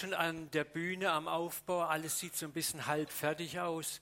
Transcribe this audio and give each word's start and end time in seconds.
schon 0.00 0.14
an 0.14 0.50
der 0.52 0.64
Bühne, 0.64 1.10
am 1.10 1.28
Aufbau. 1.28 1.82
Alles 1.82 2.18
sieht 2.18 2.34
so 2.34 2.46
ein 2.46 2.52
bisschen 2.52 2.86
halb 2.86 3.10
fertig 3.10 3.60
aus. 3.60 4.00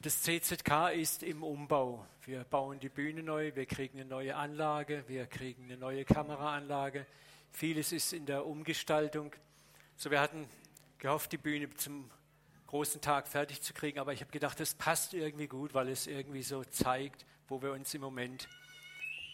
Das 0.00 0.22
CZK 0.22 0.92
ist 0.94 1.22
im 1.22 1.42
Umbau. 1.42 2.06
Wir 2.24 2.44
bauen 2.44 2.80
die 2.80 2.88
Bühne 2.88 3.22
neu, 3.22 3.54
wir 3.54 3.66
kriegen 3.66 4.00
eine 4.00 4.08
neue 4.08 4.34
Anlage, 4.34 5.04
wir 5.06 5.26
kriegen 5.26 5.64
eine 5.64 5.76
neue 5.76 6.06
Kameraanlage. 6.06 7.04
Vieles 7.50 7.92
ist 7.92 8.14
in 8.14 8.24
der 8.24 8.46
Umgestaltung. 8.46 9.34
So, 9.96 10.10
wir 10.10 10.20
hatten 10.20 10.48
gehofft, 10.96 11.32
die 11.32 11.38
Bühne 11.38 11.68
zum 11.74 12.10
großen 12.66 13.02
Tag 13.02 13.28
fertig 13.28 13.60
zu 13.60 13.74
kriegen, 13.74 13.98
aber 13.98 14.14
ich 14.14 14.22
habe 14.22 14.32
gedacht, 14.32 14.58
das 14.58 14.74
passt 14.74 15.12
irgendwie 15.12 15.48
gut, 15.48 15.74
weil 15.74 15.90
es 15.90 16.06
irgendwie 16.06 16.42
so 16.42 16.64
zeigt, 16.64 17.26
wo 17.48 17.60
wir 17.60 17.72
uns 17.72 17.92
im 17.92 18.00
Moment 18.00 18.48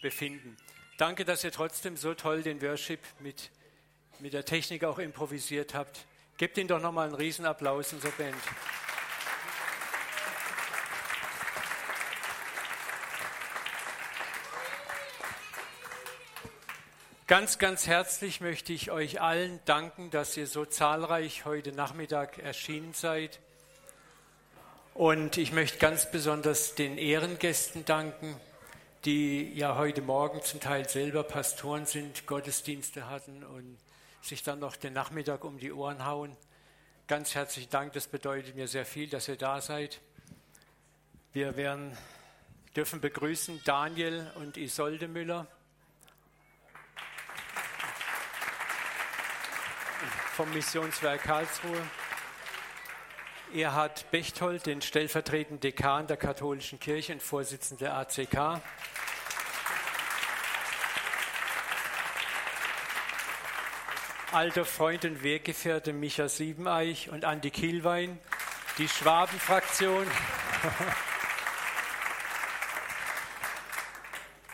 befinden. 0.01 0.57
Danke, 0.97 1.23
dass 1.23 1.45
ihr 1.45 1.51
trotzdem 1.53 1.95
so 1.95 2.13
toll 2.13 2.43
den 2.43 2.61
Worship 2.61 2.99
mit 3.19 3.51
mit 4.21 4.33
der 4.33 4.45
Technik 4.45 4.83
auch 4.83 4.99
improvisiert 4.99 5.73
habt. 5.73 6.05
Gebt 6.37 6.57
ihnen 6.57 6.67
doch 6.67 6.79
nochmal 6.79 7.07
einen 7.07 7.15
Riesenapplaus, 7.15 7.93
unserer 7.93 8.11
Band. 8.11 8.35
Ganz, 17.25 17.59
ganz 17.59 17.87
herzlich 17.87 18.41
möchte 18.41 18.73
ich 18.73 18.91
euch 18.91 19.21
allen 19.21 19.59
danken, 19.65 20.11
dass 20.11 20.35
ihr 20.35 20.47
so 20.47 20.65
zahlreich 20.65 21.45
heute 21.45 21.71
Nachmittag 21.71 22.37
erschienen 22.37 22.93
seid. 22.93 23.39
Und 24.93 25.37
ich 25.37 25.51
möchte 25.53 25.79
ganz 25.79 26.11
besonders 26.11 26.75
den 26.75 26.97
Ehrengästen 26.97 27.85
danken, 27.85 28.35
die 29.05 29.53
ja 29.53 29.77
heute 29.77 30.01
Morgen 30.01 30.43
zum 30.43 30.59
Teil 30.59 30.87
selber 30.89 31.23
Pastoren 31.23 31.85
sind, 31.85 32.27
Gottesdienste 32.27 33.09
hatten 33.09 33.43
und 33.43 33.77
sich 34.21 34.43
dann 34.43 34.59
noch 34.59 34.75
den 34.75 34.93
Nachmittag 34.93 35.43
um 35.43 35.57
die 35.57 35.71
Ohren 35.71 36.05
hauen. 36.05 36.35
Ganz 37.07 37.35
herzlichen 37.35 37.69
Dank, 37.69 37.93
das 37.93 38.07
bedeutet 38.07 38.55
mir 38.55 38.67
sehr 38.67 38.85
viel, 38.85 39.09
dass 39.09 39.27
ihr 39.27 39.35
da 39.35 39.59
seid. 39.59 39.99
Wir 41.33 41.57
werden, 41.57 41.97
dürfen 42.75 43.01
begrüßen 43.01 43.61
Daniel 43.65 44.31
und 44.35 44.57
Isolde 44.57 45.07
Müller 45.07 45.47
vom 50.33 50.53
Missionswerk 50.53 51.23
Karlsruhe. 51.23 51.81
Erhard 53.53 54.09
Bechtold, 54.11 54.65
den 54.65 54.81
stellvertretenden 54.81 55.59
Dekan 55.59 56.07
der 56.07 56.15
katholischen 56.15 56.79
Kirche 56.79 57.13
und 57.13 57.21
Vorsitzenden 57.21 57.85
der 57.85 57.95
ACK. 57.97 58.61
Alter 64.33 64.65
Freund 64.65 65.05
und 65.05 65.23
Weggefährte 65.23 65.93
Micha 65.93 66.29
Siebeneich 66.29 67.09
und 67.09 67.25
Andi 67.25 67.49
Kielwein, 67.51 68.19
die 68.77 68.87
Schwabenfraktion. 68.87 70.05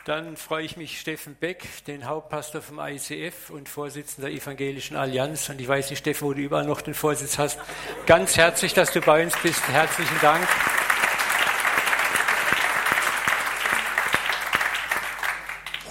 Dann 0.06 0.38
freue 0.38 0.64
ich 0.64 0.78
mich 0.78 1.00
Steffen 1.02 1.36
Beck, 1.36 1.68
den 1.86 2.06
Hauptpastor 2.06 2.62
vom 2.62 2.80
ICF 2.80 3.50
und 3.50 3.68
Vorsitzender 3.68 4.30
der 4.30 4.38
Evangelischen 4.38 4.96
Allianz. 4.96 5.50
Und 5.50 5.60
ich 5.60 5.68
weiß 5.68 5.90
nicht, 5.90 6.00
Steffen, 6.00 6.28
wo 6.28 6.34
du 6.34 6.40
überall 6.40 6.66
noch 6.66 6.80
den 6.82 6.94
Vorsitz 6.94 7.38
hast. 7.38 7.60
Ganz 8.06 8.38
herzlich, 8.38 8.74
dass 8.74 8.94
du 8.94 9.02
bei 9.02 9.22
uns 9.24 9.38
bist. 9.42 9.68
Herzlichen 9.68 10.18
Dank. 10.22 10.48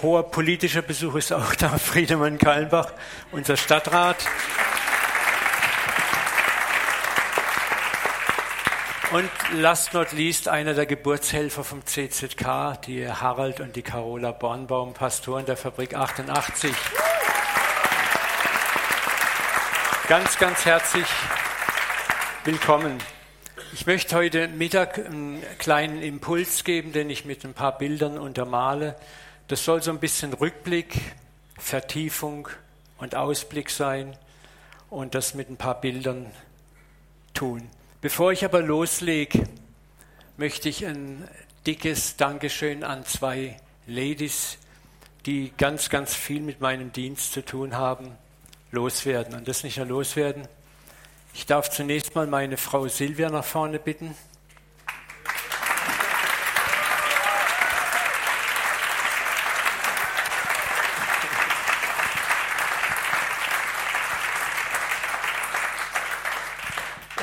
Hoher 0.03 0.29
politischer 0.29 0.83
Besuch 0.83 1.15
ist 1.15 1.33
auch 1.33 1.55
da, 1.55 1.69
Friedemann 1.79 2.37
Kallenbach, 2.37 2.91
unser 3.31 3.57
Stadtrat. 3.57 4.17
Und 9.11 9.29
last 9.53 9.93
not 9.93 10.11
least 10.11 10.49
einer 10.49 10.75
der 10.75 10.85
Geburtshelfer 10.85 11.63
vom 11.63 11.83
CZK, 11.83 12.79
die 12.85 13.09
Harald 13.09 13.59
und 13.59 13.75
die 13.75 13.81
Carola 13.81 14.33
Bornbaum, 14.33 14.93
Pastoren 14.93 15.45
der 15.45 15.57
Fabrik 15.57 15.95
88. 15.95 16.71
Ganz, 20.07 20.37
ganz 20.37 20.65
herzlich 20.65 21.07
willkommen. 22.43 22.99
Ich 23.73 23.87
möchte 23.87 24.15
heute 24.15 24.47
Mittag 24.47 24.99
einen 24.99 25.41
kleinen 25.57 26.03
Impuls 26.03 26.63
geben, 26.63 26.91
den 26.91 27.09
ich 27.09 27.25
mit 27.25 27.43
ein 27.43 27.53
paar 27.53 27.77
Bildern 27.77 28.19
untermale. 28.19 28.95
Das 29.47 29.63
soll 29.63 29.81
so 29.81 29.91
ein 29.91 29.99
bisschen 29.99 30.33
Rückblick, 30.33 30.99
Vertiefung 31.57 32.49
und 32.97 33.15
Ausblick 33.15 33.69
sein 33.69 34.17
und 34.89 35.15
das 35.15 35.35
mit 35.35 35.49
ein 35.49 35.55
paar 35.55 35.79
Bildern 35.79 36.29
tun. 37.33 37.69
Bevor 38.01 38.33
ich 38.33 38.43
aber 38.43 38.61
loslege, 38.61 39.47
möchte 40.35 40.67
ich 40.67 40.85
ein 40.85 41.25
dickes 41.65 42.17
Dankeschön 42.17 42.83
an 42.83 43.05
zwei 43.05 43.55
Ladies, 43.85 44.57
die 45.25 45.53
ganz, 45.57 45.89
ganz 45.89 46.13
viel 46.13 46.41
mit 46.41 46.59
meinem 46.59 46.91
Dienst 46.91 47.31
zu 47.31 47.43
tun 47.43 47.77
haben, 47.77 48.17
loswerden. 48.71 49.33
Und 49.33 49.47
das 49.47 49.63
nicht 49.63 49.77
nur 49.77 49.85
loswerden. 49.85 50.45
Ich 51.33 51.45
darf 51.45 51.69
zunächst 51.69 52.15
mal 52.15 52.27
meine 52.27 52.57
Frau 52.57 52.89
Silvia 52.89 53.29
nach 53.29 53.45
vorne 53.45 53.79
bitten. 53.79 54.13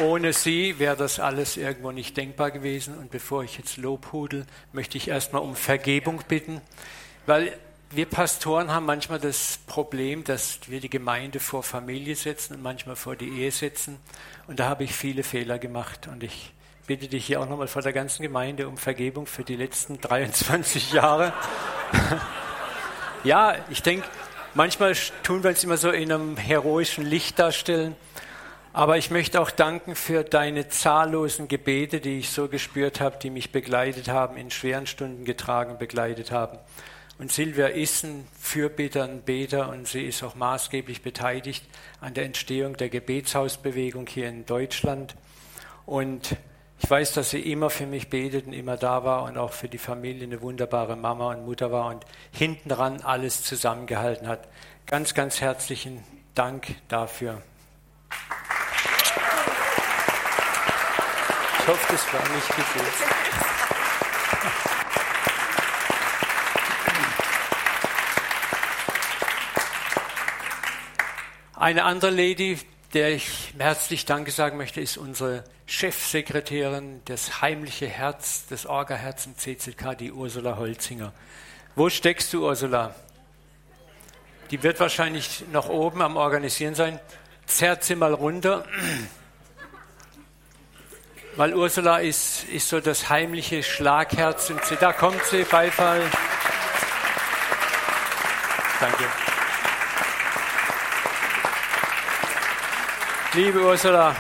Ohne 0.05 0.35
sie 0.35 0.79
wäre 0.79 0.97
das 0.97 1.19
alles 1.19 1.57
irgendwo 1.57 1.91
nicht 1.91 2.17
denkbar 2.17 2.51
gewesen. 2.51 2.99
Und 2.99 3.11
bevor 3.11 3.43
ich 3.43 3.57
jetzt 3.57 3.79
lobhudel, 3.79 4.45
möchte 4.73 4.99
ich 4.99 5.09
erstmal 5.09 5.43
um 5.43 5.57
Vergebung 5.57 6.21
bitten, 6.29 6.61
weil 7.27 7.57
wir 7.91 8.07
Pastoren 8.07 8.71
haben 8.71 8.87
manchmal 8.87 9.19
das 9.19 9.61
Problem, 9.67 10.25
dass 10.25 10.59
wir 10.69 10.81
die 10.81 10.91
Gemeinde 10.91 11.41
vor 11.41 11.63
Familie 11.63 12.17
setzen 12.17 12.55
und 12.55 12.63
manchmal 12.63 12.97
vor 12.97 13.17
die 13.17 13.29
Ehe 13.29 13.51
setzen. 13.51 13.99
Und 14.47 14.61
da 14.61 14.69
habe 14.69 14.85
ich 14.85 14.93
viele 14.93 15.23
Fehler 15.23 15.59
gemacht. 15.59 16.09
Und 16.09 16.23
ich 16.23 16.53
bitte 16.87 17.09
dich 17.09 17.25
hier 17.25 17.41
auch 17.41 17.49
nochmal 17.49 17.69
vor 17.69 17.83
der 17.83 17.93
ganzen 17.93 18.23
Gemeinde 18.23 18.69
um 18.69 18.77
Vergebung 18.77 19.27
für 19.27 19.45
die 19.45 19.57
letzten 19.57 20.01
23 20.01 20.93
Jahre. 20.93 21.33
ja, 23.25 23.55
ich 23.71 23.83
denke, 23.83 24.07
manchmal 24.53 24.95
tun 25.23 25.43
wir 25.43 25.51
uns 25.51 25.65
immer 25.65 25.79
so 25.79 25.91
in 25.91 26.13
einem 26.13 26.37
heroischen 26.37 27.07
Licht 27.07 27.39
darstellen. 27.39 27.97
Aber 28.75 28.99
ich 28.99 29.13
möchte 29.13 29.41
auch 29.41 29.53
danken 29.53 29.95
für 29.95 30.25
deine 30.25 30.69
zahllosen 30.69 31.47
Gebete, 31.47 32.01
die 32.01 32.19
ich 32.19 32.31
so 32.31 32.49
gespürt 32.49 33.01
habe, 33.01 33.19
die 33.23 33.31
mich 33.31 33.53
begleitet 33.53 34.09
haben, 34.09 34.37
in 34.37 34.51
schweren 34.51 34.89
Stunden 34.89 35.25
getragen, 35.25 35.79
begleitet 35.79 36.33
haben. 36.33 36.59
Und 37.21 37.31
Silvia 37.31 37.69
ist 37.69 38.03
ein 38.03 38.27
Fürbitter, 38.37 39.05
ein 39.05 39.23
Beter 39.23 39.69
und 39.69 39.87
sie 39.87 40.05
ist 40.05 40.25
auch 40.25 40.35
maßgeblich 40.35 41.03
beteiligt 41.03 41.65
an 42.01 42.15
der 42.15 42.25
Entstehung 42.25 42.77
der 42.77 42.89
Gebetshausbewegung 42.89 44.09
hier 44.09 44.29
in 44.29 44.45
Deutschland. 44.45 45.15
Und 45.87 46.37
ich 46.81 46.91
weiß, 46.91 47.13
dass 47.13 47.31
sie 47.31 47.53
immer 47.53 47.71
für 47.71 47.87
mich 47.87 48.11
betet 48.11 48.49
und 48.49 48.55
immer 48.55 48.77
da 48.77 49.05
war 49.05 49.23
und 49.23 49.39
auch 49.39 49.53
für 49.53 49.69
die 49.69 49.79
Familie 49.79 50.25
eine 50.25 50.43
wunderbare 50.43 50.97
Mama 50.97 51.31
und 51.31 51.45
Mutter 51.45 51.71
war 51.71 51.91
und 51.91 52.05
hinten 52.33 52.71
dran 52.71 53.03
alles 53.03 53.45
zusammengehalten 53.45 54.27
hat. 54.27 54.49
Ganz, 54.87 55.15
ganz 55.15 55.41
herzlichen 55.41 56.03
Dank 56.35 56.75
dafür. 56.89 57.41
Ich 61.65 61.71
hoffe, 61.71 61.93
das 61.93 62.13
war 62.13 62.21
nicht 62.35 62.47
gefühlt. 62.47 62.93
Eine 71.55 71.85
andere 71.85 72.11
Lady, 72.11 72.59
der 72.93 73.15
ich 73.15 73.55
herzlich 73.59 74.05
Danke 74.05 74.31
sagen 74.31 74.59
möchte, 74.59 74.83
ist 74.83 74.99
unsere 74.99 75.45
Chefsekretärin, 75.65 77.01
das 77.07 77.41
heimliche 77.41 77.87
Herz, 77.87 78.45
das 78.51 78.67
Orga-Herz 78.67 79.25
im 79.25 79.39
CZK, 79.39 79.97
die 79.97 80.13
Ursula 80.13 80.59
Holzinger. 80.59 81.15
Wo 81.77 81.89
steckst 81.89 82.31
du, 82.35 82.45
Ursula? 82.45 82.95
Die 84.51 84.63
wird 84.63 84.81
wahrscheinlich 84.81 85.45
noch 85.51 85.71
oben 85.71 86.03
am 86.03 86.19
Organisieren 86.19 86.75
sein. 86.75 87.01
Zerrt 87.47 87.85
sie 87.85 87.97
mal 87.97 88.13
runter. 88.13 88.67
Weil 91.37 91.53
Ursula 91.55 91.99
ist, 91.99 92.45
ist 92.45 92.69
so 92.69 92.79
das 92.79 93.09
heimliche 93.09 93.65
Schlagherz. 93.65 94.51
Und 94.51 94.61
da 94.79 94.93
kommt 94.93 95.25
sie, 95.25 95.43
Beifall. 95.43 96.01
Danke. 98.79 99.05
Liebe 103.33 103.63
Ursula, 103.63 104.15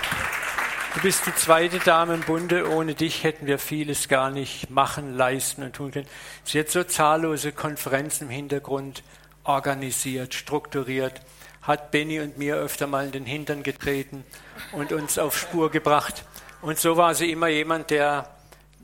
du 0.95 1.01
bist 1.03 1.25
die 1.27 1.35
zweite 1.37 1.79
Dame 1.79 2.15
im 2.15 2.23
Bunde. 2.23 2.69
Ohne 2.69 2.95
dich 2.95 3.23
hätten 3.23 3.47
wir 3.47 3.61
vieles 3.61 4.09
gar 4.09 4.31
nicht 4.31 4.71
machen, 4.71 5.17
leisten 5.17 5.63
und 5.63 5.77
tun 5.77 5.93
können. 5.93 6.09
Sie 6.43 6.59
hat 6.59 6.69
so 6.69 6.83
zahllose 6.83 7.53
Konferenzen 7.53 8.25
im 8.25 8.31
Hintergrund 8.31 9.05
organisiert, 9.45 10.35
strukturiert, 10.35 11.21
hat 11.63 11.93
Benny 11.93 12.19
und 12.19 12.39
mir 12.39 12.57
öfter 12.57 12.89
mal 12.89 13.05
in 13.05 13.13
den 13.13 13.25
Hintern 13.25 13.63
getreten 13.63 14.25
und 14.73 14.91
uns 14.91 15.17
auf 15.17 15.39
Spur 15.39 15.71
gebracht. 15.71 16.25
Und 16.65 16.79
so 16.79 16.97
war 16.97 17.15
sie 17.15 17.31
immer 17.31 17.49
jemand, 17.49 17.91
der 17.91 18.27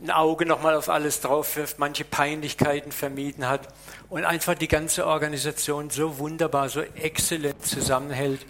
ein 0.02 0.10
Auge 0.10 0.44
nochmal 0.44 0.74
auf 0.74 0.90
alles 0.90 1.22
drauf 1.22 1.56
wirft, 1.56 1.78
manche 1.78 2.04
Peinlichkeiten 2.04 2.92
vermieden 2.92 3.48
hat 3.48 3.68
und 4.10 4.24
einfach 4.24 4.54
die 4.54 4.68
ganze 4.68 5.06
Organisation 5.06 5.88
so 5.88 6.18
wunderbar, 6.18 6.68
so 6.68 6.82
exzellent 6.82 7.64
zusammenhält. 7.64 8.44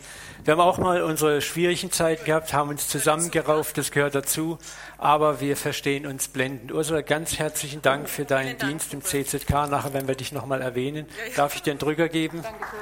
Wir 0.45 0.53
haben 0.53 0.61
auch 0.61 0.79
mal 0.79 1.03
unsere 1.03 1.43
schwierigen 1.43 1.93
Zeiten 1.93 2.25
gehabt, 2.25 2.53
haben 2.53 2.71
uns 2.71 2.89
zusammengerauft, 2.89 3.79
das 3.79 3.93
gehört 3.93 4.17
dazu, 4.17 4.59
aber 4.99 5.41
wir 5.41 5.57
verstehen 5.57 6.07
uns 6.07 6.27
blendend. 6.27 6.73
Ursula, 6.73 7.03
ganz 7.03 7.39
herzlichen 7.39 7.83
Dank 7.83 8.09
für 8.09 8.25
deinen 8.25 8.59
Dank. 8.59 8.71
Dienst 8.71 8.93
im 8.95 9.03
CZK. 9.03 9.69
Nachher 9.71 9.93
werden 9.93 10.09
wir 10.09 10.17
dich 10.17 10.33
nochmal 10.33 10.61
erwähnen. 10.61 11.07
Darf 11.37 11.55
ich 11.55 11.63
dir 11.63 11.71
einen 11.71 11.79
Drücker 11.79 12.09
geben? 12.09 12.43
Dankeschön. 12.43 12.81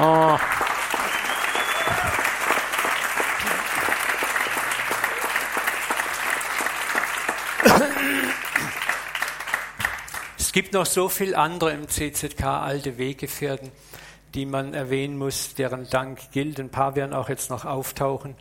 Oh. 0.00 0.38
Gibt 10.54 10.72
noch 10.72 10.86
so 10.86 11.10
viele 11.10 11.36
andere 11.36 11.72
im 11.72 11.88
CZK, 11.88 12.42
alte 12.44 12.96
Weggefährten 12.96 13.70
die 14.34 14.46
man 14.46 14.74
erwähnen 14.74 15.16
muss, 15.16 15.54
deren 15.54 15.88
Dank 15.88 16.32
gilt. 16.32 16.58
Ein 16.58 16.70
paar 16.70 16.96
werden 16.96 17.14
auch 17.14 17.28
jetzt 17.28 17.50
noch 17.50 17.64
auftauchen 17.64 18.34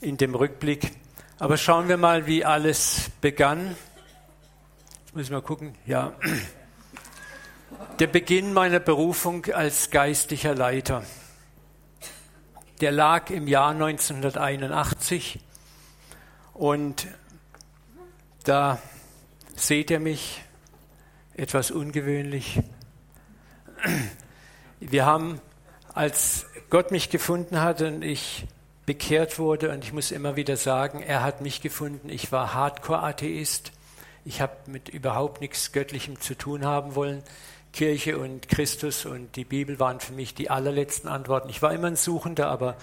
in 0.00 0.16
dem 0.16 0.34
Rückblick. 0.34 0.90
Aber 1.38 1.56
schauen 1.56 1.88
wir 1.88 1.96
mal, 1.96 2.26
wie 2.26 2.44
alles 2.44 3.10
begann. 3.20 3.76
Jetzt 5.04 5.14
müssen 5.14 5.32
wir 5.32 5.40
gucken. 5.40 5.74
Ja. 5.86 6.12
Der 7.98 8.08
Beginn 8.08 8.52
meiner 8.52 8.80
Berufung 8.80 9.46
als 9.46 9.90
geistlicher 9.90 10.54
Leiter. 10.54 11.04
Der 12.80 12.92
lag 12.92 13.30
im 13.30 13.46
Jahr 13.46 13.70
1981 13.70 15.38
und 16.54 17.06
da 18.44 18.80
seht 19.54 19.90
ihr 19.90 20.00
mich 20.00 20.42
etwas 21.40 21.70
ungewöhnlich. 21.70 22.60
Wir 24.78 25.06
haben, 25.06 25.40
als 25.94 26.44
Gott 26.68 26.90
mich 26.90 27.08
gefunden 27.08 27.62
hat 27.62 27.80
und 27.80 28.02
ich 28.02 28.46
bekehrt 28.84 29.38
wurde, 29.38 29.70
und 29.70 29.82
ich 29.82 29.94
muss 29.94 30.10
immer 30.10 30.36
wieder 30.36 30.58
sagen, 30.58 31.00
er 31.00 31.22
hat 31.22 31.40
mich 31.40 31.62
gefunden, 31.62 32.10
ich 32.10 32.30
war 32.30 32.52
Hardcore-Atheist, 32.52 33.72
ich 34.26 34.42
habe 34.42 34.52
mit 34.66 34.90
überhaupt 34.90 35.40
nichts 35.40 35.72
Göttlichem 35.72 36.20
zu 36.20 36.36
tun 36.36 36.66
haben 36.66 36.94
wollen. 36.94 37.22
Kirche 37.72 38.18
und 38.18 38.50
Christus 38.50 39.06
und 39.06 39.34
die 39.36 39.44
Bibel 39.44 39.78
waren 39.80 40.00
für 40.00 40.12
mich 40.12 40.34
die 40.34 40.50
allerletzten 40.50 41.08
Antworten. 41.08 41.48
Ich 41.48 41.62
war 41.62 41.72
immer 41.72 41.86
ein 41.86 41.96
Suchender, 41.96 42.48
aber 42.48 42.76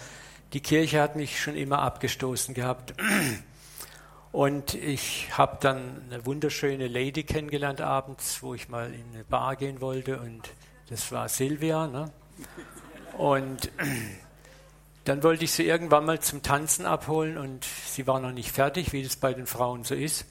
die 0.54 0.62
Kirche 0.62 1.00
hat 1.00 1.16
mich 1.16 1.40
schon 1.40 1.56
immer 1.56 1.80
abgestoßen 1.80 2.56
gehabt. 2.56 2.96
Und 4.38 4.76
ich 4.76 5.36
habe 5.36 5.58
dann 5.62 6.04
eine 6.12 6.24
wunderschöne 6.28 6.88
Lady 6.88 7.24
kennengelernt 7.24 7.82
abends, 7.82 8.44
wo 8.44 8.54
ich 8.54 8.70
mal 8.70 8.94
in 8.94 9.04
eine 9.12 9.24
Bar 9.24 9.56
gehen 9.56 9.82
wollte 9.82 10.20
und 10.20 10.48
das 10.92 11.12
war 11.12 11.28
Silvia. 11.28 11.88
Ne? 11.88 12.12
Und 13.18 13.72
dann 15.06 15.24
wollte 15.24 15.44
ich 15.44 15.54
sie 15.54 15.66
irgendwann 15.66 16.06
mal 16.06 16.20
zum 16.20 16.44
Tanzen 16.44 16.86
abholen 16.86 17.40
und 17.40 17.66
sie 17.88 18.06
war 18.06 18.20
noch 18.20 18.32
nicht 18.32 18.52
fertig, 18.52 18.94
wie 18.94 19.02
das 19.02 19.16
bei 19.16 19.34
den 19.34 19.48
Frauen 19.48 19.84
so 19.84 19.96
ist. 19.96 20.26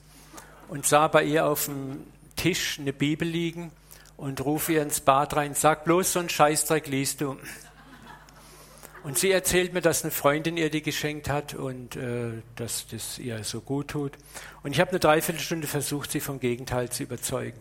Und 0.69 0.85
sah 0.85 1.09
bei 1.09 1.25
ihr 1.25 1.45
auf 1.45 1.65
dem 1.65 2.05
Tisch 2.37 2.79
eine 2.79 2.93
Bibel 2.93 3.27
liegen 3.27 3.73
und 4.15 4.39
rufe 4.45 4.71
ihr 4.71 4.83
ins 4.83 5.01
Bad 5.01 5.35
rein, 5.35 5.53
sag 5.53 5.83
bloß 5.83 6.13
so 6.13 6.19
einen 6.19 6.29
Scheißdreck 6.29 6.87
liest 6.87 7.19
du. 7.19 7.35
Und 9.03 9.17
sie 9.17 9.31
erzählt 9.31 9.73
mir, 9.73 9.81
dass 9.81 10.03
eine 10.03 10.11
Freundin 10.11 10.57
ihr 10.57 10.69
die 10.69 10.81
geschenkt 10.81 11.29
hat 11.29 11.53
und 11.53 11.95
äh, 11.95 12.31
dass 12.55 12.87
das 12.87 13.19
ihr 13.19 13.43
so 13.43 13.61
gut 13.61 13.89
tut. 13.89 14.13
Und 14.63 14.71
ich 14.71 14.79
habe 14.79 14.91
eine 14.91 14.99
Dreiviertelstunde 14.99 15.67
versucht, 15.67 16.11
sie 16.11 16.19
vom 16.19 16.39
Gegenteil 16.39 16.89
zu 16.89 17.03
überzeugen. 17.03 17.59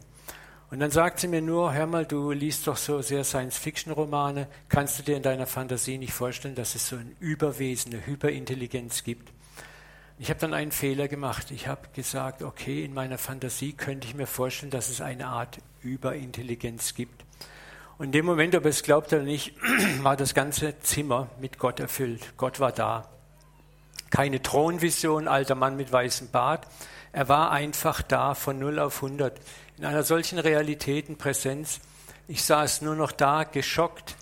Und 0.70 0.80
dann 0.80 0.90
sagt 0.90 1.20
sie 1.20 1.28
mir 1.28 1.42
nur, 1.42 1.72
hör 1.72 1.86
mal, 1.86 2.04
du 2.04 2.32
liest 2.32 2.66
doch 2.66 2.76
so 2.76 3.00
sehr 3.00 3.22
Science-Fiction-Romane, 3.22 4.48
kannst 4.68 4.98
du 4.98 5.04
dir 5.04 5.16
in 5.16 5.22
deiner 5.22 5.46
Fantasie 5.46 5.96
nicht 5.96 6.12
vorstellen, 6.12 6.56
dass 6.56 6.74
es 6.74 6.88
so 6.88 6.96
ein 6.96 7.14
Überwesen, 7.20 7.92
eine 7.92 8.04
Hyperintelligenz 8.04 9.04
gibt? 9.04 9.30
Ich 10.18 10.30
habe 10.30 10.40
dann 10.40 10.54
einen 10.54 10.72
Fehler 10.72 11.08
gemacht. 11.08 11.50
Ich 11.50 11.68
habe 11.68 11.88
gesagt, 11.92 12.42
okay, 12.42 12.84
in 12.84 12.94
meiner 12.94 13.18
Fantasie 13.18 13.74
könnte 13.74 14.08
ich 14.08 14.14
mir 14.14 14.26
vorstellen, 14.26 14.70
dass 14.70 14.88
es 14.88 15.02
eine 15.02 15.26
Art 15.26 15.58
Überintelligenz 15.82 16.94
gibt. 16.94 17.25
Und 17.98 18.06
in 18.06 18.12
dem 18.12 18.26
Moment, 18.26 18.54
ob 18.54 18.66
es 18.66 18.82
glaubt 18.82 19.12
oder 19.12 19.22
nicht, 19.22 19.54
war 20.02 20.16
das 20.16 20.34
ganze 20.34 20.78
Zimmer 20.80 21.28
mit 21.40 21.58
Gott 21.58 21.80
erfüllt. 21.80 22.34
Gott 22.36 22.60
war 22.60 22.72
da. 22.72 23.08
Keine 24.10 24.42
Thronvision, 24.42 25.28
alter 25.28 25.54
Mann 25.54 25.76
mit 25.76 25.90
weißem 25.90 26.30
Bart. 26.30 26.66
Er 27.12 27.28
war 27.28 27.50
einfach 27.50 28.02
da 28.02 28.34
von 28.34 28.58
0 28.58 28.78
auf 28.78 29.02
100 29.02 29.40
in 29.78 29.84
einer 29.84 30.02
solchen 30.02 30.38
Realitätenpräsenz. 30.38 31.80
Ich 32.28 32.44
saß 32.44 32.82
nur 32.82 32.94
noch 32.94 33.12
da, 33.12 33.44
geschockt, 33.44 34.16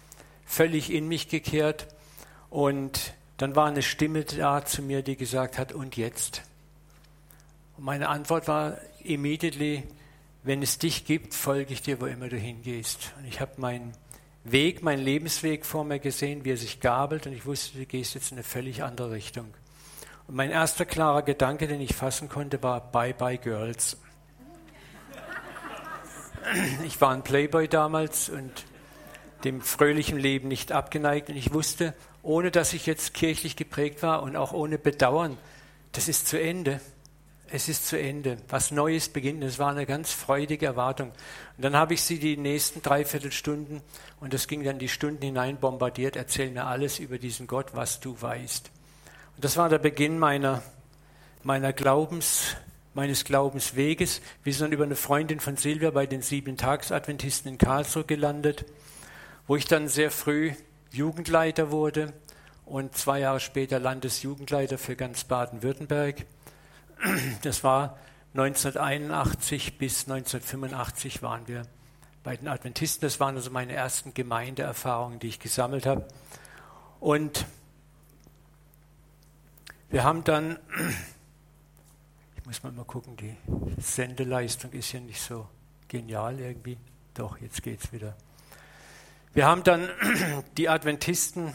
völlig 0.44 0.92
in 0.92 1.08
mich 1.08 1.28
gekehrt 1.28 1.88
und 2.50 3.14
dann 3.38 3.56
war 3.56 3.66
eine 3.66 3.82
Stimme 3.82 4.24
da 4.24 4.64
zu 4.64 4.82
mir, 4.82 5.02
die 5.02 5.16
gesagt 5.16 5.58
hat, 5.58 5.72
und 5.72 5.96
jetzt? 5.96 6.42
Und 7.76 7.84
meine 7.84 8.08
Antwort 8.08 8.46
war 8.46 8.78
immediately, 9.02 9.82
wenn 10.44 10.62
es 10.62 10.78
dich 10.78 11.06
gibt, 11.06 11.34
folge 11.34 11.72
ich 11.72 11.82
dir, 11.82 12.00
wo 12.00 12.06
immer 12.06 12.28
du 12.28 12.36
hingehst. 12.36 13.12
Und 13.18 13.24
ich 13.24 13.40
habe 13.40 13.52
meinen 13.56 13.92
Weg, 14.44 14.82
meinen 14.82 15.02
Lebensweg 15.02 15.64
vor 15.64 15.84
mir 15.84 15.98
gesehen, 15.98 16.44
wie 16.44 16.52
er 16.52 16.58
sich 16.58 16.80
gabelt 16.80 17.26
und 17.26 17.32
ich 17.32 17.46
wusste, 17.46 17.78
du 17.78 17.86
gehst 17.86 18.14
jetzt 18.14 18.30
in 18.30 18.36
eine 18.36 18.44
völlig 18.44 18.82
andere 18.82 19.10
Richtung. 19.10 19.54
Und 20.28 20.36
mein 20.36 20.50
erster 20.50 20.84
klarer 20.84 21.22
Gedanke, 21.22 21.66
den 21.66 21.80
ich 21.80 21.94
fassen 21.94 22.28
konnte, 22.28 22.62
war 22.62 22.92
Bye 22.92 23.14
Bye 23.14 23.38
Girls. 23.38 23.96
Ich 26.84 27.00
war 27.00 27.12
ein 27.12 27.22
Playboy 27.22 27.68
damals 27.68 28.28
und 28.28 28.66
dem 29.44 29.62
fröhlichen 29.62 30.18
Leben 30.18 30.48
nicht 30.48 30.72
abgeneigt. 30.72 31.30
Und 31.30 31.36
ich 31.36 31.54
wusste, 31.54 31.94
ohne 32.22 32.50
dass 32.50 32.74
ich 32.74 32.84
jetzt 32.84 33.14
kirchlich 33.14 33.56
geprägt 33.56 34.02
war 34.02 34.22
und 34.22 34.36
auch 34.36 34.52
ohne 34.52 34.76
Bedauern, 34.76 35.38
das 35.92 36.06
ist 36.06 36.28
zu 36.28 36.38
Ende. 36.38 36.80
Es 37.54 37.68
ist 37.68 37.86
zu 37.86 37.96
Ende. 37.96 38.38
Was 38.48 38.72
Neues 38.72 39.08
beginnt. 39.08 39.44
Es 39.44 39.60
war 39.60 39.70
eine 39.70 39.86
ganz 39.86 40.10
freudige 40.10 40.66
Erwartung. 40.66 41.10
Und 41.10 41.64
dann 41.64 41.76
habe 41.76 41.94
ich 41.94 42.02
sie 42.02 42.18
die 42.18 42.36
nächsten 42.36 42.82
dreiviertel 42.82 43.30
Stunden, 43.30 43.80
und 44.18 44.34
das 44.34 44.48
ging 44.48 44.64
dann 44.64 44.80
die 44.80 44.88
Stunden 44.88 45.22
hinein 45.22 45.58
bombardiert, 45.58 46.16
erzähl 46.16 46.50
mir 46.50 46.66
alles 46.66 46.98
über 46.98 47.16
diesen 47.16 47.46
Gott, 47.46 47.66
was 47.72 48.00
du 48.00 48.20
weißt. 48.20 48.72
Und 49.36 49.44
das 49.44 49.56
war 49.56 49.68
der 49.68 49.78
Beginn 49.78 50.18
meiner, 50.18 50.64
meiner 51.44 51.72
Glaubens, 51.72 52.56
meines 52.92 53.24
Glaubensweges. 53.24 54.20
Wir 54.42 54.52
sind 54.52 54.62
dann 54.62 54.72
über 54.72 54.82
eine 54.82 54.96
Freundin 54.96 55.38
von 55.38 55.56
Silvia 55.56 55.92
bei 55.92 56.06
den 56.06 56.22
Sieben-Tags-Adventisten 56.22 57.52
in 57.52 57.58
Karlsruhe 57.58 58.02
gelandet, 58.02 58.64
wo 59.46 59.54
ich 59.54 59.66
dann 59.66 59.86
sehr 59.86 60.10
früh 60.10 60.54
Jugendleiter 60.90 61.70
wurde 61.70 62.14
und 62.66 62.96
zwei 62.96 63.20
Jahre 63.20 63.38
später 63.38 63.78
Landesjugendleiter 63.78 64.76
für 64.76 64.96
ganz 64.96 65.22
Baden-Württemberg. 65.22 66.26
Das 67.42 67.64
war 67.64 67.98
1981 68.34 69.78
bis 69.78 70.08
1985 70.08 71.22
waren 71.22 71.46
wir 71.46 71.62
bei 72.22 72.36
den 72.36 72.48
Adventisten. 72.48 73.02
Das 73.02 73.20
waren 73.20 73.36
also 73.36 73.50
meine 73.50 73.72
ersten 73.72 74.14
Gemeindeerfahrungen, 74.14 75.18
die 75.18 75.28
ich 75.28 75.38
gesammelt 75.38 75.86
habe. 75.86 76.06
Und 77.00 77.46
wir 79.90 80.04
haben 80.04 80.24
dann 80.24 80.58
muss 82.44 82.62
man 82.62 82.76
mal 82.76 82.84
gucken, 82.84 83.16
die 83.16 83.34
Sendeleistung 83.80 84.72
ist 84.72 84.92
ja 84.92 85.00
nicht 85.00 85.20
so 85.20 85.48
genial 85.88 86.38
irgendwie. 86.38 86.76
Doch, 87.14 87.38
jetzt 87.38 87.62
geht 87.62 87.82
es 87.82 87.92
wieder. 87.92 88.14
Wir 89.32 89.46
haben 89.46 89.62
dann 89.62 89.88
die 90.58 90.68
Adventisten 90.68 91.54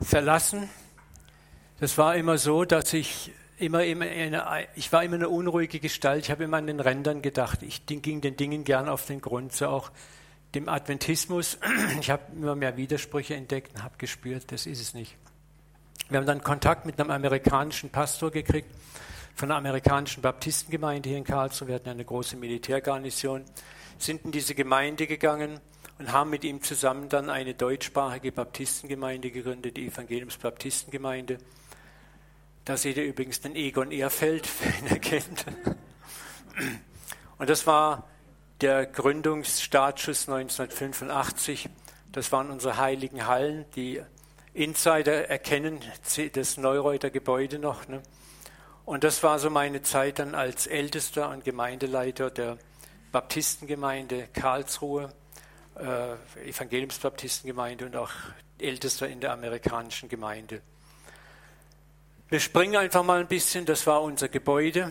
verlassen. 0.00 0.68
Das 1.78 1.96
war 1.96 2.16
immer 2.16 2.38
so, 2.38 2.64
dass 2.64 2.92
ich 2.92 3.30
immer, 3.62 3.84
immer 3.84 4.04
eine, 4.04 4.66
ich 4.74 4.92
war 4.92 5.04
immer 5.04 5.14
eine 5.14 5.28
unruhige 5.28 5.80
Gestalt. 5.80 6.24
Ich 6.24 6.30
habe 6.30 6.44
immer 6.44 6.58
an 6.58 6.66
den 6.66 6.80
Rändern 6.80 7.22
gedacht. 7.22 7.62
Ich 7.62 7.86
ging 7.86 8.20
den 8.20 8.36
Dingen 8.36 8.64
gern 8.64 8.88
auf 8.88 9.06
den 9.06 9.20
Grund, 9.20 9.52
so 9.52 9.68
auch 9.68 9.90
dem 10.54 10.68
Adventismus. 10.68 11.58
Ich 12.00 12.10
habe 12.10 12.22
immer 12.34 12.54
mehr 12.54 12.76
Widersprüche 12.76 13.34
entdeckt 13.34 13.74
und 13.74 13.82
habe 13.82 13.94
gespürt, 13.98 14.50
das 14.50 14.66
ist 14.66 14.80
es 14.80 14.94
nicht. 14.94 15.16
Wir 16.08 16.18
haben 16.18 16.26
dann 16.26 16.42
Kontakt 16.42 16.84
mit 16.84 17.00
einem 17.00 17.10
amerikanischen 17.10 17.90
Pastor 17.90 18.30
gekriegt 18.30 18.68
von 19.34 19.48
der 19.48 19.56
amerikanischen 19.56 20.20
Baptistengemeinde 20.22 21.08
hier 21.08 21.18
in 21.18 21.24
Karlsruhe, 21.24 21.68
wir 21.68 21.74
hatten 21.76 21.88
eine 21.88 22.04
große 22.04 22.36
Militärgarnison, 22.36 23.44
sind 23.98 24.24
in 24.24 24.32
diese 24.32 24.54
Gemeinde 24.54 25.06
gegangen 25.06 25.60
und 25.98 26.12
haben 26.12 26.30
mit 26.30 26.44
ihm 26.44 26.62
zusammen 26.62 27.08
dann 27.08 27.30
eine 27.30 27.54
deutschsprachige 27.54 28.32
Baptistengemeinde 28.32 29.30
gegründet, 29.30 29.76
die 29.76 29.86
Evangeliums-Baptistengemeinde. 29.86 31.38
Da 32.64 32.76
seht 32.76 32.96
ihr 32.96 33.04
übrigens 33.04 33.40
den 33.40 33.56
Egon 33.56 33.90
Ehrfeld, 33.90 34.48
wer 34.60 34.78
ihn 34.78 34.86
erkennt. 34.86 35.44
Und 37.38 37.50
das 37.50 37.66
war 37.66 38.08
der 38.60 38.86
Gründungsstartschuss 38.86 40.28
1985. 40.28 41.68
Das 42.12 42.30
waren 42.30 42.50
unsere 42.50 42.76
heiligen 42.76 43.26
Hallen. 43.26 43.64
Die 43.74 44.00
Insider 44.54 45.28
erkennen 45.28 45.80
das 46.34 46.56
Neureuter 46.56 47.10
Gebäude 47.10 47.58
noch. 47.58 47.88
Ne? 47.88 48.02
Und 48.84 49.02
das 49.02 49.22
war 49.24 49.40
so 49.40 49.50
meine 49.50 49.82
Zeit 49.82 50.20
dann 50.20 50.36
als 50.36 50.68
Ältester 50.68 51.30
und 51.30 51.44
Gemeindeleiter 51.44 52.30
der 52.30 52.58
Baptistengemeinde 53.10 54.28
Karlsruhe, 54.32 55.12
äh, 55.76 56.48
Evangeliumsbaptistengemeinde 56.48 57.86
und 57.86 57.96
auch 57.96 58.12
Ältester 58.58 59.08
in 59.08 59.20
der 59.20 59.32
amerikanischen 59.32 60.08
Gemeinde. 60.08 60.62
Wir 62.32 62.40
springen 62.40 62.76
einfach 62.76 63.02
mal 63.02 63.20
ein 63.20 63.26
bisschen, 63.26 63.66
das 63.66 63.86
war 63.86 64.00
unser 64.00 64.26
Gebäude. 64.26 64.90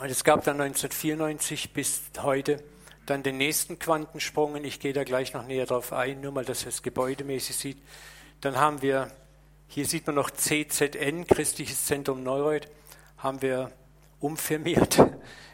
Und 0.00 0.08
es 0.08 0.24
gab 0.24 0.42
dann 0.44 0.58
1994 0.62 1.74
bis 1.74 2.04
heute 2.22 2.64
dann 3.04 3.22
den 3.22 3.36
nächsten 3.36 3.78
Quantensprung, 3.78 4.54
und 4.54 4.64
ich 4.64 4.80
gehe 4.80 4.94
da 4.94 5.04
gleich 5.04 5.34
noch 5.34 5.44
näher 5.44 5.66
drauf 5.66 5.92
ein, 5.92 6.22
nur 6.22 6.32
mal, 6.32 6.46
dass 6.46 6.62
ihr 6.62 6.68
es 6.68 6.82
gebäudemäßig 6.82 7.54
sieht. 7.54 7.82
Dann 8.40 8.56
haben 8.56 8.80
wir, 8.80 9.10
hier 9.66 9.84
sieht 9.84 10.06
man 10.06 10.16
noch 10.16 10.30
CZN, 10.30 11.26
Christliches 11.26 11.84
Zentrum 11.84 12.22
Neureuth, 12.22 12.66
haben 13.18 13.42
wir 13.42 13.70
umfirmiert. 14.20 14.96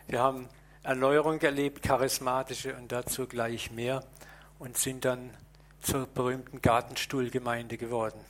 Wir 0.07 0.21
haben 0.21 0.49
Erneuerung 0.85 1.41
erlebt, 1.41 1.83
charismatische 1.83 2.77
und 2.77 2.93
dazu 2.93 3.27
gleich 3.27 3.73
mehr 3.73 4.05
und 4.61 4.79
sind 4.79 5.07
dann 5.07 5.31
zur 5.81 6.07
berühmten 6.07 6.63
Gartenstuhlgemeinde 6.63 7.77
geworden. 7.79 8.21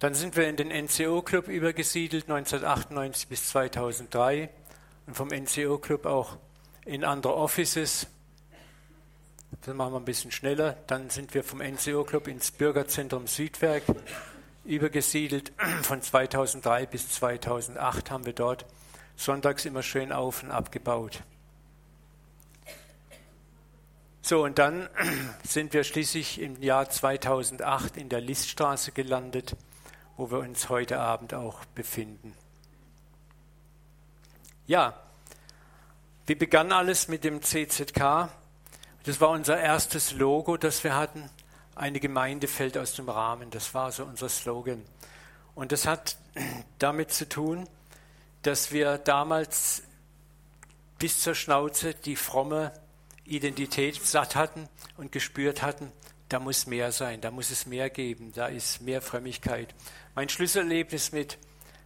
Dann 0.00 0.14
sind 0.14 0.36
wir 0.36 0.48
in 0.48 0.56
den 0.56 0.68
NCO-Club 0.68 1.48
übergesiedelt, 1.48 2.24
1998 2.24 3.28
bis 3.28 3.48
2003 3.50 4.50
und 5.06 5.14
vom 5.14 5.28
NCO-Club 5.28 6.06
auch 6.06 6.36
in 6.84 7.04
andere 7.04 7.36
Offices. 7.36 8.06
Das 9.62 9.74
machen 9.74 9.92
wir 9.92 10.00
ein 10.00 10.04
bisschen 10.04 10.30
schneller. 10.30 10.76
Dann 10.88 11.10
sind 11.10 11.32
wir 11.32 11.44
vom 11.44 11.60
NCO-Club 11.62 12.28
ins 12.28 12.50
Bürgerzentrum 12.50 13.26
Südwerk 13.26 13.84
übergesiedelt. 14.64 15.52
Von 15.82 16.02
2003 16.02 16.86
bis 16.86 17.10
2008 17.10 18.10
haben 18.10 18.26
wir 18.26 18.32
dort 18.32 18.66
sonntags 19.16 19.64
immer 19.64 19.82
schön 19.82 20.12
auf 20.12 20.42
und 20.42 20.50
abgebaut. 20.50 21.22
So, 24.22 24.42
und 24.42 24.58
dann 24.58 24.88
sind 25.44 25.72
wir 25.72 25.84
schließlich 25.84 26.40
im 26.40 26.60
Jahr 26.62 26.90
2008 26.90 27.96
in 27.96 28.08
der 28.08 28.20
Liststraße 28.20 28.90
gelandet 28.92 29.56
wo 30.16 30.30
wir 30.30 30.38
uns 30.38 30.68
heute 30.68 30.98
Abend 30.98 31.34
auch 31.34 31.64
befinden. 31.74 32.34
Ja, 34.66 34.94
wie 36.26 36.34
begann 36.34 36.72
alles 36.72 37.08
mit 37.08 37.24
dem 37.24 37.42
CZK? 37.42 38.30
Das 39.04 39.20
war 39.20 39.30
unser 39.30 39.60
erstes 39.60 40.12
Logo, 40.12 40.56
das 40.56 40.82
wir 40.84 40.96
hatten. 40.96 41.28
Eine 41.74 42.00
Gemeinde 42.00 42.48
fällt 42.48 42.78
aus 42.78 42.94
dem 42.94 43.08
Rahmen. 43.08 43.50
Das 43.50 43.74
war 43.74 43.92
so 43.92 44.04
unser 44.04 44.28
Slogan. 44.28 44.82
Und 45.54 45.72
das 45.72 45.86
hat 45.86 46.16
damit 46.78 47.12
zu 47.12 47.28
tun, 47.28 47.68
dass 48.42 48.72
wir 48.72 48.98
damals 48.98 49.82
bis 50.98 51.20
zur 51.20 51.34
Schnauze 51.34 51.94
die 51.94 52.16
fromme 52.16 52.72
Identität 53.24 54.02
satt 54.04 54.36
hatten 54.36 54.68
und 54.96 55.12
gespürt 55.12 55.62
hatten, 55.62 55.92
da 56.28 56.40
muss 56.40 56.66
mehr 56.66 56.92
sein, 56.92 57.20
da 57.20 57.30
muss 57.30 57.50
es 57.50 57.66
mehr 57.66 57.90
geben, 57.90 58.32
da 58.34 58.46
ist 58.46 58.80
mehr 58.80 59.02
Frömmigkeit. 59.02 59.74
Mein 60.16 60.28
Schlüsselerlebnis 60.28 61.10
mit 61.10 61.38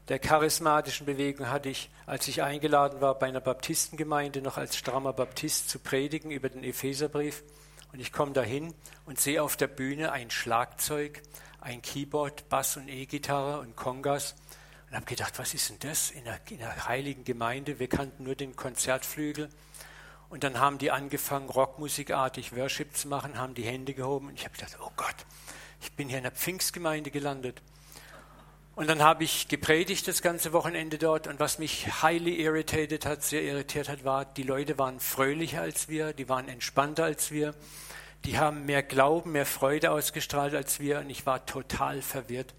der 0.08 0.18
charismatischen 0.18 1.06
Bewegung 1.06 1.48
hatte 1.48 1.70
ich, 1.70 1.88
als 2.04 2.28
ich 2.28 2.42
eingeladen 2.42 3.00
war, 3.00 3.18
bei 3.18 3.26
einer 3.26 3.40
Baptistengemeinde 3.40 4.42
noch 4.42 4.58
als 4.58 4.76
strammer 4.76 5.14
Baptist 5.14 5.70
zu 5.70 5.78
predigen 5.78 6.30
über 6.30 6.50
den 6.50 6.62
Epheserbrief. 6.62 7.42
Und 7.90 8.00
ich 8.00 8.12
komme 8.12 8.32
dahin 8.32 8.74
und 9.06 9.18
sehe 9.18 9.42
auf 9.42 9.56
der 9.56 9.68
Bühne 9.68 10.12
ein 10.12 10.30
Schlagzeug, 10.30 11.22
ein 11.62 11.80
Keyboard, 11.80 12.50
Bass 12.50 12.76
und 12.76 12.88
E-Gitarre 12.88 13.60
und 13.60 13.76
Kongas. 13.76 14.34
Und 14.90 14.96
habe 14.96 15.06
gedacht, 15.06 15.38
was 15.38 15.54
ist 15.54 15.70
denn 15.70 15.78
das 15.80 16.10
in 16.10 16.28
einer, 16.28 16.38
in 16.50 16.62
einer 16.62 16.86
heiligen 16.86 17.24
Gemeinde? 17.24 17.78
Wir 17.78 17.88
kannten 17.88 18.24
nur 18.24 18.34
den 18.34 18.56
Konzertflügel. 18.56 19.48
Und 20.28 20.44
dann 20.44 20.60
haben 20.60 20.76
die 20.76 20.90
angefangen, 20.90 21.48
rockmusikartig 21.48 22.54
Worship 22.54 22.94
zu 22.94 23.08
machen, 23.08 23.38
haben 23.38 23.54
die 23.54 23.64
Hände 23.64 23.94
gehoben. 23.94 24.28
Und 24.28 24.34
ich 24.34 24.44
habe 24.44 24.54
gedacht, 24.54 24.76
oh 24.82 24.92
Gott, 24.96 25.16
ich 25.80 25.92
bin 25.92 26.10
hier 26.10 26.18
in 26.18 26.26
einer 26.26 26.34
Pfingstgemeinde 26.34 27.10
gelandet. 27.10 27.62
Und 28.78 28.86
dann 28.88 29.02
habe 29.02 29.24
ich 29.24 29.48
gepredigt 29.48 30.06
das 30.06 30.22
ganze 30.22 30.52
Wochenende 30.52 30.98
dort. 30.98 31.26
Und 31.26 31.40
was 31.40 31.58
mich 31.58 32.00
highly 32.00 32.40
irritated 32.40 33.06
hat, 33.06 33.24
sehr 33.24 33.42
irritiert 33.42 33.88
hat, 33.88 34.04
war, 34.04 34.24
die 34.24 34.44
Leute 34.44 34.78
waren 34.78 35.00
fröhlicher 35.00 35.62
als 35.62 35.88
wir, 35.88 36.12
die 36.12 36.28
waren 36.28 36.46
entspannter 36.46 37.02
als 37.02 37.32
wir, 37.32 37.56
die 38.24 38.38
haben 38.38 38.66
mehr 38.66 38.84
Glauben, 38.84 39.32
mehr 39.32 39.46
Freude 39.46 39.90
ausgestrahlt 39.90 40.54
als 40.54 40.78
wir. 40.78 41.00
Und 41.00 41.10
ich 41.10 41.26
war 41.26 41.44
total 41.44 42.02
verwirrt 42.02 42.54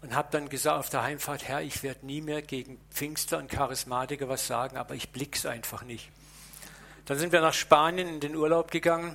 und 0.00 0.16
habe 0.16 0.26
dann 0.32 0.48
gesagt 0.48 0.76
auf 0.76 0.90
der 0.90 1.04
Heimfahrt, 1.04 1.46
Herr, 1.46 1.62
ich 1.62 1.84
werde 1.84 2.04
nie 2.04 2.20
mehr 2.20 2.42
gegen 2.42 2.80
Pfingster 2.90 3.38
und 3.38 3.48
Charismatiker 3.48 4.28
was 4.28 4.48
sagen, 4.48 4.76
aber 4.76 4.96
ich 4.96 5.10
blick's 5.10 5.46
einfach 5.46 5.84
nicht. 5.84 6.10
Dann 7.04 7.16
sind 7.16 7.30
wir 7.30 7.40
nach 7.40 7.54
Spanien 7.54 8.08
in 8.08 8.18
den 8.18 8.34
Urlaub 8.34 8.72
gegangen 8.72 9.14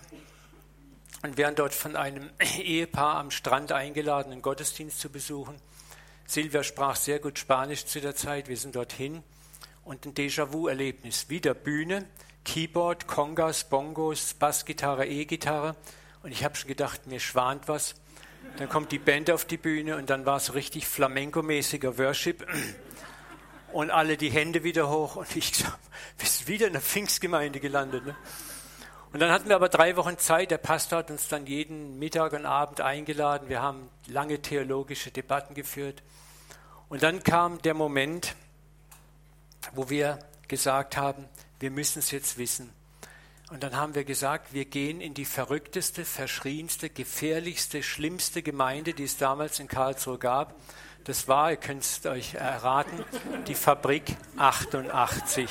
und 1.21 1.35
werden 1.35 1.55
dort 1.55 1.73
von 1.73 1.97
einem 1.97 2.29
Ehepaar 2.39 3.17
am 3.17 3.29
Strand 3.29 3.73
eingeladen, 3.73 4.31
einen 4.31 4.41
Gottesdienst 4.41 5.01
zu 5.01 5.09
besuchen. 5.09 5.59
Silvia 6.29 6.61
sprach 6.61 6.95
sehr 6.95 7.17
gut 7.17 7.39
Spanisch 7.39 7.87
zu 7.87 7.99
der 8.01 8.15
Zeit. 8.15 8.49
Wir 8.49 8.57
sind 8.57 8.75
dorthin 8.75 9.23
und 9.83 10.05
ein 10.05 10.13
Déjà-vu-Erlebnis. 10.13 11.27
Wieder 11.29 11.55
Bühne, 11.55 12.05
Keyboard, 12.45 13.07
Congas, 13.07 13.63
Bongos, 13.63 14.35
Bassgitarre, 14.35 15.07
E-Gitarre. 15.07 15.75
Und 16.21 16.31
ich 16.31 16.43
habe 16.43 16.55
schon 16.55 16.67
gedacht, 16.67 17.07
mir 17.07 17.19
schwant 17.19 17.67
was. 17.67 17.95
Dann 18.57 18.69
kommt 18.69 18.91
die 18.91 18.99
Band 18.99 19.31
auf 19.31 19.45
die 19.45 19.57
Bühne 19.57 19.95
und 19.95 20.11
dann 20.11 20.27
war 20.27 20.37
es 20.37 20.53
richtig 20.53 20.85
flamenco-mäßiger 20.85 21.97
Worship. 21.97 22.45
Und 23.73 23.89
alle 23.89 24.15
die 24.15 24.29
Hände 24.29 24.63
wieder 24.63 24.87
hoch. 24.87 25.15
Und 25.15 25.35
ich 25.35 25.51
gesagt, 25.51 25.79
wir 26.19 26.29
sind 26.29 26.47
wieder 26.47 26.67
in 26.67 26.73
der 26.73 26.81
Pfingstgemeinde 26.83 27.59
gelandet. 27.59 28.05
Ne? 28.05 28.15
Und 29.11 29.19
dann 29.19 29.31
hatten 29.31 29.49
wir 29.49 29.55
aber 29.55 29.69
drei 29.69 29.95
Wochen 29.95 30.19
Zeit. 30.19 30.51
Der 30.51 30.59
Pastor 30.59 30.99
hat 30.99 31.09
uns 31.09 31.27
dann 31.27 31.47
jeden 31.47 31.97
Mittag 31.97 32.33
und 32.33 32.45
Abend 32.45 32.81
eingeladen. 32.81 33.49
Wir 33.49 33.63
haben 33.63 33.89
lange 34.05 34.43
theologische 34.43 35.09
Debatten 35.09 35.55
geführt. 35.55 36.03
Und 36.89 37.03
dann 37.03 37.21
kam 37.21 37.61
der 37.61 37.75
Moment, 37.75 38.35
wo 39.73 39.89
wir 39.89 40.17
gesagt 40.47 40.97
haben, 40.97 41.25
wir 41.59 41.69
müssen 41.69 41.99
es 41.99 42.09
jetzt 42.09 42.39
wissen. 42.39 42.73
Und 43.51 43.63
dann 43.63 43.75
haben 43.75 43.93
wir 43.93 44.03
gesagt, 44.03 44.53
wir 44.53 44.65
gehen 44.65 44.99
in 44.99 45.13
die 45.13 45.25
verrückteste, 45.25 46.03
verschrienste, 46.03 46.89
gefährlichste, 46.89 47.83
schlimmste 47.83 48.41
Gemeinde, 48.41 48.93
die 48.93 49.03
es 49.03 49.17
damals 49.17 49.59
in 49.59 49.67
Karlsruhe 49.67 50.17
gab. 50.17 50.55
Das 51.03 51.27
war, 51.27 51.51
ihr 51.51 51.57
könnt 51.57 51.83
es 51.83 52.05
euch 52.05 52.33
erraten, 52.35 53.03
die 53.47 53.55
Fabrik 53.55 54.15
88. 54.37 55.49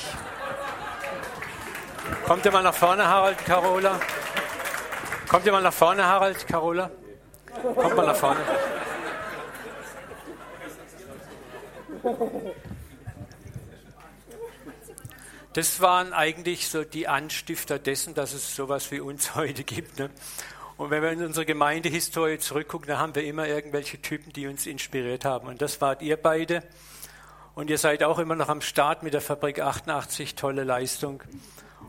Kommt 2.25 2.45
ihr 2.45 2.51
mal 2.51 2.63
nach 2.63 2.73
vorne, 2.73 3.07
Harald, 3.07 3.37
Carola? 3.45 3.99
Kommt 5.27 5.45
ihr 5.45 5.51
mal 5.51 5.61
nach 5.61 5.73
vorne, 5.73 6.05
Harald, 6.05 6.47
Carola? 6.47 6.91
Kommt 7.75 7.95
mal 7.95 8.05
nach 8.05 8.15
vorne. 8.15 8.39
Das 15.53 15.81
waren 15.81 16.13
eigentlich 16.13 16.67
so 16.69 16.83
die 16.83 17.07
Anstifter 17.07 17.79
dessen, 17.79 18.13
dass 18.13 18.33
es 18.33 18.55
sowas 18.55 18.91
wie 18.91 18.99
uns 18.99 19.35
heute 19.35 19.63
gibt. 19.63 19.99
Ne? 19.99 20.09
Und 20.77 20.91
wenn 20.91 21.01
wir 21.01 21.11
in 21.11 21.23
unsere 21.23 21.45
Gemeindehistorie 21.45 22.37
zurückgucken, 22.37 22.87
dann 22.87 22.99
haben 22.99 23.15
wir 23.15 23.25
immer 23.25 23.47
irgendwelche 23.47 24.01
Typen, 24.01 24.31
die 24.31 24.47
uns 24.47 24.65
inspiriert 24.67 25.25
haben. 25.25 25.47
Und 25.47 25.61
das 25.61 25.81
wart 25.81 26.01
ihr 26.01 26.15
beide. 26.15 26.63
Und 27.55 27.69
ihr 27.69 27.77
seid 27.77 28.03
auch 28.03 28.19
immer 28.19 28.35
noch 28.35 28.47
am 28.47 28.61
Start 28.61 29.03
mit 29.03 29.13
der 29.13 29.21
Fabrik 29.21 29.59
88. 29.59 30.35
Tolle 30.35 30.63
Leistung. 30.63 31.23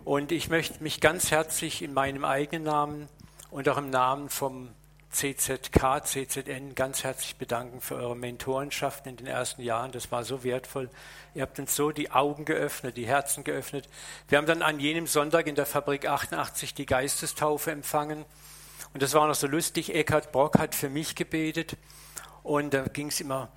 Und 0.04 0.32
ich 0.32 0.48
möchte 0.48 0.82
mich 0.82 1.00
ganz 1.00 1.30
herzlich 1.30 1.82
in 1.82 1.92
meinem 1.94 2.24
eigenen 2.24 2.64
Namen 2.64 3.08
und 3.50 3.68
auch 3.68 3.78
im 3.78 3.90
Namen 3.90 4.28
vom 4.28 4.70
CZK, 5.12 6.04
CZN 6.04 6.76
ganz 6.76 7.02
herzlich 7.02 7.36
bedanken 7.36 7.80
für 7.80 7.96
eure 7.96 8.16
Mentorenschaft 8.16 9.06
in 9.08 9.16
den 9.16 9.26
ersten 9.26 9.60
Jahren. 9.62 9.90
Das 9.90 10.12
war 10.12 10.22
so 10.22 10.44
wertvoll. 10.44 10.88
Ihr 11.34 11.42
habt 11.42 11.58
uns 11.58 11.74
so 11.74 11.90
die 11.90 12.12
Augen 12.12 12.44
geöffnet, 12.44 12.96
die 12.96 13.06
Herzen 13.06 13.42
geöffnet. 13.42 13.88
Wir 14.28 14.38
haben 14.38 14.46
dann 14.46 14.62
an 14.62 14.78
jenem 14.78 15.08
Sonntag 15.08 15.48
in 15.48 15.56
der 15.56 15.66
Fabrik 15.66 16.06
88 16.06 16.74
die 16.74 16.86
Geistestaufe 16.86 17.72
empfangen. 17.72 18.24
Und 18.94 19.02
das 19.02 19.12
war 19.14 19.26
noch 19.26 19.34
so 19.34 19.48
lustig. 19.48 19.94
Eckhard 19.94 20.30
Brock 20.30 20.58
hat 20.58 20.76
für 20.76 20.88
mich 20.88 21.16
gebetet. 21.16 21.76
Und 22.44 22.72
da 22.72 22.82
ging 22.84 23.08
es 23.08 23.20
immer, 23.20 23.48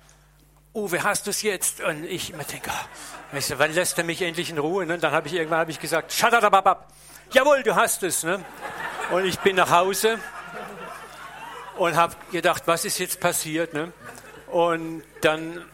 Uwe, 0.74 1.04
hast 1.04 1.26
du 1.26 1.30
es 1.30 1.42
jetzt? 1.42 1.80
Und 1.80 2.04
ich 2.04 2.32
immer 2.32 2.42
denke, 2.42 2.68
oh, 2.68 3.34
weißt 3.34 3.50
du, 3.50 3.58
wann 3.60 3.72
lässt 3.72 3.96
er 3.96 4.02
mich 4.02 4.20
endlich 4.22 4.50
in 4.50 4.58
Ruhe? 4.58 4.82
Und 4.82 4.88
ne? 4.88 4.98
dann 4.98 5.12
habe 5.12 5.28
ich 5.28 5.34
irgendwann 5.34 5.60
hab 5.60 5.68
ich 5.68 5.78
gesagt, 5.78 6.12
shut 6.12 6.32
jawohl, 7.30 7.62
du 7.62 7.76
hast 7.76 8.02
es. 8.02 8.24
Ne? 8.24 8.44
Und 9.12 9.24
ich 9.24 9.38
bin 9.38 9.54
nach 9.54 9.70
Hause 9.70 10.18
und 11.78 11.96
habe 11.96 12.14
gedacht, 12.32 12.62
was 12.66 12.84
ist 12.84 12.98
jetzt 12.98 13.20
passiert? 13.20 13.74
Ne? 13.74 13.92
Und 14.48 15.02
dann 15.20 15.64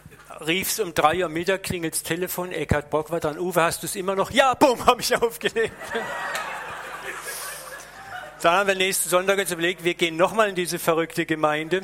rief 0.45 0.69
es 0.69 0.79
um 0.79 0.93
drei 0.93 1.23
Uhr 1.23 1.29
Mittag, 1.29 1.63
klingelt 1.63 1.93
das 1.93 2.03
Telefon, 2.03 2.51
Eckhard 2.51 2.89
Bock 2.89 3.11
war 3.11 3.19
dran, 3.19 3.37
Uwe, 3.37 3.61
hast 3.61 3.83
du 3.83 3.87
es 3.87 3.95
immer 3.95 4.15
noch? 4.15 4.31
Ja, 4.31 4.53
bumm, 4.53 4.85
habe 4.85 5.01
ich 5.01 5.15
aufgelegt. 5.15 5.73
Dann 8.41 8.53
haben 8.53 8.67
wir 8.67 8.75
nächsten 8.75 9.07
Sonntag 9.07 9.37
uns 9.37 9.51
überlegt, 9.51 9.83
wir 9.83 9.93
gehen 9.93 10.17
nochmal 10.17 10.49
in 10.49 10.55
diese 10.55 10.79
verrückte 10.79 11.27
Gemeinde. 11.27 11.83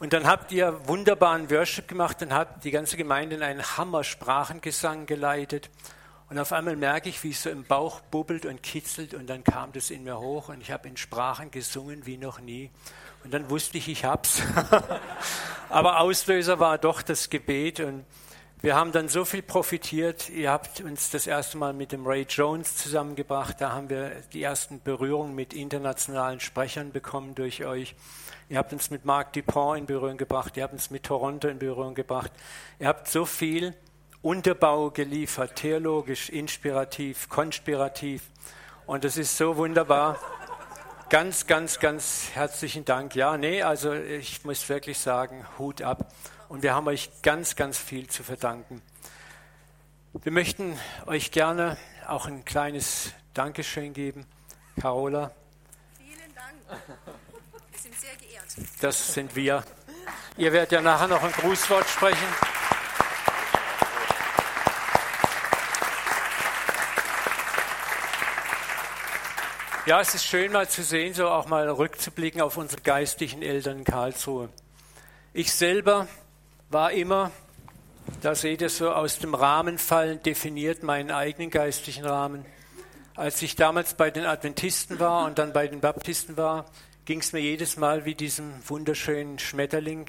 Und 0.00 0.12
dann 0.12 0.26
habt 0.26 0.52
ihr 0.52 0.86
wunderbaren 0.86 1.50
Worship 1.50 1.88
gemacht 1.88 2.20
und 2.20 2.30
habt 2.30 2.62
die 2.64 2.70
ganze 2.70 2.98
Gemeinde 2.98 3.36
in 3.36 3.42
einen 3.42 3.62
Hammer-Sprachengesang 3.62 5.06
geleitet. 5.06 5.70
Und 6.28 6.38
auf 6.38 6.52
einmal 6.52 6.76
merke 6.76 7.08
ich, 7.08 7.24
wie 7.24 7.30
es 7.30 7.42
so 7.42 7.48
im 7.48 7.64
Bauch 7.64 8.00
bubbelt 8.00 8.44
und 8.44 8.62
kitzelt 8.62 9.14
und 9.14 9.30
dann 9.30 9.44
kam 9.44 9.72
das 9.72 9.90
in 9.90 10.04
mir 10.04 10.18
hoch 10.18 10.50
und 10.50 10.60
ich 10.60 10.70
habe 10.72 10.88
in 10.88 10.98
Sprachen 10.98 11.50
gesungen 11.50 12.04
wie 12.04 12.18
noch 12.18 12.38
nie. 12.38 12.70
Und 13.24 13.32
dann 13.32 13.50
wusste 13.50 13.78
ich, 13.78 13.88
ich 13.88 14.04
hab's. 14.04 14.42
Aber 15.70 16.00
Auslöser 16.00 16.60
war 16.60 16.78
doch 16.78 17.02
das 17.02 17.30
Gebet 17.30 17.80
und 17.80 18.04
wir 18.60 18.76
haben 18.76 18.92
dann 18.92 19.08
so 19.08 19.24
viel 19.24 19.42
profitiert. 19.42 20.30
Ihr 20.30 20.50
habt 20.50 20.80
uns 20.80 21.10
das 21.10 21.26
erste 21.26 21.58
Mal 21.58 21.72
mit 21.72 21.92
dem 21.92 22.06
Ray 22.06 22.26
Jones 22.28 22.76
zusammengebracht. 22.76 23.60
Da 23.60 23.72
haben 23.72 23.90
wir 23.90 24.12
die 24.32 24.42
ersten 24.42 24.80
Berührungen 24.80 25.34
mit 25.34 25.52
internationalen 25.52 26.40
Sprechern 26.40 26.92
bekommen 26.92 27.34
durch 27.34 27.64
euch. 27.64 27.94
Ihr 28.48 28.58
habt 28.58 28.72
uns 28.72 28.90
mit 28.90 29.04
Marc 29.04 29.32
Dupont 29.32 29.78
in 29.78 29.86
Berührung 29.86 30.16
gebracht. 30.16 30.56
Ihr 30.56 30.62
habt 30.62 30.72
uns 30.72 30.90
mit 30.90 31.02
Toronto 31.02 31.48
in 31.48 31.58
Berührung 31.58 31.94
gebracht. 31.94 32.30
Ihr 32.78 32.88
habt 32.88 33.08
so 33.08 33.26
viel 33.26 33.74
Unterbau 34.22 34.90
geliefert, 34.90 35.56
theologisch, 35.56 36.30
inspirativ, 36.30 37.28
konspirativ. 37.28 38.22
Und 38.86 39.04
das 39.04 39.16
ist 39.16 39.36
so 39.36 39.56
wunderbar. 39.56 40.18
Ganz, 41.10 41.46
ganz, 41.46 41.80
ganz 41.80 42.30
herzlichen 42.32 42.84
Dank. 42.84 43.14
Ja, 43.14 43.36
nee, 43.36 43.62
also 43.62 43.92
ich 43.92 44.44
muss 44.44 44.68
wirklich 44.68 44.98
sagen, 44.98 45.46
Hut 45.58 45.82
ab. 45.82 46.12
Und 46.48 46.62
wir 46.62 46.74
haben 46.74 46.86
euch 46.88 47.10
ganz, 47.22 47.56
ganz 47.56 47.78
viel 47.78 48.08
zu 48.08 48.22
verdanken. 48.22 48.80
Wir 50.22 50.32
möchten 50.32 50.78
euch 51.06 51.30
gerne 51.30 51.76
auch 52.08 52.26
ein 52.26 52.44
kleines 52.44 53.12
Dankeschön 53.34 53.92
geben. 53.92 54.26
Carola. 54.80 55.30
Vielen 55.98 56.34
Dank. 56.34 56.80
Wir 57.70 57.78
sind 57.78 57.94
sehr 58.00 58.16
geehrt. 58.16 58.68
Das 58.80 59.12
sind 59.12 59.36
wir. 59.36 59.62
Ihr 60.36 60.52
werdet 60.52 60.72
ja 60.72 60.80
nachher 60.80 61.08
noch 61.08 61.22
ein 61.22 61.32
Grußwort 61.32 61.88
sprechen. 61.88 62.28
Ja, 69.86 70.00
es 70.00 70.14
ist 70.14 70.24
schön 70.24 70.50
mal 70.50 70.66
zu 70.66 70.82
sehen, 70.82 71.12
so 71.12 71.28
auch 71.28 71.46
mal 71.46 71.68
rückzublicken 71.68 72.40
auf 72.40 72.56
unsere 72.56 72.80
geistlichen 72.80 73.42
Eltern 73.42 73.80
in 73.80 73.84
Karlsruhe. 73.84 74.48
Ich 75.34 75.52
selber 75.52 76.08
war 76.70 76.92
immer, 76.92 77.30
da 78.22 78.34
seht 78.34 78.62
ihr 78.62 78.70
so 78.70 78.90
aus 78.90 79.18
dem 79.18 79.34
Rahmen 79.34 79.76
fallen, 79.76 80.22
definiert 80.22 80.82
meinen 80.82 81.10
eigenen 81.10 81.50
geistlichen 81.50 82.06
Rahmen. 82.06 82.46
Als 83.14 83.42
ich 83.42 83.56
damals 83.56 83.92
bei 83.92 84.10
den 84.10 84.24
Adventisten 84.24 85.00
war 85.00 85.26
und 85.26 85.38
dann 85.38 85.52
bei 85.52 85.68
den 85.68 85.80
Baptisten 85.80 86.38
war, 86.38 86.64
ging 87.04 87.20
es 87.20 87.34
mir 87.34 87.40
jedes 87.40 87.76
Mal 87.76 88.06
wie 88.06 88.14
diesem 88.14 88.54
wunderschönen 88.66 89.38
Schmetterling. 89.38 90.06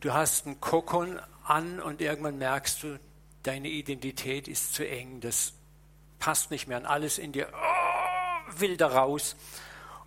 Du 0.00 0.12
hast 0.12 0.44
einen 0.44 0.60
Kokon 0.60 1.18
an 1.42 1.80
und 1.80 2.02
irgendwann 2.02 2.36
merkst 2.36 2.82
du, 2.82 2.98
deine 3.44 3.68
Identität 3.68 4.46
ist 4.46 4.74
zu 4.74 4.86
eng, 4.86 5.22
das 5.22 5.54
passt 6.18 6.50
nicht 6.50 6.68
mehr 6.68 6.76
an 6.76 6.84
alles 6.84 7.16
in 7.16 7.32
dir. 7.32 7.48
Oh, 7.50 7.73
will 8.58 8.76
da 8.76 8.88
raus. 8.88 9.36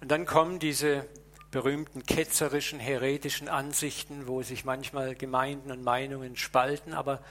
Und 0.02 0.12
dann 0.12 0.26
kommen 0.26 0.60
diese 0.60 1.08
berühmten 1.52 2.06
ketzerischen, 2.06 2.80
heretischen 2.80 3.50
Ansichten, 3.50 4.28
wo 4.28 4.44
sich 4.44 4.66
manchmal 4.66 5.16
Gemeinden 5.16 5.72
und 5.72 5.84
Meinungen 5.84 6.36
spalten, 6.36 6.94
aber 6.94 7.22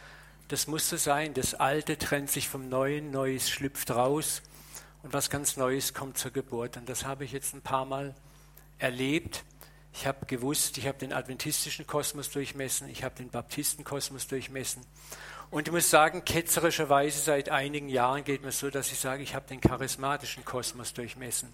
das 0.49 0.67
muss 0.67 0.89
so 0.89 0.97
sein. 0.97 1.35
Das 1.35 1.55
Alte 1.55 1.99
trennt 1.99 2.31
sich 2.31 2.49
vom 2.49 2.69
Neuen, 2.69 3.11
Neues 3.11 3.51
schlüpft 3.51 3.91
raus 3.91 4.43
und 5.03 5.13
was 5.13 5.29
ganz 5.29 5.57
Neues 5.57 5.93
kommt 5.93 6.19
zur 6.19 6.31
Geburt. 6.31 6.77
Und 6.77 6.89
das 6.89 7.05
habe 7.05 7.25
ich 7.25 7.33
jetzt 7.33 7.55
ein 7.55 7.63
paar 7.63 7.85
Mal 7.85 8.15
erlebt. 8.79 9.45
Ich 9.93 10.07
habe 10.07 10.27
gewusst, 10.27 10.79
ich 10.79 10.87
habe 10.87 10.99
den 10.99 11.13
adventistischen 11.13 11.87
Kosmos 11.87 12.31
durchmessen, 12.31 12.89
ich 12.89 13.03
habe 13.03 13.15
den 13.15 13.31
Baptistenkosmos 13.31 14.29
durchmessen. 14.29 14.85
Und 15.51 15.69
ich 15.69 15.73
muss 15.73 15.91
sagen, 15.91 16.25
ketzerischerweise 16.25 17.21
seit 17.21 17.49
einigen 17.49 17.89
Jahren 17.89 18.25
geht 18.25 18.43
mir 18.43 18.53
so, 18.53 18.71
dass 18.71 18.91
ich 18.91 18.99
sage, 18.99 19.23
ich 19.23 19.35
habe 19.35 19.47
den 19.47 19.61
charismatischen 19.61 20.45
Kosmos 20.45 20.93
durchmessen. 20.93 21.53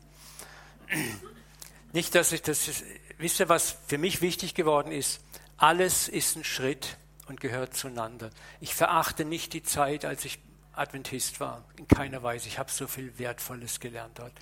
Nicht, 1.93 2.15
dass 2.15 2.33
ich 2.33 2.43
das, 2.43 2.83
wisst 3.19 3.41
ihr, 3.41 3.49
was 3.49 3.77
für 3.87 3.99
mich 3.99 4.23
wichtig 4.23 4.55
geworden 4.55 4.93
ist? 4.93 5.21
Alles 5.59 6.09
ist 6.09 6.37
ein 6.37 6.45
Schritt 6.45 6.97
und 7.27 7.41
gehört 7.41 7.75
zueinander. 7.75 8.31
Ich 8.61 8.75
verachte 8.75 9.25
nicht 9.25 9.53
die 9.53 9.63
Zeit, 9.63 10.05
als 10.05 10.25
ich 10.25 10.39
Adventist 10.75 11.39
war, 11.39 11.65
in 11.77 11.87
keiner 11.87 12.23
Weise. 12.23 12.49
Ich 12.49 12.59
habe 12.59 12.71
so 12.71 12.87
viel 12.87 13.19
Wertvolles 13.19 13.79
gelernt 13.79 14.19
dort. 14.19 14.33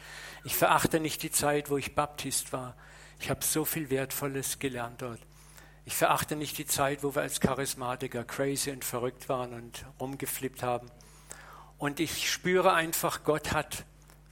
Ich 0.45 0.55
verachte 0.55 1.01
nicht 1.01 1.23
die 1.25 1.33
Zeit, 1.33 1.71
wo 1.71 1.77
ich 1.77 1.95
Baptist 1.95 2.53
war. 2.53 2.77
Ich 3.19 3.31
habe 3.31 3.45
so 3.45 3.65
viel 3.65 3.91
Wertvolles 3.91 4.61
gelernt 4.61 5.03
dort. 5.03 5.21
Ich 5.85 5.97
verachte 5.97 6.37
nicht 6.37 6.59
die 6.59 6.67
Zeit, 6.67 7.03
wo 7.03 7.15
wir 7.15 7.23
als 7.23 7.41
Charismatiker 7.41 8.25
crazy 8.25 8.71
und 8.71 8.85
verrückt 8.85 9.29
waren 9.29 9.55
und 9.55 9.87
rumgeflippt 9.99 10.63
haben. 10.63 10.91
Und 11.79 12.01
ich 12.01 12.31
spüre 12.31 12.75
einfach, 12.75 13.25
Gott 13.25 13.53
hat 13.53 13.85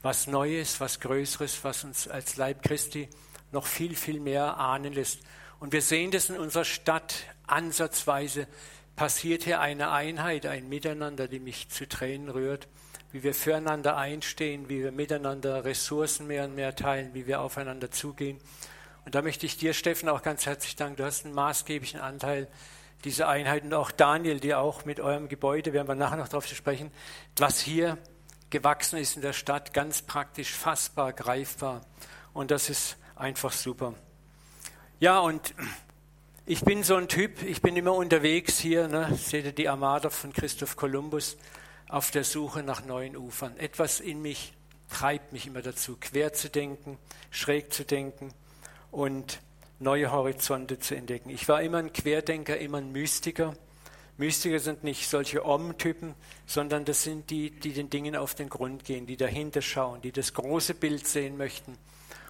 was 0.02 0.26
Neues, 0.26 0.80
was 0.80 1.00
Größeres, 1.00 1.64
was 1.64 1.84
uns 1.84 2.06
als 2.06 2.36
Leib 2.36 2.62
Christi 2.62 3.08
noch 3.52 3.66
viel, 3.66 3.96
viel 3.96 4.20
mehr 4.20 4.58
ahnen 4.58 4.92
lässt. 4.92 5.20
Und 5.58 5.72
wir 5.72 5.82
sehen 5.82 6.10
das 6.10 6.28
in 6.28 6.36
unserer 6.36 6.64
Stadt 6.64 7.24
ansatzweise. 7.46 8.46
Passiert 8.94 9.44
hier 9.44 9.60
eine 9.60 9.90
Einheit, 9.90 10.46
ein 10.46 10.68
Miteinander, 10.68 11.26
die 11.26 11.40
mich 11.40 11.68
zu 11.70 11.88
Tränen 11.88 12.28
rührt, 12.28 12.68
wie 13.12 13.22
wir 13.22 13.34
füreinander 13.34 13.96
einstehen, 13.96 14.68
wie 14.68 14.82
wir 14.82 14.92
miteinander 14.92 15.64
Ressourcen 15.64 16.26
mehr 16.26 16.44
und 16.44 16.54
mehr 16.54 16.76
teilen, 16.76 17.14
wie 17.14 17.26
wir 17.26 17.40
aufeinander 17.40 17.90
zugehen. 17.90 18.38
Und 19.08 19.14
da 19.14 19.22
möchte 19.22 19.46
ich 19.46 19.56
dir, 19.56 19.72
Steffen, 19.72 20.10
auch 20.10 20.20
ganz 20.20 20.44
herzlich 20.44 20.76
danken. 20.76 20.96
Du 20.96 21.04
hast 21.06 21.24
einen 21.24 21.32
maßgeblichen 21.32 21.98
Anteil 21.98 22.46
dieser 23.04 23.26
Einheit 23.26 23.64
und 23.64 23.72
auch 23.72 23.90
Daniel, 23.90 24.38
die 24.38 24.54
auch 24.54 24.84
mit 24.84 25.00
eurem 25.00 25.28
Gebäude, 25.28 25.72
werden 25.72 25.88
wir 25.88 25.94
nachher 25.94 26.18
noch 26.18 26.28
darauf 26.28 26.46
sprechen, 26.46 26.90
was 27.38 27.58
hier 27.58 27.96
gewachsen 28.50 28.98
ist 28.98 29.16
in 29.16 29.22
der 29.22 29.32
Stadt, 29.32 29.72
ganz 29.72 30.02
praktisch 30.02 30.52
fassbar, 30.52 31.14
greifbar. 31.14 31.80
Und 32.34 32.50
das 32.50 32.68
ist 32.68 32.98
einfach 33.16 33.52
super. 33.52 33.94
Ja, 35.00 35.20
und 35.20 35.54
ich 36.44 36.60
bin 36.60 36.82
so 36.82 36.96
ein 36.96 37.08
Typ, 37.08 37.42
ich 37.42 37.62
bin 37.62 37.76
immer 37.76 37.94
unterwegs 37.94 38.58
hier, 38.58 38.88
ne, 38.88 39.16
seht 39.16 39.46
ihr 39.46 39.52
die 39.52 39.70
Armada 39.70 40.10
von 40.10 40.34
Christoph 40.34 40.76
Kolumbus, 40.76 41.38
auf 41.88 42.10
der 42.10 42.24
Suche 42.24 42.62
nach 42.62 42.84
neuen 42.84 43.16
Ufern. 43.16 43.56
Etwas 43.56 44.00
in 44.00 44.20
mich 44.20 44.52
treibt 44.90 45.32
mich 45.32 45.46
immer 45.46 45.62
dazu, 45.62 45.96
quer 45.98 46.34
zu 46.34 46.50
denken, 46.50 46.98
schräg 47.30 47.72
zu 47.72 47.86
denken 47.86 48.34
und 48.90 49.40
neue 49.78 50.10
Horizonte 50.10 50.78
zu 50.78 50.94
entdecken. 50.94 51.30
Ich 51.30 51.48
war 51.48 51.62
immer 51.62 51.78
ein 51.78 51.92
Querdenker, 51.92 52.58
immer 52.58 52.78
ein 52.78 52.92
Mystiker. 52.92 53.54
Mystiker 54.16 54.58
sind 54.58 54.82
nicht 54.82 55.08
solche 55.08 55.44
Om-Typen, 55.44 56.14
sondern 56.46 56.84
das 56.84 57.04
sind 57.04 57.30
die, 57.30 57.50
die 57.50 57.72
den 57.72 57.88
Dingen 57.88 58.16
auf 58.16 58.34
den 58.34 58.48
Grund 58.48 58.84
gehen, 58.84 59.06
die 59.06 59.16
dahinter 59.16 59.62
schauen, 59.62 60.02
die 60.02 60.10
das 60.10 60.34
große 60.34 60.74
Bild 60.74 61.06
sehen 61.06 61.36
möchten 61.36 61.78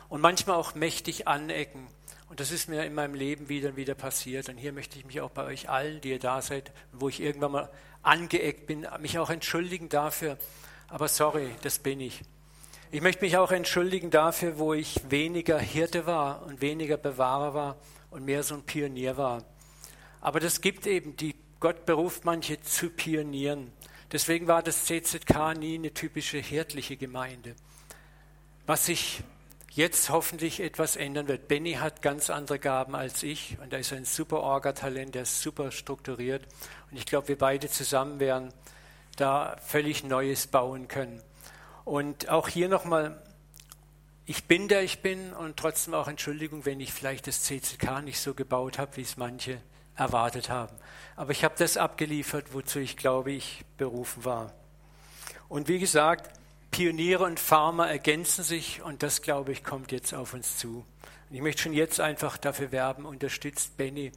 und 0.08 0.20
manchmal 0.20 0.56
auch 0.56 0.74
mächtig 0.74 1.26
anecken. 1.26 1.86
Und 2.28 2.40
das 2.40 2.50
ist 2.50 2.68
mir 2.68 2.84
in 2.84 2.94
meinem 2.94 3.14
Leben 3.14 3.48
wieder 3.48 3.70
und 3.70 3.76
wieder 3.76 3.94
passiert. 3.94 4.50
Und 4.50 4.58
hier 4.58 4.72
möchte 4.72 4.98
ich 4.98 5.06
mich 5.06 5.22
auch 5.22 5.30
bei 5.30 5.44
euch 5.44 5.70
allen, 5.70 6.02
die 6.02 6.10
ihr 6.10 6.18
da 6.18 6.42
seid, 6.42 6.72
wo 6.92 7.08
ich 7.08 7.20
irgendwann 7.20 7.52
mal 7.52 7.70
angeeckt 8.02 8.66
bin, 8.66 8.86
mich 9.00 9.18
auch 9.18 9.30
entschuldigen 9.30 9.88
dafür. 9.88 10.36
Aber 10.88 11.08
sorry, 11.08 11.50
das 11.62 11.78
bin 11.78 12.00
ich. 12.00 12.22
Ich 12.90 13.02
möchte 13.02 13.22
mich 13.22 13.36
auch 13.36 13.52
entschuldigen 13.52 14.10
dafür, 14.10 14.58
wo 14.58 14.72
ich 14.72 14.98
weniger 15.10 15.58
Hirte 15.58 16.06
war 16.06 16.46
und 16.46 16.62
weniger 16.62 16.96
Bewahrer 16.96 17.52
war 17.52 17.76
und 18.10 18.24
mehr 18.24 18.42
so 18.42 18.54
ein 18.54 18.62
Pionier 18.62 19.18
war. 19.18 19.44
Aber 20.22 20.40
das 20.40 20.62
gibt 20.62 20.86
eben, 20.86 21.14
die, 21.14 21.34
Gott 21.60 21.84
beruft 21.84 22.24
manche 22.24 22.62
zu 22.62 22.88
pionieren. 22.88 23.72
Deswegen 24.10 24.46
war 24.46 24.62
das 24.62 24.86
CZK 24.86 25.54
nie 25.58 25.74
eine 25.74 25.92
typische 25.92 26.38
hirtliche 26.38 26.96
Gemeinde. 26.96 27.56
Was 28.64 28.86
sich 28.86 29.22
jetzt 29.72 30.08
hoffentlich 30.08 30.60
etwas 30.60 30.96
ändern 30.96 31.28
wird. 31.28 31.46
Benny 31.46 31.74
hat 31.74 32.00
ganz 32.00 32.30
andere 32.30 32.58
Gaben 32.58 32.94
als 32.94 33.22
ich 33.22 33.58
und 33.62 33.74
er 33.74 33.80
ist 33.80 33.92
ein 33.92 34.06
super 34.06 34.40
Orga-Talent, 34.40 35.14
der 35.14 35.22
ist 35.22 35.42
super 35.42 35.72
strukturiert. 35.72 36.46
Und 36.90 36.96
ich 36.96 37.04
glaube, 37.04 37.28
wir 37.28 37.38
beide 37.38 37.68
zusammen 37.68 38.18
werden 38.18 38.50
da 39.16 39.58
völlig 39.60 40.04
Neues 40.04 40.46
bauen 40.46 40.88
können. 40.88 41.22
Und 41.88 42.28
auch 42.28 42.48
hier 42.48 42.68
nochmal, 42.68 43.18
ich 44.26 44.44
bin 44.44 44.68
der 44.68 44.82
ich 44.82 45.00
bin 45.00 45.32
und 45.32 45.56
trotzdem 45.56 45.94
auch 45.94 46.06
Entschuldigung, 46.06 46.66
wenn 46.66 46.80
ich 46.80 46.92
vielleicht 46.92 47.26
das 47.26 47.44
CCK 47.44 48.02
nicht 48.02 48.20
so 48.20 48.34
gebaut 48.34 48.76
habe, 48.76 48.98
wie 48.98 49.00
es 49.00 49.16
manche 49.16 49.62
erwartet 49.96 50.50
haben. 50.50 50.76
Aber 51.16 51.32
ich 51.32 51.44
habe 51.44 51.54
das 51.56 51.78
abgeliefert, 51.78 52.52
wozu 52.52 52.78
ich 52.78 52.98
glaube, 52.98 53.32
ich 53.32 53.64
berufen 53.78 54.26
war. 54.26 54.52
Und 55.48 55.68
wie 55.68 55.78
gesagt, 55.78 56.30
Pioniere 56.70 57.24
und 57.24 57.40
Farmer 57.40 57.88
ergänzen 57.88 58.44
sich 58.44 58.82
und 58.82 59.02
das, 59.02 59.22
glaube 59.22 59.52
ich, 59.52 59.64
kommt 59.64 59.90
jetzt 59.90 60.12
auf 60.12 60.34
uns 60.34 60.58
zu. 60.58 60.84
Und 61.30 61.36
ich 61.36 61.40
möchte 61.40 61.62
schon 61.62 61.72
jetzt 61.72 62.00
einfach 62.00 62.36
dafür 62.36 62.70
werben, 62.70 63.06
unterstützt 63.06 63.78
Benny, 63.78 64.12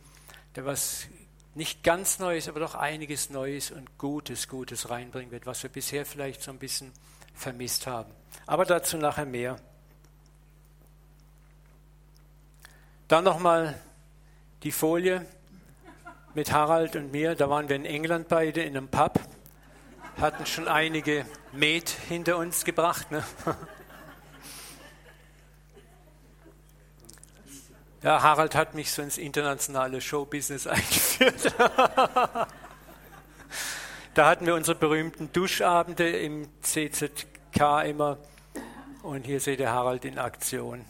der 0.58 0.66
was 0.66 1.08
nicht 1.56 1.86
ganz 1.86 2.20
Neues, 2.20 2.50
aber 2.50 2.60
doch 2.60 2.76
einiges 2.76 3.30
Neues 3.30 3.72
und 3.72 3.98
Gutes, 3.98 4.50
Gutes 4.50 4.90
reinbringen 4.90 5.32
wird, 5.32 5.46
was 5.46 5.64
wir 5.64 5.70
bisher 5.70 6.06
vielleicht 6.06 6.42
so 6.42 6.52
ein 6.52 6.60
bisschen 6.60 6.92
vermisst 7.34 7.88
haben. 7.88 8.12
Aber 8.46 8.66
dazu 8.66 8.98
nachher 8.98 9.26
mehr. 9.26 9.58
Dann 13.08 13.24
nochmal 13.24 13.80
die 14.64 14.72
Folie 14.72 15.26
mit 16.34 16.52
Harald 16.52 16.96
und 16.96 17.12
mir. 17.12 17.36
Da 17.36 17.50
waren 17.50 17.68
wir 17.68 17.76
in 17.76 17.86
England 17.86 18.28
beide 18.28 18.62
in 18.62 18.78
einem 18.78 18.88
Pub, 18.88 19.20
hatten 20.20 20.46
schon 20.46 20.68
einige 20.68 21.26
Met 21.52 21.90
hinter 21.90 22.38
uns 22.38 22.64
gebracht. 22.64 23.12
Ne? 23.12 23.24
Ja, 28.04 28.24
Harald 28.24 28.56
hat 28.56 28.74
mich 28.74 28.92
so 28.92 29.02
ins 29.04 29.20
internationale 29.20 30.02
Showbusiness 30.02 30.66
eingeführt. 30.68 31.54
Da 34.14 34.28
hatten 34.28 34.46
wir 34.46 34.56
unsere 34.56 34.76
berühmten 34.78 35.32
Duschabende 35.32 36.10
im 36.10 36.48
CZK 36.62 37.84
immer. 37.86 38.18
Und 39.04 39.26
hier 39.26 39.40
seht 39.40 39.60
ihr 39.60 39.72
Harald 39.72 40.06
in 40.06 40.20
Aktion. 40.20 40.86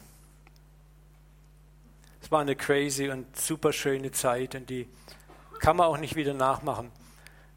Es 2.22 2.32
war 2.32 2.42
eine 2.42 2.56
crazy 2.56 3.10
und 3.10 3.38
super 3.38 3.74
schöne 3.74 4.12
Zeit 4.12 4.56
und 4.56 4.70
die 4.70 4.88
kann 5.60 5.78
man 5.78 5.88
auch 5.88 5.98
nicht 5.98 6.16
wieder 6.16 6.34
nachmachen. 6.34 6.92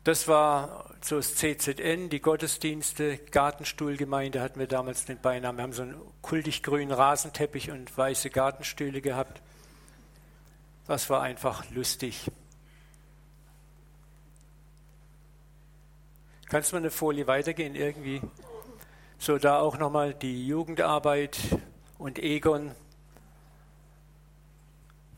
Das 0.04 0.28
war 0.28 0.84
so 1.00 1.16
das 1.16 1.34
CZN, 1.36 2.10
die 2.10 2.20
Gottesdienste, 2.20 3.16
Gartenstuhlgemeinde 3.16 4.42
hatten 4.42 4.60
wir 4.60 4.66
damals 4.66 5.06
den 5.06 5.18
Beinamen. 5.18 5.58
Wir 5.58 5.62
haben 5.62 5.72
so 5.72 5.82
einen 5.82 5.96
kultig 6.20 6.62
grünen 6.62 6.92
Rasenteppich 6.92 7.70
und 7.70 7.96
weiße 7.96 8.28
Gartenstühle 8.28 9.00
gehabt. 9.00 9.40
Das 10.86 11.08
war 11.08 11.22
einfach 11.22 11.70
lustig. 11.70 12.30
Kannst 16.48 16.70
du 16.70 16.76
mal 16.76 16.80
eine 16.80 16.90
Folie 16.90 17.26
weitergehen 17.26 17.74
irgendwie? 17.74 18.20
So, 19.18 19.38
da 19.38 19.58
auch 19.58 19.78
nochmal 19.78 20.14
die 20.14 20.46
Jugendarbeit 20.46 21.38
und 21.98 22.18
Egon. 22.18 22.72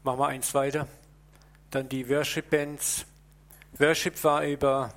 Machen 0.03 0.19
wir 0.19 0.29
eins 0.29 0.55
weiter. 0.55 0.87
Dann 1.71 1.89
die 1.89 2.09
Worship 2.09 2.51
Bands. 2.51 3.07
Worship 3.79 4.23
war 4.25 4.45
über 4.45 4.95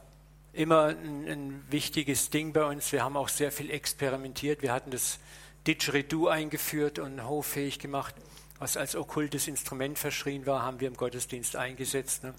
immer 0.53 0.87
ein, 0.87 1.27
ein, 1.27 1.65
wichtiges 1.69 2.29
Ding 2.29 2.53
bei 2.53 2.63
uns. 2.63 2.91
Wir 2.91 3.03
haben 3.03 3.17
auch 3.17 3.29
sehr 3.29 3.51
viel 3.51 3.71
experimentiert. 3.71 4.61
Wir 4.61 4.71
hatten 4.71 4.91
das 4.91 5.19
Didgeridoo 5.67 6.27
eingeführt 6.27 6.99
und 6.99 7.25
hoffähig 7.25 7.79
gemacht 7.79 8.15
was 8.59 8.75
als 8.75 8.95
okkultes 8.95 9.47
Instrument 9.47 9.97
verschrien 9.97 10.45
war, 10.45 10.63
haben 10.63 10.81
wir 10.81 10.89
im 10.89 10.97
Gottesdienst 10.97 11.55
eingesetzt. 11.55 12.23
Ne? 12.23 12.33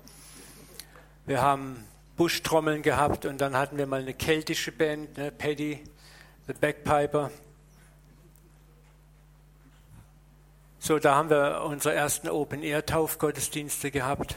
Wir 1.24 1.40
haben 1.40 1.85
Buschtrommeln 2.21 2.83
gehabt 2.83 3.25
und 3.25 3.41
dann 3.41 3.57
hatten 3.57 3.79
wir 3.79 3.87
mal 3.87 4.03
eine 4.03 4.13
keltische 4.13 4.73
Band, 4.73 5.17
ne? 5.17 5.33
Paddy, 5.33 5.83
the 6.47 6.53
Bagpiper. 6.53 7.31
So, 10.79 10.99
da 10.99 11.15
haben 11.15 11.31
wir 11.31 11.63
unsere 11.65 11.95
ersten 11.95 12.29
Open-Air-Taufgottesdienste 12.29 13.91
gehabt. 13.91 14.37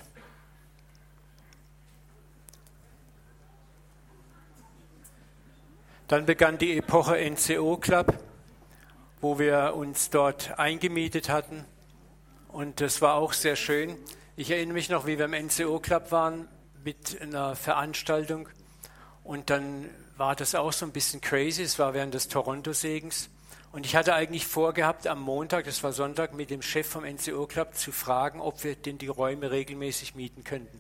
Dann 6.08 6.26
begann 6.26 6.58
die 6.58 6.78
Epoche 6.78 7.18
NCO 7.30 7.76
Club, 7.76 8.18
wo 9.20 9.40
wir 9.40 9.74
uns 9.76 10.10
dort 10.10 10.58
eingemietet 10.58 11.28
hatten 11.28 11.66
und 12.48 12.80
das 12.80 13.02
war 13.02 13.16
auch 13.16 13.34
sehr 13.34 13.58
schön. 13.58 13.98
Ich 14.38 14.52
erinnere 14.52 14.76
mich 14.76 14.88
noch, 14.88 15.06
wie 15.06 15.18
wir 15.18 15.26
im 15.26 15.48
NCO 15.48 15.82
Club 15.82 16.14
waren 16.14 16.48
mit 16.84 17.22
einer 17.22 17.56
Veranstaltung. 17.56 18.50
Und 19.24 19.50
dann 19.50 19.90
war 20.18 20.36
das 20.36 20.56
auch 20.56 20.74
so 20.74 20.86
ein 20.86 20.92
bisschen 20.92 21.22
crazy. 21.22 21.64
Es 21.64 21.80
war 21.80 21.94
während 21.94 22.14
des 22.14 22.28
Toronto-Segens. 22.28 23.30
Und 23.72 23.86
ich 23.86 23.96
hatte 23.96 24.14
eigentlich 24.14 24.46
vorgehabt, 24.46 25.08
am 25.08 25.20
Montag, 25.22 25.66
das 25.66 25.82
war 25.84 25.94
Sonntag, 25.94 26.34
mit 26.34 26.52
dem 26.52 26.62
Chef 26.62 26.88
vom 26.88 27.04
NCO 27.04 27.48
Club 27.48 27.74
zu 27.74 27.92
fragen, 27.92 28.40
ob 28.40 28.64
wir 28.64 28.76
denn 28.76 29.00
die 29.00 29.08
Räume 29.08 29.50
regelmäßig 29.50 30.14
mieten 30.14 30.44
könnten. 30.44 30.80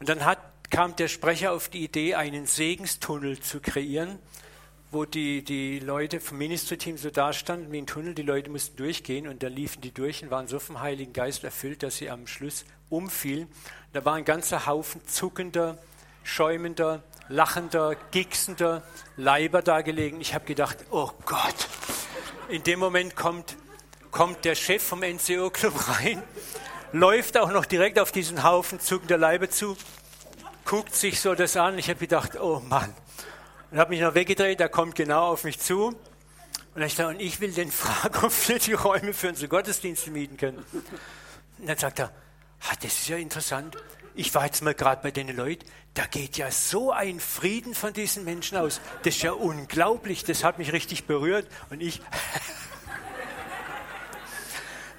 Und 0.00 0.08
dann 0.08 0.24
hat, 0.24 0.38
kam 0.70 0.96
der 0.96 1.08
Sprecher 1.08 1.52
auf 1.52 1.68
die 1.68 1.84
Idee, 1.84 2.16
einen 2.16 2.46
Segenstunnel 2.46 3.38
zu 3.38 3.60
kreieren 3.60 4.18
wo 4.92 5.04
die, 5.04 5.44
die 5.44 5.78
Leute 5.78 6.20
vom 6.20 6.38
Ministry-Team 6.38 6.98
so 6.98 7.10
dastanden 7.10 7.70
wie 7.70 7.78
ein 7.78 7.86
Tunnel, 7.86 8.14
die 8.14 8.22
Leute 8.22 8.50
mussten 8.50 8.76
durchgehen 8.76 9.28
und 9.28 9.42
da 9.42 9.46
liefen 9.46 9.80
die 9.80 9.92
durch 9.92 10.22
und 10.22 10.30
waren 10.30 10.48
so 10.48 10.58
vom 10.58 10.80
Heiligen 10.80 11.12
Geist 11.12 11.44
erfüllt, 11.44 11.82
dass 11.82 11.96
sie 11.96 12.10
am 12.10 12.26
Schluss 12.26 12.64
umfielen. 12.88 13.48
Da 13.92 14.04
war 14.04 14.14
ein 14.14 14.24
ganzer 14.24 14.66
Haufen 14.66 15.00
zuckender, 15.06 15.78
schäumender, 16.24 17.04
lachender, 17.28 17.94
gicksender 18.10 18.82
Leiber 19.16 19.62
da 19.62 19.82
gelegen. 19.82 20.20
Ich 20.20 20.34
habe 20.34 20.44
gedacht, 20.44 20.78
oh 20.90 21.10
Gott, 21.24 21.68
in 22.48 22.64
dem 22.64 22.80
Moment 22.80 23.14
kommt, 23.14 23.56
kommt 24.10 24.44
der 24.44 24.56
Chef 24.56 24.82
vom 24.82 25.00
NCO-Club 25.00 25.88
rein, 26.00 26.20
läuft 26.92 27.38
auch 27.38 27.52
noch 27.52 27.64
direkt 27.64 28.00
auf 28.00 28.10
diesen 28.10 28.42
Haufen 28.42 28.80
zuckender 28.80 29.18
Leiber 29.18 29.48
zu, 29.48 29.76
guckt 30.64 30.96
sich 30.96 31.20
so 31.20 31.36
das 31.36 31.56
an. 31.56 31.78
Ich 31.78 31.88
habe 31.88 32.00
gedacht, 32.00 32.40
oh 32.40 32.60
Mann, 32.68 32.92
und 33.70 33.78
habe 33.78 33.90
mich 33.90 34.00
noch 34.00 34.14
weggedreht, 34.14 34.60
er 34.60 34.68
kommt 34.68 34.94
genau 34.94 35.28
auf 35.28 35.44
mich 35.44 35.58
zu. 35.60 35.96
Und 36.74 36.82
ich 36.82 36.94
dachte, 36.94 37.10
und 37.10 37.20
ich 37.20 37.40
will 37.40 37.52
den 37.52 37.70
fragen, 37.70 38.16
ob 38.24 38.48
wir 38.48 38.58
die 38.58 38.72
Räume 38.72 39.12
für 39.12 39.28
unsere 39.28 39.48
Gottesdienste 39.48 40.10
mieten 40.10 40.36
können. 40.36 40.58
Und 41.58 41.68
dann 41.68 41.76
sagt 41.78 42.00
er, 42.00 42.12
ah, 42.60 42.74
das 42.82 42.92
ist 42.92 43.08
ja 43.08 43.16
interessant. 43.16 43.76
Ich 44.14 44.34
war 44.34 44.44
jetzt 44.44 44.62
mal 44.62 44.74
gerade 44.74 45.02
bei 45.02 45.10
den 45.10 45.34
Leuten, 45.34 45.64
da 45.94 46.04
geht 46.06 46.36
ja 46.36 46.50
so 46.50 46.92
ein 46.92 47.20
Frieden 47.20 47.74
von 47.74 47.92
diesen 47.92 48.24
Menschen 48.24 48.58
aus. 48.58 48.80
Das 49.02 49.16
ist 49.16 49.22
ja 49.22 49.32
unglaublich, 49.32 50.24
das 50.24 50.44
hat 50.44 50.58
mich 50.58 50.72
richtig 50.72 51.06
berührt. 51.06 51.46
Und 51.70 51.80
ich, 51.80 52.02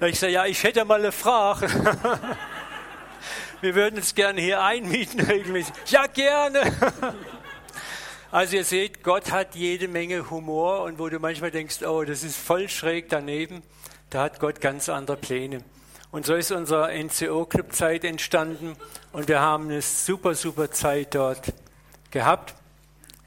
ich 0.00 0.18
sage, 0.18 0.32
ja, 0.32 0.46
ich 0.46 0.62
hätte 0.62 0.84
mal 0.84 0.98
eine 0.98 1.12
Frage. 1.12 1.68
Wir 3.60 3.74
würden 3.76 3.98
es 3.98 4.14
gerne 4.14 4.40
hier 4.40 4.62
einmieten 4.62 5.20
regelmäßig. 5.20 5.72
Ja, 5.86 6.06
gerne. 6.08 6.72
Also 8.32 8.56
ihr 8.56 8.64
seht, 8.64 9.02
Gott 9.02 9.30
hat 9.30 9.56
jede 9.56 9.88
Menge 9.88 10.30
Humor 10.30 10.84
und 10.84 10.98
wo 10.98 11.10
du 11.10 11.18
manchmal 11.18 11.50
denkst, 11.50 11.82
oh, 11.82 12.02
das 12.02 12.24
ist 12.24 12.38
voll 12.38 12.66
schräg 12.70 13.10
daneben, 13.10 13.62
da 14.08 14.22
hat 14.22 14.40
Gott 14.40 14.62
ganz 14.62 14.88
andere 14.88 15.18
Pläne. 15.18 15.62
Und 16.10 16.24
so 16.24 16.34
ist 16.34 16.50
unsere 16.50 16.90
NCO-Club-Zeit 16.94 18.04
entstanden 18.04 18.74
und 19.12 19.28
wir 19.28 19.40
haben 19.40 19.64
eine 19.64 19.82
super, 19.82 20.34
super 20.34 20.70
Zeit 20.70 21.14
dort 21.14 21.52
gehabt. 22.10 22.54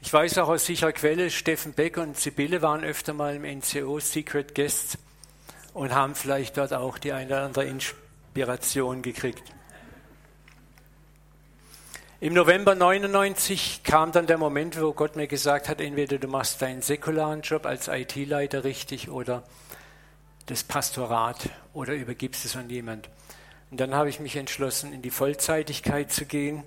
Ich 0.00 0.12
weiß 0.12 0.38
auch 0.38 0.48
aus 0.48 0.66
sicherer 0.66 0.90
Quelle, 0.90 1.30
Steffen 1.30 1.72
Beck 1.72 1.98
und 1.98 2.18
Sibylle 2.18 2.60
waren 2.60 2.82
öfter 2.82 3.12
mal 3.12 3.36
im 3.36 3.58
NCO 3.58 4.00
Secret 4.00 4.56
Guests 4.56 4.98
und 5.72 5.94
haben 5.94 6.16
vielleicht 6.16 6.56
dort 6.56 6.72
auch 6.72 6.98
die 6.98 7.12
eine 7.12 7.26
oder 7.26 7.42
andere 7.42 7.66
Inspiration 7.66 9.02
gekriegt. 9.02 9.55
Im 12.18 12.32
November 12.32 12.74
99 12.74 13.82
kam 13.82 14.10
dann 14.10 14.26
der 14.26 14.38
Moment, 14.38 14.80
wo 14.80 14.94
Gott 14.94 15.16
mir 15.16 15.26
gesagt 15.26 15.68
hat, 15.68 15.82
entweder 15.82 16.16
du 16.16 16.28
machst 16.28 16.62
deinen 16.62 16.80
säkularen 16.80 17.42
Job 17.42 17.66
als 17.66 17.88
IT-Leiter 17.88 18.64
richtig 18.64 19.10
oder 19.10 19.42
das 20.46 20.64
Pastorat 20.64 21.50
oder 21.74 21.92
übergibst 21.92 22.46
es 22.46 22.56
an 22.56 22.70
jemand. 22.70 23.10
Und 23.70 23.80
dann 23.80 23.94
habe 23.94 24.08
ich 24.08 24.18
mich 24.18 24.36
entschlossen, 24.36 24.94
in 24.94 25.02
die 25.02 25.10
Vollzeitigkeit 25.10 26.10
zu 26.10 26.24
gehen. 26.24 26.62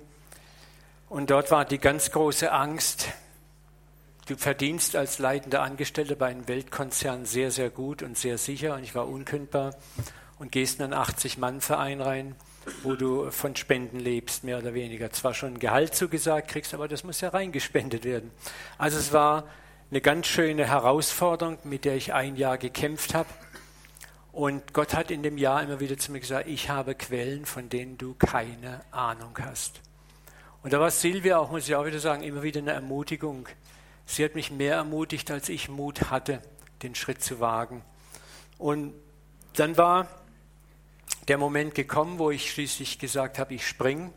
Und 1.08 1.30
dort 1.30 1.50
war 1.50 1.64
die 1.64 1.78
ganz 1.78 2.12
große 2.12 2.52
Angst, 2.52 3.08
du 4.28 4.36
verdienst 4.36 4.94
als 4.94 5.18
leitender 5.18 5.62
Angestellter 5.62 6.14
bei 6.14 6.26
einem 6.26 6.46
Weltkonzern 6.46 7.24
sehr, 7.24 7.50
sehr 7.50 7.70
gut 7.70 8.04
und 8.04 8.16
sehr 8.16 8.38
sicher 8.38 8.76
und 8.76 8.84
ich 8.84 8.94
war 8.94 9.08
unkündbar 9.08 9.74
und 10.38 10.52
gehst 10.52 10.78
in 10.78 10.84
einen 10.84 10.94
80-Mann-Verein 10.94 12.00
rein 12.00 12.36
wo 12.82 12.94
du 12.94 13.30
von 13.30 13.56
Spenden 13.56 13.98
lebst, 14.00 14.44
mehr 14.44 14.58
oder 14.58 14.74
weniger. 14.74 15.10
Zwar 15.10 15.34
schon 15.34 15.58
Gehalt 15.58 15.94
zugesagt 15.94 16.48
kriegst, 16.48 16.74
aber 16.74 16.88
das 16.88 17.04
muss 17.04 17.20
ja 17.20 17.30
reingespendet 17.30 18.04
werden. 18.04 18.30
Also 18.78 18.98
es 18.98 19.12
war 19.12 19.44
eine 19.90 20.00
ganz 20.00 20.26
schöne 20.26 20.66
Herausforderung, 20.66 21.58
mit 21.64 21.84
der 21.84 21.96
ich 21.96 22.12
ein 22.12 22.36
Jahr 22.36 22.58
gekämpft 22.58 23.14
habe. 23.14 23.28
Und 24.32 24.72
Gott 24.72 24.94
hat 24.94 25.10
in 25.10 25.22
dem 25.22 25.38
Jahr 25.38 25.62
immer 25.62 25.80
wieder 25.80 25.98
zu 25.98 26.12
mir 26.12 26.20
gesagt, 26.20 26.48
ich 26.48 26.70
habe 26.70 26.94
Quellen, 26.94 27.44
von 27.46 27.68
denen 27.68 27.98
du 27.98 28.14
keine 28.14 28.82
Ahnung 28.92 29.36
hast. 29.40 29.80
Und 30.62 30.72
da 30.72 30.78
war 30.78 30.90
Silvia 30.90 31.38
auch, 31.38 31.50
muss 31.50 31.68
ich 31.68 31.74
auch 31.74 31.86
wieder 31.86 31.98
sagen, 31.98 32.22
immer 32.22 32.42
wieder 32.42 32.60
eine 32.60 32.72
Ermutigung. 32.72 33.48
Sie 34.06 34.24
hat 34.24 34.34
mich 34.34 34.50
mehr 34.50 34.76
ermutigt, 34.76 35.30
als 35.30 35.48
ich 35.48 35.68
Mut 35.68 36.10
hatte, 36.10 36.42
den 36.82 36.94
Schritt 36.94 37.22
zu 37.22 37.40
wagen. 37.40 37.82
Und 38.58 38.94
dann 39.54 39.76
war 39.76 40.06
der 41.28 41.38
Moment 41.38 41.74
gekommen, 41.74 42.18
wo 42.18 42.30
ich 42.30 42.50
schließlich 42.50 42.98
gesagt 42.98 43.38
habe, 43.38 43.54
ich 43.54 43.66
springe. 43.66 44.12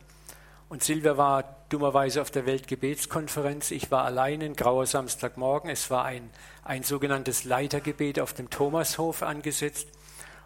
Und 0.69 0.83
Silvia 0.83 1.17
war 1.17 1.65
dummerweise 1.69 2.21
auf 2.21 2.31
der 2.31 2.45
Weltgebetskonferenz. 2.45 3.71
Ich 3.71 3.91
war 3.91 4.05
allein 4.05 4.41
in 4.41 4.55
grauer 4.55 4.85
Samstagmorgen. 4.85 5.69
Es 5.69 5.91
war 5.91 6.05
ein, 6.05 6.29
ein 6.63 6.83
sogenanntes 6.83 7.43
Leitergebet 7.43 8.19
auf 8.19 8.33
dem 8.33 8.49
Thomashof 8.49 9.21
angesetzt. 9.21 9.87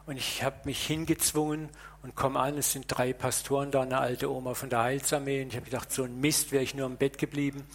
Und 0.06 0.18
ich 0.18 0.44
habe 0.44 0.56
mich 0.66 0.86
hingezwungen 0.86 1.70
und 2.04 2.16
komme 2.16 2.40
an, 2.40 2.58
es 2.58 2.72
sind 2.72 2.86
drei 2.88 3.14
Pastoren 3.14 3.72
da, 3.72 3.82
eine 3.82 4.00
alte 4.00 4.32
Oma 4.32 4.54
von 4.54 4.70
der 4.70 4.84
Heilsarmee. 4.84 5.42
Und 5.44 5.50
ich 5.50 5.56
habe 5.56 5.66
gedacht, 5.66 5.92
so 5.92 6.04
ein 6.04 6.20
Mist, 6.20 6.52
wäre 6.52 6.64
ich 6.64 6.74
nur 6.74 6.88
im 6.88 6.98
Bett 6.98 7.18
geblieben. 7.18 7.66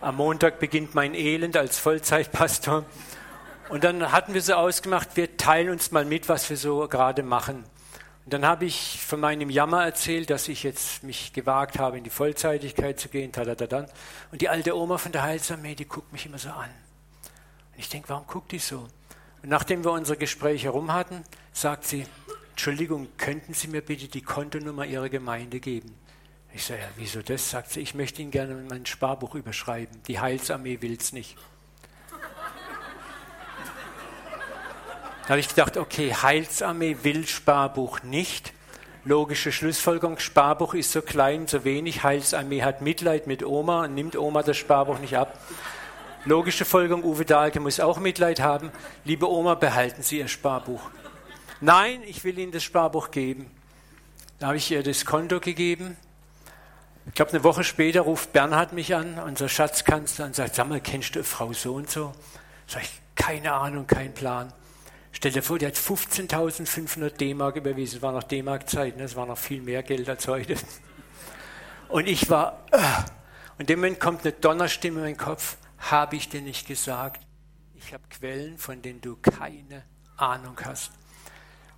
Am 0.00 0.16
Montag 0.16 0.58
beginnt 0.58 0.94
mein 0.94 1.14
Elend 1.14 1.56
als 1.56 1.78
Vollzeitpastor. 1.78 2.84
Und 3.68 3.84
dann 3.84 4.10
hatten 4.10 4.34
wir 4.34 4.42
so 4.42 4.54
ausgemacht, 4.54 5.16
wir 5.16 5.36
teilen 5.36 5.70
uns 5.70 5.92
mal 5.92 6.04
mit, 6.04 6.28
was 6.28 6.50
wir 6.50 6.56
so 6.56 6.88
gerade 6.88 7.22
machen. 7.22 7.64
Und 8.30 8.34
dann 8.34 8.46
habe 8.46 8.64
ich 8.64 9.00
von 9.04 9.18
meinem 9.18 9.50
Jammer 9.50 9.84
erzählt, 9.84 10.30
dass 10.30 10.46
ich 10.46 10.62
jetzt 10.62 11.02
mich 11.02 11.32
gewagt 11.32 11.80
habe, 11.80 11.98
in 11.98 12.04
die 12.04 12.10
Vollzeitigkeit 12.10 13.00
zu 13.00 13.08
gehen. 13.08 13.32
Tadadadan. 13.32 13.88
Und 14.30 14.40
die 14.40 14.48
alte 14.48 14.76
Oma 14.76 14.98
von 14.98 15.10
der 15.10 15.24
Heilsarmee, 15.24 15.74
die 15.74 15.86
guckt 15.86 16.12
mich 16.12 16.26
immer 16.26 16.38
so 16.38 16.50
an. 16.50 16.70
Und 17.72 17.78
ich 17.78 17.88
denke, 17.88 18.08
warum 18.08 18.28
guckt 18.28 18.52
die 18.52 18.60
so? 18.60 18.86
Und 19.42 19.48
nachdem 19.48 19.82
wir 19.82 19.90
unsere 19.90 20.16
Gespräche 20.16 20.66
herum 20.66 20.92
hatten, 20.92 21.24
sagt 21.52 21.84
sie, 21.84 22.06
Entschuldigung, 22.50 23.08
könnten 23.16 23.52
Sie 23.52 23.66
mir 23.66 23.80
bitte 23.80 24.06
die 24.06 24.22
Kontonummer 24.22 24.86
Ihrer 24.86 25.08
Gemeinde 25.08 25.58
geben? 25.58 25.92
Ich 26.54 26.64
sage, 26.64 26.82
ja, 26.82 26.88
wieso 26.94 27.22
das? 27.22 27.50
Sagt 27.50 27.72
sie, 27.72 27.80
ich 27.80 27.96
möchte 27.96 28.22
Ihnen 28.22 28.30
gerne 28.30 28.54
mein 28.54 28.86
Sparbuch 28.86 29.34
überschreiben. 29.34 30.04
Die 30.06 30.20
Heilsarmee 30.20 30.80
will 30.82 30.96
es 30.96 31.12
nicht. 31.12 31.36
Da 35.30 35.34
habe 35.34 35.40
ich 35.42 35.48
gedacht, 35.48 35.76
okay, 35.76 36.12
Heilsarmee 36.12 36.96
will 37.04 37.24
Sparbuch 37.24 38.02
nicht. 38.02 38.52
Logische 39.04 39.52
Schlussfolgerung, 39.52 40.18
Sparbuch 40.18 40.74
ist 40.74 40.90
so 40.90 41.02
klein, 41.02 41.46
so 41.46 41.62
wenig. 41.62 42.02
Heilsarmee 42.02 42.64
hat 42.64 42.82
Mitleid 42.82 43.28
mit 43.28 43.44
Oma 43.44 43.84
und 43.84 43.94
nimmt 43.94 44.16
Oma 44.16 44.42
das 44.42 44.56
Sparbuch 44.56 44.98
nicht 44.98 45.16
ab. 45.16 45.38
Logische 46.24 46.64
Folgerung, 46.64 47.04
Uwe 47.04 47.24
Dahlke 47.24 47.60
muss 47.60 47.78
auch 47.78 48.00
Mitleid 48.00 48.40
haben. 48.40 48.72
Liebe 49.04 49.30
Oma, 49.30 49.54
behalten 49.54 50.02
Sie 50.02 50.18
Ihr 50.18 50.26
Sparbuch. 50.26 50.90
Nein, 51.60 52.02
ich 52.08 52.24
will 52.24 52.36
Ihnen 52.36 52.50
das 52.50 52.64
Sparbuch 52.64 53.12
geben. 53.12 53.52
Da 54.40 54.48
habe 54.48 54.56
ich 54.56 54.68
ihr 54.68 54.82
das 54.82 55.04
Konto 55.04 55.38
gegeben. 55.38 55.96
Ich 57.06 57.14
glaube, 57.14 57.30
eine 57.30 57.44
Woche 57.44 57.62
später 57.62 58.00
ruft 58.00 58.32
Bernhard 58.32 58.72
mich 58.72 58.96
an, 58.96 59.16
unser 59.20 59.48
Schatzkanzler, 59.48 60.24
und 60.24 60.34
sagt, 60.34 60.56
sag 60.56 60.68
mal, 60.68 60.80
kennst 60.80 61.14
du 61.14 61.22
Frau 61.22 61.52
so 61.52 61.74
und 61.74 61.88
so? 61.88 62.14
Sag 62.66 62.82
ich, 62.82 63.00
keine 63.14 63.52
Ahnung, 63.52 63.86
kein 63.86 64.12
Plan. 64.12 64.52
Stell 65.12 65.32
dir 65.32 65.42
vor, 65.42 65.58
die 65.58 65.66
hat 65.66 65.74
15.500 65.74 67.10
D-Mark 67.10 67.56
überwiesen. 67.56 67.96
Es 67.96 68.02
war 68.02 68.12
noch 68.12 68.22
D-Mark-Zeit, 68.22 68.96
ne? 68.96 69.04
es 69.04 69.16
war 69.16 69.26
noch 69.26 69.38
viel 69.38 69.60
mehr 69.60 69.82
Geld 69.82 70.08
als 70.08 70.28
heute. 70.28 70.54
Und 71.88 72.06
ich 72.06 72.30
war, 72.30 72.64
äh, 72.70 72.78
und 73.58 73.62
in 73.62 73.66
dem 73.66 73.80
Moment 73.80 74.00
kommt 74.00 74.22
eine 74.22 74.32
Donnerstimme 74.32 74.98
in 74.98 75.04
meinen 75.04 75.16
Kopf, 75.16 75.56
habe 75.78 76.16
ich 76.16 76.28
dir 76.28 76.40
nicht 76.40 76.66
gesagt, 76.66 77.26
ich 77.74 77.92
habe 77.92 78.04
Quellen, 78.10 78.58
von 78.58 78.80
denen 78.82 79.00
du 79.00 79.16
keine 79.16 79.84
Ahnung 80.16 80.56
hast. 80.64 80.92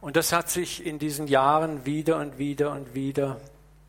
Und 0.01 0.17
das 0.17 0.33
hat 0.33 0.51
sich 0.51 0.85
in 0.85 0.99
diesen 0.99 1.29
Jahren 1.29 1.87
wieder 1.87 2.19
und 2.19 2.37
wieder 2.37 2.73
und 2.73 2.95
wieder 2.95 3.41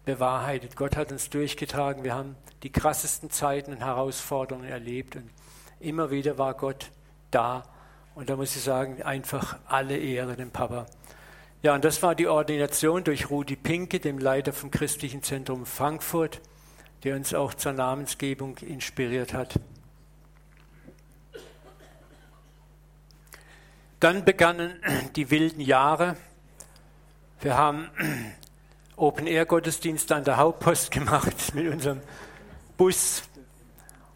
bewahrheitet. 0.06 0.76
Gott 0.76 0.96
hat 0.96 1.12
uns 1.12 1.30
durchgetragen. 1.30 2.04
Wir 2.04 2.14
haben 2.14 2.36
die 2.62 2.72
krassesten 2.72 3.32
Zeiten 3.32 3.74
und 3.74 3.80
Herausforderungen 3.80 4.68
erlebt. 4.68 5.16
Und 5.16 5.30
immer 5.80 6.12
wieder 6.12 6.38
war 6.38 6.54
Gott 6.54 6.92
da. 7.32 7.64
Und 8.16 8.30
da 8.30 8.36
muss 8.36 8.56
ich 8.56 8.62
sagen, 8.62 9.02
einfach 9.02 9.58
alle 9.66 9.98
Ehre 9.98 10.36
dem 10.36 10.52
Papa. 10.52 10.86
Ja, 11.64 11.74
und 11.74 11.84
das 11.84 12.04
war 12.04 12.14
die 12.14 12.28
Ordination 12.28 13.04
durch 13.04 13.30
Rudi 13.30 13.56
Pinke, 13.56 14.00
dem 14.00 14.20
Leiter 14.20 14.54
vom 14.54 14.70
Christlichen 14.70 15.24
Zentrum 15.24 15.66
Frankfurt, 15.66 16.42
der 17.04 17.16
uns 17.16 17.34
auch 17.34 17.54
zur 17.54 17.72
Namensgebung 17.72 18.58
inspiriert 18.58 19.34
hat. 19.34 19.60
Dann 24.00 24.26
begannen 24.26 24.74
die 25.16 25.32
wilden 25.32 25.62
Jahre. 25.62 26.18
Wir 27.40 27.58
haben 27.58 27.90
Open-Air-Gottesdienst 28.98 30.12
an 30.12 30.24
der 30.24 30.38
Hauptpost 30.38 30.92
gemacht 30.92 31.56
mit 31.56 31.72
unserem 31.72 32.02
Bus. 32.78 33.24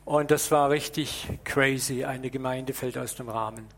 Und 0.06 0.30
das 0.32 0.52
war 0.52 0.70
richtig 0.70 1.28
crazy. 1.46 2.04
Eine 2.04 2.30
Gemeinde 2.30 2.74
fällt 2.74 2.98
aus 2.98 3.16
dem 3.16 3.30
Rahmen. 3.30 3.77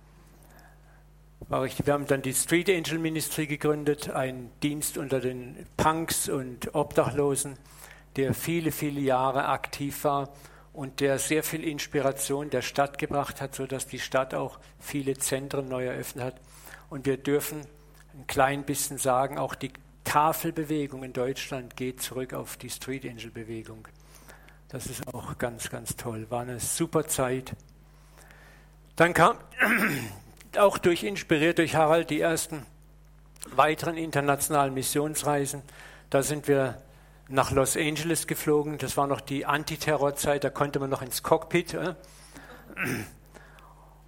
Wir 1.47 1.93
haben 1.93 2.05
dann 2.05 2.21
die 2.21 2.33
Street 2.33 2.69
Angel 2.69 2.99
Ministry 2.99 3.47
gegründet, 3.47 4.09
einen 4.09 4.51
Dienst 4.61 4.97
unter 4.97 5.19
den 5.19 5.65
Punks 5.77 6.29
und 6.29 6.75
Obdachlosen, 6.75 7.57
der 8.17 8.33
viele, 8.33 8.71
viele 8.71 8.99
Jahre 8.99 9.47
aktiv 9.47 10.03
war 10.03 10.29
und 10.73 10.99
der 10.99 11.17
sehr 11.17 11.43
viel 11.43 11.63
Inspiration 11.63 12.49
der 12.49 12.61
Stadt 12.61 12.97
gebracht 12.97 13.41
hat, 13.41 13.55
sodass 13.55 13.87
die 13.87 13.99
Stadt 13.99 14.33
auch 14.33 14.59
viele 14.79 15.17
Zentren 15.17 15.69
neu 15.69 15.85
eröffnet 15.85 16.25
hat. 16.25 16.41
Und 16.89 17.05
wir 17.05 17.17
dürfen 17.17 17.61
ein 18.13 18.27
klein 18.27 18.63
bisschen 18.63 18.97
sagen, 18.97 19.37
auch 19.37 19.55
die 19.55 19.71
Tafelbewegung 20.03 21.03
in 21.03 21.13
Deutschland 21.13 21.75
geht 21.75 22.01
zurück 22.01 22.33
auf 22.33 22.57
die 22.57 22.69
Street 22.69 23.05
Angel 23.05 23.31
Bewegung. 23.31 23.87
Das 24.67 24.85
ist 24.85 25.07
auch 25.13 25.37
ganz, 25.37 25.69
ganz 25.69 25.95
toll. 25.95 26.27
War 26.29 26.41
eine 26.41 26.59
super 26.59 27.07
Zeit. 27.07 27.53
Dann 28.95 29.13
kam 29.13 29.37
auch 30.57 30.77
durch 30.77 31.03
inspiriert 31.03 31.57
durch 31.57 31.75
Harald 31.75 32.09
die 32.09 32.21
ersten 32.21 32.65
weiteren 33.55 33.97
internationalen 33.97 34.73
Missionsreisen. 34.73 35.61
Da 36.09 36.23
sind 36.23 36.47
wir 36.47 36.81
nach 37.27 37.51
Los 37.51 37.77
Angeles 37.77 38.27
geflogen. 38.27 38.77
Das 38.77 38.97
war 38.97 39.07
noch 39.07 39.21
die 39.21 39.45
Antiterrorzeit, 39.45 40.43
da 40.43 40.49
konnte 40.49 40.79
man 40.79 40.89
noch 40.89 41.01
ins 41.01 41.23
Cockpit. 41.23 41.73
Äh? 41.75 41.93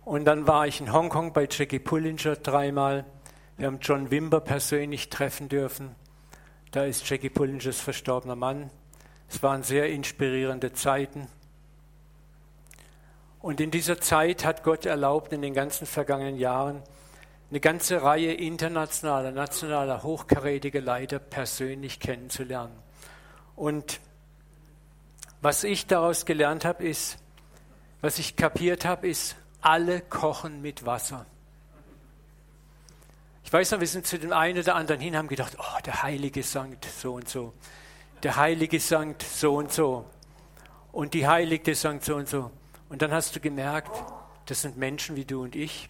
Und 0.04 0.26
dann 0.26 0.48
war 0.48 0.68
ich 0.68 0.82
in 0.82 0.92
Hongkong 0.92 1.34
bei 1.34 1.48
Jackie 1.50 1.80
Pullinger 1.80 2.36
dreimal. 2.36 3.06
Wir 3.58 3.68
haben 3.68 3.80
John 3.82 4.10
Wimber 4.10 4.40
persönlich 4.40 5.10
treffen 5.10 5.48
dürfen. 5.48 5.96
Da 6.72 6.86
ist 6.86 7.08
Jackie 7.08 7.30
Pullingers 7.30 7.80
verstorbener 7.80 8.36
Mann. 8.36 8.72
Es 9.30 9.44
waren 9.44 9.62
sehr 9.62 9.90
inspirierende 9.90 10.74
Zeiten. 10.74 11.28
Und 13.42 13.60
in 13.60 13.72
dieser 13.72 14.00
Zeit 14.00 14.46
hat 14.46 14.64
Gott 14.64 14.86
erlaubt, 14.86 15.34
in 15.34 15.42
den 15.42 15.54
ganzen 15.54 15.88
vergangenen 15.88 16.38
Jahren 16.38 16.84
eine 17.50 17.60
ganze 17.60 18.02
Reihe 18.02 18.34
internationaler, 18.34 19.32
nationaler, 19.32 20.04
hochkarätiger 20.04 20.80
Leiter 20.80 21.20
persönlich 21.20 22.00
kennenzulernen. 22.00 22.78
Und 23.56 24.00
was 25.42 25.64
ich 25.64 25.88
daraus 25.88 26.26
gelernt 26.26 26.66
habe, 26.66 26.84
ist, 26.84 27.18
was 28.00 28.20
ich 28.20 28.36
kapiert 28.36 28.86
habe, 28.86 29.08
ist, 29.08 29.36
alle 29.60 30.02
kochen 30.02 30.62
mit 30.62 30.86
Wasser. 30.86 31.26
Ich 33.44 33.52
weiß 33.52 33.72
noch, 33.72 33.80
wir 33.80 33.88
sind 33.88 34.08
zu 34.08 34.18
dem 34.18 34.32
einen 34.32 34.60
oder 34.60 34.76
anderen 34.76 35.02
hin, 35.02 35.18
haben 35.18 35.28
gedacht, 35.28 35.58
oh, 35.60 35.82
der 35.86 36.04
heilige 36.04 36.42
Sankt 36.44 36.86
so 36.86 37.16
und 37.16 37.28
so, 37.28 37.54
der 38.24 38.38
heilige 38.38 38.80
Sankt 38.80 39.24
so 39.24 39.56
und 39.56 39.74
so 39.74 40.06
und 40.92 41.14
die 41.14 41.28
heilige 41.28 41.76
Sankt 41.76 42.06
so 42.06 42.16
und 42.16 42.30
so. 42.30 42.52
Und 42.92 43.02
dann 43.02 43.14
hast 43.14 43.34
du 43.34 43.40
gemerkt, 43.40 44.04
das 44.48 44.64
sind 44.64 44.76
Menschen 44.76 45.16
wie 45.16 45.24
du 45.24 45.44
und 45.44 45.56
ich, 45.56 45.88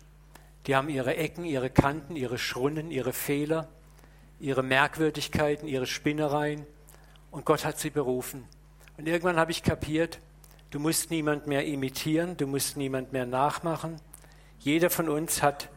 die 0.68 0.76
haben 0.76 0.88
ihre 0.88 1.16
Ecken, 1.16 1.46
ihre 1.46 1.72
Kanten, 1.72 2.16
ihre 2.16 2.38
Schrunnen, 2.38 2.92
ihre 2.92 3.12
Fehler, 3.12 3.68
ihre 4.40 4.62
Merkwürdigkeiten, 4.62 5.68
ihre 5.68 5.88
Spinnereien 5.88 6.64
und 7.32 7.44
Gott 7.44 7.66
hat 7.66 7.80
sie 7.80 7.90
berufen. 7.90 8.48
Und 8.98 9.08
irgendwann 9.08 9.38
habe 9.38 9.50
ich 9.50 9.64
kapiert, 9.64 10.20
du 10.70 10.78
musst 10.78 11.10
niemand 11.10 11.48
mehr 11.48 11.66
imitieren, 11.66 12.38
du 12.38 12.46
musst 12.46 12.78
niemand 12.78 13.12
mehr 13.14 13.26
nachmachen. 13.26 13.96
Jeder 14.60 14.92
von 14.92 15.10
uns 15.10 15.42
hat 15.42 15.70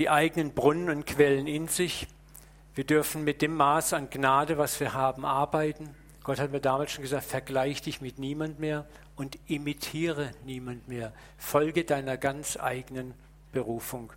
die 0.00 0.10
eigenen 0.10 0.54
Brunnen 0.54 0.90
und 0.90 1.06
Quellen 1.06 1.46
in 1.46 1.68
sich. 1.68 2.08
Wir 2.74 2.82
dürfen 2.82 3.22
mit 3.22 3.42
dem 3.42 3.54
Maß 3.54 3.92
an 3.92 4.10
Gnade, 4.10 4.58
was 4.58 4.80
wir 4.80 4.92
haben, 4.92 5.24
arbeiten. 5.24 5.94
Gott 6.24 6.40
hat 6.40 6.50
mir 6.50 6.60
damals 6.60 6.90
schon 6.90 7.02
gesagt, 7.02 7.26
vergleich 7.26 7.80
dich 7.82 8.00
mit 8.00 8.18
niemand 8.18 8.58
mehr 8.58 8.86
und 9.16 9.38
imitiere 9.46 10.32
niemand 10.44 10.88
mehr. 10.88 11.12
Folge 11.36 11.84
deiner 11.84 12.16
ganz 12.16 12.56
eigenen 12.56 13.14
Berufung. 13.52 14.12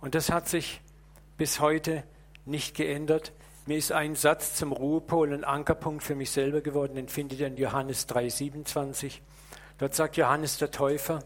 Und 0.00 0.14
das 0.14 0.30
hat 0.30 0.48
sich 0.48 0.80
bis 1.36 1.60
heute 1.60 2.02
nicht 2.44 2.76
geändert. 2.76 3.32
Mir 3.66 3.76
ist 3.76 3.92
ein 3.92 4.14
Satz 4.14 4.54
zum 4.54 4.72
Ruhepol 4.72 5.32
ein 5.32 5.44
Ankerpunkt 5.44 6.04
für 6.04 6.14
mich 6.14 6.30
selber 6.30 6.60
geworden, 6.60 6.94
den 6.94 7.08
findet 7.08 7.40
ihr 7.40 7.48
in 7.48 7.56
Johannes 7.56 8.08
3,27. 8.08 9.20
Dort 9.78 9.94
sagt 9.94 10.16
Johannes 10.16 10.58
der 10.58 10.70
Täufer, 10.70 11.24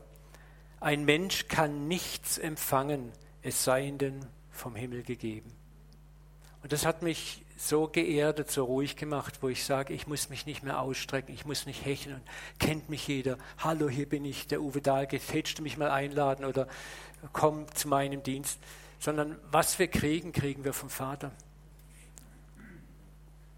ein 0.81 1.05
Mensch 1.05 1.49
kann 1.49 1.89
nichts 1.89 2.39
empfangen, 2.39 3.13
es 3.43 3.65
sei 3.65 3.91
denn 3.91 4.25
vom 4.51 4.75
Himmel 4.75 5.03
gegeben. 5.03 5.53
Und 6.63 6.73
das 6.73 6.87
hat 6.87 7.03
mich 7.03 7.45
so 7.61 7.88
geerdet, 7.88 8.51
so 8.51 8.64
ruhig 8.64 8.96
gemacht, 8.96 9.42
wo 9.42 9.49
ich 9.49 9.64
sage, 9.64 9.92
ich 9.92 10.07
muss 10.07 10.31
mich 10.31 10.46
nicht 10.46 10.62
mehr 10.62 10.81
ausstrecken, 10.81 11.35
ich 11.35 11.44
muss 11.44 11.66
nicht 11.66 11.85
hecheln. 11.85 12.23
Kennt 12.59 12.88
mich 12.88 13.07
jeder. 13.07 13.37
Hallo, 13.59 13.90
hier 13.90 14.09
bin 14.09 14.25
ich, 14.25 14.46
der 14.46 14.62
Uwe 14.62 14.81
Dahlke, 14.81 15.18
hättest 15.18 15.59
du 15.59 15.62
mich 15.62 15.77
mal 15.77 15.90
einladen 15.90 16.46
oder 16.46 16.66
komm 17.35 17.66
zu 17.75 17.88
meinem 17.88 18.23
Dienst. 18.23 18.59
Sondern 18.99 19.37
was 19.51 19.79
wir 19.79 19.88
kriegen, 19.88 20.33
kriegen 20.33 20.64
wir 20.64 20.73
vom 20.73 20.88
Vater. 20.88 21.33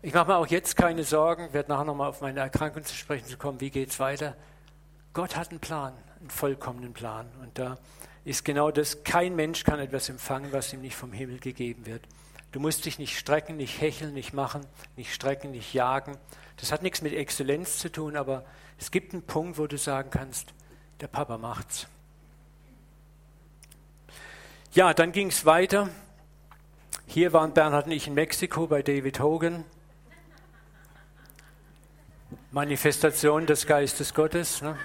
Ich 0.03 0.13
mache 0.13 0.27
mir 0.27 0.37
auch 0.37 0.49
jetzt 0.49 0.77
keine 0.77 1.05
Sorgen, 1.05 1.53
werde 1.53 1.71
nachher 1.71 1.85
nochmal 1.85 2.09
auf 2.09 2.21
meine 2.21 2.41
Erkrankung 2.41 2.85
zu 2.85 2.97
sprechen 2.97 3.27
zu 3.27 3.37
kommen, 3.37 3.61
wie 3.61 3.71
geht 3.71 3.91
es 3.91 4.01
weiter. 4.01 4.37
Gott 5.13 5.37
hat 5.37 5.51
einen 5.51 5.61
Plan, 5.61 5.95
einen 6.19 6.31
vollkommenen 6.31 6.93
Plan. 6.93 7.29
Und 7.41 7.57
da 7.57 7.79
ist 8.25 8.45
genau 8.45 8.73
das, 8.73 9.05
kein 9.05 9.37
Mensch 9.37 9.63
kann 9.63 9.79
etwas 9.79 10.09
empfangen, 10.09 10.53
was 10.53 10.73
ihm 10.73 10.81
nicht 10.81 10.97
vom 10.97 11.13
Himmel 11.13 11.39
gegeben 11.39 11.87
wird. 11.87 12.03
Du 12.53 12.61
musst 12.61 12.85
dich 12.85 12.99
nicht 12.99 13.19
strecken, 13.19 13.57
nicht 13.57 13.81
hecheln, 13.81 14.13
nicht 14.13 14.35
machen, 14.35 14.67
nicht 14.97 15.15
strecken, 15.15 15.51
nicht 15.53 15.73
jagen. 15.73 16.19
Das 16.59 16.71
hat 16.71 16.83
nichts 16.83 17.01
mit 17.01 17.15
Exzellenz 17.15 17.79
zu 17.79 17.91
tun, 17.91 18.15
aber 18.15 18.45
es 18.79 18.91
gibt 18.91 19.15
einen 19.15 19.23
Punkt, 19.23 19.59
wo 19.59 19.67
du 19.67 19.79
sagen 19.79 20.11
kannst, 20.11 20.53
der 21.01 21.09
Papa 21.09 21.39
macht's. 21.39 21.87
Ja, 24.73 24.93
dann 24.93 25.13
ging 25.13 25.29
es 25.29 25.47
weiter. 25.47 25.89
Hier 27.07 27.33
waren 27.33 27.53
Bernhard 27.53 27.87
und 27.87 27.93
ich 27.93 28.07
in 28.07 28.15
Mexiko 28.15 28.67
bei 28.67 28.83
David 28.83 29.21
Hogan. 29.21 29.65
Manifestation 32.51 33.47
des 33.47 33.67
Geistes 33.67 34.13
Gottes. 34.13 34.61
Ne? 34.61 34.79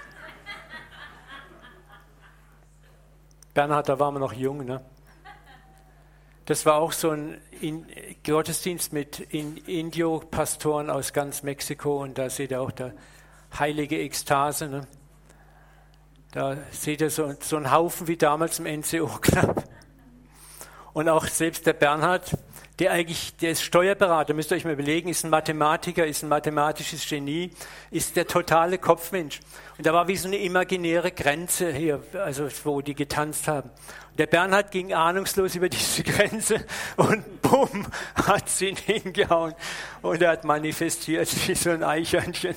Bernhard, 3.52 3.88
da 3.88 3.98
waren 3.98 4.14
wir 4.14 4.20
noch 4.20 4.32
jung. 4.32 4.64
Ne? 4.64 4.82
Das 6.48 6.64
war 6.64 6.76
auch 6.76 6.92
so 6.92 7.10
ein 7.10 7.42
Gottesdienst 8.24 8.94
mit 8.94 9.20
Indio-Pastoren 9.20 10.88
aus 10.88 11.12
ganz 11.12 11.42
Mexiko 11.42 12.02
und 12.02 12.16
da 12.16 12.30
seht 12.30 12.52
ihr 12.52 12.62
auch 12.62 12.70
der 12.70 12.94
heilige 13.58 13.98
Ekstase. 13.98 14.66
Ne? 14.66 14.86
Da 16.32 16.56
seht 16.70 17.02
ihr 17.02 17.10
so, 17.10 17.34
so 17.40 17.56
einen 17.56 17.70
Haufen 17.70 18.08
wie 18.08 18.16
damals 18.16 18.60
im 18.60 18.64
NCO-Club. 18.64 19.62
Und 20.94 21.08
auch 21.08 21.26
selbst 21.26 21.66
der 21.66 21.74
Bernhard, 21.74 22.36
der 22.78 22.90
eigentlich, 22.92 23.36
der 23.36 23.50
ist 23.50 23.62
Steuerberater, 23.62 24.34
müsst 24.34 24.50
ihr 24.50 24.56
euch 24.56 24.64
mal 24.64 24.72
überlegen, 24.72 25.10
ist 25.10 25.24
ein 25.24 25.30
Mathematiker, 25.30 26.06
ist 26.06 26.22
ein 26.22 26.28
mathematisches 26.28 27.08
Genie, 27.08 27.52
ist 27.90 28.16
der 28.16 28.26
totale 28.26 28.78
Kopfmensch. 28.78 29.38
Und 29.76 29.86
da 29.86 29.92
war 29.92 30.08
wie 30.08 30.16
so 30.16 30.26
eine 30.26 30.38
imaginäre 30.38 31.12
Grenze 31.12 31.72
hier, 31.72 32.02
also 32.14 32.48
wo 32.64 32.80
die 32.80 32.94
getanzt 32.94 33.46
haben. 33.46 33.70
Der 34.18 34.26
Bernhard 34.26 34.72
ging 34.72 34.92
ahnungslos 34.92 35.54
über 35.54 35.68
diese 35.68 36.02
Grenze 36.02 36.64
und 36.96 37.40
bumm, 37.40 37.86
hat 38.16 38.48
sie 38.48 38.70
ihn 38.70 38.76
hingehauen 38.76 39.54
und 40.02 40.20
er 40.20 40.32
hat 40.32 40.44
manifestiert 40.44 41.28
wie 41.46 41.54
so 41.54 41.70
ein 41.70 41.84
Eichhörnchen. 41.84 42.56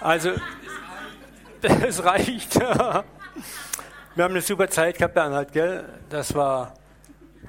Also, 0.00 0.34
das 1.60 2.04
reicht. 2.04 2.54
Wir 2.60 3.04
haben 4.24 4.32
eine 4.32 4.40
super 4.40 4.70
Zeit 4.70 4.98
gehabt, 4.98 5.14
Bernhard, 5.14 5.52
gell? 5.52 5.84
Das 6.08 6.32
war 6.32 6.74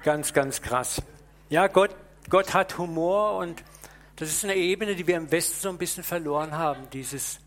ganz, 0.03 0.33
ganz 0.33 0.59
krass. 0.59 1.03
Ja, 1.49 1.67
Gott, 1.67 1.91
Gott 2.29 2.55
hat 2.55 2.79
Humor 2.79 3.37
und 3.37 3.63
das 4.15 4.29
ist 4.29 4.43
eine 4.43 4.55
Ebene, 4.55 4.95
die 4.95 5.05
wir 5.05 5.17
im 5.17 5.31
Westen 5.31 5.61
so 5.61 5.69
ein 5.69 5.77
bisschen 5.77 6.03
verloren 6.03 6.57
haben, 6.57 6.89
dieses 6.91 7.39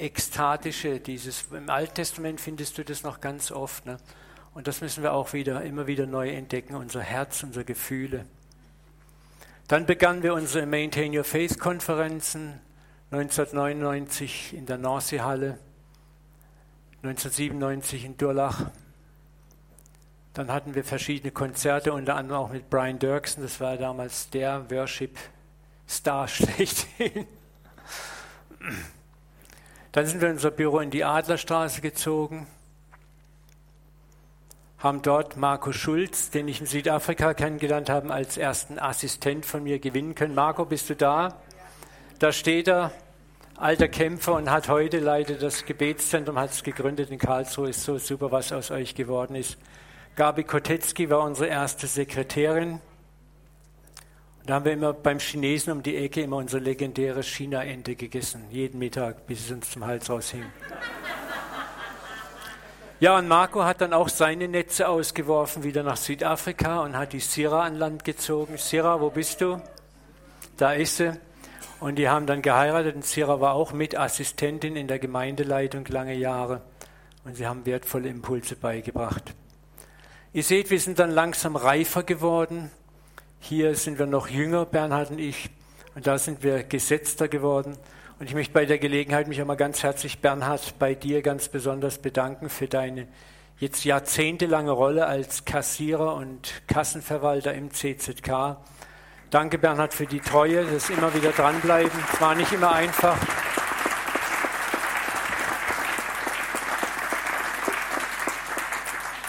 Ekstatische, 0.00 1.00
dieses, 1.00 1.46
im 1.52 1.70
Alten 1.70 1.94
Testament 1.94 2.40
findest 2.40 2.78
du 2.78 2.84
das 2.84 3.02
noch 3.02 3.20
ganz 3.20 3.52
oft. 3.52 3.86
Ne? 3.86 3.98
Und 4.54 4.66
das 4.66 4.80
müssen 4.80 5.02
wir 5.02 5.12
auch 5.12 5.32
wieder, 5.32 5.62
immer 5.62 5.86
wieder 5.86 6.06
neu 6.06 6.30
entdecken, 6.30 6.74
unser 6.74 7.00
Herz, 7.00 7.42
unsere 7.42 7.64
Gefühle. 7.64 8.26
Dann 9.68 9.86
begannen 9.86 10.22
wir 10.22 10.34
unsere 10.34 10.66
Maintain 10.66 11.16
Your 11.16 11.24
Faith 11.24 11.58
Konferenzen 11.60 12.60
1999 13.12 14.54
in 14.54 14.66
der 14.66 14.78
Nancy-Halle. 14.78 15.58
1997 17.02 18.04
in 18.04 18.16
Durlach. 18.16 18.70
Dann 20.34 20.52
hatten 20.52 20.74
wir 20.74 20.84
verschiedene 20.84 21.32
Konzerte, 21.32 21.92
unter 21.92 22.16
anderem 22.16 22.40
auch 22.40 22.50
mit 22.50 22.70
Brian 22.70 22.98
Dirksen, 22.98 23.42
das 23.42 23.60
war 23.60 23.76
damals 23.76 24.30
der 24.30 24.70
Worship-Star 24.70 26.28
schlechthin. 26.28 27.26
Dann 29.92 30.06
sind 30.06 30.20
wir 30.20 30.28
in 30.28 30.34
unser 30.34 30.52
Büro 30.52 30.78
in 30.78 30.90
die 30.90 31.04
Adlerstraße 31.04 31.80
gezogen, 31.80 32.46
haben 34.78 35.02
dort 35.02 35.36
Marco 35.36 35.72
Schulz, 35.72 36.30
den 36.30 36.48
ich 36.48 36.60
in 36.60 36.66
Südafrika 36.66 37.34
kennengelernt 37.34 37.90
habe, 37.90 38.12
als 38.12 38.38
ersten 38.38 38.78
Assistent 38.78 39.44
von 39.44 39.62
mir 39.62 39.78
gewinnen 39.78 40.14
können. 40.14 40.34
Marco, 40.34 40.64
bist 40.64 40.88
du 40.88 40.96
da? 40.96 41.36
Da 42.18 42.32
steht 42.32 42.68
er, 42.68 42.92
alter 43.56 43.88
Kämpfer 43.88 44.34
und 44.34 44.50
hat 44.50 44.68
heute 44.68 45.00
leitet 45.00 45.42
das 45.42 45.66
Gebetszentrum, 45.66 46.38
hat 46.38 46.50
es 46.50 46.62
gegründet 46.62 47.10
in 47.10 47.18
Karlsruhe, 47.18 47.70
ist 47.70 47.82
so 47.82 47.98
super, 47.98 48.30
was 48.30 48.52
aus 48.52 48.70
euch 48.70 48.94
geworden 48.94 49.34
ist. 49.34 49.58
Gabi 50.16 50.44
Kotetzki 50.44 51.10
war 51.10 51.20
unsere 51.24 51.48
erste 51.48 51.86
Sekretärin. 51.86 52.80
Da 54.46 54.54
haben 54.54 54.64
wir 54.64 54.72
immer 54.72 54.92
beim 54.92 55.18
Chinesen 55.18 55.72
um 55.72 55.82
die 55.82 55.96
Ecke 55.96 56.22
immer 56.22 56.36
unser 56.36 56.60
legendäres 56.60 57.26
China-Ente 57.26 57.94
gegessen, 57.94 58.44
jeden 58.50 58.78
Mittag, 58.78 59.26
bis 59.26 59.44
es 59.44 59.50
uns 59.50 59.70
zum 59.70 59.86
Hals 59.86 60.08
raushing. 60.08 60.44
Ja, 63.00 63.16
und 63.16 63.28
Marco 63.28 63.64
hat 63.64 63.80
dann 63.80 63.94
auch 63.94 64.10
seine 64.10 64.46
Netze 64.46 64.86
ausgeworfen, 64.88 65.62
wieder 65.62 65.82
nach 65.82 65.96
Südafrika 65.96 66.80
und 66.80 66.96
hat 66.96 67.14
die 67.14 67.20
Sira 67.20 67.64
an 67.64 67.76
Land 67.76 68.04
gezogen. 68.04 68.58
Sira, 68.58 69.00
wo 69.00 69.08
bist 69.08 69.40
du? 69.40 69.60
Da 70.58 70.72
ist 70.72 70.98
sie. 70.98 71.18
Und 71.80 71.96
die 71.96 72.10
haben 72.10 72.26
dann 72.26 72.42
geheiratet 72.42 72.94
und 72.96 73.06
Sira 73.06 73.40
war 73.40 73.54
auch 73.54 73.72
Mitassistentin 73.72 74.76
in 74.76 74.86
der 74.86 74.98
Gemeindeleitung 74.98 75.86
lange 75.86 76.14
Jahre. 76.14 76.60
Und 77.24 77.36
sie 77.36 77.46
haben 77.46 77.64
wertvolle 77.64 78.10
Impulse 78.10 78.54
beigebracht. 78.56 79.34
Ihr 80.34 80.42
seht, 80.42 80.70
wir 80.70 80.78
sind 80.78 80.98
dann 80.98 81.10
langsam 81.10 81.56
reifer 81.56 82.02
geworden. 82.02 82.70
Hier 83.42 83.74
sind 83.74 83.98
wir 83.98 84.06
noch 84.06 84.28
jünger, 84.28 84.66
Bernhard 84.66 85.10
und 85.10 85.18
ich. 85.18 85.50
Und 85.94 86.06
da 86.06 86.18
sind 86.18 86.42
wir 86.44 86.62
gesetzter 86.62 87.26
geworden. 87.26 87.76
Und 88.20 88.26
ich 88.26 88.34
möchte 88.34 88.52
bei 88.52 88.66
der 88.66 88.78
Gelegenheit 88.78 89.28
mich 89.28 89.40
einmal 89.40 89.56
ganz 89.56 89.82
herzlich, 89.82 90.20
Bernhard, 90.20 90.78
bei 90.78 90.94
dir 90.94 91.22
ganz 91.22 91.48
besonders 91.48 91.98
bedanken 91.98 92.50
für 92.50 92.68
deine 92.68 93.08
jetzt 93.58 93.84
jahrzehntelange 93.84 94.70
Rolle 94.70 95.06
als 95.06 95.46
Kassierer 95.46 96.14
und 96.14 96.62
Kassenverwalter 96.68 97.54
im 97.54 97.70
CZK. 97.72 98.58
Danke, 99.30 99.58
Bernhard, 99.58 99.94
für 99.94 100.06
die 100.06 100.20
Treue, 100.20 100.64
das 100.66 100.90
immer 100.90 101.12
wieder 101.14 101.32
dranbleiben. 101.32 101.90
Es 102.12 102.20
war 102.20 102.34
nicht 102.34 102.52
immer 102.52 102.72
einfach. 102.72 103.16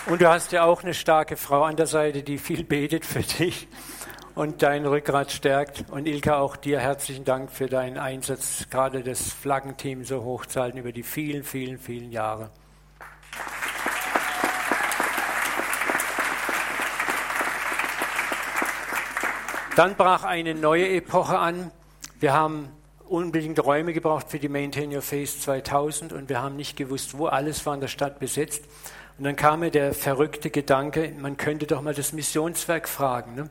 Und 0.05 0.21
du 0.21 0.27
hast 0.27 0.51
ja 0.51 0.65
auch 0.65 0.83
eine 0.83 0.93
starke 0.93 1.37
Frau 1.37 1.63
an 1.63 1.77
der 1.77 1.87
Seite, 1.87 2.23
die 2.23 2.37
viel 2.37 2.65
betet 2.65 3.05
für 3.05 3.21
dich 3.21 3.67
und 4.35 4.61
dein 4.61 4.85
Rückgrat 4.85 5.31
stärkt. 5.31 5.85
Und 5.89 6.07
Ilka, 6.07 6.37
auch 6.39 6.55
dir 6.55 6.79
herzlichen 6.79 7.25
Dank 7.25 7.51
für 7.51 7.67
deinen 7.67 7.97
Einsatz, 7.97 8.67
gerade 8.69 9.03
das 9.03 9.31
Flaggenteam 9.31 10.03
so 10.03 10.23
hochzuhalten 10.23 10.79
über 10.79 10.91
die 10.91 11.03
vielen, 11.03 11.43
vielen, 11.43 11.77
vielen 11.77 12.11
Jahre. 12.11 12.49
Dann 19.75 19.95
brach 19.95 20.23
eine 20.23 20.53
neue 20.53 20.89
Epoche 20.89 21.39
an. 21.39 21.71
Wir 22.19 22.33
haben 22.33 22.69
unbedingt 23.07 23.63
Räume 23.63 23.93
gebraucht 23.93 24.27
für 24.29 24.37
die 24.37 24.49
Maintain 24.49 24.93
Your 24.93 25.01
Face 25.01 25.41
2000 25.41 26.13
und 26.13 26.29
wir 26.29 26.41
haben 26.41 26.55
nicht 26.55 26.77
gewusst, 26.77 27.17
wo 27.17 27.27
alles 27.27 27.65
war 27.65 27.73
in 27.73 27.81
der 27.81 27.87
Stadt 27.87 28.19
besetzt. 28.19 28.63
Und 29.17 29.25
dann 29.25 29.35
kam 29.35 29.61
mir 29.61 29.71
der 29.71 29.93
verrückte 29.93 30.49
Gedanke, 30.49 31.13
man 31.19 31.37
könnte 31.37 31.67
doch 31.67 31.81
mal 31.81 31.93
das 31.93 32.13
Missionswerk 32.13 32.87
fragen. 32.87 33.35
Ne? 33.35 33.49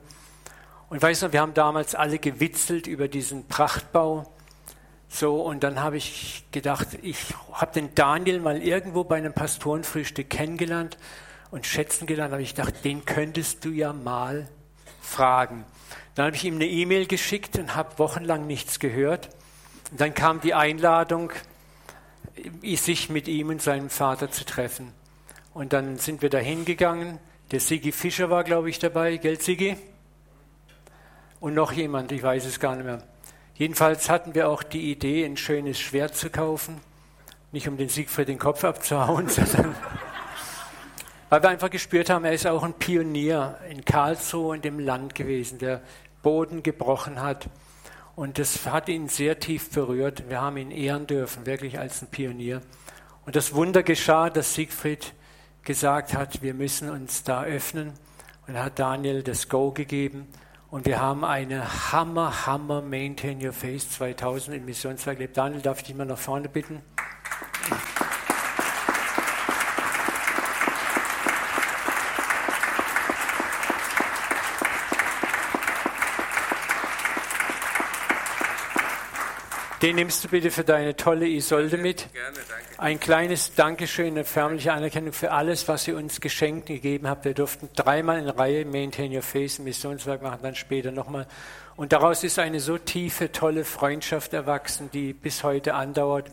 Und 0.91 1.01
weißt 1.01 1.23
du, 1.23 1.33
wir 1.33 1.41
haben 1.41 1.55
damals 1.55 1.95
alle 1.95 2.19
gewitzelt 2.19 2.89
über 2.89 3.07
diesen 3.07 3.47
Prachtbau. 3.47 4.35
So, 5.09 5.41
und 5.41 5.63
dann 5.63 5.81
habe 5.81 5.97
ich 5.97 6.45
gedacht, 6.51 6.89
ich 7.03 7.17
habe 7.53 7.73
den 7.73 7.95
Daniel 7.95 8.41
mal 8.41 8.61
irgendwo 8.61 9.05
bei 9.05 9.17
einem 9.17 9.33
Pastorenfrühstück 9.33 10.29
kennengelernt 10.29 10.99
und 11.53 11.65
schätzen 11.65 12.07
gelernt, 12.07 12.33
aber 12.33 12.43
ich 12.43 12.55
dachte, 12.55 12.83
den 12.83 13.05
könntest 13.05 13.65
du 13.65 13.71
ja 13.71 13.93
mal 13.93 14.49
fragen. 15.01 15.65
Dann 16.17 16.27
habe 16.27 16.37
ich 16.37 16.45
ihm 16.45 16.57
eine 16.57 16.67
E-Mail 16.67 17.07
geschickt 17.07 17.57
und 17.57 17.77
habe 17.77 17.99
wochenlang 18.01 18.49
nichts 18.49 18.81
gehört. 18.81 19.31
Und 19.93 20.01
dann 20.01 20.13
kam 20.13 20.41
die 20.41 20.55
Einladung, 20.55 21.31
sich 22.63 23.11
mit 23.11 23.29
ihm 23.29 23.49
und 23.51 23.63
seinem 23.63 23.91
Vater 23.91 24.33
zu 24.33 24.45
treffen. 24.45 24.93
Und 25.55 25.73
dann 25.73 25.99
sind 25.99 26.21
wir 26.21 26.31
da 26.31 26.39
hingegangen. 26.39 27.21
Der 27.53 27.61
Sigi 27.61 27.93
Fischer 27.93 28.29
war, 28.29 28.43
glaube 28.43 28.71
ich, 28.71 28.81
dabei. 28.81 29.17
Gell, 29.19 29.41
Sigi? 29.41 29.77
Und 31.41 31.55
noch 31.55 31.73
jemand, 31.73 32.13
ich 32.13 32.23
weiß 32.23 32.45
es 32.45 32.61
gar 32.61 32.77
nicht 32.77 32.85
mehr. 32.85 33.03
Jedenfalls 33.55 34.09
hatten 34.09 34.35
wir 34.35 34.49
auch 34.49 34.63
die 34.63 34.91
Idee, 34.91 35.25
ein 35.25 35.37
schönes 35.37 35.81
Schwert 35.81 36.15
zu 36.15 36.31
kaufen. 36.31 36.81
Nicht 37.53 37.67
um 37.67 37.77
den 37.77 37.89
Siegfried 37.89 38.29
den 38.29 38.39
Kopf 38.39 38.63
abzuhauen, 38.63 39.29
sondern 39.29 39.75
weil 41.31 41.43
wir 41.45 41.49
einfach 41.51 41.71
gespürt 41.71 42.11
haben, 42.11 42.25
er 42.25 42.33
ist 42.33 42.47
auch 42.47 42.65
ein 42.65 42.75
Pionier 42.75 43.57
in 43.71 43.85
Karlsruhe 43.85 44.57
und 44.57 44.67
im 44.67 44.81
Land 44.81 45.15
gewesen, 45.15 45.59
der 45.59 45.81
Boden 46.23 46.65
gebrochen 46.65 47.23
hat. 47.23 47.49
Und 48.17 48.39
das 48.39 48.67
hat 48.67 48.89
ihn 48.89 49.09
sehr 49.09 49.39
tief 49.39 49.71
berührt. 49.71 50.29
Wir 50.29 50.41
haben 50.41 50.57
ihn 50.57 50.73
ehren 50.73 51.07
dürfen, 51.07 51.47
wirklich 51.47 51.79
als 51.79 52.03
ein 52.03 52.09
Pionier. 52.09 52.61
Und 53.25 53.37
das 53.37 53.55
Wunder 53.55 53.85
geschah, 53.85 54.29
dass 54.29 54.55
Siegfried 54.55 55.15
gesagt 55.63 56.15
hat, 56.15 56.43
wir 56.43 56.53
müssen 56.53 56.91
uns 56.91 57.23
da 57.23 57.45
öffnen. 57.45 57.93
Und 58.49 58.57
er 58.57 58.65
hat 58.65 58.81
Daniel 58.81 59.23
das 59.23 59.49
Go 59.49 59.71
gegeben. 59.71 60.27
Und 60.71 60.87
wir 60.87 61.01
haben 61.01 61.25
eine 61.25 61.93
Hammer, 61.93 62.47
Hammer 62.47 62.81
Maintain 62.81 63.45
Your 63.45 63.53
Face 63.53 63.91
2000 63.91 64.57
im 64.57 64.67
Missionswerk 64.67 65.17
erlebt. 65.17 65.37
Daniel, 65.37 65.61
darf 65.63 65.79
ich 65.79 65.87
dich 65.87 65.97
mal 65.97 66.05
nach 66.05 66.17
vorne 66.17 66.49
bitten? 66.49 66.81
Applaus 67.69 68.20
Den 79.83 79.97
nimmst 79.97 80.23
du 80.23 80.29
bitte 80.29 80.51
für 80.51 80.63
deine 80.63 80.95
tolle 80.95 81.27
Isolde 81.27 81.79
mit. 81.79 82.13
Gerne, 82.13 82.37
danke. 82.37 82.79
Ein 82.79 83.01
kleines 83.01 83.55
Dankeschön, 83.55 84.09
eine 84.09 84.25
förmliche 84.25 84.75
Anerkennung 84.75 85.15
für 85.15 85.33
alles, 85.33 85.69
was 85.69 85.89
ihr 85.89 85.97
uns 85.97 86.21
geschenkt 86.21 86.67
gegeben 86.67 87.09
habt. 87.09 87.25
Wir 87.25 87.33
durften 87.33 87.71
dreimal 87.75 88.19
in 88.19 88.29
Reihe 88.29 88.67
Maintain 88.67 89.11
Your 89.15 89.23
Face, 89.23 89.59
ein 89.59 89.65
Missionswerk 89.65 90.21
machen, 90.21 90.41
dann 90.43 90.55
später 90.55 90.93
nochmal. 90.93 91.27
Und 91.77 91.95
daraus 91.95 92.25
ist 92.25 92.39
eine 92.39 92.61
so 92.61 92.77
tiefe, 92.77 93.33
tolle 93.33 93.65
Freundschaft 93.65 94.35
erwachsen, 94.35 94.91
die 94.93 95.15
bis 95.15 95.45
heute 95.45 95.73
andauert. 95.73 96.31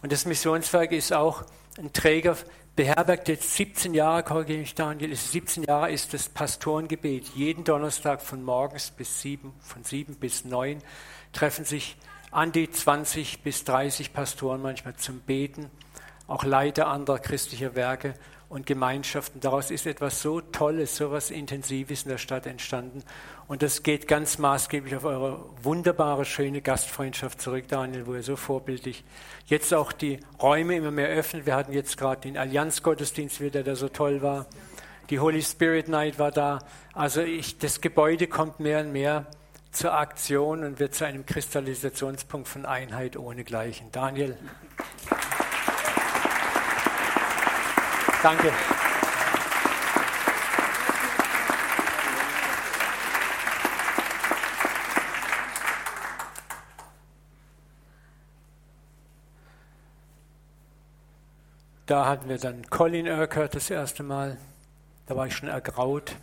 Und 0.00 0.10
das 0.10 0.24
Missionswerk 0.24 0.92
ist 0.92 1.12
auch 1.12 1.44
ein 1.76 1.92
Träger, 1.92 2.38
beherbergt 2.74 3.28
jetzt 3.28 3.54
17 3.54 3.92
Jahre, 3.92 4.22
korrigiere 4.22 4.60
mich 4.60 4.74
Daniel, 4.74 5.14
17 5.14 5.64
Jahre 5.64 5.90
ist 5.90 6.14
das 6.14 6.30
Pastorengebet. 6.30 7.26
Jeden 7.34 7.64
Donnerstag 7.64 8.22
von 8.22 8.42
morgens 8.42 8.90
bis 8.92 9.20
sieben, 9.20 9.52
von 9.60 9.84
sieben 9.84 10.14
bis 10.14 10.46
neun 10.46 10.78
treffen 11.34 11.66
sich 11.66 11.98
an 12.30 12.52
die 12.52 12.70
20 12.70 13.42
bis 13.42 13.64
30 13.64 14.12
Pastoren 14.12 14.62
manchmal 14.62 14.96
zum 14.96 15.20
Beten, 15.20 15.70
auch 16.26 16.44
Leiter 16.44 16.88
anderer 16.88 17.18
christlicher 17.18 17.74
Werke 17.74 18.14
und 18.48 18.66
Gemeinschaften. 18.66 19.40
Daraus 19.40 19.70
ist 19.70 19.86
etwas 19.86 20.22
so 20.22 20.40
Tolles, 20.40 20.96
so 20.96 21.06
etwas 21.06 21.30
Intensives 21.30 22.04
in 22.04 22.10
der 22.10 22.18
Stadt 22.18 22.46
entstanden. 22.46 23.02
Und 23.46 23.62
das 23.62 23.82
geht 23.82 24.08
ganz 24.08 24.38
maßgeblich 24.38 24.96
auf 24.96 25.04
eure 25.04 25.44
wunderbare, 25.62 26.24
schöne 26.24 26.62
Gastfreundschaft 26.62 27.40
zurück, 27.40 27.64
Daniel, 27.68 28.06
wo 28.06 28.14
ihr 28.14 28.22
so 28.22 28.36
vorbildlich 28.36 29.04
jetzt 29.46 29.72
auch 29.74 29.92
die 29.92 30.20
Räume 30.40 30.76
immer 30.76 30.90
mehr 30.90 31.08
öffnet. 31.08 31.46
Wir 31.46 31.56
hatten 31.56 31.72
jetzt 31.72 31.96
gerade 31.96 32.22
den 32.22 32.36
Allianzgottesdienst 32.36 33.40
wieder, 33.40 33.62
der 33.62 33.76
so 33.76 33.88
toll 33.88 34.22
war. 34.22 34.46
Die 35.10 35.20
Holy 35.20 35.42
Spirit 35.42 35.88
Night 35.88 36.18
war 36.18 36.30
da. 36.30 36.58
Also 36.92 37.22
ich, 37.22 37.58
das 37.58 37.80
Gebäude 37.80 38.26
kommt 38.26 38.60
mehr 38.60 38.80
und 38.80 38.92
mehr 38.92 39.26
zur 39.78 39.94
Aktion 39.94 40.64
und 40.64 40.80
wird 40.80 40.92
zu 40.96 41.06
einem 41.06 41.24
Kristallisationspunkt 41.24 42.48
von 42.48 42.66
Einheit 42.66 43.16
ohnegleichen. 43.16 43.92
Daniel. 43.92 44.36
Danke. 48.20 48.52
Da 61.86 62.06
hatten 62.06 62.28
wir 62.28 62.38
dann 62.38 62.68
Colin 62.68 63.06
Urquhart 63.06 63.54
das 63.54 63.70
erste 63.70 64.02
Mal. 64.02 64.38
Da 65.06 65.14
war 65.14 65.28
ich 65.28 65.36
schon 65.36 65.48
ergraut. 65.48 66.16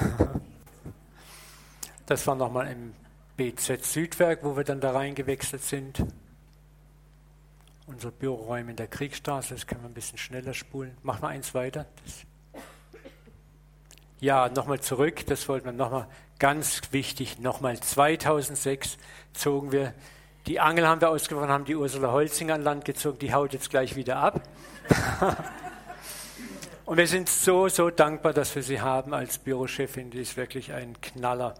Das 2.08 2.26
war 2.26 2.34
nochmal 2.34 2.68
im 2.68 2.94
BZ 3.36 3.84
Südwerk, 3.84 4.42
wo 4.42 4.56
wir 4.56 4.64
dann 4.64 4.80
da 4.80 4.92
reingewechselt 4.92 5.62
sind. 5.62 6.02
Unsere 7.86 8.12
Büroräume 8.12 8.70
in 8.70 8.76
der 8.76 8.86
Kriegsstraße, 8.86 9.52
das 9.52 9.66
können 9.66 9.82
wir 9.82 9.90
ein 9.90 9.94
bisschen 9.94 10.16
schneller 10.16 10.54
spulen. 10.54 10.96
Mach 11.02 11.20
mal 11.20 11.28
eins 11.28 11.52
weiter. 11.52 11.84
Das 12.02 12.24
ja, 14.20 14.48
nochmal 14.48 14.80
zurück, 14.80 15.26
das 15.26 15.50
wollten 15.50 15.66
wir 15.66 15.72
nochmal 15.72 16.08
ganz 16.38 16.80
wichtig, 16.92 17.40
nochmal 17.40 17.78
2006 17.78 18.96
zogen 19.34 19.70
wir, 19.70 19.92
die 20.46 20.60
Angel 20.60 20.88
haben 20.88 21.02
wir 21.02 21.10
ausgefahren, 21.10 21.50
haben 21.50 21.66
die 21.66 21.76
Ursula 21.76 22.10
Holzinger 22.10 22.54
an 22.54 22.62
Land 22.62 22.86
gezogen, 22.86 23.18
die 23.18 23.34
haut 23.34 23.52
jetzt 23.52 23.68
gleich 23.68 23.96
wieder 23.96 24.16
ab. 24.16 24.40
Und 26.86 26.96
wir 26.96 27.06
sind 27.06 27.28
so, 27.28 27.68
so 27.68 27.90
dankbar, 27.90 28.32
dass 28.32 28.54
wir 28.54 28.62
sie 28.62 28.80
haben 28.80 29.12
als 29.12 29.38
Bürochefin, 29.38 30.10
die 30.10 30.20
ist 30.20 30.38
wirklich 30.38 30.72
ein 30.72 30.98
Knaller. 31.02 31.54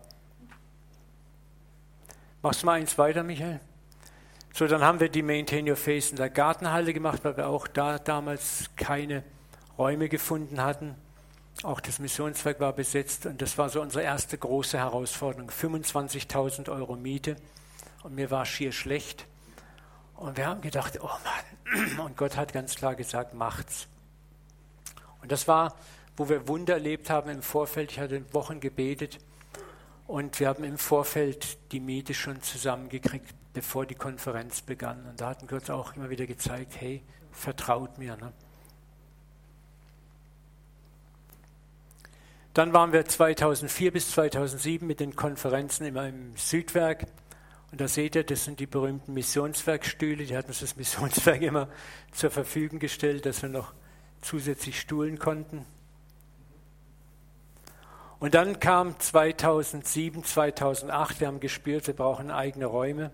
Machst 2.40 2.62
du 2.62 2.66
mal 2.66 2.74
eins 2.74 2.96
weiter, 2.98 3.24
Michael? 3.24 3.58
So, 4.54 4.68
dann 4.68 4.82
haben 4.82 5.00
wir 5.00 5.08
die 5.08 5.22
Maintain 5.22 5.68
Your 5.68 5.74
Face 5.74 6.10
in 6.10 6.16
der 6.16 6.30
Gartenhalle 6.30 6.92
gemacht, 6.92 7.24
weil 7.24 7.36
wir 7.36 7.48
auch 7.48 7.66
da 7.66 7.98
damals 7.98 8.70
keine 8.76 9.24
Räume 9.76 10.08
gefunden 10.08 10.62
hatten. 10.62 10.94
Auch 11.64 11.80
das 11.80 11.98
Missionswerk 11.98 12.60
war 12.60 12.72
besetzt 12.72 13.26
und 13.26 13.42
das 13.42 13.58
war 13.58 13.68
so 13.70 13.82
unsere 13.82 14.04
erste 14.04 14.38
große 14.38 14.78
Herausforderung. 14.78 15.50
25.000 15.50 16.70
Euro 16.70 16.94
Miete 16.94 17.34
und 18.04 18.14
mir 18.14 18.30
war 18.30 18.46
schier 18.46 18.70
schlecht. 18.70 19.26
Und 20.14 20.36
wir 20.36 20.46
haben 20.46 20.60
gedacht, 20.60 21.00
oh 21.02 21.08
Mann, 21.08 21.98
und 22.06 22.16
Gott 22.16 22.36
hat 22.36 22.52
ganz 22.52 22.76
klar 22.76 22.94
gesagt, 22.94 23.34
macht's. 23.34 23.88
Und 25.22 25.32
das 25.32 25.48
war, 25.48 25.74
wo 26.16 26.28
wir 26.28 26.46
Wunder 26.46 26.74
erlebt 26.74 27.10
haben 27.10 27.30
im 27.30 27.42
Vorfeld. 27.42 27.90
Ich 27.90 27.98
hatte 27.98 28.32
Wochen 28.32 28.60
gebetet 28.60 29.18
und 30.08 30.40
wir 30.40 30.48
haben 30.48 30.64
im 30.64 30.78
Vorfeld 30.78 31.58
die 31.70 31.80
Miete 31.80 32.14
schon 32.14 32.40
zusammengekriegt, 32.40 33.34
bevor 33.52 33.84
die 33.84 33.94
Konferenz 33.94 34.62
begann. 34.62 35.04
Und 35.06 35.20
da 35.20 35.28
hatten 35.28 35.46
Gott 35.46 35.68
auch 35.68 35.94
immer 35.96 36.08
wieder 36.08 36.26
gezeigt, 36.26 36.80
hey, 36.80 37.02
vertraut 37.30 37.98
mir. 37.98 38.16
Ne? 38.16 38.32
Dann 42.54 42.72
waren 42.72 42.92
wir 42.92 43.04
2004 43.04 43.92
bis 43.92 44.10
2007 44.12 44.86
mit 44.86 44.98
den 44.98 45.14
Konferenzen 45.14 45.84
immer 45.84 46.08
im 46.08 46.34
Südwerk. 46.38 47.06
Und 47.70 47.82
da 47.82 47.86
seht 47.86 48.16
ihr, 48.16 48.24
das 48.24 48.46
sind 48.46 48.60
die 48.60 48.66
berühmten 48.66 49.12
Missionswerkstühle. 49.12 50.24
Die 50.24 50.38
hat 50.38 50.48
uns 50.48 50.60
das 50.60 50.74
Missionswerk 50.78 51.42
immer 51.42 51.68
zur 52.12 52.30
Verfügung 52.30 52.78
gestellt, 52.78 53.26
dass 53.26 53.42
wir 53.42 53.50
noch 53.50 53.74
zusätzlich 54.22 54.80
stuhlen 54.80 55.18
konnten. 55.18 55.66
Und 58.20 58.34
dann 58.34 58.58
kam 58.58 58.98
2007, 58.98 60.24
2008, 60.24 61.20
wir 61.20 61.28
haben 61.28 61.40
gespürt, 61.40 61.86
wir 61.86 61.94
brauchen 61.94 62.30
eigene 62.30 62.66
Räume. 62.66 63.12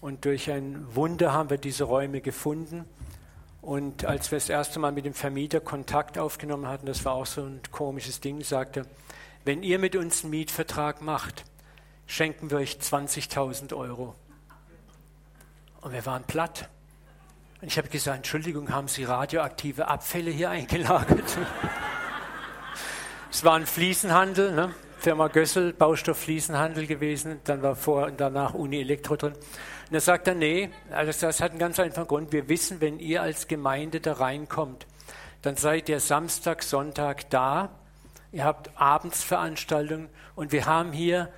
Und 0.00 0.26
durch 0.26 0.50
ein 0.50 0.94
Wunder 0.94 1.32
haben 1.32 1.48
wir 1.48 1.56
diese 1.56 1.84
Räume 1.84 2.20
gefunden. 2.20 2.84
Und 3.62 4.04
als 4.04 4.30
wir 4.30 4.36
das 4.36 4.48
erste 4.48 4.78
Mal 4.78 4.92
mit 4.92 5.06
dem 5.06 5.14
Vermieter 5.14 5.60
Kontakt 5.60 6.18
aufgenommen 6.18 6.68
hatten, 6.68 6.86
das 6.86 7.04
war 7.04 7.14
auch 7.14 7.26
so 7.26 7.42
ein 7.42 7.60
komisches 7.72 8.20
Ding, 8.20 8.42
sagte, 8.42 8.86
wenn 9.44 9.62
ihr 9.62 9.78
mit 9.78 9.96
uns 9.96 10.22
einen 10.22 10.30
Mietvertrag 10.30 11.00
macht, 11.00 11.44
schenken 12.06 12.50
wir 12.50 12.58
euch 12.58 12.78
20.000 12.80 13.74
Euro. 13.74 14.14
Und 15.80 15.92
wir 15.92 16.04
waren 16.04 16.24
platt. 16.24 16.68
Und 17.62 17.68
ich 17.68 17.78
habe 17.78 17.88
gesagt, 17.88 18.18
Entschuldigung, 18.18 18.70
haben 18.70 18.88
Sie 18.88 19.04
radioaktive 19.04 19.88
Abfälle 19.88 20.30
hier 20.30 20.50
eingelagert? 20.50 21.38
Es 23.38 23.44
war 23.44 23.54
ein 23.54 23.66
Fliesenhandel, 23.66 24.50
ne? 24.50 24.74
Firma 24.98 25.28
Gössel, 25.28 25.72
Baustoff 25.72 26.18
Fliesenhandel 26.18 26.88
gewesen. 26.88 27.38
Dann 27.44 27.62
war 27.62 27.76
vor 27.76 28.06
und 28.06 28.20
danach 28.20 28.52
Uni 28.52 28.80
Elektro 28.80 29.14
drin. 29.14 29.34
Und 29.34 29.94
er 29.94 30.00
sagt 30.00 30.26
dann, 30.26 30.38
nee, 30.38 30.70
also 30.90 31.12
das 31.24 31.40
hat 31.40 31.52
einen 31.52 31.60
ganz 31.60 31.78
einfachen 31.78 32.08
Grund. 32.08 32.32
Wir 32.32 32.48
wissen, 32.48 32.80
wenn 32.80 32.98
ihr 32.98 33.22
als 33.22 33.46
Gemeinde 33.46 34.00
da 34.00 34.14
reinkommt, 34.14 34.88
dann 35.42 35.54
seid 35.54 35.88
ihr 35.88 36.00
Samstag, 36.00 36.64
Sonntag 36.64 37.30
da. 37.30 37.70
Ihr 38.32 38.42
habt 38.42 38.72
Abendsveranstaltungen 38.74 40.08
und 40.34 40.50
wir 40.50 40.66
haben 40.66 40.90
hier 40.90 41.28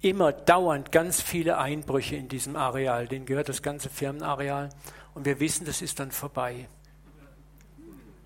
immer 0.00 0.30
dauernd 0.30 0.92
ganz 0.92 1.20
viele 1.20 1.58
Einbrüche 1.58 2.14
in 2.14 2.28
diesem 2.28 2.54
Areal. 2.54 3.08
Denen 3.08 3.26
gehört 3.26 3.48
das 3.48 3.62
ganze 3.62 3.88
Firmenareal. 3.88 4.68
Und 5.12 5.24
wir 5.24 5.40
wissen, 5.40 5.64
das 5.64 5.82
ist 5.82 5.98
dann 5.98 6.12
vorbei. 6.12 6.68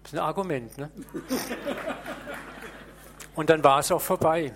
Das 0.03 0.13
ist 0.13 0.19
ein 0.19 0.23
Argument, 0.23 0.77
ne? 0.77 0.91
Und 3.35 3.51
dann 3.51 3.65
war 3.65 3.79
es 3.79 3.91
auch 3.91 4.01
vorbei. 4.01 4.53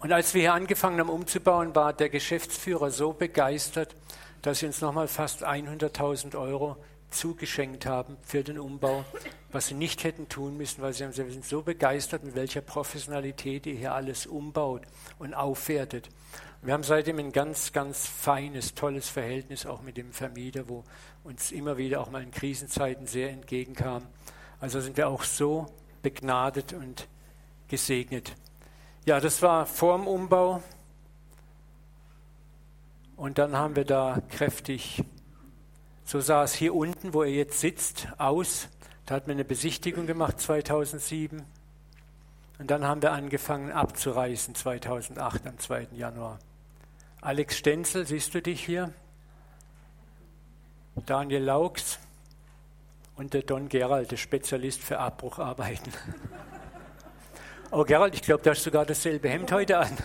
Und 0.00 0.12
als 0.12 0.34
wir 0.34 0.42
hier 0.42 0.54
angefangen 0.54 1.00
haben 1.00 1.10
umzubauen, 1.10 1.74
war 1.74 1.92
der 1.92 2.08
Geschäftsführer 2.08 2.90
so 2.90 3.12
begeistert, 3.12 3.94
dass 4.42 4.60
sie 4.60 4.66
uns 4.66 4.80
nochmal 4.80 5.08
fast 5.08 5.44
100.000 5.44 6.38
Euro 6.38 6.76
zugeschenkt 7.10 7.86
haben 7.86 8.16
für 8.22 8.44
den 8.44 8.58
Umbau, 8.58 9.04
was 9.52 9.68
sie 9.68 9.74
nicht 9.74 10.04
hätten 10.04 10.28
tun 10.28 10.56
müssen, 10.56 10.82
weil 10.82 10.92
sie 10.92 11.04
haben, 11.04 11.12
sie 11.12 11.28
sind 11.30 11.44
so 11.44 11.62
begeistert, 11.62 12.24
mit 12.24 12.34
welcher 12.34 12.60
Professionalität 12.60 13.66
ihr 13.66 13.74
hier 13.74 13.94
alles 13.94 14.26
umbaut 14.26 14.82
und 15.18 15.34
aufwertet. 15.34 16.08
Wir 16.62 16.72
haben 16.72 16.82
seitdem 16.82 17.18
ein 17.18 17.32
ganz, 17.32 17.72
ganz 17.72 18.06
feines, 18.06 18.74
tolles 18.74 19.08
Verhältnis 19.08 19.66
auch 19.66 19.82
mit 19.82 19.96
dem 19.96 20.12
Vermieter, 20.12 20.68
wo 20.68 20.84
uns 21.24 21.52
immer 21.52 21.76
wieder 21.76 22.00
auch 22.00 22.10
mal 22.10 22.22
in 22.22 22.30
Krisenzeiten 22.30 23.06
sehr 23.06 23.30
entgegenkam. 23.30 24.02
Also 24.60 24.80
sind 24.80 24.96
wir 24.96 25.08
auch 25.08 25.22
so 25.22 25.66
begnadet 26.02 26.72
und 26.72 27.08
gesegnet. 27.68 28.34
Ja, 29.04 29.20
das 29.20 29.42
war 29.42 29.66
vor 29.66 29.96
dem 29.96 30.06
Umbau. 30.06 30.62
Und 33.16 33.38
dann 33.38 33.56
haben 33.56 33.76
wir 33.76 33.84
da 33.84 34.20
kräftig, 34.28 35.02
so 36.04 36.20
sah 36.20 36.44
es 36.44 36.54
hier 36.54 36.74
unten, 36.74 37.14
wo 37.14 37.22
er 37.22 37.30
jetzt 37.30 37.60
sitzt, 37.60 38.08
aus. 38.18 38.68
Da 39.06 39.14
hat 39.14 39.26
man 39.26 39.36
eine 39.36 39.44
Besichtigung 39.44 40.06
gemacht 40.06 40.40
2007. 40.40 41.42
Und 42.58 42.70
dann 42.70 42.84
haben 42.84 43.02
wir 43.02 43.12
angefangen 43.12 43.70
abzureißen 43.70 44.54
2008 44.54 45.46
am 45.46 45.58
2. 45.58 45.88
Januar. 45.92 46.38
Alex 47.20 47.58
Stenzel, 47.58 48.06
siehst 48.06 48.34
du 48.34 48.42
dich 48.42 48.64
hier? 48.64 48.92
Daniel 51.04 51.42
Laux, 51.42 51.98
und 53.16 53.34
der 53.34 53.42
Don 53.42 53.68
Gerald, 53.68 54.10
der 54.10 54.16
Spezialist 54.16 54.82
für 54.82 54.98
Abbrucharbeiten. 54.98 55.92
Oh 57.72 57.82
Gerald, 57.82 58.14
ich 58.14 58.22
glaube, 58.22 58.44
du 58.44 58.50
hast 58.50 58.62
sogar 58.62 58.86
dasselbe 58.86 59.28
Hemd 59.28 59.50
heute 59.50 59.78
an. 59.78 59.90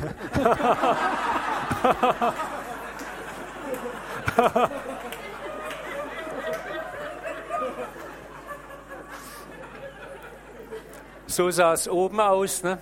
so 11.28 11.51
sah 11.51 11.74
es 11.74 11.88
oben 11.88 12.20
aus. 12.20 12.64
Ne? 12.64 12.80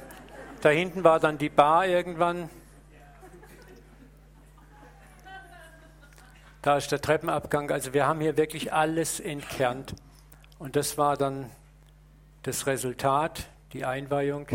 Da 0.62 0.70
hinten 0.70 1.04
war 1.04 1.20
dann 1.20 1.38
die 1.38 1.50
Bar 1.50 1.86
irgendwann. 1.86 2.50
Da 6.62 6.78
ist 6.78 6.90
der 6.90 7.02
Treppenabgang. 7.02 7.70
Also 7.70 7.94
wir 7.94 8.08
haben 8.08 8.22
hier 8.22 8.38
wirklich 8.38 8.72
alles 8.72 9.20
entkernt. 9.20 9.94
Und 10.60 10.76
das 10.76 10.98
war 10.98 11.18
dann 11.18 11.50
das 12.44 12.68
Resultat, 12.68 13.48
die 13.74 13.86
Einweihung. 13.86 14.48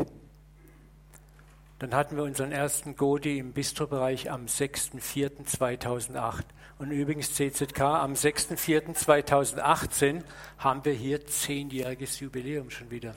Dann 1.79 1.95
hatten 1.95 2.17
wir 2.17 2.25
unseren 2.25 2.53
ersten 2.53 2.97
Godi 2.97 3.39
im 3.39 3.53
Bistrobereich 3.53 4.31
am 4.31 4.47
6.4.2008. 4.47 6.45
Und 6.79 6.91
übrigens 6.91 7.35
CZK, 7.35 7.81
am 7.81 8.13
6.4.2018 8.13 10.23
haben 10.59 10.85
wir 10.85 10.93
hier 10.93 11.27
zehnjähriges 11.27 12.21
Jubiläum 12.21 12.71
schon 12.71 12.91
wieder. 12.91 13.15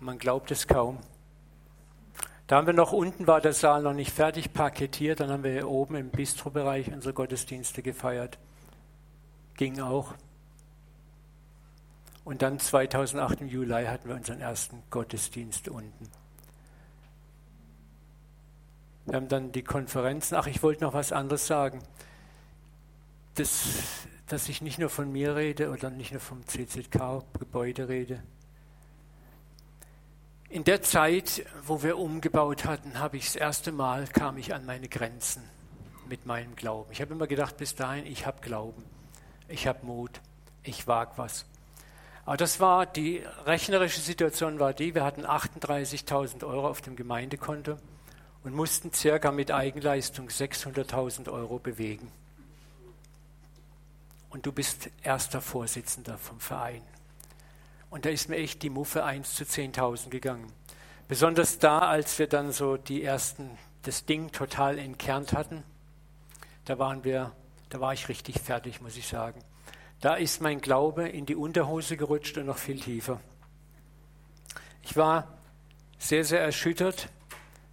Man 0.00 0.18
glaubt 0.18 0.50
es 0.50 0.66
kaum. 0.66 0.98
Da 2.46 2.56
haben 2.56 2.66
wir 2.66 2.74
noch 2.74 2.92
unten 2.92 3.26
war 3.26 3.40
der 3.40 3.54
Saal 3.54 3.82
noch 3.82 3.94
nicht 3.94 4.10
fertig 4.10 4.52
parkettiert, 4.52 5.20
dann 5.20 5.30
haben 5.30 5.44
wir 5.44 5.52
hier 5.52 5.68
oben 5.68 5.94
im 5.94 6.10
Bistrobereich 6.10 6.92
unsere 6.92 7.14
Gottesdienste 7.14 7.82
gefeiert. 7.82 8.38
Ging 9.54 9.80
auch. 9.80 10.12
Und 12.24 12.42
dann 12.42 12.58
2008 12.58 13.42
im 13.42 13.48
Juli 13.48 13.84
hatten 13.84 14.08
wir 14.08 14.16
unseren 14.16 14.40
ersten 14.40 14.82
Gottesdienst 14.90 15.68
unten. 15.68 16.08
Wir 19.04 19.16
haben 19.16 19.28
dann 19.28 19.52
die 19.52 19.62
Konferenzen. 19.62 20.34
Ach, 20.34 20.46
ich 20.46 20.62
wollte 20.62 20.84
noch 20.84 20.94
was 20.94 21.12
anderes 21.12 21.46
sagen. 21.46 21.82
Das, 23.34 24.06
dass 24.26 24.48
ich 24.48 24.62
nicht 24.62 24.78
nur 24.78 24.88
von 24.88 25.12
mir 25.12 25.36
rede 25.36 25.70
oder 25.70 25.90
nicht 25.90 26.12
nur 26.12 26.20
vom 26.20 26.46
CZK-Gebäude 26.46 27.88
rede, 27.88 28.22
in 30.54 30.62
der 30.62 30.82
Zeit, 30.82 31.44
wo 31.66 31.82
wir 31.82 31.98
umgebaut 31.98 32.64
hatten, 32.64 33.00
habe 33.00 33.16
ich 33.16 33.24
das 33.24 33.34
erste 33.34 33.72
Mal 33.72 34.06
kam 34.06 34.38
ich 34.38 34.54
an 34.54 34.64
meine 34.64 34.88
Grenzen 34.88 35.42
mit 36.08 36.26
meinem 36.26 36.54
Glauben. 36.54 36.92
Ich 36.92 37.00
habe 37.00 37.12
immer 37.12 37.26
gedacht, 37.26 37.56
bis 37.56 37.74
dahin, 37.74 38.06
ich 38.06 38.24
habe 38.24 38.40
Glauben, 38.40 38.84
ich 39.48 39.66
habe 39.66 39.84
Mut, 39.84 40.20
ich 40.62 40.86
wage 40.86 41.10
was. 41.16 41.44
Aber 42.24 42.36
das 42.36 42.58
war 42.58 42.86
die 42.86 43.22
rechnerische 43.44 44.00
Situation 44.00 44.58
war 44.58 44.72
die, 44.72 44.94
wir 44.94 45.04
hatten 45.04 45.26
38.000 45.26 46.44
Euro 46.44 46.68
auf 46.68 46.80
dem 46.80 46.96
Gemeindekonto 46.96 47.76
und 48.42 48.54
mussten 48.54 48.92
circa 48.92 49.30
mit 49.30 49.50
Eigenleistung 49.50 50.28
600.000 50.28 51.30
Euro 51.30 51.58
bewegen. 51.58 52.10
Und 54.30 54.46
du 54.46 54.52
bist 54.52 54.90
erster 55.02 55.40
Vorsitzender 55.40 56.18
vom 56.18 56.40
Verein. 56.40 56.82
Und 57.90 58.04
da 58.06 58.10
ist 58.10 58.28
mir 58.28 58.36
echt 58.36 58.62
die 58.62 58.70
Muffe 58.70 59.04
1 59.04 59.34
zu 59.34 59.44
10.000 59.44 60.08
gegangen. 60.08 60.52
Besonders 61.06 61.58
da, 61.58 61.80
als 61.80 62.18
wir 62.18 62.26
dann 62.26 62.50
so 62.50 62.76
die 62.76 63.04
ersten, 63.04 63.50
das 63.82 64.06
Ding 64.06 64.32
total 64.32 64.78
entkernt 64.78 65.34
hatten, 65.34 65.62
da 66.64 66.78
waren 66.78 67.04
wir, 67.04 67.32
da 67.68 67.80
war 67.80 67.92
ich 67.92 68.08
richtig 68.08 68.40
fertig, 68.40 68.80
muss 68.80 68.96
ich 68.96 69.06
sagen. 69.06 69.44
Da 70.04 70.16
ist 70.16 70.42
mein 70.42 70.60
Glaube 70.60 71.08
in 71.08 71.24
die 71.24 71.34
Unterhose 71.34 71.96
gerutscht 71.96 72.36
und 72.36 72.44
noch 72.44 72.58
viel 72.58 72.78
tiefer. 72.78 73.22
Ich 74.82 74.98
war 74.98 75.38
sehr, 75.98 76.24
sehr 76.24 76.42
erschüttert, 76.42 77.08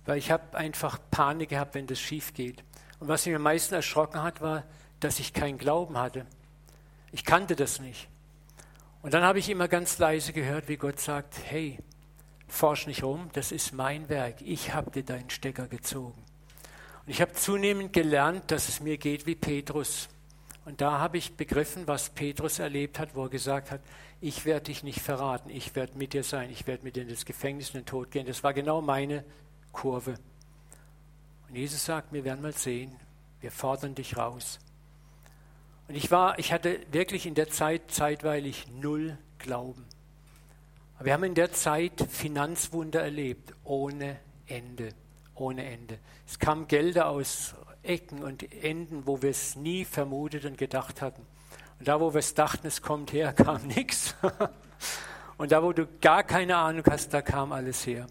weil 0.05 0.17
ich 0.17 0.32
habe 0.32 0.57
einfach 0.57 0.97
Panik 1.11 1.49
gehabt, 1.49 1.75
wenn 1.75 1.88
das 1.88 1.99
schief 1.99 2.34
geht. 2.34 2.63
Und 3.01 3.09
was 3.09 3.25
mich 3.25 3.36
am 3.36 3.41
meisten 3.41 3.75
erschrocken 3.75 4.23
hat, 4.23 4.39
war, 4.39 4.63
dass 5.01 5.19
ich 5.19 5.34
keinen 5.34 5.57
Glauben 5.57 5.97
hatte. 5.97 6.25
Ich 7.11 7.25
kannte 7.25 7.57
das 7.57 7.82
nicht. 7.82 8.07
Und 9.01 9.13
dann 9.13 9.23
habe 9.23 9.39
ich 9.39 9.49
immer 9.49 9.67
ganz 9.67 9.97
leise 9.97 10.32
gehört, 10.32 10.69
wie 10.69 10.77
Gott 10.77 11.01
sagt, 11.01 11.36
hey, 11.43 11.79
forsch 12.47 12.88
nicht 12.88 13.03
rum, 13.03 13.29
das 13.34 13.51
ist 13.51 13.73
mein 13.73 14.07
Werk, 14.07 14.41
ich 14.41 14.73
habe 14.73 14.89
dir 14.89 15.03
deinen 15.03 15.29
Stecker 15.29 15.67
gezogen. 15.67 16.23
Und 17.05 17.11
ich 17.11 17.19
habe 17.19 17.34
zunehmend 17.34 17.91
gelernt, 17.91 18.51
dass 18.51 18.69
es 18.69 18.79
mir 18.79 18.97
geht 18.97 19.25
wie 19.25 19.36
Petrus. 19.36 20.07
Und 20.66 20.82
da 20.82 20.99
habe 20.99 21.18
ich 21.18 21.36
begriffen, 21.36 21.88
was 21.88 22.12
Petrus 22.12 22.59
erlebt 22.59 22.99
hat, 22.99 23.16
wo 23.16 23.24
er 23.24 23.30
gesagt 23.30 23.72
hat, 23.72 23.82
ich 24.20 24.45
werde 24.45 24.66
dich 24.66 24.84
nicht 24.84 25.01
verraten, 25.01 25.49
ich 25.49 25.76
werde 25.76 25.97
mit 25.97 26.14
dir 26.14 26.24
sein, 26.24 26.51
ich 26.51 26.68
werde 26.68 26.84
mit 26.84 26.95
dir 26.95 27.01
in 27.01 27.09
das 27.09 27.26
Gefängnis 27.26 27.70
in 27.70 27.82
den 27.82 27.86
Tod 27.88 28.12
gehen. 28.12 28.28
Das 28.28 28.43
war 28.43 28.53
genau 28.53 28.82
meine 28.82 29.26
Kurve. 29.72 30.16
Und 31.49 31.55
Jesus 31.55 31.84
sagt, 31.84 32.14
wir 32.14 32.24
werden 32.24 32.41
mal 32.41 32.53
sehen, 32.53 32.95
wir 33.39 33.51
fordern 33.51 33.95
dich 33.95 34.18
raus. 34.18 34.59
Und 35.88 35.95
ich 35.95 36.12
war, 36.12 36.38
ich 36.38 36.53
hatte 36.53 36.80
wirklich 36.91 37.26
in 37.26 37.34
der 37.34 37.49
Zeit 37.49 37.91
zeitweilig 37.91 38.68
null 38.72 39.18
Glauben. 39.39 39.86
Aber 40.95 41.05
wir 41.05 41.14
haben 41.14 41.24
in 41.24 41.34
der 41.34 41.51
Zeit 41.51 42.05
Finanzwunder 42.09 43.01
erlebt, 43.01 43.55
ohne 43.64 44.20
Ende, 44.45 44.93
ohne 45.34 45.66
Ende. 45.66 45.97
Es 46.28 46.38
kamen 46.38 46.68
Gelder 46.68 47.09
aus 47.09 47.55
Ecken 47.84 48.23
und 48.23 48.51
Enden, 48.63 49.05
wo 49.05 49.21
wir 49.21 49.32
es 49.32 49.55
nie 49.55 49.86
vermutet 49.86 50.45
und 50.45 50.57
gedacht 50.57 51.01
hatten. 51.01 51.25
Und 51.79 51.88
da, 51.88 51.99
wo 51.99 52.13
wir 52.13 52.19
es 52.19 52.34
dachten, 52.34 52.67
es 52.67 52.82
kommt 52.82 53.11
her, 53.13 53.34
kam 53.34 53.65
nichts. 53.67 54.15
Und 55.38 55.51
da, 55.51 55.63
wo 55.63 55.73
du 55.73 55.88
gar 55.99 56.23
keine 56.23 56.57
Ahnung 56.57 56.84
hast, 56.89 57.13
da 57.13 57.21
kam 57.21 57.51
alles 57.51 57.86
her. 57.88 58.07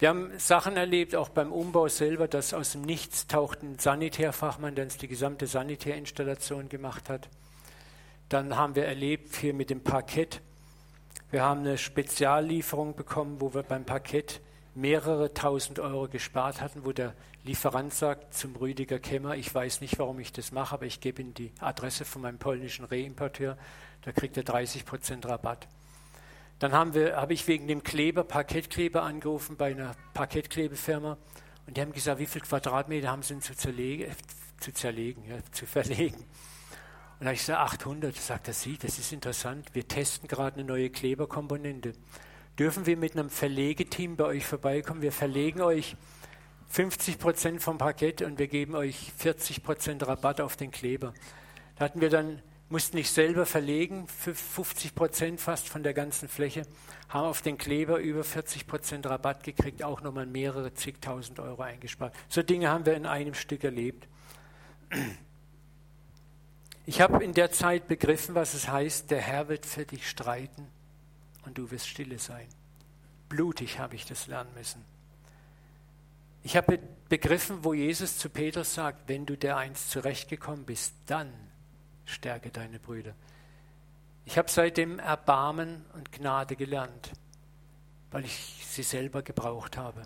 Wir 0.00 0.08
haben 0.08 0.30
Sachen 0.38 0.76
erlebt, 0.76 1.14
auch 1.14 1.28
beim 1.28 1.52
Umbau 1.52 1.86
selber, 1.88 2.26
dass 2.26 2.54
aus 2.54 2.72
dem 2.72 2.82
Nichts 2.82 3.26
taucht 3.26 3.62
ein 3.62 3.78
Sanitärfachmann, 3.78 4.74
der 4.74 4.84
uns 4.84 4.96
die 4.96 5.08
gesamte 5.08 5.46
Sanitärinstallation 5.46 6.70
gemacht 6.70 7.10
hat. 7.10 7.28
Dann 8.30 8.56
haben 8.56 8.74
wir 8.74 8.86
erlebt 8.86 9.36
hier 9.36 9.52
mit 9.52 9.70
dem 9.70 9.82
Parkett. 9.82 10.40
Wir 11.30 11.42
haben 11.42 11.60
eine 11.60 11.78
Speziallieferung 11.78 12.96
bekommen, 12.96 13.40
wo 13.40 13.52
wir 13.52 13.62
beim 13.62 13.84
Parkett 13.84 14.40
mehrere 14.74 15.34
tausend 15.34 15.78
Euro 15.78 16.08
gespart 16.08 16.60
hatten, 16.60 16.84
wo 16.84 16.92
der 16.92 17.14
Lieferant 17.44 17.92
sagt 17.92 18.34
zum 18.34 18.54
Rüdiger 18.56 18.98
Kemmer, 18.98 19.36
ich 19.36 19.54
weiß 19.54 19.80
nicht, 19.80 19.98
warum 19.98 20.20
ich 20.20 20.32
das 20.32 20.52
mache, 20.52 20.74
aber 20.74 20.86
ich 20.86 21.00
gebe 21.00 21.22
ihm 21.22 21.34
die 21.34 21.52
Adresse 21.60 22.04
von 22.04 22.22
meinem 22.22 22.38
polnischen 22.38 22.84
Reimporteur, 22.84 23.56
da 24.02 24.12
kriegt 24.12 24.36
er 24.36 24.44
30 24.44 24.84
Prozent 24.84 25.26
Rabatt. 25.26 25.66
Dann 26.58 26.72
habe 26.72 27.32
ich 27.32 27.48
wegen 27.48 27.66
dem 27.66 27.82
Kleber, 27.82 28.22
Parkettkleber 28.22 29.02
angerufen 29.02 29.56
bei 29.56 29.70
einer 29.70 29.94
Parkettkleberfirma 30.12 31.16
und 31.66 31.76
die 31.76 31.80
haben 31.80 31.92
gesagt, 31.92 32.18
wie 32.18 32.26
viele 32.26 32.44
Quadratmeter 32.44 33.10
haben 33.10 33.22
sie 33.22 33.34
denn 33.34 33.42
zu, 33.42 33.56
zerlegen, 33.56 34.14
zu 34.58 34.72
zerlegen, 34.72 35.24
ja, 35.24 35.36
zu 35.52 35.64
verlegen. 35.66 36.18
Und 37.20 37.24
da 37.24 37.26
habe 37.26 37.34
ich 37.34 37.40
gesagt, 37.40 37.60
800. 37.60 38.16
Da 38.16 38.20
sagt 38.20 38.48
er, 38.48 38.54
Sie, 38.54 38.78
das 38.78 38.98
ist 38.98 39.12
interessant. 39.12 39.74
Wir 39.74 39.86
testen 39.86 40.26
gerade 40.26 40.56
eine 40.56 40.64
neue 40.64 40.90
Kleberkomponente. 40.90 41.92
Dürfen 42.60 42.84
wir 42.84 42.98
mit 42.98 43.16
einem 43.16 43.30
Verlegeteam 43.30 44.16
bei 44.16 44.24
euch 44.24 44.44
vorbeikommen? 44.44 45.00
Wir 45.00 45.12
verlegen 45.12 45.62
euch 45.62 45.96
50 46.68 47.18
Prozent 47.18 47.62
vom 47.62 47.78
Parkett 47.78 48.20
und 48.20 48.38
wir 48.38 48.48
geben 48.48 48.74
euch 48.74 49.12
40 49.16 49.62
Prozent 49.62 50.06
Rabatt 50.06 50.42
auf 50.42 50.58
den 50.58 50.70
Kleber. 50.70 51.14
Da 51.76 51.86
hatten 51.86 52.02
wir 52.02 52.10
dann 52.10 52.42
mussten 52.68 52.98
nicht 52.98 53.10
selber 53.10 53.46
verlegen, 53.46 54.06
für 54.08 54.34
50 54.34 54.94
Prozent 54.94 55.40
fast 55.40 55.70
von 55.70 55.82
der 55.82 55.94
ganzen 55.94 56.28
Fläche, 56.28 56.64
haben 57.08 57.24
auf 57.24 57.40
den 57.40 57.56
Kleber 57.56 57.98
über 57.98 58.24
40 58.24 58.66
Prozent 58.66 59.06
Rabatt 59.06 59.42
gekriegt, 59.42 59.82
auch 59.82 60.02
nochmal 60.02 60.26
mehrere 60.26 60.74
zigtausend 60.74 61.40
Euro 61.40 61.62
eingespart. 61.62 62.14
So 62.28 62.42
Dinge 62.42 62.68
haben 62.68 62.84
wir 62.84 62.92
in 62.92 63.06
einem 63.06 63.32
Stück 63.32 63.64
erlebt. 63.64 64.06
Ich 66.84 67.00
habe 67.00 67.24
in 67.24 67.32
der 67.32 67.52
Zeit 67.52 67.88
begriffen, 67.88 68.34
was 68.34 68.52
es 68.52 68.68
heißt, 68.68 69.10
der 69.10 69.22
Herr 69.22 69.48
wird 69.48 69.64
für 69.64 69.86
dich 69.86 70.06
streiten 70.06 70.66
und 71.44 71.58
du 71.58 71.70
wirst 71.70 71.88
stille 71.88 72.18
sein. 72.18 72.46
Blutig 73.28 73.78
habe 73.78 73.94
ich 73.94 74.04
das 74.06 74.26
lernen 74.26 74.52
müssen. 74.54 74.84
Ich 76.42 76.56
habe 76.56 76.78
begriffen, 77.08 77.64
wo 77.64 77.74
Jesus 77.74 78.16
zu 78.16 78.30
Petrus 78.30 78.74
sagt, 78.74 79.08
wenn 79.08 79.26
du 79.26 79.36
der 79.36 79.56
einst 79.56 79.90
zurechtgekommen 79.90 80.64
bist, 80.64 80.94
dann 81.06 81.30
stärke 82.06 82.50
deine 82.50 82.78
Brüder. 82.78 83.14
Ich 84.24 84.38
habe 84.38 84.50
seitdem 84.50 84.98
Erbarmen 84.98 85.84
und 85.94 86.12
Gnade 86.12 86.56
gelernt, 86.56 87.12
weil 88.10 88.24
ich 88.24 88.64
sie 88.66 88.82
selber 88.82 89.22
gebraucht 89.22 89.76
habe, 89.76 90.02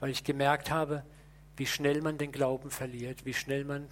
weil 0.00 0.10
ich 0.10 0.24
gemerkt 0.24 0.70
habe, 0.70 1.04
wie 1.56 1.66
schnell 1.66 2.00
man 2.02 2.18
den 2.18 2.32
Glauben 2.32 2.70
verliert, 2.70 3.24
wie 3.24 3.34
schnell 3.34 3.64
man 3.64 3.88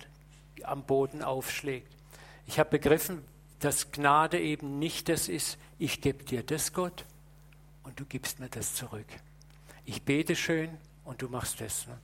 am 0.63 0.85
Boden 0.85 1.23
aufschlägt. 1.23 1.95
Ich 2.47 2.59
habe 2.59 2.71
begriffen, 2.71 3.25
dass 3.65 3.93
Gnade 3.93 4.39
eben 4.39 4.79
nicht 4.79 5.09
das 5.09 5.29
ist, 5.29 5.57
ich 5.79 6.03
gebe 6.03 6.23
dir 6.23 6.43
das 6.43 6.75
Gott 6.75 7.07
und 7.83 7.99
du 7.99 8.05
gibst 8.05 8.39
mir 8.39 8.51
das 8.51 8.75
zurück. 8.75 9.07
Ich 9.87 10.03
bete 10.03 10.37
schön 10.37 10.77
und 11.05 11.23
du 11.23 11.29
machst 11.29 11.61
das. 11.61 11.87
Ne? 11.87 11.99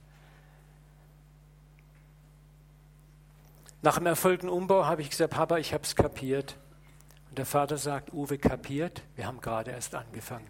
Nach 3.83 3.97
dem 3.97 4.07
erfolgten 4.07 4.49
Umbau 4.49 4.85
habe 4.85 5.03
ich 5.03 5.11
gesagt, 5.11 5.33
Papa, 5.33 5.57
ich 5.57 5.73
habe 5.73 5.83
es 5.83 5.95
kapiert. 5.95 6.57
Und 7.29 7.37
der 7.37 7.45
Vater 7.45 7.77
sagt, 7.77 8.11
Uwe 8.11 8.37
kapiert, 8.37 9.03
wir 9.15 9.27
haben 9.27 9.39
gerade 9.39 9.71
erst 9.71 9.93
angefangen. 9.95 10.47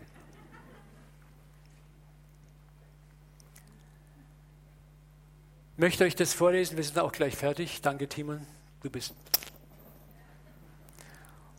möchte 5.78 6.04
euch 6.04 6.16
das 6.16 6.36
vorlesen, 6.36 6.78
wir 6.78 6.84
sind 6.84 7.00
auch 7.00 7.12
gleich 7.12 7.36
fertig. 7.36 7.82
Danke, 7.82 8.08
Timon. 8.08 8.46
Du 8.84 8.90
bist. 8.92 9.16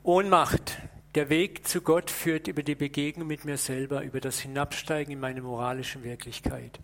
Ohnmacht. 0.05 0.78
Der 1.14 1.28
Weg 1.28 1.68
zu 1.68 1.80
Gott 1.80 2.11
führt 2.11 2.48
über 2.48 2.64
die 2.64 2.74
Begegnung 2.74 3.28
mit 3.28 3.44
mir 3.44 3.57
selber, 3.57 4.03
über 4.03 4.18
das 4.18 4.40
Hinabsteigen 4.40 5.12
in 5.12 5.20
meine 5.20 5.42
moralische 5.42 6.03
Wirklichkeit. 6.03 6.80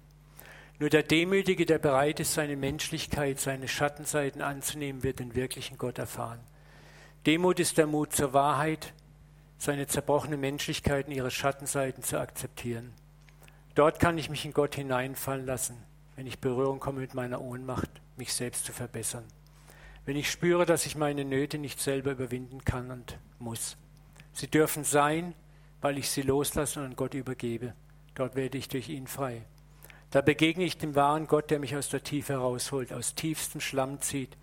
Nur 0.78 0.88
der 0.88 1.02
Demütige, 1.02 1.66
der 1.66 1.80
bereit 1.80 2.20
ist, 2.20 2.34
seine 2.34 2.56
Menschlichkeit, 2.56 3.40
seine 3.40 3.66
Schattenseiten 3.66 4.40
anzunehmen, 4.40 5.02
wird 5.02 5.18
den 5.18 5.34
wirklichen 5.34 5.78
Gott 5.78 5.98
erfahren. 5.98 6.38
Demut 7.26 7.58
ist 7.58 7.76
der 7.76 7.88
Mut 7.88 8.12
zur 8.12 8.34
Wahrheit, 8.34 8.92
seine 9.58 9.88
zerbrochene 9.88 10.36
Menschlichkeit 10.36 11.08
und 11.08 11.12
ihre 11.12 11.32
Schattenseiten 11.32 12.04
zu 12.04 12.20
akzeptieren. 12.20 12.92
Dort 13.74 13.98
kann 13.98 14.16
ich 14.16 14.30
mich 14.30 14.44
in 14.44 14.52
Gott 14.52 14.76
hineinfallen 14.76 15.44
lassen, 15.44 15.76
wenn 16.14 16.28
ich 16.28 16.38
Berührung 16.38 16.78
komme 16.78 17.00
mit 17.00 17.14
meiner 17.14 17.40
Ohnmacht, 17.40 17.90
mich 18.16 18.32
selbst 18.32 18.64
zu 18.64 18.72
verbessern. 18.72 19.24
Wenn 20.08 20.16
ich 20.16 20.30
spüre, 20.30 20.64
dass 20.64 20.86
ich 20.86 20.96
meine 20.96 21.22
Nöte 21.22 21.58
nicht 21.58 21.80
selber 21.80 22.12
überwinden 22.12 22.64
kann 22.64 22.90
und 22.90 23.18
muss. 23.38 23.76
Sie 24.32 24.46
dürfen 24.46 24.82
sein, 24.82 25.34
weil 25.82 25.98
ich 25.98 26.08
sie 26.08 26.22
loslasse 26.22 26.80
und 26.80 26.86
an 26.86 26.96
Gott 26.96 27.12
übergebe. 27.12 27.74
Dort 28.14 28.34
werde 28.34 28.56
ich 28.56 28.68
durch 28.68 28.88
ihn 28.88 29.06
frei. 29.06 29.42
Da 30.10 30.22
begegne 30.22 30.64
ich 30.64 30.78
dem 30.78 30.94
wahren 30.94 31.26
Gott, 31.26 31.50
der 31.50 31.58
mich 31.58 31.76
aus 31.76 31.90
der 31.90 32.02
Tiefe 32.02 32.32
herausholt, 32.32 32.90
aus 32.90 33.16
tiefstem 33.16 33.60
Schlamm 33.60 34.00
zieht, 34.00 34.34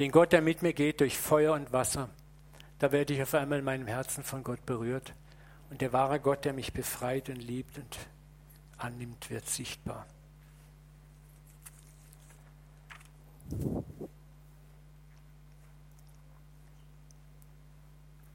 den 0.00 0.10
Gott, 0.10 0.32
der 0.32 0.42
mit 0.42 0.60
mir 0.62 0.72
geht 0.72 0.98
durch 0.98 1.16
Feuer 1.16 1.54
und 1.54 1.72
Wasser. 1.72 2.10
Da 2.80 2.90
werde 2.90 3.14
ich 3.14 3.22
auf 3.22 3.34
einmal 3.34 3.60
in 3.60 3.64
meinem 3.64 3.86
Herzen 3.86 4.24
von 4.24 4.42
Gott 4.42 4.66
berührt 4.66 5.14
und 5.70 5.82
der 5.82 5.92
wahre 5.92 6.18
Gott, 6.18 6.44
der 6.44 6.52
mich 6.52 6.72
befreit 6.72 7.28
und 7.28 7.36
liebt 7.36 7.78
und 7.78 7.96
annimmt, 8.76 9.30
wird 9.30 9.48
sichtbar. 9.48 10.04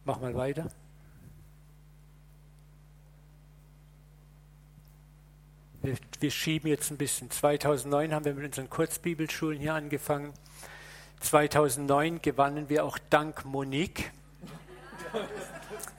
Mach 0.08 0.22
mal 0.22 0.34
weiter. 0.36 0.68
Wir, 5.82 5.98
wir, 6.22 6.32
schieben 6.32 6.70
jetzt 6.70 6.92
ein 6.92 6.98
bisschen. 6.98 7.30
2009 7.30 8.14
haben 8.14 8.24
wir 8.24 8.34
mit 8.34 8.46
unseren 8.46 8.70
Kurzbibelschulen 8.70 9.60
hier 9.60 9.74
angefangen. 9.74 10.32
2009 11.20 12.22
gewannen 12.22 12.70
wir 12.70 12.86
auch 12.86 12.98
dank 13.10 13.44
Monique 13.44 14.14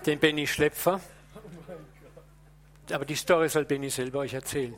den 0.06 0.18
Benny 0.18 0.46
Schlepfer. 0.46 1.02
Aber 2.90 3.04
die 3.04 3.14
Story 3.14 3.50
soll 3.50 3.66
Benny 3.66 3.90
selber 3.90 4.20
euch 4.20 4.32
erzählen, 4.32 4.74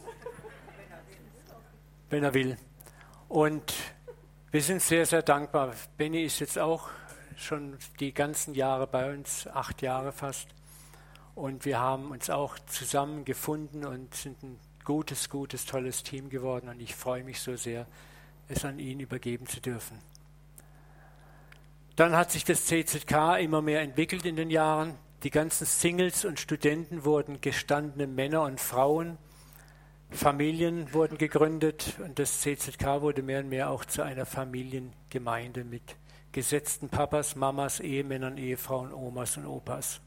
wenn 2.09 2.25
er 2.25 2.35
will. 2.35 2.57
Und 3.29 3.75
wir 4.51 4.61
sind 4.61 4.83
sehr, 4.83 5.07
sehr 5.07 5.23
dankbar. 5.23 5.73
Benny 5.97 6.25
ist 6.25 6.41
jetzt 6.41 6.59
auch 6.59 6.91
schon 7.41 7.77
die 8.01 8.13
ganzen 8.13 8.55
Jahre 8.55 8.87
bei 8.87 9.13
uns, 9.13 9.47
acht 9.47 9.83
Jahre 9.83 10.13
fast. 10.13 10.49
Und 11.35 11.65
wir 11.65 11.79
haben 11.79 12.11
uns 12.11 12.29
auch 12.29 12.59
zusammengefunden 12.67 13.85
und 13.85 14.15
sind 14.15 14.43
ein 14.43 14.59
gutes, 14.85 15.31
gutes, 15.31 15.65
tolles 15.65 16.03
Team 16.03 16.31
geworden 16.31 16.69
und 16.69 16.81
ich 16.81 16.95
freue 16.95 17.25
mich 17.25 17.41
so 17.41 17.57
sehr, 17.57 17.87
es 18.49 18.65
an 18.65 18.79
ihn 18.79 19.01
übergeben 19.01 19.47
zu 19.47 19.61
dürfen. 19.61 19.99
Dann 21.97 22.17
hat 22.17 22.31
sich 22.31 22.45
das 22.45 22.67
CZK 22.67 23.39
immer 23.41 23.63
mehr 23.63 23.83
entwickelt 23.83 24.25
in 24.25 24.37
den 24.37 24.51
Jahren. 24.51 24.97
Die 25.23 25.31
ganzen 25.31 25.67
Singles 25.67 26.25
und 26.25 26.41
Studenten 26.41 27.05
wurden 27.05 27.41
gestandene 27.41 28.07
Männer 28.07 28.43
und 28.43 28.59
Frauen. 28.59 29.19
Familien 30.11 30.93
wurden 30.93 31.19
gegründet 31.19 31.95
und 32.03 32.19
das 32.19 32.41
CZK 32.41 33.01
wurde 33.01 33.23
mehr 33.23 33.41
und 33.41 33.49
mehr 33.49 33.71
auch 33.71 33.85
zu 33.85 34.03
einer 34.03 34.27
Familiengemeinde 34.27 35.65
mit 35.65 35.97
gesetzten 36.33 36.89
Papas, 36.89 37.37
Mamas, 37.37 37.81
Ehemännern, 37.81 38.37
Ehefrauen, 38.39 38.93
Omas 38.93 39.37
und 39.37 39.47
Opas. 39.47 40.01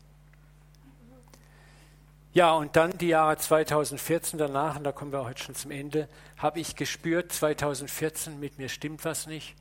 Ja, 2.34 2.54
und 2.54 2.76
dann 2.76 2.98
die 2.98 3.10
Jahre 3.10 3.38
2014 3.38 4.40
danach, 4.40 4.78
und 4.78 4.84
da 4.84 4.92
kommen 4.92 5.12
wir 5.12 5.24
heute 5.24 5.44
schon 5.44 5.54
zum 5.54 5.70
Ende, 5.70 6.10
habe 6.38 6.60
ich 6.60 6.76
gespürt, 6.76 7.32
2014, 7.32 8.40
mit 8.40 8.58
mir 8.58 8.70
stimmt 8.70 9.06
was 9.06 9.28
nicht. 9.28 9.56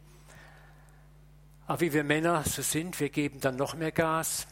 Aber 1.66 1.80
wie 1.80 1.92
wir 1.92 2.02
Männer 2.02 2.42
so 2.44 2.62
sind, 2.62 2.98
wir 2.98 3.10
geben 3.10 3.40
dann 3.40 3.56
noch 3.56 3.74
mehr 3.74 3.92
Gas. 3.92 4.46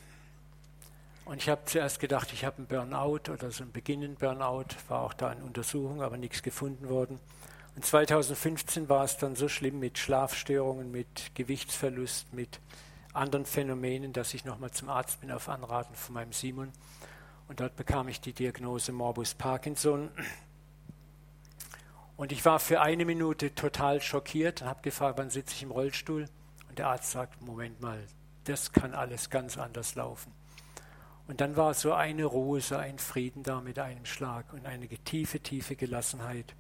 Und 1.25 1.39
ich 1.39 1.49
habe 1.49 1.65
zuerst 1.65 1.99
gedacht, 1.99 2.33
ich 2.33 2.45
habe 2.45 2.59
einen 2.59 2.67
Burnout 2.67 3.33
oder 3.33 3.51
so 3.51 3.63
einen 3.63 3.73
beginnenden 3.73 4.17
Burnout, 4.17 4.67
war 4.89 5.01
auch 5.01 5.15
da 5.15 5.33
in 5.33 5.43
Untersuchung, 5.43 6.03
aber 6.03 6.17
nichts 6.19 6.43
gefunden 6.43 6.89
worden. 6.89 7.21
Und 7.77 7.85
2015 7.85 8.89
war 8.89 9.05
es 9.05 9.17
dann 9.19 9.37
so 9.37 9.49
schlimm 9.49 9.79
mit 9.79 9.99
Schlafstörungen, 9.99 10.91
mit 10.91 11.35
Gewichtsverlust, 11.35 12.35
mit 12.35 12.61
anderen 13.13 13.47
Phänomenen, 13.47 14.13
dass 14.13 14.35
ich 14.35 14.45
nochmal 14.45 14.71
zum 14.71 14.89
Arzt 14.89 15.21
bin 15.21 15.31
auf 15.31 15.49
Anraten 15.49 15.95
von 15.95 16.15
meinem 16.15 16.33
Simon. 16.33 16.73
Und 17.49 17.61
dort 17.61 17.77
bekam 17.77 18.09
ich 18.09 18.21
die 18.21 18.33
Diagnose 18.33 18.93
Morbus 18.93 19.35
Parkinson. 19.35 20.11
Und 22.17 22.33
ich 22.33 22.45
war 22.45 22.61
für 22.61 22.81
eine 22.81 23.05
Minute 23.05 23.55
total 23.55 24.01
schockiert 24.01 24.63
und 24.63 24.69
habe 24.69 24.83
gefragt, 24.83 25.19
wann 25.19 25.31
sitze 25.31 25.55
ich 25.55 25.63
im 25.63 25.71
Rollstuhl? 25.71 26.27
Und 26.69 26.79
der 26.79 26.89
Arzt 26.89 27.11
sagt, 27.11 27.41
Moment 27.41 27.81
mal, 27.81 28.07
das 28.45 28.73
kann 28.73 28.95
alles 28.95 29.31
ganz 29.31 29.59
anders 29.59 29.95
laufen. 29.95 30.33
Und 31.27 31.41
dann 31.41 31.57
war 31.57 31.75
so 31.75 31.93
eine 31.93 32.25
Ruhe, 32.25 32.61
so 32.61 32.77
ein 32.77 32.99
Frieden 32.99 33.43
da 33.43 33.61
mit 33.61 33.79
einem 33.79 34.05
Schlag 34.05 34.53
und 34.53 34.67
eine 34.67 34.87
tiefe, 34.87 35.41
tiefe 35.41 35.77
Gelassenheit. 35.77 36.55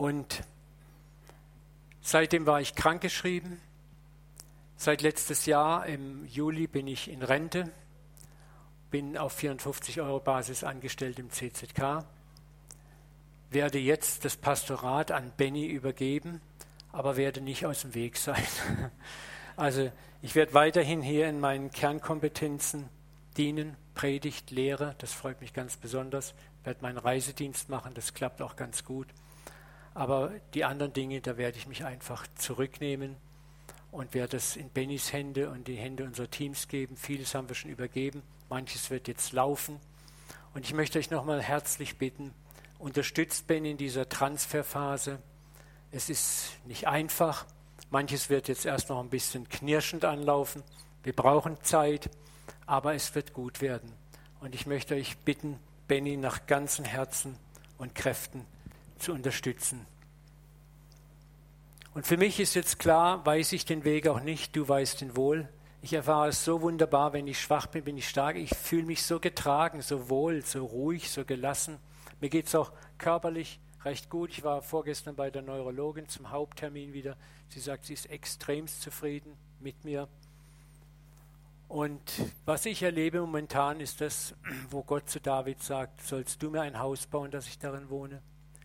Und 0.00 0.44
seitdem 2.00 2.46
war 2.46 2.58
ich 2.62 2.74
krankgeschrieben. 2.74 3.60
Seit 4.78 5.02
letztes 5.02 5.44
Jahr 5.44 5.84
im 5.84 6.24
Juli 6.24 6.66
bin 6.66 6.86
ich 6.86 7.10
in 7.10 7.22
Rente 7.22 7.70
bin 8.90 9.18
auf 9.18 9.34
54 9.34 10.00
Euro 10.00 10.18
Basis 10.18 10.64
angestellt 10.64 11.18
im 11.18 11.28
CZK, 11.28 12.06
werde 13.50 13.78
jetzt 13.78 14.24
das 14.24 14.38
Pastorat 14.38 15.10
an 15.10 15.32
Benny 15.36 15.66
übergeben, 15.66 16.40
aber 16.92 17.18
werde 17.18 17.42
nicht 17.42 17.66
aus 17.66 17.82
dem 17.82 17.94
Weg 17.94 18.16
sein. 18.16 18.42
Also 19.56 19.92
ich 20.22 20.34
werde 20.36 20.54
weiterhin 20.54 21.02
hier 21.02 21.28
in 21.28 21.38
meinen 21.38 21.70
Kernkompetenzen 21.70 22.88
dienen, 23.36 23.76
Predigt, 23.94 24.50
Lehre, 24.50 24.94
das 24.96 25.12
freut 25.12 25.42
mich 25.42 25.52
ganz 25.52 25.76
besonders, 25.76 26.32
werde 26.64 26.80
meinen 26.80 26.96
Reisedienst 26.96 27.68
machen, 27.68 27.92
das 27.92 28.14
klappt 28.14 28.40
auch 28.40 28.56
ganz 28.56 28.86
gut. 28.86 29.06
Aber 29.94 30.32
die 30.54 30.64
anderen 30.64 30.92
Dinge, 30.92 31.20
da 31.20 31.36
werde 31.36 31.58
ich 31.58 31.66
mich 31.66 31.84
einfach 31.84 32.26
zurücknehmen 32.36 33.16
und 33.90 34.14
werde 34.14 34.36
es 34.36 34.56
in 34.56 34.68
Bennys 34.70 35.12
Hände 35.12 35.50
und 35.50 35.66
die 35.68 35.76
Hände 35.76 36.04
unserer 36.04 36.30
Teams 36.30 36.68
geben. 36.68 36.96
Vieles 36.96 37.34
haben 37.34 37.48
wir 37.48 37.54
schon 37.56 37.70
übergeben 37.70 38.22
manches 38.50 38.90
wird 38.90 39.08
jetzt 39.08 39.32
laufen. 39.32 39.80
Und 40.52 40.66
ich 40.66 40.74
möchte 40.74 40.98
euch 40.98 41.10
nochmal 41.10 41.40
herzlich 41.40 41.96
bitten, 41.96 42.34
unterstützt 42.78 43.46
Ben 43.46 43.64
in 43.64 43.78
dieser 43.78 44.08
Transferphase. 44.08 45.20
Es 45.92 46.10
ist 46.10 46.58
nicht 46.66 46.88
einfach. 46.88 47.46
Manches 47.90 48.28
wird 48.28 48.48
jetzt 48.48 48.66
erst 48.66 48.90
noch 48.90 49.00
ein 49.00 49.08
bisschen 49.08 49.48
knirschend 49.48 50.04
anlaufen. 50.04 50.62
Wir 51.02 51.14
brauchen 51.14 51.56
Zeit, 51.62 52.10
aber 52.66 52.94
es 52.94 53.14
wird 53.14 53.32
gut 53.32 53.60
werden. 53.60 53.92
Und 54.40 54.54
ich 54.54 54.66
möchte 54.66 54.94
euch 54.94 55.16
bitten, 55.18 55.58
Benny 55.88 56.16
nach 56.16 56.46
ganzem 56.46 56.84
Herzen 56.84 57.36
und 57.78 57.94
Kräften 57.94 58.44
zu 59.00 59.12
unterstützen. 59.12 59.86
Und 61.92 62.06
für 62.06 62.16
mich 62.16 62.38
ist 62.38 62.54
jetzt 62.54 62.78
klar, 62.78 63.24
weiß 63.26 63.52
ich 63.52 63.64
den 63.64 63.84
Weg 63.84 64.06
auch 64.06 64.20
nicht, 64.20 64.54
du 64.54 64.68
weißt 64.68 65.02
ihn 65.02 65.16
wohl. 65.16 65.48
Ich 65.82 65.92
erfahre 65.92 66.28
es 66.28 66.44
so 66.44 66.60
wunderbar, 66.60 67.12
wenn 67.12 67.26
ich 67.26 67.40
schwach 67.40 67.66
bin, 67.66 67.84
bin 67.84 67.96
ich 67.96 68.08
stark. 68.08 68.36
Ich 68.36 68.50
fühle 68.50 68.84
mich 68.84 69.02
so 69.02 69.18
getragen, 69.18 69.82
so 69.82 70.08
wohl, 70.10 70.42
so 70.42 70.64
ruhig, 70.64 71.10
so 71.10 71.24
gelassen. 71.24 71.78
Mir 72.20 72.28
geht 72.28 72.46
es 72.46 72.54
auch 72.54 72.70
körperlich 72.98 73.58
recht 73.84 74.10
gut. 74.10 74.30
Ich 74.30 74.44
war 74.44 74.62
vorgestern 74.62 75.16
bei 75.16 75.30
der 75.30 75.42
Neurologin 75.42 76.06
zum 76.08 76.30
Haupttermin 76.30 76.92
wieder. 76.92 77.16
Sie 77.48 77.60
sagt, 77.60 77.86
sie 77.86 77.94
ist 77.94 78.10
extremst 78.10 78.82
zufrieden 78.82 79.32
mit 79.58 79.84
mir. 79.84 80.06
Und 81.66 82.00
was 82.44 82.66
ich 82.66 82.82
erlebe 82.82 83.20
momentan 83.20 83.80
ist 83.80 84.00
das, 84.00 84.34
wo 84.70 84.82
Gott 84.82 85.08
zu 85.08 85.20
David 85.20 85.62
sagt, 85.62 86.02
sollst 86.02 86.42
du 86.42 86.50
mir 86.50 86.60
ein 86.60 86.78
Haus 86.78 87.06
bauen, 87.06 87.30
dass 87.30 87.46
ich 87.46 87.58
darin 87.58 87.88
wohne? 87.88 88.20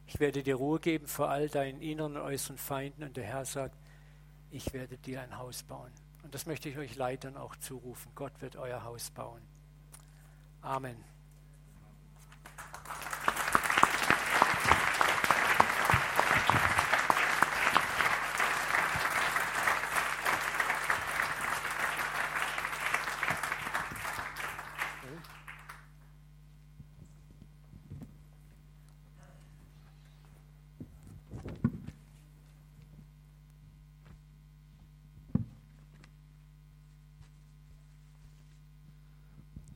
Ich 0.08 0.20
werde 0.20 0.43
dir 0.43 0.56
Ruhe 0.56 0.80
geben 0.80 1.08
vor 1.08 1.30
all 1.30 1.49
deinen 1.49 1.82
inneren 1.82 2.18
und 2.18 2.22
äußeren 2.22 2.58
Feinden. 2.58 3.03
Und 3.03 3.18
der 3.18 3.24
Herr 3.24 3.45
sagt, 3.45 3.76
ich 4.51 4.74
werde 4.74 4.97
dir 4.97 5.22
ein 5.22 5.38
Haus 5.38 5.64
bauen. 5.64 5.91
Und 6.24 6.34
das 6.34 6.45
möchte 6.45 6.70
ich 6.70 6.78
euch 6.78 6.95
Leitern 6.95 7.38
auch 7.38 7.56
zurufen. 7.56 8.12
Gott 8.16 8.41
wird 8.41 8.56
euer 8.56 8.84
Haus 8.84 9.12
bauen. 9.12 9.41
Amen. 10.62 11.14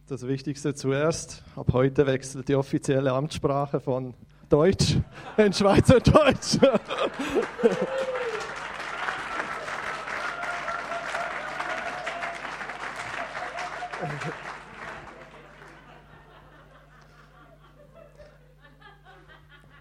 Das 0.10 0.28
Wichtigste 0.28 0.74
zuerst. 0.74 1.43
Ab 1.55 1.68
heute 1.72 2.07
wechselt 2.07 2.47
die 2.47 2.55
offizielle 2.55 3.12
Amtssprache 3.12 3.80
von 3.80 4.16
Deutsch 4.49 4.97
in 5.38 5.53
Schweizerdeutsch. 5.53 6.57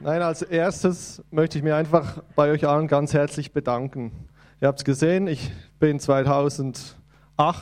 Nein, 0.00 0.20
als 0.20 0.42
erstes 0.42 1.22
möchte 1.30 1.56
ich 1.56 1.64
mir 1.64 1.74
einfach 1.74 2.22
bei 2.36 2.50
euch 2.50 2.68
allen 2.68 2.86
ganz 2.86 3.14
herzlich 3.14 3.54
bedanken. 3.54 4.12
Ihr 4.60 4.68
habt 4.68 4.80
es 4.80 4.84
gesehen, 4.84 5.26
ich 5.26 5.50
bin 5.78 5.98
2008 5.98 6.94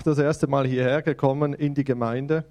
das 0.05 0.19
erste 0.19 0.49
Mal 0.49 0.67
hierher 0.67 1.03
gekommen 1.03 1.55
in 1.55 1.75
die 1.75 1.85
Gemeinde 1.85 2.45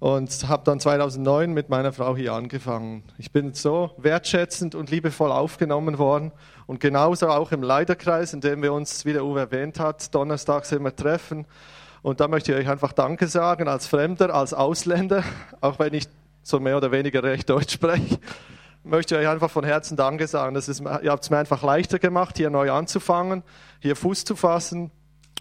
und 0.00 0.48
habe 0.48 0.62
dann 0.64 0.78
2009 0.78 1.52
mit 1.52 1.68
meiner 1.68 1.92
Frau 1.92 2.16
hier 2.16 2.32
angefangen. 2.32 3.02
Ich 3.18 3.32
bin 3.32 3.54
so 3.54 3.90
wertschätzend 3.98 4.74
und 4.74 4.90
liebevoll 4.90 5.32
aufgenommen 5.32 5.98
worden 5.98 6.32
und 6.66 6.80
genauso 6.80 7.28
auch 7.28 7.52
im 7.52 7.62
Leiterkreis, 7.62 8.32
in 8.32 8.40
dem 8.40 8.62
wir 8.62 8.72
uns, 8.72 9.04
wie 9.04 9.12
der 9.12 9.24
Uwe 9.24 9.40
erwähnt 9.40 9.80
hat, 9.80 10.14
donnerstags 10.14 10.70
immer 10.72 10.94
treffen. 10.94 11.46
Und 12.02 12.20
da 12.20 12.28
möchte 12.28 12.52
ich 12.52 12.58
euch 12.58 12.68
einfach 12.68 12.92
Danke 12.92 13.26
sagen 13.26 13.66
als 13.66 13.88
Fremder, 13.88 14.34
als 14.34 14.54
Ausländer, 14.54 15.24
auch 15.60 15.78
wenn 15.78 15.94
ich 15.94 16.06
so 16.42 16.60
mehr 16.60 16.76
oder 16.76 16.92
weniger 16.92 17.22
recht 17.22 17.50
Deutsch 17.50 17.74
spreche 17.74 18.18
möchte 18.84 19.14
ich 19.14 19.20
euch 19.20 19.28
einfach 19.28 19.50
von 19.50 19.64
Herzen 19.64 19.96
Danke 19.96 20.26
sagen. 20.26 20.54
Das 20.54 20.68
ist, 20.68 20.80
ihr 20.80 21.10
habt 21.10 21.22
es 21.24 21.30
mir 21.30 21.38
einfach 21.38 21.62
leichter 21.62 21.98
gemacht, 21.98 22.36
hier 22.36 22.50
neu 22.50 22.70
anzufangen, 22.72 23.42
hier 23.80 23.96
Fuß 23.96 24.24
zu 24.24 24.34
fassen 24.34 24.90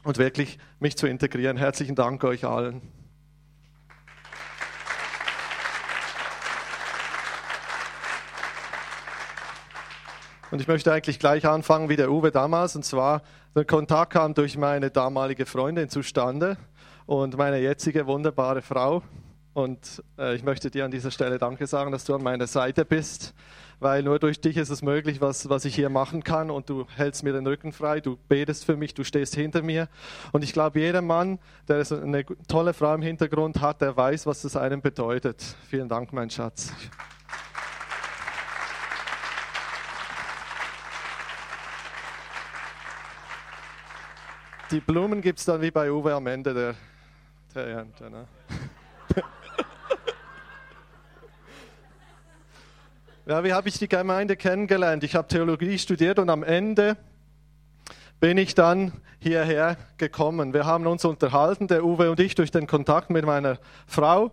und 0.03 0.17
wirklich 0.17 0.57
mich 0.79 0.97
zu 0.97 1.07
integrieren. 1.07 1.57
Herzlichen 1.57 1.95
Dank 1.95 2.23
euch 2.23 2.45
allen. 2.45 2.81
Und 10.49 10.61
ich 10.61 10.67
möchte 10.67 10.93
eigentlich 10.93 11.19
gleich 11.19 11.45
anfangen 11.45 11.89
wie 11.89 11.97
der 11.97 12.09
Uwe 12.09 12.31
damals. 12.31 12.75
Und 12.75 12.85
zwar, 12.85 13.21
der 13.53 13.65
Kontakt 13.65 14.13
kam 14.13 14.33
durch 14.33 14.57
meine 14.57 14.89
damalige 14.89 15.45
Freundin 15.45 15.89
zustande 15.89 16.57
und 17.05 17.37
meine 17.37 17.59
jetzige 17.59 18.07
wunderbare 18.07 18.61
Frau. 18.61 19.03
Und 19.53 20.03
äh, 20.17 20.35
ich 20.35 20.43
möchte 20.43 20.71
dir 20.71 20.85
an 20.85 20.91
dieser 20.91 21.11
Stelle 21.11 21.37
Danke 21.37 21.67
sagen, 21.67 21.91
dass 21.91 22.05
du 22.05 22.15
an 22.15 22.23
meiner 22.23 22.47
Seite 22.47 22.85
bist, 22.85 23.33
weil 23.79 24.03
nur 24.03 24.19
durch 24.19 24.39
dich 24.39 24.55
ist 24.55 24.69
es 24.69 24.81
möglich, 24.81 25.19
was, 25.19 25.49
was 25.49 25.65
ich 25.65 25.75
hier 25.75 25.89
machen 25.89 26.23
kann. 26.23 26.49
Und 26.49 26.69
du 26.69 26.85
hältst 26.95 27.23
mir 27.23 27.33
den 27.33 27.45
Rücken 27.45 27.73
frei, 27.73 27.99
du 27.99 28.17
betest 28.29 28.63
für 28.63 28.77
mich, 28.77 28.93
du 28.93 29.03
stehst 29.03 29.35
hinter 29.35 29.63
mir. 29.63 29.89
Und 30.31 30.43
ich 30.45 30.53
glaube, 30.53 30.79
jeder 30.79 31.01
Mann, 31.01 31.39
der 31.67 31.83
eine 31.91 32.23
tolle 32.47 32.73
Frau 32.73 32.93
im 32.93 33.01
Hintergrund 33.01 33.59
hat, 33.59 33.81
der 33.81 33.97
weiß, 33.97 34.27
was 34.27 34.43
das 34.43 34.55
einem 34.55 34.81
bedeutet. 34.81 35.43
Vielen 35.67 35.89
Dank, 35.89 36.13
mein 36.13 36.29
Schatz. 36.29 36.71
Die 44.71 44.81
Blumen 44.81 45.21
gibt 45.21 45.39
es 45.39 45.45
dann 45.45 45.61
wie 45.61 45.71
bei 45.71 45.89
Uwe 45.91 46.13
am 46.13 46.27
Ende 46.27 46.53
der, 46.53 46.75
der 47.55 47.67
Ernte. 47.67 48.09
Ne? 48.09 48.27
Ja, 53.25 53.43
wie 53.43 53.51
habe 53.51 53.67
ich 53.67 53.77
die 53.77 53.89
Gemeinde 53.89 54.37
kennengelernt? 54.37 55.03
Ich 55.03 55.13
habe 55.13 55.27
Theologie 55.27 55.77
studiert 55.77 56.17
und 56.17 56.29
am 56.29 56.43
Ende 56.43 56.95
bin 58.21 58.37
ich 58.37 58.55
dann 58.55 58.93
hierher 59.19 59.75
gekommen. 59.97 60.53
Wir 60.53 60.65
haben 60.65 60.87
uns 60.87 61.03
unterhalten, 61.03 61.67
der 61.67 61.83
Uwe 61.83 62.09
und 62.09 62.21
ich, 62.21 62.35
durch 62.35 62.51
den 62.51 62.67
Kontakt 62.67 63.09
mit 63.09 63.25
meiner 63.25 63.59
Frau, 63.85 64.31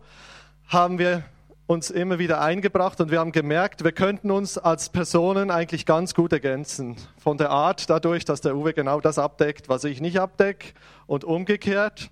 haben 0.69 1.01
wir 1.01 1.25
uns 1.67 1.91
immer 1.91 2.19
wieder 2.19 2.41
eingebracht 2.41 3.01
und 3.01 3.11
wir 3.11 3.21
haben 3.21 3.33
gemerkt, 3.33 3.85
wir 3.85 3.93
könnten 3.93 4.31
uns 4.31 4.59
als 4.59 4.91
Personen 4.91 5.51
eigentlich 5.51 5.87
ganz 5.87 6.15
gut 6.15 6.33
ergänzen. 6.33 6.97
Von 7.17 7.39
der 7.39 7.51
Art 7.51 7.89
dadurch, 7.89 8.25
dass 8.27 8.43
der 8.43 8.55
Uwe 8.55 8.75
genau 8.75 9.01
das 9.01 9.19
abdeckt, 9.19 9.69
was 9.69 9.85
ich 9.85 10.01
nicht 10.01 10.21
abdecke 10.21 10.75
und 11.07 11.25
umgekehrt. 11.25 12.11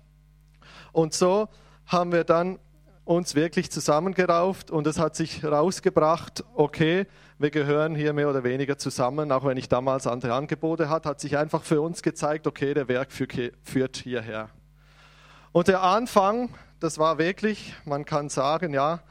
Und 0.91 1.13
so 1.13 1.49
haben 1.85 2.11
wir 2.11 2.23
dann 2.23 2.57
uns 3.05 3.35
wirklich 3.35 3.69
zusammengerauft 3.69 4.71
und 4.71 4.87
es 4.87 4.97
hat 4.97 5.15
sich 5.15 5.43
herausgebracht, 5.43 6.43
okay, 6.55 7.05
wir 7.37 7.51
gehören 7.51 7.95
hier 7.95 8.13
mehr 8.13 8.29
oder 8.29 8.43
weniger 8.43 8.77
zusammen, 8.77 9.31
auch 9.31 9.43
wenn 9.43 9.57
ich 9.57 9.67
damals 9.67 10.07
andere 10.07 10.33
Angebote 10.33 10.89
hatte, 10.89 11.09
hat 11.09 11.19
sich 11.19 11.37
einfach 11.37 11.63
für 11.63 11.81
uns 11.81 12.01
gezeigt, 12.01 12.47
okay, 12.47 12.73
der 12.73 12.87
Werk 12.87 13.11
führt 13.11 13.97
hierher. 13.97 14.49
Und 15.51 15.67
der 15.67 15.83
Anfang, 15.83 16.49
das 16.79 16.97
war 16.97 17.17
wirklich, 17.17 17.75
man 17.85 18.05
kann 18.05 18.29
sagen, 18.29 18.73
ja, 18.73 19.01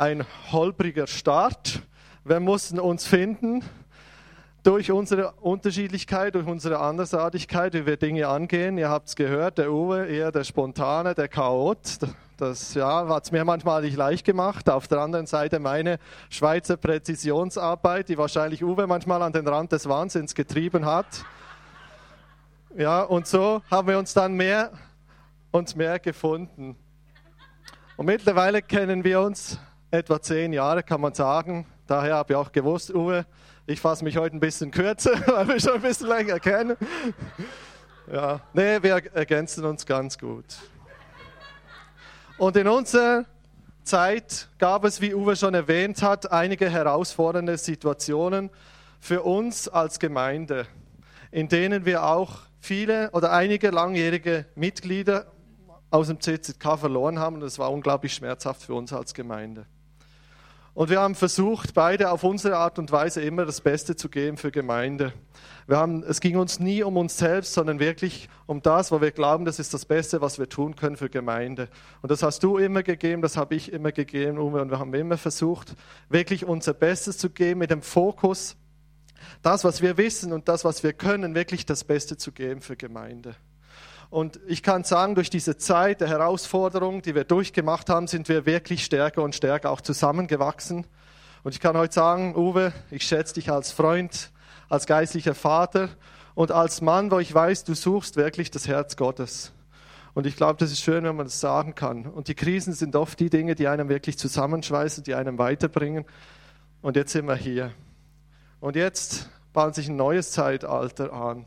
ein 0.00 0.24
holpriger 0.50 1.06
Start. 1.06 1.82
Wir 2.24 2.40
mussten 2.40 2.80
uns 2.80 3.06
finden 3.06 3.62
durch 4.62 4.90
unsere 4.90 5.32
Unterschiedlichkeit, 5.32 6.36
durch 6.36 6.46
unsere 6.46 6.78
Andersartigkeit, 6.78 7.74
wie 7.74 7.84
wir 7.84 7.98
Dinge 7.98 8.26
angehen. 8.26 8.78
Ihr 8.78 8.88
habt 8.88 9.08
es 9.08 9.14
gehört, 9.14 9.58
der 9.58 9.70
Uwe 9.70 10.06
eher 10.06 10.32
der 10.32 10.44
Spontane, 10.44 11.14
der 11.14 11.28
Chaot, 11.28 11.98
das 12.38 12.72
ja, 12.72 13.06
hat 13.08 13.24
es 13.24 13.30
mir 13.30 13.44
manchmal 13.44 13.82
nicht 13.82 13.98
leicht 13.98 14.24
gemacht. 14.24 14.70
Auf 14.70 14.88
der 14.88 15.00
anderen 15.00 15.26
Seite 15.26 15.58
meine 15.58 15.98
Schweizer 16.30 16.78
Präzisionsarbeit, 16.78 18.08
die 18.08 18.16
wahrscheinlich 18.16 18.64
Uwe 18.64 18.86
manchmal 18.86 19.20
an 19.20 19.34
den 19.34 19.46
Rand 19.46 19.72
des 19.72 19.86
Wahnsinns 19.86 20.34
getrieben 20.34 20.86
hat. 20.86 21.26
Ja, 22.74 23.02
und 23.02 23.26
so 23.26 23.60
haben 23.70 23.86
wir 23.86 23.98
uns 23.98 24.14
dann 24.14 24.32
mehr 24.32 24.70
und 25.50 25.76
mehr 25.76 25.98
gefunden. 25.98 26.74
Und 27.98 28.06
mittlerweile 28.06 28.62
kennen 28.62 29.04
wir 29.04 29.20
uns 29.20 29.58
etwa 29.90 30.20
zehn 30.20 30.52
Jahre, 30.52 30.82
kann 30.82 31.00
man 31.00 31.14
sagen. 31.14 31.66
Daher 31.86 32.16
habe 32.16 32.32
ich 32.32 32.36
auch 32.36 32.52
gewusst, 32.52 32.94
Uwe, 32.94 33.26
ich 33.66 33.80
fasse 33.80 34.04
mich 34.04 34.16
heute 34.16 34.36
ein 34.36 34.40
bisschen 34.40 34.70
kürzer, 34.70 35.12
weil 35.26 35.48
wir 35.48 35.60
schon 35.60 35.74
ein 35.74 35.82
bisschen 35.82 36.08
länger 36.08 36.38
kennen. 36.38 36.76
Ja, 38.12 38.40
nee, 38.52 38.82
wir 38.82 39.02
ergänzen 39.14 39.64
uns 39.64 39.86
ganz 39.86 40.18
gut. 40.18 40.44
Und 42.38 42.56
in 42.56 42.68
unserer 42.68 43.24
Zeit 43.82 44.48
gab 44.58 44.84
es, 44.84 45.00
wie 45.00 45.14
Uwe 45.14 45.36
schon 45.36 45.54
erwähnt 45.54 46.02
hat, 46.02 46.30
einige 46.32 46.70
herausfordernde 46.70 47.58
Situationen 47.58 48.50
für 48.98 49.22
uns 49.22 49.68
als 49.68 49.98
Gemeinde, 49.98 50.66
in 51.30 51.48
denen 51.48 51.84
wir 51.84 52.04
auch 52.04 52.38
viele 52.60 53.10
oder 53.10 53.32
einige 53.32 53.70
langjährige 53.70 54.46
Mitglieder 54.54 55.26
aus 55.90 56.06
dem 56.06 56.20
CZK 56.20 56.78
verloren 56.78 57.18
haben. 57.18 57.36
Und 57.36 57.40
das 57.40 57.58
war 57.58 57.72
unglaublich 57.72 58.14
schmerzhaft 58.14 58.62
für 58.62 58.74
uns 58.74 58.92
als 58.92 59.14
Gemeinde. 59.14 59.66
Und 60.72 60.88
wir 60.88 61.00
haben 61.00 61.16
versucht, 61.16 61.74
beide 61.74 62.10
auf 62.10 62.22
unsere 62.22 62.56
Art 62.56 62.78
und 62.78 62.92
Weise 62.92 63.20
immer 63.20 63.44
das 63.44 63.60
Beste 63.60 63.96
zu 63.96 64.08
geben 64.08 64.36
für 64.36 64.52
Gemeinde. 64.52 65.12
Wir 65.66 65.76
haben, 65.76 66.04
es 66.04 66.20
ging 66.20 66.36
uns 66.36 66.60
nie 66.60 66.82
um 66.84 66.96
uns 66.96 67.18
selbst, 67.18 67.54
sondern 67.54 67.80
wirklich 67.80 68.28
um 68.46 68.62
das, 68.62 68.92
wo 68.92 69.00
wir 69.00 69.10
glauben, 69.10 69.44
das 69.44 69.58
ist 69.58 69.74
das 69.74 69.84
Beste, 69.84 70.20
was 70.20 70.38
wir 70.38 70.48
tun 70.48 70.76
können 70.76 70.96
für 70.96 71.10
Gemeinde. 71.10 71.68
Und 72.02 72.10
das 72.10 72.22
hast 72.22 72.42
du 72.44 72.56
immer 72.56 72.82
gegeben, 72.84 73.20
das 73.20 73.36
habe 73.36 73.56
ich 73.56 73.72
immer 73.72 73.90
gegeben, 73.90 74.38
Uwe, 74.38 74.62
und 74.62 74.70
wir 74.70 74.78
haben 74.78 74.94
immer 74.94 75.16
versucht, 75.16 75.74
wirklich 76.08 76.44
unser 76.44 76.72
Bestes 76.72 77.18
zu 77.18 77.30
geben 77.30 77.60
mit 77.60 77.70
dem 77.70 77.82
Fokus, 77.82 78.56
das, 79.42 79.64
was 79.64 79.82
wir 79.82 79.96
wissen 79.96 80.32
und 80.32 80.48
das, 80.48 80.64
was 80.64 80.82
wir 80.82 80.92
können, 80.92 81.34
wirklich 81.34 81.66
das 81.66 81.84
Beste 81.84 82.16
zu 82.16 82.32
geben 82.32 82.60
für 82.60 82.76
Gemeinde. 82.76 83.34
Und 84.10 84.40
ich 84.48 84.64
kann 84.64 84.82
sagen, 84.82 85.14
durch 85.14 85.30
diese 85.30 85.56
Zeit 85.56 86.00
der 86.00 86.08
Herausforderung, 86.08 87.00
die 87.00 87.14
wir 87.14 87.22
durchgemacht 87.22 87.88
haben, 87.88 88.08
sind 88.08 88.28
wir 88.28 88.44
wirklich 88.44 88.84
stärker 88.84 89.22
und 89.22 89.36
stärker 89.36 89.70
auch 89.70 89.80
zusammengewachsen. 89.80 90.84
Und 91.44 91.54
ich 91.54 91.60
kann 91.60 91.76
heute 91.76 91.94
sagen, 91.94 92.34
Uwe, 92.34 92.72
ich 92.90 93.04
schätze 93.04 93.34
dich 93.34 93.52
als 93.52 93.70
Freund, 93.70 94.32
als 94.68 94.86
geistlicher 94.86 95.36
Vater 95.36 95.90
und 96.34 96.50
als 96.50 96.80
Mann, 96.80 97.12
wo 97.12 97.20
ich 97.20 97.32
weiß, 97.32 97.62
du 97.64 97.74
suchst 97.74 98.16
wirklich 98.16 98.50
das 98.50 98.66
Herz 98.66 98.96
Gottes. 98.96 99.52
Und 100.12 100.26
ich 100.26 100.34
glaube, 100.34 100.58
das 100.58 100.72
ist 100.72 100.80
schön, 100.80 101.04
wenn 101.04 101.14
man 101.14 101.26
das 101.26 101.38
sagen 101.38 101.76
kann. 101.76 102.06
Und 102.06 102.26
die 102.26 102.34
Krisen 102.34 102.72
sind 102.72 102.96
oft 102.96 103.20
die 103.20 103.30
Dinge, 103.30 103.54
die 103.54 103.68
einem 103.68 103.88
wirklich 103.88 104.18
zusammenschweißen, 104.18 105.04
die 105.04 105.14
einem 105.14 105.38
weiterbringen. 105.38 106.04
Und 106.82 106.96
jetzt 106.96 107.12
sind 107.12 107.26
wir 107.26 107.36
hier. 107.36 107.70
Und 108.58 108.74
jetzt 108.74 109.30
bahnt 109.52 109.76
sich 109.76 109.88
ein 109.88 109.96
neues 109.96 110.32
Zeitalter 110.32 111.12
an. 111.12 111.46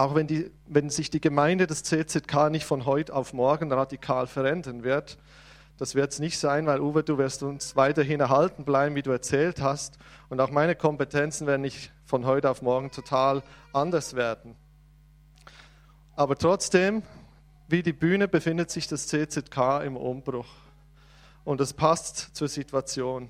Auch 0.00 0.14
wenn, 0.14 0.26
die, 0.26 0.50
wenn 0.66 0.88
sich 0.88 1.10
die 1.10 1.20
Gemeinde 1.20 1.66
des 1.66 1.82
CZK 1.82 2.48
nicht 2.48 2.64
von 2.64 2.86
heute 2.86 3.14
auf 3.14 3.34
morgen 3.34 3.70
radikal 3.70 4.26
verändern 4.26 4.82
wird, 4.82 5.18
das 5.76 5.94
wird 5.94 6.10
es 6.10 6.20
nicht 6.20 6.38
sein, 6.38 6.64
weil 6.64 6.80
Uwe, 6.80 7.02
du 7.02 7.18
wirst 7.18 7.42
uns 7.42 7.76
weiterhin 7.76 8.18
erhalten 8.18 8.64
bleiben, 8.64 8.94
wie 8.94 9.02
du 9.02 9.10
erzählt 9.10 9.60
hast. 9.60 9.98
Und 10.30 10.40
auch 10.40 10.50
meine 10.50 10.74
Kompetenzen 10.74 11.46
werden 11.46 11.60
nicht 11.60 11.92
von 12.06 12.24
heute 12.24 12.48
auf 12.48 12.62
morgen 12.62 12.90
total 12.90 13.42
anders 13.74 14.16
werden. 14.16 14.56
Aber 16.16 16.34
trotzdem, 16.34 17.02
wie 17.68 17.82
die 17.82 17.92
Bühne, 17.92 18.26
befindet 18.26 18.70
sich 18.70 18.88
das 18.88 19.06
CZK 19.06 19.82
im 19.84 19.98
Umbruch. 19.98 20.48
Und 21.44 21.60
das 21.60 21.74
passt 21.74 22.34
zur 22.34 22.48
Situation. 22.48 23.28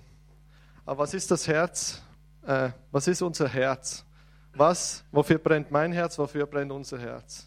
Aber 0.87 1.03
was 1.03 1.15
ist 1.15 1.33
das 1.33 1.49
Herz? 1.49 2.01
Äh, 2.47 2.71
was 2.93 3.09
ist 3.09 3.23
unser 3.23 3.49
Herz? 3.49 4.05
Was, 4.55 5.05
wofür 5.13 5.39
brennt 5.39 5.71
mein 5.71 5.93
Herz, 5.93 6.19
wofür 6.19 6.47
brennt 6.47 6.73
unser 6.73 6.99
Herz? 6.99 7.47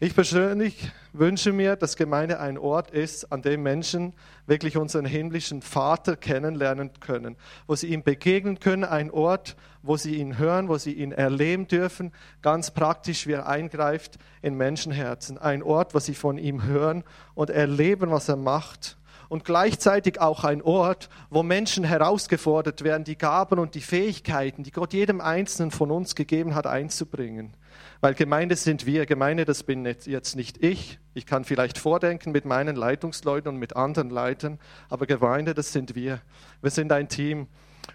Ich 0.00 0.14
persönlich 0.14 0.92
wünsche 1.12 1.52
mir, 1.52 1.74
dass 1.74 1.96
Gemeinde 1.96 2.38
ein 2.38 2.56
Ort 2.56 2.92
ist, 2.92 3.32
an 3.32 3.42
dem 3.42 3.64
Menschen 3.64 4.12
wirklich 4.46 4.76
unseren 4.76 5.04
himmlischen 5.04 5.60
Vater 5.60 6.16
kennenlernen 6.16 6.92
können, 7.00 7.34
wo 7.66 7.74
sie 7.74 7.88
ihm 7.88 8.04
begegnen 8.04 8.60
können, 8.60 8.84
ein 8.84 9.10
Ort, 9.10 9.56
wo 9.82 9.96
sie 9.96 10.14
ihn 10.16 10.38
hören, 10.38 10.68
wo 10.68 10.78
sie 10.78 10.92
ihn 10.92 11.10
erleben 11.10 11.66
dürfen, 11.66 12.12
ganz 12.42 12.70
praktisch, 12.70 13.26
wie 13.26 13.32
er 13.32 13.48
eingreift 13.48 14.18
in 14.40 14.54
Menschenherzen, 14.54 15.36
ein 15.36 15.64
Ort, 15.64 15.96
wo 15.96 15.98
sie 15.98 16.14
von 16.14 16.38
ihm 16.38 16.62
hören 16.62 17.02
und 17.34 17.50
erleben, 17.50 18.12
was 18.12 18.28
er 18.28 18.36
macht 18.36 18.97
und 19.28 19.44
gleichzeitig 19.44 20.20
auch 20.20 20.44
ein 20.44 20.62
Ort, 20.62 21.08
wo 21.30 21.42
Menschen 21.42 21.84
herausgefordert 21.84 22.82
werden, 22.84 23.04
die 23.04 23.18
Gaben 23.18 23.58
und 23.58 23.74
die 23.74 23.80
Fähigkeiten, 23.80 24.62
die 24.62 24.70
Gott 24.70 24.92
jedem 24.92 25.20
Einzelnen 25.20 25.70
von 25.70 25.90
uns 25.90 26.14
gegeben 26.14 26.54
hat, 26.54 26.66
einzubringen. 26.66 27.54
Weil 28.00 28.14
Gemeinde 28.14 28.56
sind 28.56 28.86
wir. 28.86 29.06
Gemeinde, 29.06 29.44
das 29.44 29.64
bin 29.64 29.84
jetzt 29.84 30.36
nicht 30.36 30.62
ich. 30.62 30.98
Ich 31.14 31.26
kann 31.26 31.44
vielleicht 31.44 31.78
vordenken 31.78 32.32
mit 32.32 32.44
meinen 32.44 32.76
Leitungsleuten 32.76 33.48
und 33.48 33.56
mit 33.56 33.76
anderen 33.76 34.10
Leitern, 34.10 34.58
aber 34.88 35.06
Gemeinde, 35.06 35.54
das 35.54 35.72
sind 35.72 35.94
wir. 35.94 36.20
Wir 36.62 36.70
sind 36.70 36.92
ein 36.92 37.08
Team. 37.08 37.48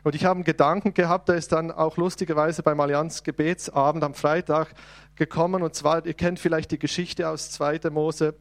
Und 0.03 0.15
ich 0.15 0.25
habe 0.25 0.37
einen 0.37 0.43
Gedanken 0.43 0.93
gehabt, 0.93 1.29
der 1.29 1.35
ist 1.35 1.51
dann 1.51 1.71
auch 1.71 1.97
lustigerweise 1.97 2.63
beim 2.63 2.79
Allianz 2.79 3.23
Gebetsabend 3.23 4.03
am 4.03 4.13
Freitag 4.13 4.73
gekommen. 5.15 5.61
Und 5.61 5.75
zwar, 5.75 6.05
ihr 6.05 6.15
kennt 6.15 6.39
vielleicht 6.39 6.71
die 6.71 6.79
Geschichte 6.79 7.29
aus 7.29 7.51
2. 7.51 7.89
Mose 7.91 8.35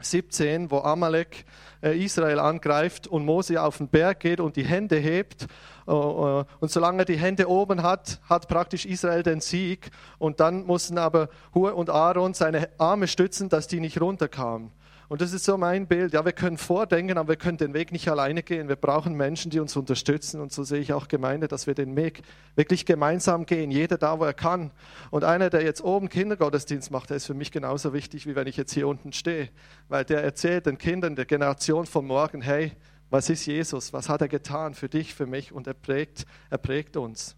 17, 0.00 0.70
wo 0.70 0.80
Amalek 0.80 1.44
Israel 1.92 2.38
angreift 2.38 3.06
und 3.06 3.24
Mose 3.24 3.60
auf 3.62 3.78
den 3.78 3.88
Berg 3.88 4.20
geht 4.20 4.40
und 4.40 4.56
die 4.56 4.64
Hände 4.64 4.96
hebt. 4.96 5.46
Äh, 5.86 5.92
äh, 5.92 6.44
und 6.60 6.70
solange 6.70 7.02
er 7.02 7.04
die 7.04 7.16
Hände 7.16 7.48
oben 7.48 7.82
hat, 7.82 8.20
hat 8.28 8.48
praktisch 8.48 8.86
Israel 8.86 9.22
den 9.22 9.40
Sieg. 9.40 9.90
Und 10.18 10.40
dann 10.40 10.64
mussten 10.66 10.98
aber 10.98 11.28
Hur 11.54 11.74
und 11.76 11.90
Aaron 11.90 12.34
seine 12.34 12.68
Arme 12.78 13.08
stützen, 13.08 13.48
dass 13.48 13.66
die 13.66 13.80
nicht 13.80 14.00
runterkamen. 14.00 14.70
Und 15.14 15.20
das 15.20 15.32
ist 15.32 15.44
so 15.44 15.56
mein 15.56 15.86
Bild. 15.86 16.12
Ja, 16.12 16.24
wir 16.24 16.32
können 16.32 16.58
vordenken, 16.58 17.18
aber 17.18 17.28
wir 17.28 17.36
können 17.36 17.56
den 17.56 17.72
Weg 17.72 17.92
nicht 17.92 18.08
alleine 18.08 18.42
gehen. 18.42 18.68
Wir 18.68 18.74
brauchen 18.74 19.14
Menschen, 19.14 19.48
die 19.48 19.60
uns 19.60 19.76
unterstützen. 19.76 20.40
Und 20.40 20.52
so 20.52 20.64
sehe 20.64 20.80
ich 20.80 20.92
auch 20.92 21.06
Gemeinde, 21.06 21.46
dass 21.46 21.68
wir 21.68 21.74
den 21.74 21.94
Weg 21.94 22.22
wirklich 22.56 22.84
gemeinsam 22.84 23.46
gehen. 23.46 23.70
Jeder 23.70 23.96
da, 23.96 24.18
wo 24.18 24.24
er 24.24 24.34
kann. 24.34 24.72
Und 25.12 25.22
einer, 25.22 25.50
der 25.50 25.62
jetzt 25.62 25.84
oben 25.84 26.08
Kindergottesdienst 26.08 26.90
macht, 26.90 27.10
der 27.10 27.18
ist 27.18 27.26
für 27.26 27.34
mich 27.34 27.52
genauso 27.52 27.92
wichtig, 27.92 28.26
wie 28.26 28.34
wenn 28.34 28.48
ich 28.48 28.56
jetzt 28.56 28.72
hier 28.72 28.88
unten 28.88 29.12
stehe. 29.12 29.50
Weil 29.86 30.04
der 30.04 30.24
erzählt 30.24 30.66
den 30.66 30.78
Kindern 30.78 31.14
der 31.14 31.26
Generation 31.26 31.86
von 31.86 32.04
morgen, 32.04 32.42
hey, 32.42 32.72
was 33.08 33.30
ist 33.30 33.46
Jesus? 33.46 33.92
Was 33.92 34.08
hat 34.08 34.20
er 34.20 34.26
getan 34.26 34.74
für 34.74 34.88
dich, 34.88 35.14
für 35.14 35.26
mich? 35.26 35.52
Und 35.52 35.68
er 35.68 35.74
prägt, 35.74 36.26
er 36.50 36.58
prägt 36.58 36.96
uns. 36.96 37.36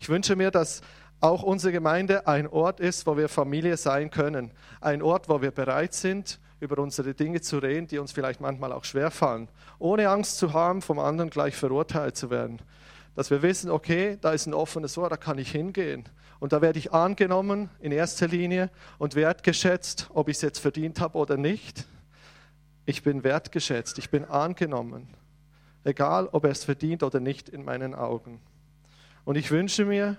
Ich 0.00 0.08
wünsche 0.08 0.34
mir, 0.34 0.50
dass 0.50 0.80
auch 1.20 1.42
unsere 1.42 1.74
Gemeinde 1.74 2.26
ein 2.26 2.46
Ort 2.46 2.80
ist, 2.80 3.06
wo 3.06 3.18
wir 3.18 3.28
Familie 3.28 3.76
sein 3.76 4.10
können. 4.10 4.50
Ein 4.80 5.02
Ort, 5.02 5.28
wo 5.28 5.42
wir 5.42 5.50
bereit 5.50 5.92
sind, 5.92 6.40
über 6.64 6.78
unsere 6.82 7.14
Dinge 7.14 7.40
zu 7.40 7.58
reden, 7.58 7.86
die 7.86 7.98
uns 7.98 8.12
vielleicht 8.12 8.40
manchmal 8.40 8.72
auch 8.72 8.84
schwerfallen, 8.84 9.48
ohne 9.78 10.08
Angst 10.08 10.38
zu 10.38 10.52
haben, 10.52 10.82
vom 10.82 10.98
anderen 10.98 11.30
gleich 11.30 11.54
verurteilt 11.54 12.16
zu 12.16 12.30
werden. 12.30 12.60
Dass 13.14 13.30
wir 13.30 13.42
wissen, 13.42 13.70
okay, 13.70 14.18
da 14.20 14.32
ist 14.32 14.46
ein 14.46 14.54
offenes 14.54 14.98
Ohr, 14.98 15.08
da 15.08 15.16
kann 15.16 15.38
ich 15.38 15.52
hingehen. 15.52 16.04
Und 16.40 16.52
da 16.52 16.60
werde 16.60 16.78
ich 16.78 16.92
angenommen 16.92 17.70
in 17.78 17.92
erster 17.92 18.26
Linie 18.26 18.70
und 18.98 19.14
wertgeschätzt, 19.14 20.10
ob 20.12 20.28
ich 20.28 20.36
es 20.36 20.42
jetzt 20.42 20.58
verdient 20.58 21.00
habe 21.00 21.16
oder 21.16 21.36
nicht. 21.36 21.86
Ich 22.86 23.02
bin 23.02 23.22
wertgeschätzt, 23.22 23.98
ich 23.98 24.10
bin 24.10 24.24
angenommen. 24.24 25.08
Egal, 25.84 26.28
ob 26.32 26.44
er 26.44 26.50
es 26.50 26.64
verdient 26.64 27.02
oder 27.02 27.20
nicht 27.20 27.48
in 27.48 27.64
meinen 27.64 27.94
Augen. 27.94 28.40
Und 29.24 29.36
ich 29.36 29.50
wünsche 29.50 29.84
mir, 29.84 30.16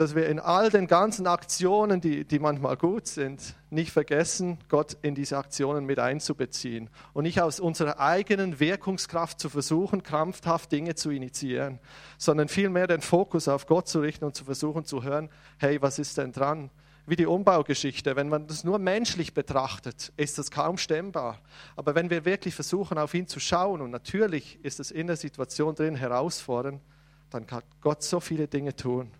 dass 0.00 0.14
wir 0.14 0.30
in 0.30 0.40
all 0.40 0.70
den 0.70 0.86
ganzen 0.86 1.26
Aktionen, 1.26 2.00
die, 2.00 2.24
die 2.24 2.38
manchmal 2.38 2.78
gut 2.78 3.06
sind, 3.06 3.54
nicht 3.68 3.92
vergessen, 3.92 4.56
Gott 4.70 4.96
in 5.02 5.14
diese 5.14 5.36
Aktionen 5.36 5.84
mit 5.84 5.98
einzubeziehen 5.98 6.88
und 7.12 7.24
nicht 7.24 7.42
aus 7.42 7.60
unserer 7.60 8.00
eigenen 8.00 8.60
Wirkungskraft 8.60 9.38
zu 9.38 9.50
versuchen, 9.50 10.02
krampfhaft 10.02 10.72
Dinge 10.72 10.94
zu 10.94 11.10
initiieren, 11.10 11.80
sondern 12.16 12.48
vielmehr 12.48 12.86
den 12.86 13.02
Fokus 13.02 13.46
auf 13.46 13.66
Gott 13.66 13.88
zu 13.88 14.00
richten 14.00 14.24
und 14.24 14.34
zu 14.34 14.46
versuchen 14.46 14.86
zu 14.86 15.02
hören, 15.02 15.28
hey, 15.58 15.82
was 15.82 15.98
ist 15.98 16.16
denn 16.16 16.32
dran? 16.32 16.70
Wie 17.04 17.16
die 17.16 17.26
Umbaugeschichte, 17.26 18.16
wenn 18.16 18.30
man 18.30 18.46
das 18.46 18.64
nur 18.64 18.78
menschlich 18.78 19.34
betrachtet, 19.34 20.14
ist 20.16 20.38
das 20.38 20.50
kaum 20.50 20.78
stemmbar. 20.78 21.42
Aber 21.76 21.94
wenn 21.94 22.08
wir 22.08 22.24
wirklich 22.24 22.54
versuchen, 22.54 22.96
auf 22.96 23.12
ihn 23.12 23.26
zu 23.26 23.38
schauen, 23.38 23.82
und 23.82 23.90
natürlich 23.90 24.58
ist 24.62 24.80
es 24.80 24.92
in 24.92 25.08
der 25.08 25.16
Situation 25.16 25.74
drin 25.74 25.94
herausfordernd, 25.94 26.80
dann 27.28 27.46
kann 27.46 27.62
Gott 27.82 28.02
so 28.02 28.18
viele 28.18 28.48
Dinge 28.48 28.74
tun 28.74 29.10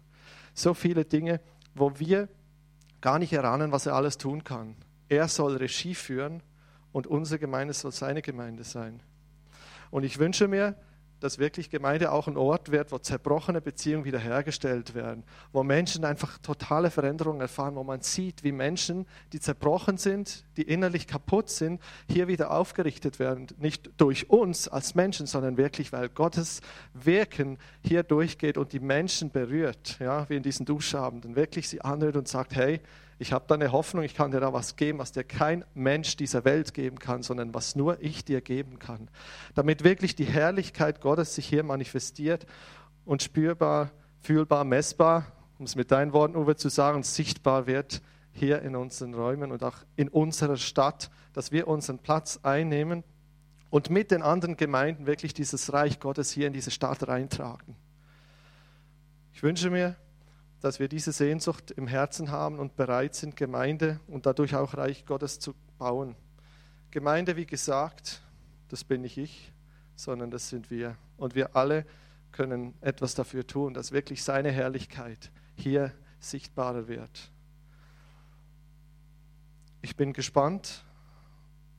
so 0.61 0.75
viele 0.75 1.05
Dinge, 1.05 1.41
wo 1.75 1.99
wir 1.99 2.29
gar 3.01 3.19
nicht 3.19 3.33
erahnen, 3.33 3.73
was 3.73 3.87
er 3.87 3.95
alles 3.95 4.19
tun 4.19 4.45
kann. 4.45 4.77
Er 5.09 5.29
soll 5.29 5.57
Regie 5.57 5.95
führen 5.95 6.43
und 6.93 7.07
unsere 7.07 7.39
Gemeinde 7.39 7.75
soll 7.75 7.93
seine 7.93 8.23
Gemeinde 8.23 8.65
sein. 8.65 9.03
Und 9.91 10.05
ich 10.05 10.19
wünsche 10.19 10.49
mir, 10.49 10.77
dass 11.21 11.39
wirklich 11.39 11.71
Gemeinde 11.71 12.13
auch 12.13 12.27
ein 12.27 12.37
Ort 12.37 12.71
wird, 12.71 12.93
wo 12.93 12.99
zerbrochene 12.99 13.61
Beziehungen 13.61 14.05
wiederhergestellt 14.05 14.95
werden, 14.95 15.23
wo 15.53 15.63
Menschen 15.63 16.05
einfach 16.05 16.39
totale 16.39 16.91
Veränderungen 16.91 17.41
erfahren, 17.41 17.77
wo 17.77 17.85
man 17.85 18.01
sieht, 18.01 18.43
wie 18.43 18.53
Menschen, 18.53 19.07
die 19.33 19.41
zerbrochen 19.41 19.99
sind, 19.99 20.45
die 20.57 20.63
innerlich 20.63 21.07
kaputt 21.07 21.51
sind, 21.51 21.81
hier 22.11 22.27
wieder 22.27 22.51
aufgerichtet 22.51 23.19
werden. 23.19 23.47
Nicht 23.59 23.91
durch 23.99 24.31
uns 24.31 24.67
als 24.67 24.95
Menschen, 24.95 25.27
sondern 25.27 25.57
wirklich, 25.57 25.93
weil 25.93 26.09
Gottes 26.09 26.61
Wirken 26.95 27.59
hier 27.85 28.03
durchgeht 28.03 28.59
und 28.59 28.73
die 28.73 28.81
Menschen 28.81 29.31
berührt, 29.31 29.99
ja, 30.01 30.29
wie 30.29 30.37
in 30.37 30.43
diesen 30.43 30.67
Duschabenden, 30.67 31.37
wirklich 31.37 31.69
sie 31.69 31.83
anrührt 31.83 32.17
und 32.17 32.29
sagt, 32.29 32.55
hey, 32.57 32.81
ich 33.21 33.35
habe 33.35 33.45
da 33.47 33.55
eine 33.55 33.71
Hoffnung, 33.71 34.03
ich 34.03 34.15
kann 34.15 34.31
dir 34.31 34.41
da 34.41 34.55
was 34.55 34.77
geben, 34.77 34.99
was 34.99 35.13
dir 35.13 35.25
kein 35.25 35.63
Mensch 35.75 36.17
dieser 36.17 36.47
Welt 36.47 36.73
geben 36.73 36.99
kann, 36.99 37.23
sondern 37.23 37.53
was 37.53 37.77
nur 37.77 38.01
ich 38.01 38.25
dir 38.25 38.41
geben 38.41 38.79
kann. 38.79 39.11
Damit 39.55 39.85
wirklich 39.85 40.17
die 40.17 40.25
Herrlichkeit 40.25 41.03
Gottes 41.03 41.35
sich 41.35 41.47
hier 41.47 41.63
manifestiert 41.63 42.47
und 43.05 43.23
spürbar, 43.23 43.91
fühlbar, 44.21 44.65
messbar, 44.65 45.27
um 45.59 45.67
es 45.67 45.77
mit 45.77 45.91
deinen 45.91 46.15
Worten, 46.15 46.35
Uwe, 46.35 46.57
zu 46.57 46.71
sagen, 46.71 47.03
sichtbar 47.03 47.67
wird 47.67 48.01
hier 48.33 48.63
in 48.63 48.75
unseren 48.75 49.13
Räumen 49.13 49.53
und 49.53 49.63
auch 49.65 49.77
in 49.97 50.09
unserer 50.09 50.57
Stadt, 50.57 51.11
dass 51.35 51.53
wir 51.53 51.69
unseren 51.69 51.99
Platz 51.99 52.41
einnehmen 52.43 53.05
und 53.69 53.91
mit 53.91 54.13
den 54.13 54.23
anderen 54.23 54.57
Gemeinden 54.57 55.05
wirklich 55.05 55.35
dieses 55.35 55.75
Reich 55.75 56.01
Gottes 56.01 56.31
hier 56.31 56.47
in 56.47 56.55
diese 56.55 56.71
Stadt 56.71 57.07
reintragen. 57.07 57.77
Ich 59.35 59.43
wünsche 59.43 59.69
mir, 59.69 59.97
dass 60.61 60.79
wir 60.79 60.89
diese 60.89 61.13
Sehnsucht 61.13 61.71
im 61.71 61.87
Herzen 61.87 62.31
haben 62.31 62.59
und 62.59 62.77
bereit 62.77 63.15
sind, 63.15 63.37
Gemeinde 63.37 64.01
und 64.07 64.27
dadurch 64.27 64.55
auch 64.55 64.75
Reich 64.75 65.07
Gottes 65.07 65.39
zu 65.39 65.55
bauen. 65.79 66.17
Gemeinde, 66.91 67.37
wie 67.37 67.47
gesagt, 67.47 68.21
das 68.69 68.85
bin 68.85 69.03
nicht 69.03 69.17
ich, 69.17 69.53
sondern 69.97 70.31
das 70.31 70.49
sind 70.49 70.71
wir. 70.71 70.97
Und 71.17 71.35
wir 71.35 71.57
alle 71.57 71.87
können 72.33 72.75
etwas 72.81 73.15
dafür 73.15 73.47
tun, 73.47 73.75
dass 73.75 73.93
wirklich 73.93 74.23
seine 74.23 74.51
Herrlichkeit 74.51 75.31
hier 75.57 75.93
sichtbarer 76.21 76.89
wird. 76.89 77.31
Ich 79.83 79.97
bin 79.97 80.13
gespannt 80.13 80.85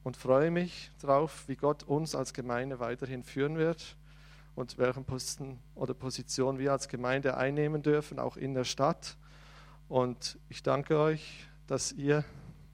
und 0.03 0.17
freue 0.17 0.49
mich 0.49 0.91
darauf, 0.99 1.47
wie 1.47 1.55
Gott 1.55 1.83
uns 1.83 2.15
als 2.15 2.33
Gemeinde 2.33 2.79
weiterhin 2.79 3.23
führen 3.23 3.57
wird 3.57 3.95
und 4.55 4.77
welchen 4.77 5.05
Posten 5.05 5.59
oder 5.75 5.93
Position 5.93 6.59
wir 6.59 6.71
als 6.71 6.87
Gemeinde 6.87 7.37
einnehmen 7.37 7.81
dürfen, 7.81 8.19
auch 8.19 8.37
in 8.37 8.53
der 8.53 8.63
Stadt. 8.63 9.17
Und 9.87 10.39
ich 10.49 10.63
danke 10.63 10.97
euch, 10.97 11.47
dass 11.67 11.91
ihr 11.91 12.23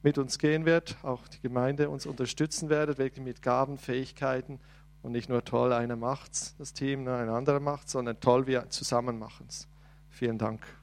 mit 0.04 0.18
uns 0.18 0.40
gehen 0.40 0.66
werdet, 0.66 0.98
auch 1.04 1.28
die 1.28 1.42
Gemeinde 1.42 1.90
uns 1.90 2.06
unterstützen 2.06 2.70
werdet, 2.70 2.98
wirklich 2.98 3.24
mit 3.24 3.42
Gaben, 3.42 3.78
Fähigkeiten 3.78 4.60
und 5.02 5.12
nicht 5.12 5.30
nur 5.30 5.44
toll, 5.44 5.74
einer 5.74 5.96
macht's, 5.96 6.56
das 6.58 6.74
Team, 6.74 7.08
ein 7.08 7.30
anderer 7.30 7.60
macht, 7.60 7.90
sondern 7.90 8.20
toll, 8.20 8.48
wir 8.48 8.70
zusammen 8.70 9.20
machen 9.20 9.48
es. 9.50 9.68
Vielen 10.10 10.38
Dank. 10.38 10.77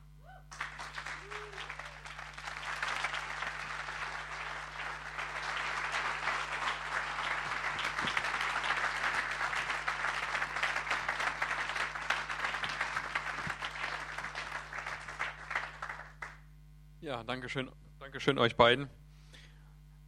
Dankeschön, 17.26 17.70
Dankeschön 18.00 18.38
euch 18.38 18.54
beiden. 18.54 18.90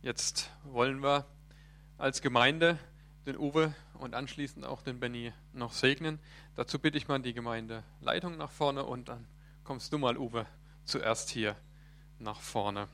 Jetzt 0.03 0.51
wollen 0.65 1.03
wir 1.03 1.25
als 1.97 2.21
Gemeinde 2.21 2.79
den 3.25 3.39
Uwe 3.39 3.75
und 3.95 4.15
anschließend 4.15 4.67
auch 4.67 4.83
den 4.83 5.01
Benny 5.01 5.33
noch 5.55 5.73
segnen. 5.73 6.19
Dazu 6.57 6.79
bitte 6.79 6.99
ich 6.99 7.09
mal 7.09 7.19
die 7.21 7.33
Gemeindeleitung 7.33 8.37
nach 8.37 8.51
vorne 8.51 8.85
und 8.85 9.09
dann 9.09 9.27
kommst 9.65 9.95
du 9.95 9.99
mal, 9.99 10.19
Uwe, 10.19 10.47
zuerst 10.85 11.31
hier 11.31 11.57
nach 12.19 12.41
vorne. 12.41 12.87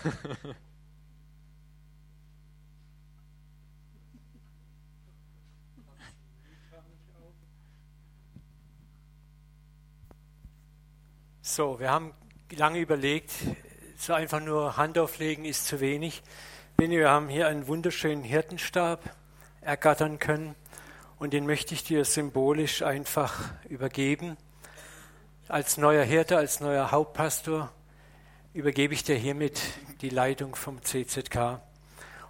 so, 11.42 11.78
wir 11.78 11.90
haben 11.90 12.14
lange 12.50 12.78
überlegt, 12.80 13.32
so 13.96 14.14
einfach 14.14 14.40
nur 14.40 14.78
Hand 14.78 14.96
auflegen 14.98 15.44
ist 15.44 15.66
zu 15.66 15.80
wenig. 15.80 16.22
Wir 16.78 17.10
haben 17.10 17.28
hier 17.28 17.46
einen 17.48 17.66
wunderschönen 17.66 18.24
Hirtenstab 18.24 19.14
ergattern 19.60 20.18
können 20.18 20.54
und 21.18 21.34
den 21.34 21.44
möchte 21.46 21.74
ich 21.74 21.84
dir 21.84 22.06
symbolisch 22.06 22.80
einfach 22.82 23.52
übergeben. 23.68 24.38
Als 25.48 25.76
neuer 25.76 26.04
Hirte, 26.04 26.38
als 26.38 26.60
neuer 26.60 26.90
Hauptpastor 26.90 27.70
übergebe 28.54 28.94
ich 28.94 29.04
dir 29.04 29.16
hiermit 29.16 29.60
die 30.00 30.08
Leitung 30.08 30.54
vom 30.54 30.82
CZK. 30.82 31.60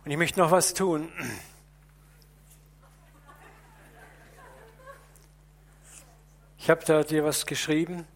Und 0.05 0.11
ich 0.11 0.17
möchte 0.17 0.41
noch 0.41 0.51
was 0.51 0.75
tun. 0.75 1.09
Ich 6.59 6.69
habe 6.69 6.85
da 6.85 7.03
dir 7.03 7.25
was 7.25 7.47
geschrieben. 7.47 8.07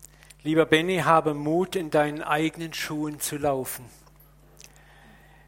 Lieber 0.42 0.66
Benny, 0.66 0.98
habe 0.98 1.34
Mut, 1.34 1.76
in 1.76 1.90
deinen 1.90 2.22
eigenen 2.22 2.74
Schuhen 2.74 3.20
zu 3.20 3.38
laufen. 3.38 3.84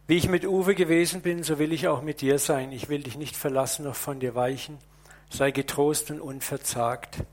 Wie 0.07 0.17
ich 0.17 0.29
mit 0.29 0.47
Uwe 0.47 0.75
gewesen 0.75 1.21
bin, 1.21 1.43
so 1.43 1.59
will 1.59 1.73
ich 1.73 1.89
auch 1.89 2.01
mit 2.01 2.21
dir 2.21 2.39
sein. 2.39 2.73
Ich 2.73 2.89
will 2.89 3.03
dich 3.03 3.17
nicht 3.17 3.37
verlassen 3.37 3.85
noch 3.85 3.97
von 3.97 4.21
dir 4.21 4.35
weichen. 4.35 4.79
Sei 5.31 5.51
getrost 5.51 6.11
und 6.13 6.21
unverzagt. 6.21 7.25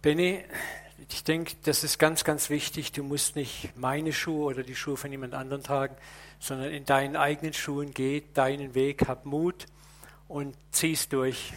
Benny, 0.00 0.42
ich 1.10 1.24
denke, 1.24 1.54
das 1.64 1.84
ist 1.84 1.98
ganz, 1.98 2.24
ganz 2.24 2.50
wichtig. 2.50 2.92
Du 2.92 3.02
musst 3.02 3.36
nicht 3.36 3.70
meine 3.76 4.12
Schuhe 4.12 4.44
oder 4.46 4.62
die 4.62 4.74
Schuhe 4.74 4.96
von 4.96 5.10
jemand 5.10 5.34
anderem 5.34 5.62
tragen, 5.62 5.96
sondern 6.38 6.70
in 6.70 6.84
deinen 6.84 7.16
eigenen 7.16 7.52
Schuhen 7.52 7.94
geh 7.94 8.22
deinen 8.34 8.74
Weg, 8.74 9.08
hab 9.08 9.24
Mut 9.24 9.66
und 10.28 10.54
zieh's 10.70 11.08
durch. 11.08 11.52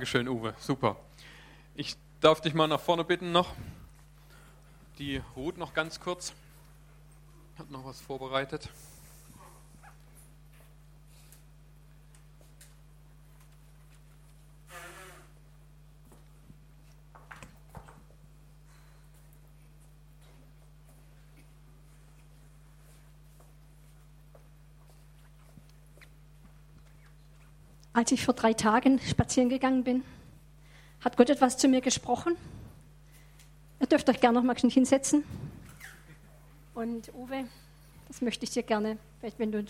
Dankeschön, 0.00 0.28
Uwe. 0.28 0.54
Super. 0.58 0.96
Ich 1.74 1.94
darf 2.22 2.40
dich 2.40 2.54
mal 2.54 2.66
nach 2.66 2.80
vorne 2.80 3.04
bitten 3.04 3.32
noch. 3.32 3.52
Die 4.98 5.20
Ruth 5.36 5.58
noch 5.58 5.74
ganz 5.74 6.00
kurz. 6.00 6.32
Hat 7.58 7.70
noch 7.70 7.84
was 7.84 8.00
vorbereitet. 8.00 8.70
Als 28.00 28.12
ich 28.12 28.24
vor 28.24 28.32
drei 28.32 28.54
Tagen 28.54 28.98
spazieren 29.00 29.50
gegangen 29.50 29.84
bin, 29.84 30.02
hat 31.04 31.18
Gott 31.18 31.28
etwas 31.28 31.58
zu 31.58 31.68
mir 31.68 31.82
gesprochen. 31.82 32.34
Ihr 33.78 33.86
dürft 33.88 34.08
euch 34.08 34.18
gerne 34.18 34.38
noch 34.38 34.42
mal 34.42 34.56
hinsetzen. 34.56 35.22
Und 36.72 37.12
Uwe, 37.12 37.44
das 38.08 38.22
möchte 38.22 38.44
ich 38.44 38.52
dir 38.52 38.62
gerne, 38.62 38.96
vielleicht 39.18 39.38
wenn 39.38 39.52
du 39.52 39.66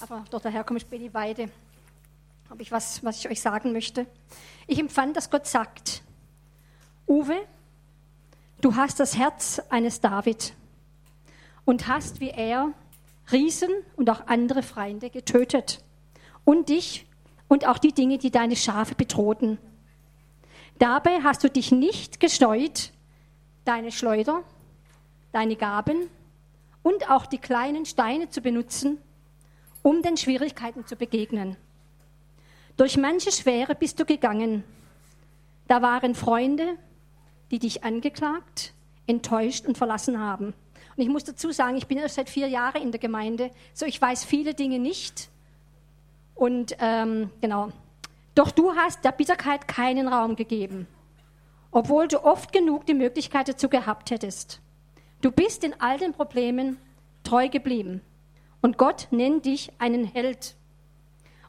aber 0.00 0.24
dort 0.30 0.44
daherkommst, 0.44 0.88
Benny 0.88 1.12
Weide, 1.12 1.50
habe 2.48 2.62
ich 2.62 2.70
was, 2.70 3.02
was 3.02 3.18
ich 3.18 3.28
euch 3.28 3.40
sagen 3.40 3.72
möchte. 3.72 4.06
Ich 4.68 4.78
empfand, 4.78 5.16
dass 5.16 5.28
Gott 5.28 5.48
sagt, 5.48 6.04
Uwe, 7.08 7.40
du 8.60 8.76
hast 8.76 9.00
das 9.00 9.16
Herz 9.16 9.60
eines 9.68 10.00
David 10.00 10.54
und 11.64 11.88
hast 11.88 12.20
wie 12.20 12.30
er 12.30 12.72
Riesen 13.32 13.70
und 13.96 14.08
auch 14.10 14.28
andere 14.28 14.62
Feinde 14.62 15.10
getötet 15.10 15.82
und 16.44 16.68
dich 16.68 17.08
und 17.54 17.68
auch 17.68 17.78
die 17.78 17.92
Dinge, 17.92 18.18
die 18.18 18.32
deine 18.32 18.56
Schafe 18.56 18.96
bedrohten. 18.96 19.58
Dabei 20.80 21.20
hast 21.22 21.44
du 21.44 21.48
dich 21.48 21.70
nicht 21.70 22.18
gescheut, 22.18 22.90
deine 23.64 23.92
Schleuder, 23.92 24.42
deine 25.30 25.54
Gaben 25.54 26.10
und 26.82 27.08
auch 27.08 27.26
die 27.26 27.38
kleinen 27.38 27.86
Steine 27.86 28.28
zu 28.28 28.40
benutzen, 28.40 28.98
um 29.82 30.02
den 30.02 30.16
Schwierigkeiten 30.16 30.84
zu 30.84 30.96
begegnen. 30.96 31.56
Durch 32.76 32.96
manche 32.96 33.30
Schwere 33.30 33.76
bist 33.76 34.00
du 34.00 34.04
gegangen. 34.04 34.64
Da 35.68 35.80
waren 35.80 36.16
Freunde, 36.16 36.76
die 37.52 37.60
dich 37.60 37.84
angeklagt, 37.84 38.74
enttäuscht 39.06 39.64
und 39.64 39.78
verlassen 39.78 40.18
haben. 40.18 40.54
Und 40.96 41.04
ich 41.04 41.08
muss 41.08 41.22
dazu 41.22 41.52
sagen, 41.52 41.76
ich 41.76 41.86
bin 41.86 41.98
erst 41.98 42.16
seit 42.16 42.28
vier 42.28 42.48
Jahren 42.48 42.82
in 42.82 42.90
der 42.90 42.98
Gemeinde, 42.98 43.52
so 43.74 43.86
ich 43.86 44.02
weiß 44.02 44.24
viele 44.24 44.54
Dinge 44.54 44.80
nicht. 44.80 45.30
Und 46.34 46.76
ähm, 46.80 47.30
genau. 47.40 47.70
Doch 48.34 48.50
du 48.50 48.74
hast 48.74 49.04
der 49.04 49.12
Bitterkeit 49.12 49.68
keinen 49.68 50.08
Raum 50.08 50.34
gegeben, 50.34 50.88
obwohl 51.70 52.08
du 52.08 52.24
oft 52.24 52.52
genug 52.52 52.86
die 52.86 52.94
Möglichkeit 52.94 53.48
dazu 53.48 53.68
gehabt 53.68 54.10
hättest. 54.10 54.60
Du 55.20 55.30
bist 55.30 55.64
in 55.64 55.80
all 55.80 55.98
den 55.98 56.12
Problemen 56.12 56.78
treu 57.22 57.48
geblieben. 57.48 58.00
Und 58.60 58.78
Gott 58.78 59.08
nennt 59.10 59.44
dich 59.44 59.72
einen 59.78 60.04
Held. 60.04 60.54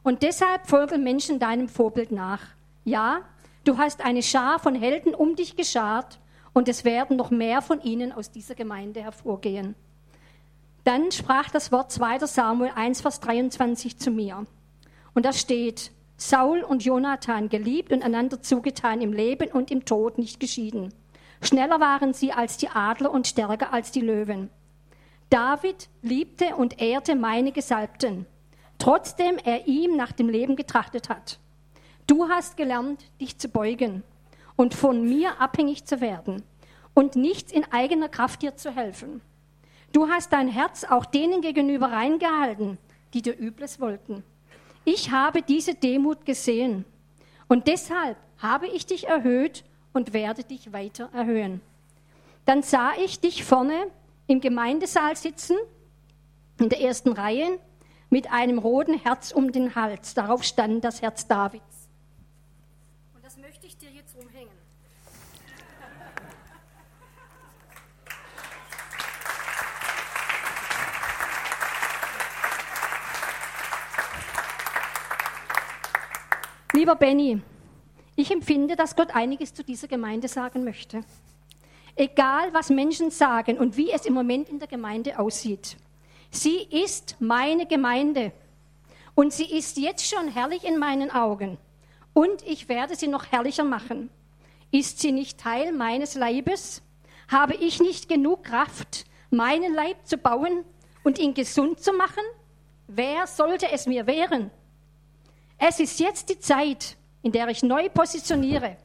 Und 0.02 0.22
deshalb 0.22 0.68
folgen 0.68 1.02
Menschen 1.02 1.38
deinem 1.38 1.68
Vorbild 1.68 2.12
nach. 2.12 2.40
Ja, 2.84 3.22
du 3.64 3.78
hast 3.78 4.04
eine 4.04 4.22
Schar 4.22 4.58
von 4.58 4.74
Helden 4.74 5.14
um 5.14 5.34
dich 5.34 5.56
geschart 5.56 6.20
und 6.52 6.68
es 6.68 6.84
werden 6.84 7.16
noch 7.16 7.30
mehr 7.30 7.60
von 7.60 7.82
ihnen 7.82 8.12
aus 8.12 8.30
dieser 8.30 8.54
Gemeinde 8.54 9.02
hervorgehen. 9.02 9.74
Dann 10.84 11.10
sprach 11.10 11.50
das 11.50 11.72
Wort 11.72 11.90
2. 11.90 12.20
Samuel 12.20 12.70
1, 12.74 13.00
Vers 13.00 13.18
23 13.20 13.98
zu 13.98 14.10
mir. 14.10 14.46
Und 15.16 15.24
da 15.24 15.32
steht, 15.32 15.92
Saul 16.18 16.60
und 16.60 16.84
Jonathan 16.84 17.48
geliebt 17.48 17.90
und 17.90 18.02
einander 18.02 18.42
zugetan 18.42 19.00
im 19.00 19.14
Leben 19.14 19.50
und 19.50 19.70
im 19.70 19.86
Tod 19.86 20.18
nicht 20.18 20.40
geschieden. 20.40 20.92
Schneller 21.40 21.80
waren 21.80 22.12
sie 22.12 22.32
als 22.32 22.58
die 22.58 22.68
Adler 22.68 23.10
und 23.10 23.26
stärker 23.26 23.72
als 23.72 23.90
die 23.90 24.02
Löwen. 24.02 24.50
David 25.30 25.88
liebte 26.02 26.54
und 26.56 26.82
ehrte 26.82 27.16
meine 27.16 27.52
Gesalbten, 27.52 28.26
trotzdem 28.76 29.38
er 29.42 29.66
ihm 29.66 29.96
nach 29.96 30.12
dem 30.12 30.28
Leben 30.28 30.54
getrachtet 30.54 31.08
hat. 31.08 31.38
Du 32.06 32.28
hast 32.28 32.58
gelernt, 32.58 33.02
dich 33.18 33.38
zu 33.38 33.48
beugen 33.48 34.02
und 34.54 34.74
von 34.74 35.02
mir 35.02 35.40
abhängig 35.40 35.86
zu 35.86 36.02
werden 36.02 36.42
und 36.92 37.16
nichts 37.16 37.52
in 37.52 37.64
eigener 37.72 38.10
Kraft 38.10 38.42
dir 38.42 38.56
zu 38.56 38.70
helfen. 38.70 39.22
Du 39.94 40.10
hast 40.10 40.34
dein 40.34 40.48
Herz 40.48 40.84
auch 40.84 41.06
denen 41.06 41.40
gegenüber 41.40 41.90
reingehalten, 41.90 42.76
die 43.14 43.22
dir 43.22 43.38
Übles 43.38 43.80
wollten. 43.80 44.22
Ich 44.88 45.10
habe 45.10 45.42
diese 45.42 45.74
Demut 45.74 46.24
gesehen 46.24 46.84
und 47.48 47.66
deshalb 47.66 48.16
habe 48.38 48.68
ich 48.68 48.86
dich 48.86 49.08
erhöht 49.08 49.64
und 49.92 50.12
werde 50.12 50.44
dich 50.44 50.72
weiter 50.72 51.10
erhöhen. 51.12 51.60
Dann 52.44 52.62
sah 52.62 52.92
ich 52.94 53.18
dich 53.18 53.42
vorne 53.42 53.88
im 54.28 54.40
Gemeindesaal 54.40 55.16
sitzen, 55.16 55.56
in 56.60 56.68
der 56.68 56.80
ersten 56.80 57.10
Reihe, 57.10 57.58
mit 58.10 58.30
einem 58.30 58.60
roten 58.60 58.96
Herz 58.96 59.32
um 59.32 59.50
den 59.50 59.74
Hals. 59.74 60.14
Darauf 60.14 60.44
stand 60.44 60.84
das 60.84 61.02
Herz 61.02 61.26
Davids. 61.26 61.88
Und 63.12 63.24
das 63.24 63.36
möchte 63.38 63.66
ich 63.66 63.76
dir 63.76 63.90
jetzt 63.90 64.14
umhängen. 64.14 64.52
Lieber 76.76 76.94
Benny, 76.94 77.40
ich 78.16 78.30
empfinde, 78.30 78.76
dass 78.76 78.96
Gott 78.96 79.16
einiges 79.16 79.54
zu 79.54 79.64
dieser 79.64 79.88
Gemeinde 79.88 80.28
sagen 80.28 80.62
möchte. 80.62 81.00
Egal, 81.94 82.52
was 82.52 82.68
Menschen 82.68 83.10
sagen 83.10 83.56
und 83.56 83.78
wie 83.78 83.90
es 83.90 84.04
im 84.04 84.12
Moment 84.12 84.50
in 84.50 84.58
der 84.58 84.68
Gemeinde 84.68 85.18
aussieht. 85.18 85.78
Sie 86.30 86.58
ist 86.58 87.16
meine 87.18 87.64
Gemeinde. 87.64 88.30
Und 89.14 89.32
sie 89.32 89.46
ist 89.46 89.78
jetzt 89.78 90.06
schon 90.06 90.28
herrlich 90.28 90.64
in 90.64 90.76
meinen 90.76 91.10
Augen. 91.10 91.56
Und 92.12 92.46
ich 92.46 92.68
werde 92.68 92.94
sie 92.94 93.08
noch 93.08 93.32
herrlicher 93.32 93.64
machen. 93.64 94.10
Ist 94.70 95.00
sie 95.00 95.12
nicht 95.12 95.40
Teil 95.40 95.72
meines 95.72 96.14
Leibes? 96.14 96.82
Habe 97.28 97.54
ich 97.54 97.80
nicht 97.80 98.06
genug 98.06 98.44
Kraft, 98.44 99.06
meinen 99.30 99.72
Leib 99.72 100.06
zu 100.06 100.18
bauen 100.18 100.62
und 101.04 101.18
ihn 101.18 101.32
gesund 101.32 101.80
zu 101.80 101.94
machen? 101.94 102.22
Wer 102.86 103.26
sollte 103.26 103.72
es 103.72 103.86
mir 103.86 104.06
wehren? 104.06 104.50
Es 105.58 105.80
ist 105.80 106.00
jetzt 106.00 106.28
die 106.28 106.38
Zeit, 106.38 106.96
in 107.22 107.32
der 107.32 107.48
ich 107.48 107.62
neu 107.62 107.88
positioniere. 107.88 108.76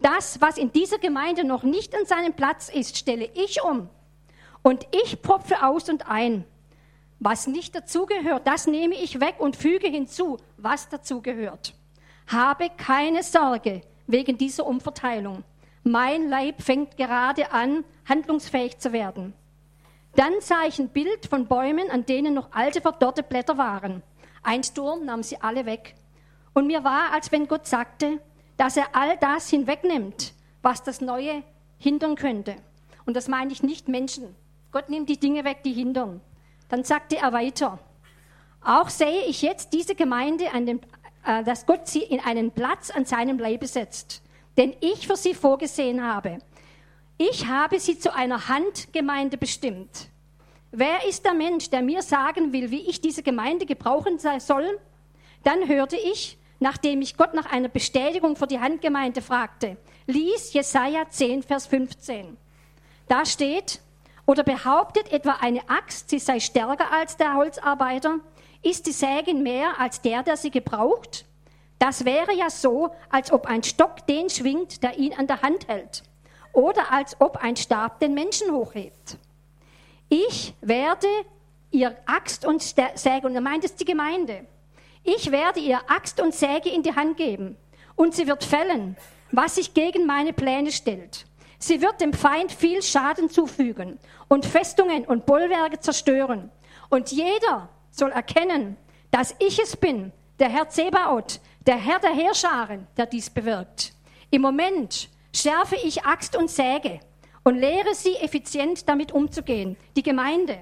Das, 0.00 0.40
was 0.40 0.58
in 0.58 0.72
dieser 0.72 0.98
Gemeinde 0.98 1.44
noch 1.44 1.62
nicht 1.62 1.94
an 1.94 2.06
seinem 2.06 2.34
Platz 2.34 2.68
ist, 2.68 2.96
stelle 2.96 3.28
ich 3.34 3.62
um. 3.62 3.88
Und 4.62 4.86
ich 5.04 5.22
propfe 5.22 5.64
aus 5.64 5.88
und 5.88 6.08
ein. 6.08 6.44
Was 7.18 7.46
nicht 7.46 7.74
dazugehört, 7.74 8.46
das 8.46 8.66
nehme 8.66 8.94
ich 8.94 9.20
weg 9.20 9.36
und 9.38 9.56
füge 9.56 9.88
hinzu, 9.88 10.36
was 10.58 10.88
dazugehört. 10.88 11.74
Habe 12.26 12.70
keine 12.76 13.22
Sorge 13.22 13.82
wegen 14.06 14.36
dieser 14.36 14.66
Umverteilung. 14.66 15.44
Mein 15.82 16.28
Leib 16.28 16.62
fängt 16.62 16.96
gerade 16.96 17.52
an, 17.52 17.84
handlungsfähig 18.08 18.78
zu 18.78 18.92
werden. 18.92 19.32
Dann 20.14 20.32
sah 20.40 20.64
ich 20.66 20.78
ein 20.78 20.88
Bild 20.88 21.26
von 21.26 21.46
Bäumen, 21.46 21.90
an 21.90 22.06
denen 22.06 22.34
noch 22.34 22.52
alte 22.52 22.80
verdorrte 22.80 23.22
Blätter 23.22 23.56
waren. 23.58 24.02
Ein 24.46 24.62
Sturm 24.62 25.04
nahm 25.04 25.24
sie 25.24 25.40
alle 25.40 25.66
weg. 25.66 25.96
Und 26.54 26.68
mir 26.68 26.84
war, 26.84 27.12
als 27.12 27.32
wenn 27.32 27.48
Gott 27.48 27.66
sagte, 27.66 28.20
dass 28.56 28.76
er 28.76 28.94
all 28.94 29.16
das 29.16 29.50
hinwegnimmt, 29.50 30.34
was 30.62 30.84
das 30.84 31.00
Neue 31.00 31.42
hindern 31.78 32.14
könnte. 32.14 32.54
Und 33.06 33.16
das 33.16 33.26
meine 33.26 33.50
ich 33.50 33.64
nicht 33.64 33.88
Menschen. 33.88 34.36
Gott 34.70 34.88
nimmt 34.88 35.08
die 35.08 35.18
Dinge 35.18 35.42
weg, 35.42 35.64
die 35.64 35.72
hindern. 35.72 36.20
Dann 36.68 36.84
sagte 36.84 37.16
er 37.16 37.32
weiter, 37.32 37.80
auch 38.64 38.88
sehe 38.88 39.24
ich 39.24 39.42
jetzt 39.42 39.72
diese 39.72 39.96
Gemeinde, 39.96 40.44
dem, 40.54 40.80
äh, 41.24 41.42
dass 41.42 41.66
Gott 41.66 41.88
sie 41.88 42.04
in 42.04 42.20
einen 42.20 42.52
Platz 42.52 42.90
an 42.90 43.04
seinem 43.04 43.40
Leibe 43.40 43.66
setzt, 43.66 44.22
den 44.56 44.76
ich 44.80 45.08
für 45.08 45.16
sie 45.16 45.34
vorgesehen 45.34 46.04
habe. 46.04 46.38
Ich 47.18 47.48
habe 47.48 47.80
sie 47.80 47.98
zu 47.98 48.14
einer 48.14 48.46
Handgemeinde 48.46 49.38
bestimmt. 49.38 50.08
Wer 50.72 51.06
ist 51.06 51.24
der 51.24 51.34
Mensch, 51.34 51.70
der 51.70 51.82
mir 51.82 52.02
sagen 52.02 52.52
will, 52.52 52.70
wie 52.70 52.88
ich 52.88 53.00
diese 53.00 53.22
Gemeinde 53.22 53.66
gebrauchen 53.66 54.18
soll? 54.18 54.80
Dann 55.44 55.68
hörte 55.68 55.96
ich, 55.96 56.38
nachdem 56.58 57.02
ich 57.02 57.16
Gott 57.16 57.34
nach 57.34 57.46
einer 57.46 57.68
Bestätigung 57.68 58.36
für 58.36 58.46
die 58.46 58.58
Handgemeinde 58.58 59.22
fragte, 59.22 59.76
lies 60.06 60.52
Jesaja 60.52 61.08
10, 61.08 61.44
Vers 61.44 61.66
15. 61.66 62.36
Da 63.08 63.24
steht, 63.24 63.80
oder 64.26 64.42
behauptet 64.42 65.12
etwa 65.12 65.36
eine 65.40 65.68
Axt, 65.68 66.10
sie 66.10 66.18
sei 66.18 66.40
stärker 66.40 66.92
als 66.92 67.16
der 67.16 67.34
Holzarbeiter? 67.34 68.18
Ist 68.62 68.86
die 68.86 68.92
Säge 68.92 69.34
mehr 69.34 69.78
als 69.78 70.00
der, 70.00 70.24
der 70.24 70.36
sie 70.36 70.50
gebraucht? 70.50 71.24
Das 71.78 72.04
wäre 72.04 72.34
ja 72.34 72.50
so, 72.50 72.90
als 73.10 73.30
ob 73.30 73.46
ein 73.46 73.62
Stock 73.62 74.04
den 74.08 74.28
schwingt, 74.28 74.82
der 74.82 74.98
ihn 74.98 75.14
an 75.14 75.28
der 75.28 75.42
Hand 75.42 75.68
hält. 75.68 76.02
Oder 76.52 76.90
als 76.90 77.20
ob 77.20 77.36
ein 77.36 77.54
Stab 77.54 78.00
den 78.00 78.14
Menschen 78.14 78.50
hochhebt. 78.50 79.18
Ich 80.08 80.54
werde 80.60 81.08
ihr 81.70 81.96
Axt 82.06 82.44
und 82.44 82.62
Säge, 82.62 83.26
und 83.26 83.34
er 83.34 83.40
meint 83.40 83.64
es 83.64 83.74
die 83.74 83.84
Gemeinde, 83.84 84.46
ich 85.02 85.30
werde 85.30 85.60
ihr 85.60 85.80
Axt 85.88 86.20
und 86.20 86.34
Säge 86.34 86.68
in 86.68 86.82
die 86.82 86.94
Hand 86.94 87.16
geben 87.16 87.56
und 87.94 88.14
sie 88.14 88.26
wird 88.26 88.44
fällen, 88.44 88.96
was 89.32 89.56
sich 89.56 89.72
gegen 89.74 90.06
meine 90.06 90.32
Pläne 90.32 90.72
stellt. 90.72 91.26
Sie 91.58 91.80
wird 91.80 92.00
dem 92.00 92.12
Feind 92.12 92.52
viel 92.52 92.82
Schaden 92.82 93.30
zufügen 93.30 93.98
und 94.28 94.44
Festungen 94.44 95.04
und 95.04 95.26
Bollwerke 95.26 95.80
zerstören. 95.80 96.50
Und 96.88 97.10
jeder 97.12 97.68
soll 97.90 98.10
erkennen, 98.10 98.76
dass 99.10 99.34
ich 99.38 99.58
es 99.60 99.76
bin, 99.76 100.12
der 100.38 100.48
Herr 100.48 100.68
Zebaoth, 100.68 101.40
der 101.66 101.76
Herr 101.76 101.98
der 101.98 102.14
Heerscharen, 102.14 102.86
der 102.96 103.06
dies 103.06 103.30
bewirkt. 103.30 103.94
Im 104.30 104.42
Moment 104.42 105.08
schärfe 105.34 105.76
ich 105.76 106.04
Axt 106.04 106.36
und 106.36 106.50
Säge 106.50 107.00
und 107.46 107.60
lehre 107.60 107.94
sie 107.94 108.16
effizient 108.16 108.88
damit 108.88 109.12
umzugehen. 109.12 109.76
Die 109.94 110.02
Gemeinde. 110.02 110.58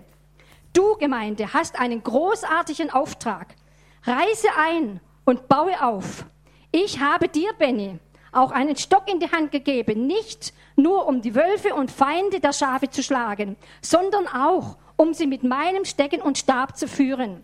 Du, 0.74 0.97
Gemeinde, 0.99 1.55
hast 1.55 1.80
einen 1.80 2.03
großartigen 2.03 2.91
Auftrag. 2.91 3.55
Reise 4.03 4.49
ein 4.59 5.01
und 5.24 5.49
baue 5.49 5.82
auf. 5.82 6.26
Ich 6.72 7.01
habe 7.01 7.28
dir, 7.28 7.55
Benny, 7.59 7.99
auch 8.32 8.51
einen 8.51 8.76
Stock 8.76 9.11
in 9.11 9.18
die 9.18 9.32
Hand 9.32 9.51
gegeben, 9.51 10.07
nicht 10.07 10.53
nur 10.76 11.07
um 11.07 11.22
die 11.22 11.35
Wölfe 11.35 11.74
und 11.74 11.91
Feinde 11.91 12.39
der 12.39 12.53
Schafe 12.53 12.91
zu 12.91 13.03
schlagen, 13.03 13.57
sondern 13.80 14.28
auch 14.28 14.76
um 14.97 15.14
sie 15.14 15.26
mit 15.26 15.43
meinem 15.43 15.87
Stecken 15.87 16.20
und 16.20 16.37
Stab 16.37 16.76
zu 16.76 16.87
führen. 16.87 17.43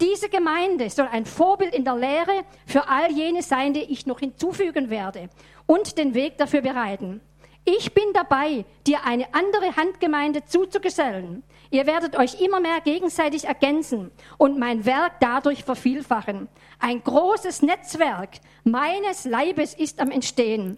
Diese 0.00 0.28
Gemeinde 0.28 0.90
soll 0.90 1.06
ein 1.06 1.24
Vorbild 1.24 1.72
in 1.72 1.84
der 1.84 1.94
Lehre 1.94 2.42
für 2.66 2.88
all 2.88 3.12
jene 3.12 3.42
sein, 3.42 3.74
die 3.74 3.82
ich 3.92 4.06
noch 4.06 4.18
hinzufügen 4.18 4.90
werde 4.90 5.28
und 5.66 5.98
den 5.98 6.14
Weg 6.14 6.36
dafür 6.38 6.62
bereiten. 6.62 7.20
Ich 7.64 7.94
bin 7.94 8.12
dabei, 8.12 8.64
dir 8.86 9.04
eine 9.04 9.32
andere 9.32 9.76
Handgemeinde 9.76 10.44
zuzugesellen. 10.44 11.44
Ihr 11.70 11.86
werdet 11.86 12.16
euch 12.16 12.40
immer 12.40 12.58
mehr 12.58 12.80
gegenseitig 12.80 13.44
ergänzen 13.44 14.10
und 14.36 14.58
mein 14.58 14.84
Werk 14.84 15.20
dadurch 15.20 15.62
vervielfachen. 15.62 16.48
Ein 16.80 17.04
großes 17.04 17.62
Netzwerk 17.62 18.30
meines 18.64 19.24
Leibes 19.24 19.74
ist 19.74 20.00
am 20.00 20.10
Entstehen. 20.10 20.76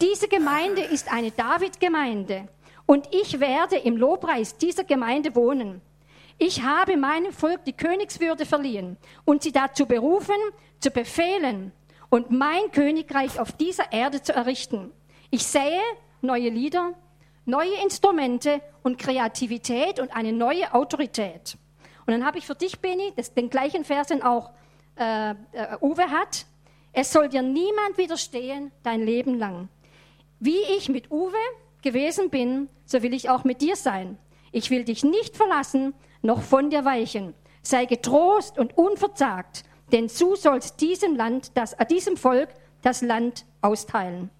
Diese 0.00 0.28
Gemeinde 0.28 0.82
ist 0.82 1.12
eine 1.12 1.32
David-Gemeinde 1.32 2.48
und 2.86 3.08
ich 3.12 3.40
werde 3.40 3.76
im 3.76 3.96
Lobpreis 3.96 4.56
dieser 4.56 4.84
Gemeinde 4.84 5.34
wohnen. 5.34 5.80
Ich 6.38 6.62
habe 6.62 6.96
meinem 6.96 7.32
Volk 7.32 7.64
die 7.64 7.72
Königswürde 7.72 8.46
verliehen 8.46 8.96
und 9.24 9.42
sie 9.42 9.52
dazu 9.52 9.84
berufen, 9.84 10.36
zu 10.78 10.90
befehlen 10.90 11.72
und 12.08 12.30
mein 12.30 12.70
Königreich 12.70 13.38
auf 13.40 13.52
dieser 13.52 13.92
Erde 13.92 14.22
zu 14.22 14.32
errichten. 14.32 14.92
Ich 15.30 15.44
sehe, 15.44 15.82
neue 16.22 16.48
Lieder, 16.50 16.94
neue 17.44 17.74
Instrumente 17.82 18.60
und 18.82 18.98
Kreativität 18.98 20.00
und 20.00 20.14
eine 20.14 20.32
neue 20.32 20.72
Autorität. 20.74 21.56
Und 22.06 22.12
dann 22.12 22.24
habe 22.24 22.38
ich 22.38 22.46
für 22.46 22.54
dich, 22.54 22.80
Beni, 22.80 23.12
den 23.36 23.50
gleichen 23.50 23.84
Vers, 23.84 24.08
den 24.08 24.22
auch 24.22 24.50
äh, 24.96 25.30
äh, 25.30 25.34
Uwe 25.80 26.10
hat. 26.10 26.46
Es 26.92 27.12
soll 27.12 27.28
dir 27.28 27.42
niemand 27.42 27.96
widerstehen 27.96 28.72
dein 28.82 29.02
Leben 29.02 29.38
lang. 29.38 29.68
Wie 30.40 30.60
ich 30.76 30.88
mit 30.88 31.10
Uwe 31.10 31.36
gewesen 31.82 32.30
bin, 32.30 32.68
so 32.84 33.02
will 33.02 33.14
ich 33.14 33.30
auch 33.30 33.44
mit 33.44 33.60
dir 33.60 33.76
sein. 33.76 34.18
Ich 34.52 34.70
will 34.70 34.84
dich 34.84 35.04
nicht 35.04 35.36
verlassen, 35.36 35.94
noch 36.22 36.42
von 36.42 36.70
dir 36.70 36.84
weichen. 36.84 37.34
Sei 37.62 37.84
getrost 37.84 38.58
und 38.58 38.76
unverzagt, 38.76 39.64
denn 39.92 40.08
du 40.08 40.34
sollst 40.34 40.80
diesem 40.80 41.14
Land, 41.14 41.56
das, 41.56 41.76
diesem 41.88 42.16
Volk 42.16 42.48
das 42.82 43.02
Land 43.02 43.44
austeilen. 43.60 44.30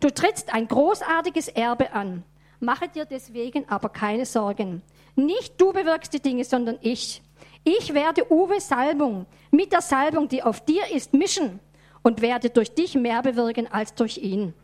Du 0.00 0.10
trittst 0.10 0.52
ein 0.52 0.66
großartiges 0.66 1.48
Erbe 1.48 1.92
an. 1.92 2.24
Mache 2.58 2.88
dir 2.88 3.04
deswegen 3.04 3.68
aber 3.68 3.90
keine 3.90 4.24
Sorgen. 4.24 4.82
Nicht 5.14 5.60
du 5.60 5.74
bewirkst 5.74 6.14
die 6.14 6.20
Dinge, 6.20 6.44
sondern 6.44 6.78
ich. 6.80 7.22
Ich 7.64 7.92
werde 7.92 8.32
Uwe 8.32 8.60
Salbung 8.60 9.26
mit 9.50 9.72
der 9.72 9.82
Salbung, 9.82 10.26
die 10.28 10.42
auf 10.42 10.64
dir 10.64 10.90
ist, 10.90 11.12
mischen 11.12 11.60
und 12.02 12.22
werde 12.22 12.48
durch 12.48 12.74
dich 12.74 12.94
mehr 12.94 13.20
bewirken 13.20 13.70
als 13.70 13.94
durch 13.94 14.16
ihn. 14.16 14.54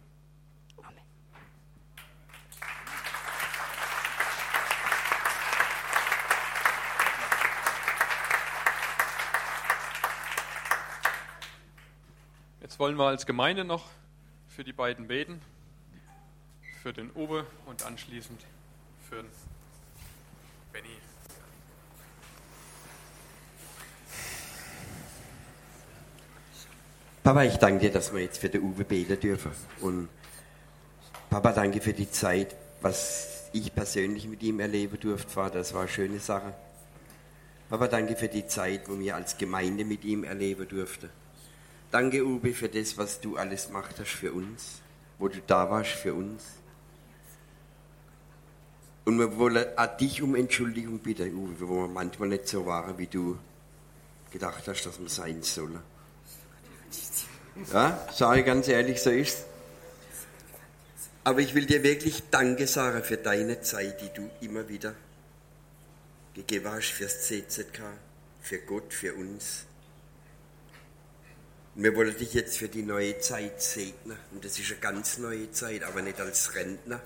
Jetzt 12.62 12.78
wollen 12.78 12.96
wir 12.96 13.04
als 13.04 13.26
Gemeinde 13.26 13.64
noch 13.64 13.84
für 14.56 14.64
die 14.64 14.72
beiden 14.72 15.06
beten, 15.06 15.42
für 16.82 16.90
den 16.90 17.10
Uwe 17.14 17.46
und 17.66 17.84
anschließend 17.84 18.40
für 19.06 19.16
den 19.16 19.26
Benny. 20.72 20.88
Papa, 27.22 27.44
ich 27.44 27.58
danke 27.58 27.80
dir, 27.80 27.92
dass 27.92 28.14
wir 28.14 28.22
jetzt 28.22 28.38
für 28.38 28.48
den 28.48 28.62
Uwe 28.62 28.84
beten 28.84 29.20
dürfen. 29.20 29.50
Und 29.82 30.08
Papa, 31.28 31.52
danke 31.52 31.82
für 31.82 31.92
die 31.92 32.10
Zeit, 32.10 32.56
was 32.80 33.50
ich 33.52 33.74
persönlich 33.74 34.26
mit 34.26 34.42
ihm 34.42 34.60
erleben 34.60 34.98
durfte, 34.98 35.28
Vater. 35.28 35.58
Das 35.58 35.74
war 35.74 35.82
eine 35.82 35.90
schöne 35.90 36.18
Sache. 36.18 36.54
Papa, 37.68 37.88
danke 37.88 38.16
für 38.16 38.28
die 38.28 38.46
Zeit, 38.46 38.88
wo 38.88 38.98
wir 38.98 39.16
als 39.16 39.36
Gemeinde 39.36 39.84
mit 39.84 40.02
ihm 40.04 40.24
erleben 40.24 40.66
durften. 40.66 41.10
Danke, 41.96 42.26
Uwe, 42.26 42.52
für 42.52 42.68
das, 42.68 42.98
was 42.98 43.20
du 43.22 43.38
alles 43.38 43.68
gemacht 43.68 43.94
hast 43.98 44.10
für 44.10 44.30
uns, 44.30 44.82
wo 45.18 45.28
du 45.28 45.40
da 45.46 45.70
warst 45.70 45.92
für 45.92 46.12
uns. 46.12 46.44
Und 49.06 49.18
wir 49.18 49.38
wollen 49.38 49.64
auch 49.78 49.96
dich 49.96 50.20
um 50.20 50.34
Entschuldigung 50.34 50.98
bitten, 50.98 51.34
Uwe, 51.34 51.66
wo 51.66 51.74
wir 51.84 51.88
manchmal 51.88 52.28
nicht 52.28 52.48
so 52.48 52.66
waren, 52.66 52.98
wie 52.98 53.06
du 53.06 53.38
gedacht 54.30 54.68
hast, 54.68 54.84
dass 54.84 55.00
wir 55.00 55.08
sein 55.08 55.42
sollen. 55.42 55.78
Ja, 57.72 58.06
sage 58.12 58.44
ganz 58.44 58.68
ehrlich, 58.68 59.00
so 59.00 59.08
ist's. 59.08 59.44
Aber 61.24 61.40
ich 61.40 61.54
will 61.54 61.64
dir 61.64 61.82
wirklich 61.82 62.24
Danke 62.30 62.66
sagen 62.66 63.02
für 63.04 63.16
deine 63.16 63.62
Zeit, 63.62 64.02
die 64.02 64.12
du 64.12 64.28
immer 64.42 64.68
wieder 64.68 64.94
gegeben 66.34 66.70
hast 66.70 66.90
fürs 66.90 67.22
CZK, 67.22 67.80
für 68.42 68.58
Gott, 68.58 68.92
für 68.92 69.14
uns. 69.14 69.64
Und 71.76 71.82
wir 71.82 71.94
wollen 71.94 72.16
dich 72.16 72.32
jetzt 72.32 72.56
für 72.56 72.68
die 72.68 72.82
neue 72.82 73.18
Zeit 73.18 73.60
segnen. 73.60 74.16
Und 74.32 74.42
das 74.42 74.58
ist 74.58 74.70
eine 74.70 74.80
ganz 74.80 75.18
neue 75.18 75.52
Zeit, 75.52 75.84
aber 75.84 76.00
nicht 76.00 76.18
als 76.18 76.54
Rentner, 76.54 77.02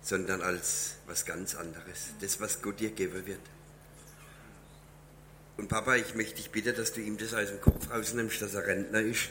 sondern 0.00 0.42
als 0.42 0.94
was 1.08 1.24
ganz 1.24 1.56
anderes. 1.56 2.14
Das, 2.20 2.40
was 2.40 2.62
Gott 2.62 2.78
dir 2.78 2.90
geben 2.90 3.26
wird. 3.26 3.40
Und 5.56 5.68
Papa, 5.68 5.96
ich 5.96 6.14
möchte 6.14 6.36
dich 6.36 6.50
bitten, 6.50 6.76
dass 6.76 6.92
du 6.92 7.00
ihm 7.00 7.18
das 7.18 7.34
aus 7.34 7.48
dem 7.48 7.60
Kopf 7.60 7.90
rausnimmst, 7.90 8.40
dass 8.42 8.54
er 8.54 8.64
Rentner 8.64 9.00
ist. 9.00 9.28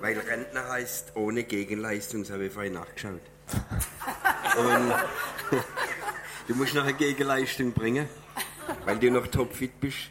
Weil 0.00 0.18
Rentner 0.18 0.68
heißt 0.68 1.12
ohne 1.14 1.44
Gegenleistung, 1.44 2.24
das 2.24 2.32
habe 2.32 2.46
ich 2.46 2.52
vorhin 2.52 2.74
nachgeschaut. 2.74 3.20
Und 4.58 4.92
du 6.46 6.54
musst 6.56 6.74
noch 6.74 6.84
eine 6.84 6.94
Gegenleistung 6.94 7.72
bringen, 7.72 8.06
weil 8.84 8.98
du 8.98 9.10
noch 9.10 9.28
topfit 9.28 9.80
bist. 9.80 10.10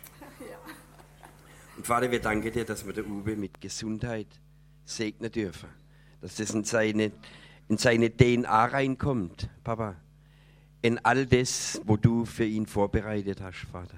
Und 1.80 1.86
Vater, 1.86 2.12
wir 2.12 2.20
danken 2.20 2.52
dir, 2.52 2.66
dass 2.66 2.86
wir 2.86 2.92
der 2.92 3.08
Uwe 3.08 3.38
mit 3.38 3.62
Gesundheit 3.62 4.28
segnen 4.84 5.32
dürfen. 5.32 5.70
Dass 6.20 6.36
das 6.36 6.54
in 6.54 6.66
seine, 6.66 7.14
in 7.70 7.78
seine 7.78 8.14
DNA 8.14 8.66
reinkommt, 8.66 9.50
Papa. 9.64 9.96
In 10.82 10.98
all 11.06 11.26
das, 11.26 11.80
wo 11.86 11.96
du 11.96 12.26
für 12.26 12.44
ihn 12.44 12.66
vorbereitet 12.66 13.40
hast, 13.40 13.60
Vater. 13.72 13.98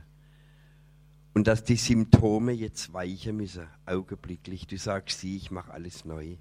Und 1.33 1.47
dass 1.47 1.63
die 1.63 1.75
Symptome 1.75 2.51
jetzt 2.51 2.93
weichen 2.93 3.37
müssen, 3.37 3.65
augenblicklich. 3.87 4.67
Du 4.67 4.77
sagst 4.77 5.19
sie, 5.19 5.35
ich 5.35 5.49
mache 5.49 5.73
alles 5.73 6.05
neu. 6.05 6.35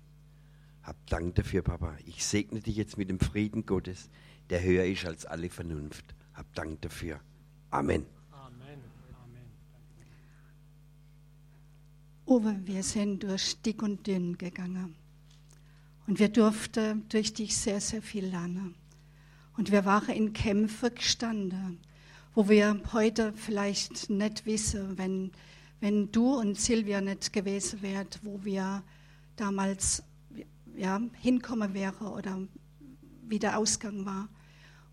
Hab 0.83 1.07
Dank 1.07 1.37
dafür, 1.37 1.63
Papa. 1.63 1.97
Ich 2.05 2.23
segne 2.23 2.61
dich 2.61 2.77
jetzt 2.77 2.99
mit 2.99 3.09
dem 3.09 3.19
Frieden 3.19 3.65
Gottes, 3.65 4.11
der 4.51 4.63
höher 4.63 4.85
ist 4.85 5.07
als 5.07 5.25
alle 5.25 5.49
Vernunft. 5.49 6.05
Hab 6.35 6.55
Dank 6.55 6.83
dafür. 6.83 7.19
Amen. 7.71 8.20
Uwe, 12.31 12.61
wir 12.65 12.85
sind 12.85 13.25
durch 13.25 13.61
dick 13.61 13.83
und 13.83 14.07
dünn 14.07 14.39
gegangen. 14.39 14.95
Und 16.07 16.21
wir 16.21 16.29
durften 16.29 17.05
durch 17.09 17.35
dich 17.35 17.57
sehr, 17.57 17.81
sehr 17.81 18.03
viel 18.03 18.25
lernen. 18.25 18.77
Und 19.57 19.73
wir 19.73 19.85
waren 19.85 20.15
in 20.15 20.33
Kämpfen 20.33 20.95
gestanden, 20.95 21.81
wo 22.37 22.49
wir 22.49 22.81
heute 22.93 23.33
vielleicht 23.33 24.11
nicht 24.11 24.47
wissen, 24.47 24.97
wenn, 24.97 25.33
wenn 25.81 26.13
du 26.13 26.39
und 26.39 26.57
Silvia 26.57 27.01
nicht 27.01 27.33
gewesen 27.33 27.83
wärt, 27.83 28.21
wo 28.23 28.45
wir 28.45 28.85
damals 29.35 30.05
ja, 30.77 31.03
hinkommen 31.15 31.75
wären 31.75 32.07
oder 32.07 32.39
wie 33.27 33.41
der 33.41 33.59
Ausgang 33.59 34.07
war. 34.07 34.29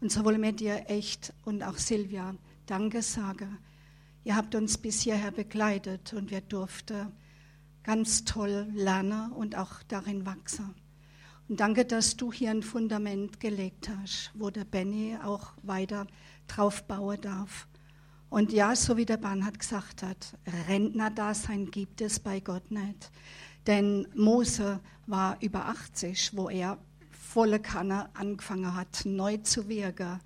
Und 0.01 0.11
so 0.11 0.25
wollen 0.25 0.41
wir 0.41 0.53
dir 0.53 0.85
echt 0.87 1.35
und 1.45 1.61
auch 1.61 1.77
Silvia 1.77 2.33
Danke 2.65 3.03
sagen. 3.03 3.59
Ihr 4.23 4.35
habt 4.35 4.55
uns 4.55 4.79
bis 4.79 5.01
hierher 5.01 5.29
begleitet 5.29 6.13
und 6.13 6.31
wir 6.31 6.41
durften 6.41 7.11
ganz 7.87 8.25
toll 8.25 8.67
lernen 8.73 9.31
und 9.31 9.55
auch 9.55 9.81
darin 9.87 10.25
wachsen. 10.25 10.75
Und 11.47 11.61
danke, 11.61 11.85
dass 11.85 12.17
du 12.17 12.33
hier 12.33 12.51
ein 12.51 12.61
Fundament 12.61 13.39
gelegt 13.39 13.87
hast, 13.87 14.31
wo 14.33 14.49
der 14.49 14.65
Benny 14.65 15.17
auch 15.23 15.53
weiter 15.63 16.05
drauf 16.47 16.83
bauen 16.83 17.21
darf. 17.21 17.65
Und 18.29 18.51
ja, 18.51 18.75
so 18.75 18.97
wie 18.97 19.05
der 19.05 19.15
Bernhard 19.15 19.57
gesagt 19.57 20.03
hat, 20.03 20.37
Rentnerdasein 20.67 21.71
gibt 21.71 22.01
es 22.01 22.19
bei 22.19 22.41
Gott 22.41 22.71
nicht. 22.71 23.09
Denn 23.67 24.05
Mose 24.13 24.81
war 25.05 25.37
über 25.39 25.67
80, 25.67 26.35
wo 26.35 26.49
er 26.49 26.77
volle 27.09 27.61
Kanne 27.61 28.09
angefangen 28.15 28.75
hat, 28.75 29.03
neu 29.05 29.37
zu 29.37 29.69
wirken. 29.69 30.19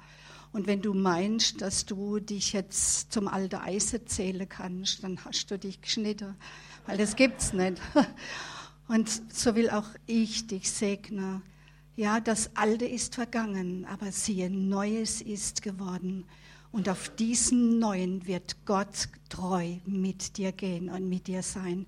Und 0.52 0.66
wenn 0.66 0.82
du 0.82 0.96
meinst, 0.96 1.62
dass 1.62 1.86
du 1.86 2.20
dich 2.20 2.54
jetzt 2.54 3.12
zum 3.12 3.28
alten 3.28 3.62
Eise 3.62 4.04
zählen 4.04 4.50
kannst, 4.50 5.04
dann 5.04 5.24
hast 5.24 5.52
du 5.52 5.60
dich 5.60 5.80
geschnitten 5.80 6.36
weil 6.86 6.98
das 6.98 7.16
gibt's 7.16 7.54
nicht. 7.54 7.82
Und 8.88 9.10
so 9.34 9.56
will 9.56 9.70
auch 9.70 9.88
ich 10.06 10.48
dich 10.48 10.70
segnen. 10.70 11.42
Ja, 11.96 12.20
das 12.20 12.56
Alte 12.56 12.86
ist 12.86 13.16
vergangen, 13.16 13.86
aber 13.86 14.12
siehe, 14.12 14.50
Neues 14.50 15.22
ist 15.22 15.62
geworden. 15.62 16.26
Und 16.72 16.90
auf 16.90 17.10
diesen 17.16 17.80
Neuen 17.80 18.26
wird 18.28 18.66
Gott 18.66 19.10
treu 19.30 19.76
mit 19.86 20.38
dir 20.38 20.52
gehen 20.52 20.90
und 20.90 21.08
mit 21.10 21.28
dir 21.28 21.44
sein. 21.44 21.86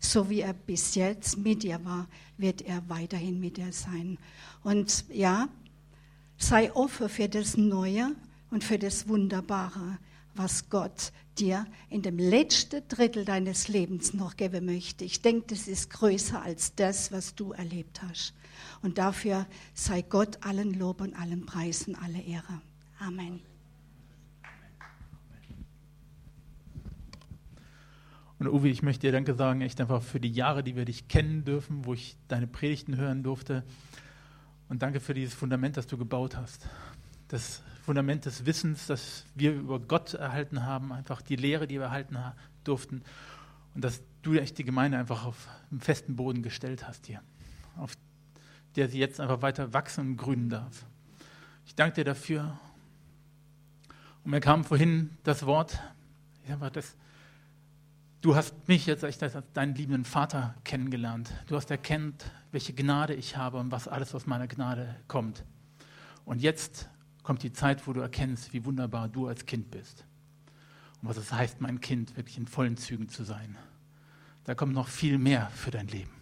So 0.00 0.28
wie 0.28 0.40
er 0.40 0.52
bis 0.52 0.94
jetzt 0.96 1.38
mit 1.38 1.62
dir 1.62 1.84
war, 1.84 2.08
wird 2.36 2.62
er 2.62 2.88
weiterhin 2.88 3.40
mit 3.40 3.56
dir 3.56 3.72
sein. 3.72 4.18
Und 4.62 5.04
ja, 5.08 5.48
sei 6.36 6.72
offen 6.72 7.08
für 7.08 7.28
das 7.28 7.56
Neue 7.56 8.14
und 8.50 8.64
für 8.64 8.78
das 8.78 9.08
Wunderbare, 9.08 9.98
was 10.34 10.68
Gott 10.68 11.12
dir 11.38 11.66
in 11.90 12.02
dem 12.02 12.18
letzten 12.18 12.86
Drittel 12.88 13.24
deines 13.24 13.68
Lebens 13.68 14.14
noch 14.14 14.36
geben 14.36 14.66
möchte. 14.66 15.04
Ich 15.04 15.22
denke, 15.22 15.46
das 15.48 15.68
ist 15.68 15.90
größer 15.90 16.42
als 16.42 16.74
das, 16.74 17.12
was 17.12 17.34
du 17.34 17.52
erlebt 17.52 18.02
hast. 18.02 18.34
Und 18.82 18.98
dafür 18.98 19.46
sei 19.74 20.02
Gott 20.02 20.38
allen 20.44 20.74
Lob 20.74 21.00
und 21.00 21.14
allen 21.14 21.46
Preisen, 21.46 21.96
alle 21.96 22.20
Ehre. 22.20 22.60
Amen. 22.98 23.40
Und 28.38 28.48
Uwe, 28.48 28.68
ich 28.68 28.82
möchte 28.82 29.06
dir 29.06 29.12
Danke 29.12 29.34
sagen, 29.34 29.60
echt 29.60 29.80
einfach 29.80 30.02
für 30.02 30.20
die 30.20 30.32
Jahre, 30.32 30.62
die 30.62 30.76
wir 30.76 30.84
dich 30.84 31.08
kennen 31.08 31.44
dürfen, 31.44 31.86
wo 31.86 31.94
ich 31.94 32.16
deine 32.28 32.46
Predigten 32.46 32.96
hören 32.96 33.22
durfte. 33.22 33.64
Und 34.68 34.82
danke 34.82 35.00
für 35.00 35.14
dieses 35.14 35.34
Fundament, 35.34 35.76
das 35.76 35.86
du 35.86 35.96
gebaut 35.96 36.36
hast. 36.36 36.68
Das 37.28 37.62
Fundament 37.84 38.24
des 38.24 38.46
Wissens, 38.46 38.86
das 38.86 39.26
wir 39.34 39.52
über 39.52 39.78
Gott 39.78 40.14
erhalten 40.14 40.64
haben, 40.64 40.90
einfach 40.90 41.20
die 41.20 41.36
Lehre, 41.36 41.66
die 41.66 41.74
wir 41.74 41.86
erhalten 41.86 42.16
durften 42.64 43.02
und 43.74 43.84
dass 43.84 44.00
du 44.22 44.34
echt 44.34 44.56
die 44.56 44.64
Gemeinde 44.64 44.96
einfach 44.96 45.26
auf 45.26 45.48
einen 45.70 45.80
festen 45.80 46.16
Boden 46.16 46.42
gestellt 46.42 46.88
hast 46.88 47.06
hier, 47.06 47.20
auf 47.76 47.94
der 48.76 48.88
sie 48.88 48.98
jetzt 48.98 49.20
einfach 49.20 49.42
weiter 49.42 49.74
wachsen 49.74 50.12
und 50.12 50.16
grünen 50.16 50.48
darf. 50.48 50.86
Ich 51.66 51.74
danke 51.74 51.96
dir 51.96 52.04
dafür. 52.04 52.58
Und 54.24 54.30
mir 54.30 54.40
kam 54.40 54.64
vorhin 54.64 55.10
das 55.22 55.44
Wort, 55.44 55.78
einfach 56.48 56.70
das, 56.70 56.96
du 58.22 58.34
hast 58.34 58.66
mich 58.66 58.86
jetzt 58.86 59.04
als 59.04 59.18
deinen 59.52 59.74
liebenden 59.74 60.06
Vater 60.06 60.54
kennengelernt. 60.64 61.30
Du 61.48 61.56
hast 61.56 61.70
erkannt, 61.70 62.24
welche 62.50 62.72
Gnade 62.72 63.12
ich 63.12 63.36
habe 63.36 63.58
und 63.58 63.70
was 63.70 63.88
alles 63.88 64.14
aus 64.14 64.26
meiner 64.26 64.46
Gnade 64.46 64.96
kommt. 65.06 65.44
Und 66.24 66.40
jetzt 66.40 66.88
kommt 67.24 67.42
die 67.42 67.52
Zeit, 67.52 67.86
wo 67.88 67.92
du 67.92 68.00
erkennst, 68.00 68.52
wie 68.52 68.64
wunderbar 68.64 69.08
du 69.08 69.26
als 69.26 69.46
Kind 69.46 69.70
bist. 69.70 70.04
Und 71.02 71.08
was 71.08 71.16
es 71.16 71.32
heißt, 71.32 71.60
mein 71.60 71.80
Kind 71.80 72.16
wirklich 72.16 72.38
in 72.38 72.46
vollen 72.46 72.76
Zügen 72.76 73.08
zu 73.08 73.24
sein. 73.24 73.56
Da 74.44 74.54
kommt 74.54 74.74
noch 74.74 74.88
viel 74.88 75.18
mehr 75.18 75.50
für 75.54 75.72
dein 75.72 75.88
Leben. 75.88 76.12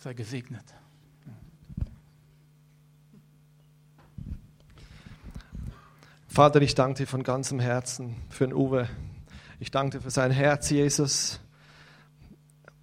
Sei 0.00 0.14
gesegnet. 0.14 0.64
Vater, 6.28 6.62
ich 6.62 6.76
danke 6.76 6.98
dir 6.98 7.06
von 7.08 7.24
ganzem 7.24 7.58
Herzen 7.58 8.14
für 8.28 8.46
den 8.46 8.54
Uwe. 8.54 8.88
Ich 9.58 9.72
danke 9.72 9.96
dir 9.96 10.02
für 10.02 10.10
sein 10.10 10.30
Herz, 10.30 10.70
Jesus 10.70 11.40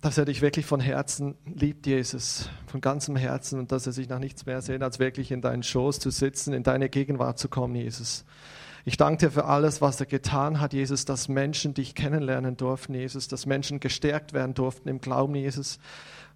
dass 0.05 0.19
er 0.19 0.25
dich 0.25 0.43
wirklich 0.43 0.67
von 0.67 0.79
Herzen 0.79 1.33
liebt, 1.47 1.87
Jesus, 1.87 2.47
von 2.67 2.79
ganzem 2.79 3.15
Herzen 3.15 3.57
und 3.57 3.71
dass 3.71 3.87
er 3.87 3.91
sich 3.91 4.07
nach 4.07 4.19
nichts 4.19 4.45
mehr 4.45 4.61
sehnt, 4.61 4.83
als 4.83 4.99
wirklich 4.99 5.31
in 5.31 5.41
deinen 5.41 5.63
Schoß 5.63 5.97
zu 5.97 6.11
sitzen, 6.11 6.53
in 6.53 6.61
deine 6.61 6.89
Gegenwart 6.89 7.39
zu 7.39 7.49
kommen, 7.49 7.73
Jesus. 7.73 8.23
Ich 8.85 8.97
danke 8.97 9.25
dir 9.25 9.31
für 9.31 9.45
alles, 9.45 9.81
was 9.81 9.99
er 9.99 10.05
getan 10.05 10.61
hat, 10.61 10.73
Jesus, 10.73 11.05
dass 11.05 11.27
Menschen 11.27 11.73
dich 11.73 11.95
kennenlernen 11.95 12.55
durften, 12.55 12.93
Jesus, 12.93 13.27
dass 13.27 13.47
Menschen 13.47 13.79
gestärkt 13.79 14.33
werden 14.33 14.53
durften 14.53 14.89
im 14.89 15.01
Glauben, 15.01 15.33
Jesus, 15.33 15.79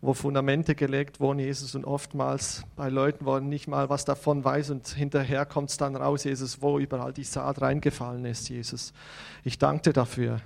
wo 0.02 0.16
Fundamente 0.16 0.74
gelegt 0.74 1.20
wurden, 1.20 1.38
Jesus, 1.38 1.76
und 1.76 1.86
oftmals 1.86 2.64
bei 2.76 2.90
Leuten, 2.90 3.28
wo 3.28 3.38
nicht 3.38 3.68
mal 3.68 3.88
was 3.88 4.04
davon 4.04 4.44
weiß 4.44 4.72
und 4.72 4.88
hinterher 4.88 5.46
kommt 5.46 5.70
es 5.70 5.78
dann 5.78 5.96
raus, 5.96 6.24
Jesus, 6.24 6.64
wo 6.64 6.80
überall 6.80 7.14
die 7.14 7.24
Saat 7.24 7.62
reingefallen 7.62 8.26
ist, 8.26 8.50
Jesus. 8.50 8.94
Ich 9.44 9.60
danke 9.60 9.84
dir 9.84 9.94
dafür. 9.94 10.42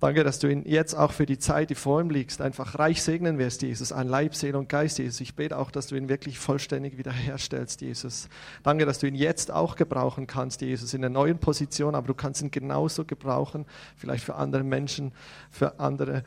Danke, 0.00 0.22
dass 0.22 0.38
du 0.38 0.46
ihn 0.46 0.62
jetzt 0.64 0.94
auch 0.94 1.10
für 1.10 1.26
die 1.26 1.38
Zeit, 1.38 1.70
die 1.70 1.74
vor 1.74 2.00
ihm 2.00 2.10
liegt, 2.10 2.40
einfach 2.40 2.78
reich 2.78 3.02
segnen 3.02 3.38
wirst, 3.38 3.62
Jesus, 3.62 3.90
an 3.90 4.06
Leib, 4.06 4.36
Seele 4.36 4.56
und 4.56 4.68
Geist, 4.68 4.98
Jesus. 4.98 5.20
Ich 5.20 5.34
bete 5.34 5.58
auch, 5.58 5.72
dass 5.72 5.88
du 5.88 5.96
ihn 5.96 6.08
wirklich 6.08 6.38
vollständig 6.38 6.98
wiederherstellst, 6.98 7.80
Jesus. 7.80 8.28
Danke, 8.62 8.86
dass 8.86 9.00
du 9.00 9.08
ihn 9.08 9.16
jetzt 9.16 9.50
auch 9.50 9.74
gebrauchen 9.74 10.28
kannst, 10.28 10.60
Jesus, 10.60 10.94
in 10.94 11.04
einer 11.04 11.12
neuen 11.12 11.38
Position, 11.38 11.96
aber 11.96 12.06
du 12.06 12.14
kannst 12.14 12.42
ihn 12.42 12.52
genauso 12.52 13.04
gebrauchen, 13.04 13.66
vielleicht 13.96 14.22
für 14.22 14.36
andere 14.36 14.62
Menschen, 14.62 15.12
für 15.50 15.80
andere 15.80 16.22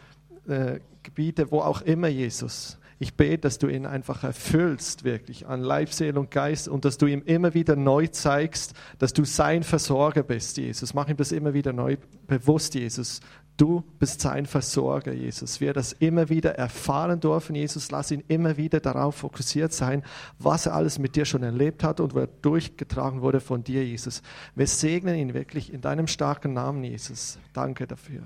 äh, 0.48 0.82
Gebiete, 1.04 1.52
wo 1.52 1.62
auch 1.62 1.82
immer, 1.82 2.10
Jesus. 2.10 2.78
Ich 3.02 3.16
bete, 3.16 3.40
dass 3.40 3.58
du 3.58 3.68
ihn 3.68 3.88
einfach 3.88 4.24
erfüllst, 4.24 5.04
wirklich 5.04 5.48
an 5.48 5.62
Leib, 5.62 5.92
Seele 5.92 6.20
und 6.20 6.30
Geist 6.30 6.68
und 6.68 6.86
dass 6.86 7.00
du 7.00 7.08
ihm 7.08 7.24
immer 7.26 7.56
wieder 7.56 7.76
neu 7.76 8.06
zeigst, 8.06 8.76
dass 9.00 9.12
du 9.12 9.26
sein 9.26 9.64
Versorger 9.64 10.22
bist, 10.22 10.58
Jesus. 10.58 10.94
Mach 10.94 11.10
ihm 11.10 11.18
das 11.18 11.32
immer 11.32 11.56
wieder 11.56 11.74
neu 11.74 11.98
bewusst, 12.28 12.76
Jesus. 12.76 13.22
Du 13.58 13.84
bist 14.00 14.22
sein 14.22 14.48
Versorger, 14.48 15.14
Jesus. 15.14 15.62
Wir 15.62 15.74
das 15.74 15.94
immer 15.94 16.30
wieder 16.30 16.56
erfahren 16.56 17.20
dürfen, 17.20 17.54
Jesus. 17.56 17.92
Lass 17.92 18.10
ihn 18.10 18.24
immer 18.28 18.58
wieder 18.58 18.80
darauf 18.80 19.18
fokussiert 19.18 19.72
sein, 19.72 20.04
was 20.40 20.66
er 20.66 20.74
alles 20.74 20.98
mit 20.98 21.16
dir 21.16 21.26
schon 21.26 21.44
erlebt 21.44 21.84
hat 21.84 22.00
und 22.00 22.16
wo 22.16 22.20
er 22.20 22.28
durchgetragen 22.28 23.22
wurde 23.22 23.40
von 23.40 23.64
dir, 23.64 23.86
Jesus. 23.86 24.24
Wir 24.56 24.66
segnen 24.66 25.16
ihn 25.16 25.36
wirklich 25.36 25.72
in 25.72 25.82
deinem 25.82 26.08
starken 26.08 26.54
Namen, 26.54 26.84
Jesus. 26.84 27.38
Danke 27.54 27.86
dafür. 27.86 28.24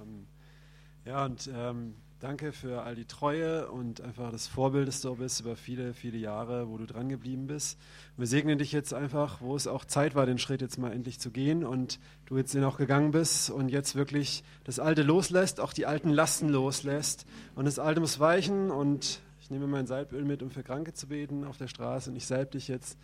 Ähm, 0.00 0.26
ja, 1.04 1.24
und 1.24 1.50
ähm, 1.52 1.94
danke 2.20 2.52
für 2.52 2.82
all 2.82 2.96
die 2.96 3.04
Treue 3.04 3.70
und 3.70 4.00
einfach 4.00 4.32
das 4.32 4.48
Vorbild, 4.48 4.88
das 4.88 5.00
du 5.00 5.14
bist 5.14 5.40
über 5.40 5.54
viele, 5.54 5.94
viele 5.94 6.18
Jahre, 6.18 6.68
wo 6.68 6.76
du 6.76 6.84
dran 6.84 7.08
geblieben 7.08 7.46
bist. 7.46 7.78
Wir 8.16 8.26
segnen 8.26 8.58
dich 8.58 8.72
jetzt 8.72 8.92
einfach, 8.92 9.40
wo 9.40 9.54
es 9.54 9.68
auch 9.68 9.84
Zeit 9.84 10.16
war, 10.16 10.26
den 10.26 10.38
Schritt 10.38 10.60
jetzt 10.60 10.78
mal 10.78 10.92
endlich 10.92 11.20
zu 11.20 11.30
gehen 11.30 11.64
und 11.64 12.00
du 12.26 12.36
jetzt 12.36 12.54
den 12.54 12.64
auch 12.64 12.76
gegangen 12.76 13.12
bist 13.12 13.50
und 13.50 13.68
jetzt 13.68 13.94
wirklich 13.94 14.42
das 14.64 14.80
Alte 14.80 15.02
loslässt, 15.02 15.60
auch 15.60 15.72
die 15.72 15.86
alten 15.86 16.10
Lasten 16.10 16.48
loslässt. 16.48 17.24
Und 17.54 17.66
das 17.66 17.78
Alte 17.78 18.00
muss 18.00 18.18
weichen 18.18 18.70
und 18.72 19.20
ich 19.40 19.50
nehme 19.50 19.68
mein 19.68 19.86
Salböl 19.86 20.24
mit, 20.24 20.42
um 20.42 20.50
für 20.50 20.64
Kranke 20.64 20.92
zu 20.94 21.06
beten 21.06 21.44
auf 21.44 21.56
der 21.56 21.68
Straße 21.68 22.10
und 22.10 22.16
ich 22.16 22.26
salbe 22.26 22.52
dich 22.52 22.66
jetzt 22.66 22.98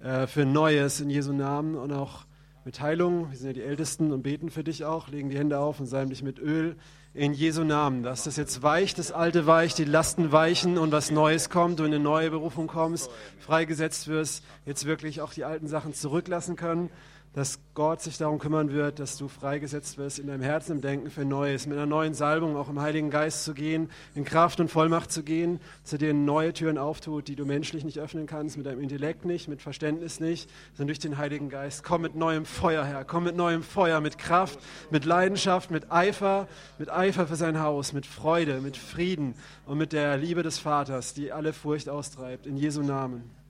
äh, 0.00 0.26
für 0.26 0.46
Neues 0.46 1.00
in 1.00 1.10
Jesu 1.10 1.34
Namen 1.34 1.74
und 1.74 1.92
auch 1.92 2.24
mit 2.64 2.80
Heilung. 2.80 3.30
Wir 3.30 3.36
sind 3.36 3.48
ja 3.48 3.52
die 3.52 3.62
Ältesten 3.62 4.10
und 4.10 4.22
beten 4.22 4.48
für 4.48 4.64
dich 4.64 4.86
auch, 4.86 5.08
legen 5.08 5.28
die 5.28 5.36
Hände 5.36 5.58
auf 5.58 5.80
und 5.80 5.86
salben 5.86 6.08
dich 6.08 6.22
mit 6.22 6.38
Öl 6.38 6.76
in 7.14 7.32
Jesu 7.32 7.62
Namen, 7.62 8.02
dass 8.02 8.24
das 8.24 8.36
jetzt 8.36 8.64
weicht, 8.64 8.98
das 8.98 9.12
Alte 9.12 9.46
weicht, 9.46 9.78
die 9.78 9.84
Lasten 9.84 10.32
weichen 10.32 10.78
und 10.78 10.90
was 10.90 11.12
Neues 11.12 11.48
kommt, 11.48 11.78
du 11.78 11.84
in 11.84 11.94
eine 11.94 12.02
neue 12.02 12.30
Berufung 12.30 12.66
kommst, 12.66 13.08
freigesetzt 13.38 14.08
wirst, 14.08 14.42
jetzt 14.66 14.84
wirklich 14.84 15.20
auch 15.20 15.32
die 15.32 15.44
alten 15.44 15.68
Sachen 15.68 15.94
zurücklassen 15.94 16.56
können 16.56 16.90
dass 17.34 17.58
Gott 17.74 18.00
sich 18.00 18.16
darum 18.16 18.38
kümmern 18.38 18.70
wird, 18.70 19.00
dass 19.00 19.16
du 19.16 19.26
freigesetzt 19.26 19.98
wirst 19.98 20.20
in 20.20 20.28
deinem 20.28 20.42
Herzen, 20.42 20.76
im 20.76 20.80
Denken 20.80 21.10
für 21.10 21.24
Neues, 21.24 21.66
mit 21.66 21.76
einer 21.76 21.86
neuen 21.86 22.14
Salbung 22.14 22.56
auch 22.56 22.68
im 22.68 22.80
Heiligen 22.80 23.10
Geist 23.10 23.44
zu 23.44 23.54
gehen, 23.54 23.90
in 24.14 24.24
Kraft 24.24 24.60
und 24.60 24.70
Vollmacht 24.70 25.10
zu 25.10 25.24
gehen, 25.24 25.58
dass 25.82 25.92
er 25.92 25.98
dir 25.98 26.14
neue 26.14 26.52
Türen 26.52 26.78
auftut, 26.78 27.26
die 27.26 27.34
du 27.34 27.44
menschlich 27.44 27.84
nicht 27.84 27.98
öffnen 27.98 28.26
kannst, 28.26 28.56
mit 28.56 28.66
deinem 28.66 28.80
Intellekt 28.80 29.24
nicht, 29.24 29.48
mit 29.48 29.62
Verständnis 29.62 30.20
nicht, 30.20 30.48
sondern 30.74 30.88
durch 30.88 31.00
den 31.00 31.18
Heiligen 31.18 31.48
Geist. 31.48 31.82
Komm 31.82 32.02
mit 32.02 32.14
neuem 32.14 32.44
Feuer 32.44 32.84
her, 32.84 33.04
komm 33.04 33.24
mit 33.24 33.36
neuem 33.36 33.64
Feuer, 33.64 34.00
mit 34.00 34.16
Kraft, 34.16 34.60
mit 34.90 35.04
Leidenschaft, 35.04 35.72
mit 35.72 35.90
Eifer, 35.90 36.46
mit 36.78 36.90
Eifer 36.90 37.26
für 37.26 37.36
sein 37.36 37.60
Haus, 37.60 37.92
mit 37.92 38.06
Freude, 38.06 38.60
mit 38.60 38.76
Frieden 38.76 39.34
und 39.66 39.78
mit 39.78 39.92
der 39.92 40.16
Liebe 40.16 40.44
des 40.44 40.60
Vaters, 40.60 41.14
die 41.14 41.32
alle 41.32 41.52
Furcht 41.52 41.88
austreibt, 41.88 42.46
in 42.46 42.56
Jesu 42.56 42.82
Namen. 42.82 43.43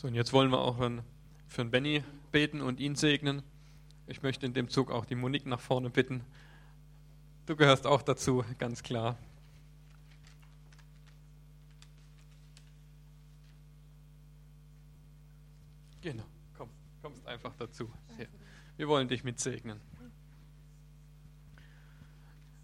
So, 0.00 0.08
und 0.08 0.14
jetzt 0.14 0.32
wollen 0.32 0.50
wir 0.50 0.60
auch 0.60 0.78
für 1.46 1.62
den 1.62 1.70
Benny 1.70 2.02
beten 2.32 2.62
und 2.62 2.80
ihn 2.80 2.96
segnen. 2.96 3.42
Ich 4.06 4.22
möchte 4.22 4.46
in 4.46 4.54
dem 4.54 4.70
Zug 4.70 4.90
auch 4.90 5.04
die 5.04 5.14
Monique 5.14 5.44
nach 5.44 5.60
vorne 5.60 5.90
bitten. 5.90 6.24
Du 7.44 7.54
gehörst 7.54 7.86
auch 7.86 8.00
dazu, 8.00 8.42
ganz 8.56 8.82
klar. 8.82 9.18
Genau, 16.00 16.24
komm, 16.56 16.70
kommst 17.02 17.26
einfach 17.26 17.54
dazu. 17.58 17.90
Ja. 18.18 18.24
Wir 18.78 18.88
wollen 18.88 19.06
dich 19.06 19.22
mitsegnen. 19.22 19.82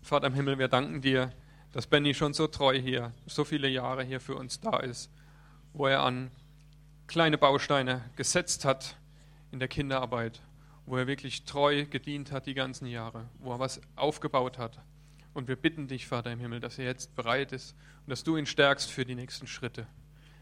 Vater 0.01 0.29
im 0.29 0.33
Himmel, 0.33 0.59
wir 0.59 0.69
danken 0.69 1.03
dir, 1.03 1.35
dass 1.73 1.87
Benny 1.87 2.15
schon 2.15 2.33
so 2.33 2.47
treu 2.47 2.81
hier, 2.81 3.13
so 3.27 3.45
viele 3.45 3.69
Jahre 3.69 4.05
hier 4.05 4.21
für 4.21 4.37
uns 4.37 4.59
da 4.59 4.79
ist, 4.79 5.11
wo 5.75 5.87
er 5.87 6.03
an 6.03 6.31
kleine 7.07 7.39
Bausteine 7.39 8.05
gesetzt 8.17 8.65
hat 8.65 8.97
in 9.53 9.59
der 9.59 9.69
Kinderarbeit, 9.69 10.43
wo 10.87 10.97
er 10.97 11.07
wirklich 11.07 11.45
treu 11.45 11.85
gedient 11.87 12.33
hat 12.33 12.47
die 12.47 12.55
ganzen 12.55 12.87
Jahre, 12.87 13.29
wo 13.39 13.53
er 13.53 13.59
was 13.59 13.81
aufgebaut 13.95 14.59
hat. 14.59 14.81
Und 15.35 15.49
wir 15.49 15.57
bitten 15.57 15.87
dich, 15.87 16.07
Vater 16.07 16.33
im 16.33 16.41
Himmel, 16.41 16.61
dass 16.61 16.79
er 16.79 16.87
jetzt 16.87 17.15
bereit 17.15 17.53
ist 17.53 17.77
und 18.05 18.11
dass 18.11 18.25
du 18.25 18.37
ihn 18.37 18.47
stärkst 18.47 18.91
für 18.91 19.05
die 19.05 19.15
nächsten 19.15 19.47
Schritte. 19.47 19.87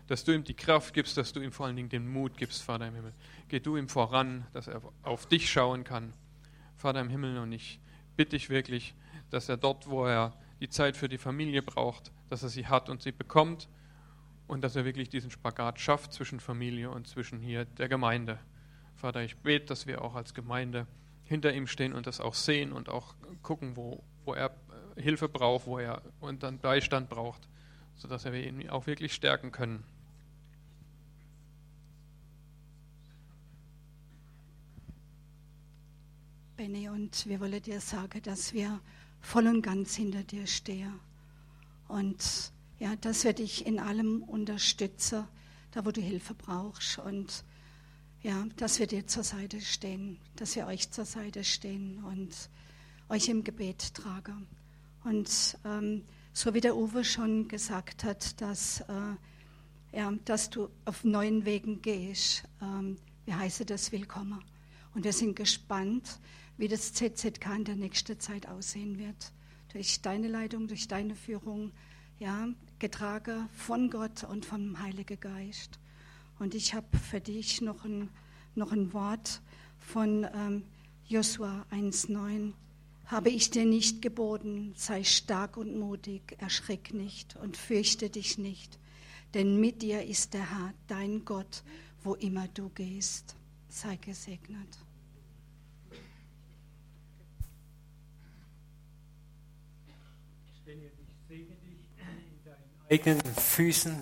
Dass 0.06 0.24
du 0.24 0.32
ihm 0.32 0.44
die 0.44 0.54
Kraft 0.54 0.94
gibst, 0.94 1.16
dass 1.16 1.32
du 1.32 1.40
ihm 1.40 1.52
vor 1.52 1.66
allen 1.66 1.76
Dingen 1.76 1.88
den 1.88 2.08
Mut 2.08 2.36
gibst, 2.36 2.62
Vater 2.62 2.86
im 2.86 2.94
Himmel. 2.94 3.12
Geh 3.48 3.58
du 3.58 3.76
ihm 3.76 3.88
voran, 3.88 4.46
dass 4.52 4.68
er 4.68 4.82
auf 5.02 5.26
dich 5.26 5.50
schauen 5.50 5.84
kann, 5.84 6.12
Vater 6.76 7.00
im 7.00 7.08
Himmel. 7.08 7.38
Und 7.38 7.52
ich 7.52 7.80
bitte 8.16 8.30
dich 8.30 8.50
wirklich, 8.50 8.94
dass 9.30 9.48
er 9.48 9.56
dort, 9.56 9.88
wo 9.88 10.06
er 10.06 10.32
die 10.60 10.68
Zeit 10.68 10.96
für 10.96 11.08
die 11.08 11.18
Familie 11.18 11.62
braucht, 11.62 12.12
dass 12.28 12.42
er 12.42 12.48
sie 12.48 12.66
hat 12.66 12.88
und 12.88 13.02
sie 13.02 13.12
bekommt 13.12 13.68
und 14.54 14.60
dass 14.60 14.76
er 14.76 14.84
wirklich 14.84 15.08
diesen 15.08 15.32
Spagat 15.32 15.80
schafft 15.80 16.12
zwischen 16.12 16.38
Familie 16.38 16.88
und 16.88 17.08
zwischen 17.08 17.40
hier 17.40 17.64
der 17.64 17.88
Gemeinde. 17.88 18.38
Vater, 18.94 19.20
ich 19.24 19.36
bete, 19.38 19.66
dass 19.66 19.88
wir 19.88 20.00
auch 20.00 20.14
als 20.14 20.32
Gemeinde 20.32 20.86
hinter 21.24 21.52
ihm 21.52 21.66
stehen 21.66 21.92
und 21.92 22.06
das 22.06 22.20
auch 22.20 22.34
sehen 22.34 22.70
und 22.70 22.88
auch 22.88 23.16
gucken, 23.42 23.76
wo, 23.76 24.04
wo 24.24 24.32
er 24.32 24.54
äh, 24.96 25.02
Hilfe 25.02 25.28
braucht, 25.28 25.66
wo 25.66 25.80
er 25.80 26.02
und 26.20 26.44
dann 26.44 26.60
Beistand 26.60 27.08
braucht, 27.08 27.48
sodass 27.96 28.26
wir 28.26 28.46
ihn 28.46 28.70
auch 28.70 28.86
wirklich 28.86 29.12
stärken 29.12 29.50
können. 29.50 29.82
Benny, 36.56 36.88
und 36.88 37.26
wir 37.26 37.40
wollen 37.40 37.60
dir 37.60 37.80
sagen, 37.80 38.22
dass 38.22 38.52
wir 38.52 38.78
voll 39.20 39.48
und 39.48 39.62
ganz 39.62 39.96
hinter 39.96 40.22
dir 40.22 40.46
stehen. 40.46 41.00
Und 41.88 42.53
ja, 42.78 42.96
dass 42.96 43.24
wir 43.24 43.32
dich 43.32 43.66
in 43.66 43.78
allem 43.78 44.22
unterstützen, 44.22 45.24
da 45.70 45.84
wo 45.84 45.90
du 45.90 46.00
Hilfe 46.00 46.34
brauchst. 46.34 46.98
Und 46.98 47.44
ja, 48.22 48.46
dass 48.56 48.78
wir 48.78 48.86
dir 48.86 49.06
zur 49.06 49.22
Seite 49.22 49.60
stehen, 49.60 50.18
dass 50.36 50.56
wir 50.56 50.66
euch 50.66 50.90
zur 50.90 51.04
Seite 51.04 51.44
stehen 51.44 52.02
und 52.04 52.50
euch 53.08 53.28
im 53.28 53.44
Gebet 53.44 53.94
tragen. 53.94 54.46
Und 55.04 55.58
ähm, 55.64 56.04
so 56.32 56.54
wie 56.54 56.60
der 56.60 56.76
Uwe 56.76 57.04
schon 57.04 57.48
gesagt 57.48 58.02
hat, 58.02 58.40
dass, 58.40 58.80
äh, 58.80 59.96
ja, 59.96 60.12
dass 60.24 60.50
du 60.50 60.68
auf 60.84 61.04
neuen 61.04 61.44
Wegen 61.44 61.82
gehst, 61.82 62.44
ähm, 62.62 62.96
wir 63.24 63.38
heißen 63.38 63.66
das 63.66 63.92
willkommen. 63.92 64.42
Und 64.94 65.04
wir 65.04 65.12
sind 65.12 65.36
gespannt, 65.36 66.18
wie 66.56 66.68
das 66.68 66.92
ZZK 66.92 67.56
in 67.56 67.64
der 67.64 67.76
nächsten 67.76 68.18
Zeit 68.20 68.48
aussehen 68.48 68.98
wird. 68.98 69.32
Durch 69.72 70.00
deine 70.02 70.28
Leitung, 70.28 70.68
durch 70.68 70.88
deine 70.88 71.14
Führung, 71.14 71.72
ja, 72.18 72.48
getragen 72.78 73.48
von 73.54 73.90
Gott 73.90 74.24
und 74.24 74.46
vom 74.46 74.80
Heiligen 74.80 75.18
Geist. 75.18 75.78
Und 76.38 76.54
ich 76.54 76.74
habe 76.74 76.96
für 76.98 77.20
dich 77.20 77.60
noch 77.60 77.84
ein, 77.84 78.10
noch 78.54 78.72
ein 78.72 78.92
Wort 78.92 79.40
von 79.78 80.26
ähm, 80.34 80.64
Josua 81.06 81.66
1,9. 81.70 82.52
Habe 83.06 83.28
ich 83.28 83.50
dir 83.50 83.66
nicht 83.66 84.00
geboten, 84.00 84.72
sei 84.76 85.04
stark 85.04 85.56
und 85.56 85.78
mutig, 85.78 86.36
erschrick 86.38 86.94
nicht 86.94 87.36
und 87.36 87.56
fürchte 87.56 88.08
dich 88.08 88.38
nicht, 88.38 88.78
denn 89.34 89.60
mit 89.60 89.82
dir 89.82 90.04
ist 90.04 90.32
der 90.32 90.50
Herr, 90.50 90.72
dein 90.86 91.24
Gott, 91.24 91.62
wo 92.02 92.14
immer 92.14 92.48
du 92.48 92.70
gehst. 92.70 93.36
Sei 93.68 93.96
gesegnet. 93.96 94.83
Eigenen 102.90 103.20
Füßen, 103.22 103.96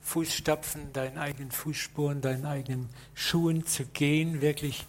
Fußstapfen, 0.00 0.92
deinen 0.92 1.18
eigenen 1.18 1.50
Fußspuren, 1.50 2.20
deinen 2.20 2.46
eigenen 2.46 2.88
Schuhen 3.14 3.66
zu 3.66 3.84
gehen, 3.86 4.40
wirklich 4.40 4.86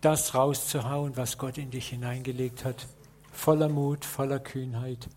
das 0.00 0.34
rauszuhauen, 0.34 1.16
was 1.16 1.38
Gott 1.38 1.58
in 1.58 1.70
dich 1.70 1.88
hineingelegt 1.88 2.64
hat. 2.64 2.86
Voller 3.32 3.68
Mut, 3.68 4.04
voller 4.04 4.38
Kühnheit, 4.38 5.08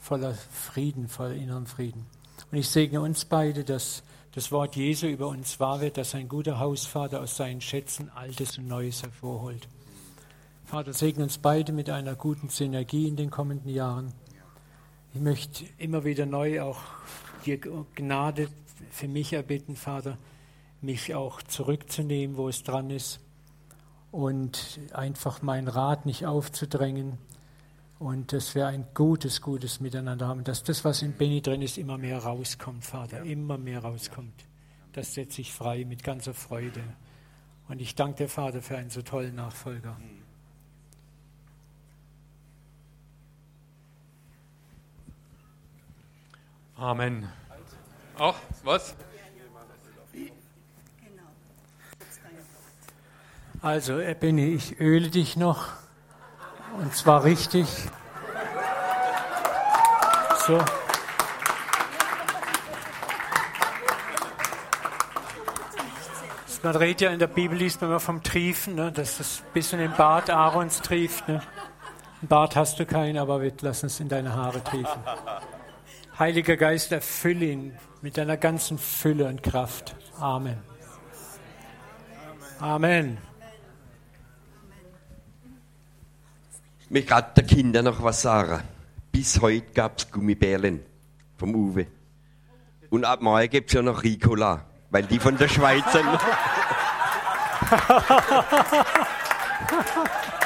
voller 0.00 0.34
Frieden, 0.34 1.08
voller 1.08 1.34
inneren 1.34 1.66
Frieden. 1.66 2.06
Und 2.50 2.58
ich 2.58 2.68
segne 2.68 3.00
uns 3.00 3.24
beide, 3.24 3.64
dass 3.64 4.02
das 4.32 4.52
Wort 4.52 4.76
Jesu 4.76 5.06
über 5.06 5.28
uns 5.28 5.58
wahr 5.58 5.80
wird, 5.80 5.96
dass 5.96 6.14
ein 6.14 6.28
guter 6.28 6.60
Hausvater 6.60 7.20
aus 7.20 7.36
seinen 7.36 7.60
Schätzen 7.60 8.10
Altes 8.14 8.58
und 8.58 8.68
Neues 8.68 9.02
hervorholt. 9.02 9.66
Vater, 10.66 10.92
segne 10.92 11.24
uns 11.24 11.38
beide 11.38 11.72
mit 11.72 11.88
einer 11.88 12.14
guten 12.14 12.50
Synergie 12.50 13.08
in 13.08 13.16
den 13.16 13.30
kommenden 13.30 13.70
Jahren. 13.70 14.12
Ich 15.14 15.20
möchte 15.20 15.64
immer 15.78 16.04
wieder 16.04 16.26
neu 16.26 16.60
auch 16.60 16.80
dir 17.46 17.58
Gnade 17.94 18.48
für 18.90 19.08
mich 19.08 19.32
erbitten, 19.32 19.74
Vater, 19.74 20.18
mich 20.82 21.14
auch 21.14 21.42
zurückzunehmen, 21.42 22.36
wo 22.36 22.48
es 22.48 22.62
dran 22.62 22.90
ist 22.90 23.20
und 24.12 24.78
einfach 24.92 25.42
meinen 25.42 25.68
Rat 25.68 26.06
nicht 26.06 26.26
aufzudrängen 26.26 27.18
und 27.98 28.32
dass 28.32 28.54
wir 28.54 28.66
ein 28.66 28.86
gutes, 28.94 29.40
gutes 29.40 29.80
Miteinander 29.80 30.28
haben, 30.28 30.44
dass 30.44 30.62
das, 30.62 30.84
was 30.84 31.02
in 31.02 31.14
Benny 31.14 31.40
drin 31.40 31.62
ist, 31.62 31.78
immer 31.78 31.98
mehr 31.98 32.18
rauskommt, 32.18 32.84
Vater, 32.84 33.22
immer 33.22 33.58
mehr 33.58 33.80
rauskommt. 33.80 34.44
Das 34.92 35.14
setze 35.14 35.40
ich 35.40 35.52
frei 35.52 35.84
mit 35.84 36.04
ganzer 36.04 36.34
Freude. 36.34 36.82
Und 37.68 37.80
ich 37.80 37.94
danke 37.94 38.24
dir, 38.24 38.28
Vater, 38.28 38.62
für 38.62 38.76
einen 38.76 38.90
so 38.90 39.02
tollen 39.02 39.34
Nachfolger. 39.34 39.96
Amen. 46.78 47.28
Auch 48.16 48.36
was? 48.62 48.94
Also, 53.60 54.00
Benny, 54.20 54.54
ich 54.54 54.78
öle 54.80 55.10
dich 55.10 55.36
noch. 55.36 55.72
Und 56.78 56.94
zwar 56.94 57.24
richtig. 57.24 57.66
So. 60.46 60.58
Man 66.62 66.76
redet 66.76 67.00
ja 67.00 67.10
in 67.10 67.18
der 67.18 67.26
Bibel, 67.26 67.56
liest 67.58 67.80
man 67.80 67.90
immer 67.90 68.00
vom 68.00 68.22
Triefen, 68.22 68.76
ne? 68.76 68.92
dass 68.92 69.18
es 69.18 69.40
ein 69.40 69.52
bisschen 69.52 69.80
im 69.80 69.92
Bart 69.94 70.30
Aarons 70.30 70.80
trieft. 70.80 71.26
Ne? 71.28 71.40
Im 72.22 72.28
Bart 72.28 72.54
hast 72.56 72.78
du 72.78 72.86
keinen, 72.86 73.18
aber 73.18 73.42
wir 73.42 73.52
lassen 73.60 73.86
es 73.86 73.98
in 74.00 74.08
deine 74.08 74.34
Haare 74.34 74.62
triefen. 74.62 75.00
Heiliger 76.18 76.56
Geist, 76.56 76.90
erfülle 76.90 77.44
ihn 77.44 77.78
mit 78.02 78.16
deiner 78.16 78.36
ganzen 78.36 78.76
Fülle 78.76 79.26
und 79.26 79.42
Kraft. 79.42 79.94
Amen. 80.18 80.58
Amen. 82.58 83.18
Ich 86.80 86.90
möchte 86.90 87.08
gerade 87.08 87.40
den 87.40 87.46
Kindern 87.46 87.84
noch 87.84 88.02
was 88.02 88.22
sagen. 88.22 88.64
Bis 89.12 89.40
heute 89.40 89.70
gab 89.72 89.98
es 89.98 90.10
Gummibärlen 90.10 90.80
vom 91.36 91.54
Uwe. 91.54 91.86
Und 92.90 93.04
ab 93.04 93.22
morgen 93.22 93.48
gibt 93.48 93.70
es 93.70 93.74
ja 93.74 93.82
noch 93.82 94.02
Ricola, 94.02 94.64
weil 94.90 95.04
die 95.04 95.20
von 95.20 95.36
der 95.36 95.48
Schweiz 95.48 95.84
sind. 95.92 96.04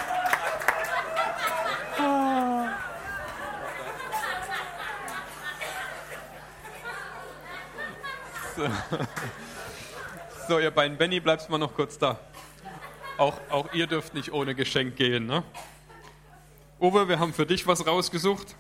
So. 8.56 8.68
so, 10.48 10.58
ihr 10.58 10.70
beiden 10.70 10.96
Benny, 10.98 11.20
bleibst 11.20 11.48
mal 11.50 11.58
noch 11.58 11.74
kurz 11.74 11.98
da. 11.98 12.18
Auch, 13.18 13.34
auch 13.50 13.72
ihr 13.72 13.86
dürft 13.86 14.14
nicht 14.14 14.32
ohne 14.32 14.54
Geschenk 14.54 14.96
gehen. 14.96 15.26
Ne? 15.26 15.42
Uwe, 16.80 17.08
wir 17.08 17.18
haben 17.18 17.32
für 17.32 17.46
dich 17.46 17.66
was 17.66 17.86
rausgesucht. 17.86 18.54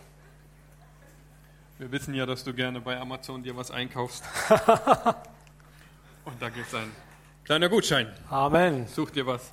Wir 1.78 1.90
wissen 1.90 2.14
ja, 2.14 2.26
dass 2.26 2.44
du 2.44 2.54
gerne 2.54 2.80
bei 2.80 2.98
Amazon 2.98 3.42
dir 3.42 3.56
was 3.56 3.70
einkaufst. 3.70 4.22
Und 6.24 6.40
da 6.40 6.48
gibt 6.48 6.68
es 6.68 6.74
ein 6.74 6.92
kleiner 7.44 7.68
Gutschein. 7.68 8.12
Amen. 8.30 8.86
Such 8.86 9.10
dir 9.10 9.26
was 9.26 9.50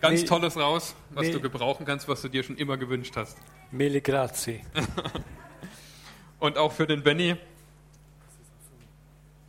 ganz 0.00 0.20
Me- 0.20 0.26
Tolles 0.28 0.56
raus, 0.56 0.94
was 1.10 1.26
Me- 1.26 1.32
du 1.32 1.40
gebrauchen 1.40 1.84
kannst, 1.84 2.06
was 2.06 2.22
du 2.22 2.28
dir 2.28 2.44
schon 2.44 2.56
immer 2.56 2.76
gewünscht 2.76 3.16
hast. 3.16 3.36
Mille 3.72 4.00
grazie. 4.00 4.60
Und 6.38 6.58
auch 6.58 6.70
für 6.72 6.86
den 6.86 7.02
Benny. 7.02 7.36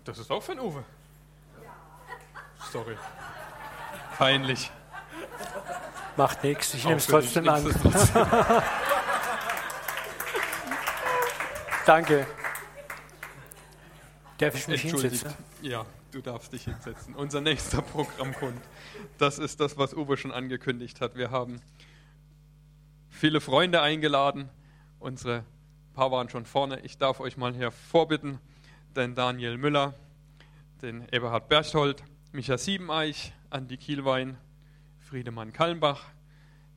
Das 0.06 0.19
ist 0.19 0.32
auch 0.32 0.41
für 0.41 0.53
den 0.53 0.61
Uwe. 0.61 0.84
Sorry. 2.72 2.95
Peinlich. 4.18 4.72
Macht 6.15 6.44
nichts, 6.44 6.73
ich 6.73 6.86
nehme 6.86 6.98
es 6.98 7.07
trotzdem 7.07 7.49
an. 7.49 7.64
trotzdem. 7.82 8.26
Danke. 11.86 12.26
Darf 14.38 14.56
ich 14.56 14.68
mich 14.68 14.82
hinsetzen? 14.82 15.34
Ja, 15.61 15.86
du 16.11 16.22
darfst 16.22 16.53
dich 16.53 16.64
hinsetzen. 16.65 17.15
Unser 17.15 17.41
nächster 17.41 17.82
Programmpunkt. 17.82 18.64
Das 19.18 19.40
ist 19.40 19.60
das, 19.60 19.77
was 19.77 19.94
Uwe 19.94 20.18
schon 20.18 20.32
angekündigt 20.32 21.02
hat. 21.02 21.15
Wir 21.15 21.32
haben 21.32 21.61
viele 23.10 23.41
Freunde 23.41 23.82
eingeladen. 23.82 24.49
Unsere 24.99 25.44
paar 25.94 26.11
waren 26.11 26.30
schon 26.30 26.45
vorne. 26.45 26.80
Ich 26.82 26.98
darf 26.98 27.19
euch 27.19 27.38
mal 27.38 27.53
hier 27.53 27.72
vorbitten. 27.72 28.40
Den 28.96 29.14
Daniel 29.14 29.58
Müller, 29.58 29.94
den 30.82 31.06
Eberhard 31.12 31.50
Berchtold, 31.50 32.02
Micha 32.32 32.58
Siebeneich, 32.58 33.34
Andi 33.50 33.76
Kielwein, 33.76 34.38
Friedemann 35.00 35.52
Kallenbach, 35.52 36.06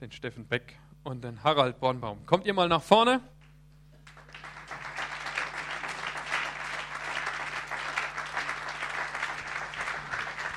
den 0.01 0.11
Steffen 0.11 0.45
Beck 0.45 0.77
und 1.05 1.23
den 1.23 1.45
Harald 1.45 1.78
Bornbaum. 1.78 2.27
Kommt 2.27 2.45
ihr 2.47 2.55
mal 2.55 2.69
nach 2.69 2.82
vorne? 2.82 3.20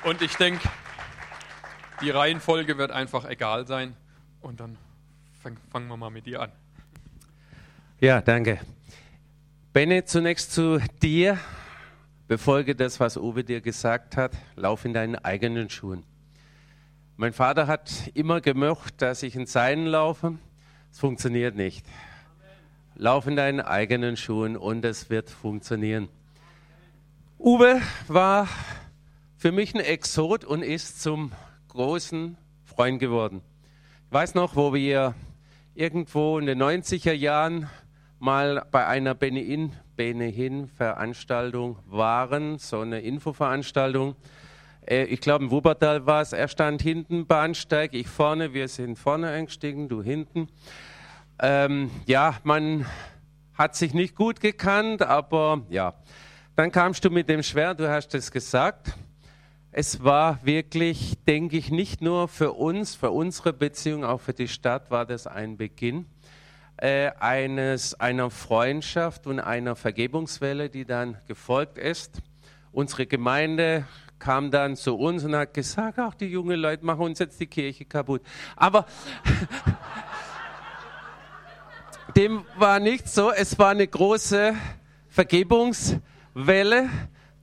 Und 0.04 0.24
ich 0.24 0.36
denke, 0.36 0.68
die 2.02 2.10
Reihenfolge 2.10 2.80
wird 2.80 2.90
einfach 2.90 3.26
egal 3.26 3.68
sein. 3.68 3.96
Und 4.42 4.60
dann 4.60 4.80
fang, 5.44 5.58
fangen 5.72 5.88
wir 5.88 5.98
mal 5.98 6.10
mit 6.10 6.26
dir 6.26 6.42
an. 6.42 6.52
Ja, 8.00 8.20
danke. 8.20 8.60
Benne, 9.74 10.04
zunächst 10.04 10.52
zu 10.52 10.82
dir. 11.02 11.40
Befolge 12.28 12.76
das, 12.76 13.00
was 13.00 13.16
Uwe 13.16 13.46
dir 13.46 13.62
gesagt 13.62 14.18
hat. 14.18 14.34
Lauf 14.58 14.84
in 14.84 14.94
deinen 14.94 15.16
eigenen 15.16 15.70
Schuhen. 15.70 16.04
Mein 17.16 17.32
Vater 17.32 17.68
hat 17.68 18.12
immer 18.14 18.42
gemocht, 18.42 19.02
dass 19.02 19.24
ich 19.24 19.34
in 19.34 19.46
seinen 19.46 19.86
laufe. 19.86 20.38
Es 20.92 21.00
funktioniert 21.00 21.56
nicht. 21.56 21.86
Lauf 22.96 23.28
in 23.28 23.38
deinen 23.38 23.62
eigenen 23.62 24.18
Schuhen 24.18 24.58
und 24.58 24.84
es 24.84 25.10
wird 25.10 25.30
funktionieren. 25.30 26.10
Uwe 27.40 27.82
war 28.10 28.50
für 29.38 29.54
mich 29.54 29.74
ein 29.74 29.80
Exot 29.80 30.44
und 30.44 30.64
ist 30.64 31.02
zum 31.02 31.32
großen 31.70 32.36
Freund 32.66 33.00
geworden. 33.00 33.42
Ich 34.08 34.14
weiß 34.14 34.36
noch, 34.36 34.58
wo 34.58 34.74
wir 34.74 35.16
irgendwo 35.76 36.40
in 36.40 36.46
den 36.46 36.62
90er 36.62 37.14
Jahren 37.14 37.70
mal 38.22 38.68
bei 38.70 38.86
einer 38.86 39.16
Bene 39.16 39.42
in, 39.42 39.72
Bene 39.96 40.26
hin 40.26 40.68
Veranstaltung 40.68 41.80
waren, 41.88 42.60
so 42.60 42.82
eine 42.82 43.02
Infoveranstaltung. 43.02 44.16
Äh, 44.86 45.06
Ich 45.06 45.22
glaube, 45.22 45.46
in 45.46 45.52
Wuppertal 45.52 46.06
war 46.06 46.22
es. 46.22 46.32
Er 46.32 46.48
stand 46.48 46.84
hinten, 46.84 47.26
Bahnsteig, 47.26 47.96
ich 47.96 48.08
vorne, 48.08 48.54
wir 48.54 48.68
sind 48.68 49.00
vorne 49.00 49.30
eingestiegen, 49.30 49.90
du 49.90 50.04
hinten. 50.04 50.50
Ähm, 51.42 51.90
ja, 52.06 52.36
man 52.44 52.86
hat 53.56 53.76
sich 53.76 53.96
nicht 53.96 54.16
gut 54.16 54.40
gekannt, 54.40 55.02
aber 55.02 55.66
ja. 55.70 55.96
Dann 56.56 56.72
kamst 56.72 57.04
du 57.04 57.10
mit 57.10 57.28
dem 57.28 57.42
Schwert, 57.42 57.80
du 57.80 57.90
hast 57.90 58.14
es 58.14 58.32
gesagt. 58.32 58.94
Es 59.72 60.04
war 60.04 60.46
wirklich, 60.46 61.18
denke 61.26 61.58
ich, 61.58 61.72
nicht 61.72 62.02
nur 62.02 62.28
für 62.28 62.52
uns, 62.52 62.94
für 62.94 63.10
unsere 63.10 63.52
Beziehung, 63.52 64.04
auch 64.04 64.22
für 64.22 64.34
die 64.34 64.48
Stadt 64.48 64.92
war 64.92 65.08
das 65.08 65.26
ein 65.26 65.58
Beginn 65.58 66.06
äh, 66.82 67.12
eines, 67.20 68.00
einer 68.00 68.32
Freundschaft 68.32 69.28
und 69.28 69.40
einer 69.40 69.76
Vergebungswelle, 69.76 70.70
die 70.70 70.84
dann 70.84 71.18
gefolgt 71.28 71.78
ist. 71.78 72.22
Unsere 72.72 73.06
Gemeinde 73.06 73.86
kam 74.18 74.50
dann 74.50 74.76
zu 74.76 74.98
uns 74.98 75.24
und 75.24 75.36
hat 75.36 75.54
gesagt, 75.54 76.00
ach, 76.00 76.16
die 76.16 76.26
jungen 76.26 76.60
Leute 76.60 76.84
machen 76.84 77.02
uns 77.02 77.20
jetzt 77.20 77.40
die 77.40 77.46
Kirche 77.46 77.86
kaputt. 77.86 78.24
Aber 78.56 78.88
dem 82.16 82.46
war 82.58 82.80
nicht 82.80 83.08
so. 83.08 83.32
Es 83.32 83.60
war 83.60 83.70
eine 83.70 83.88
große 83.88 84.56
Vergebungswelle. 85.08 86.90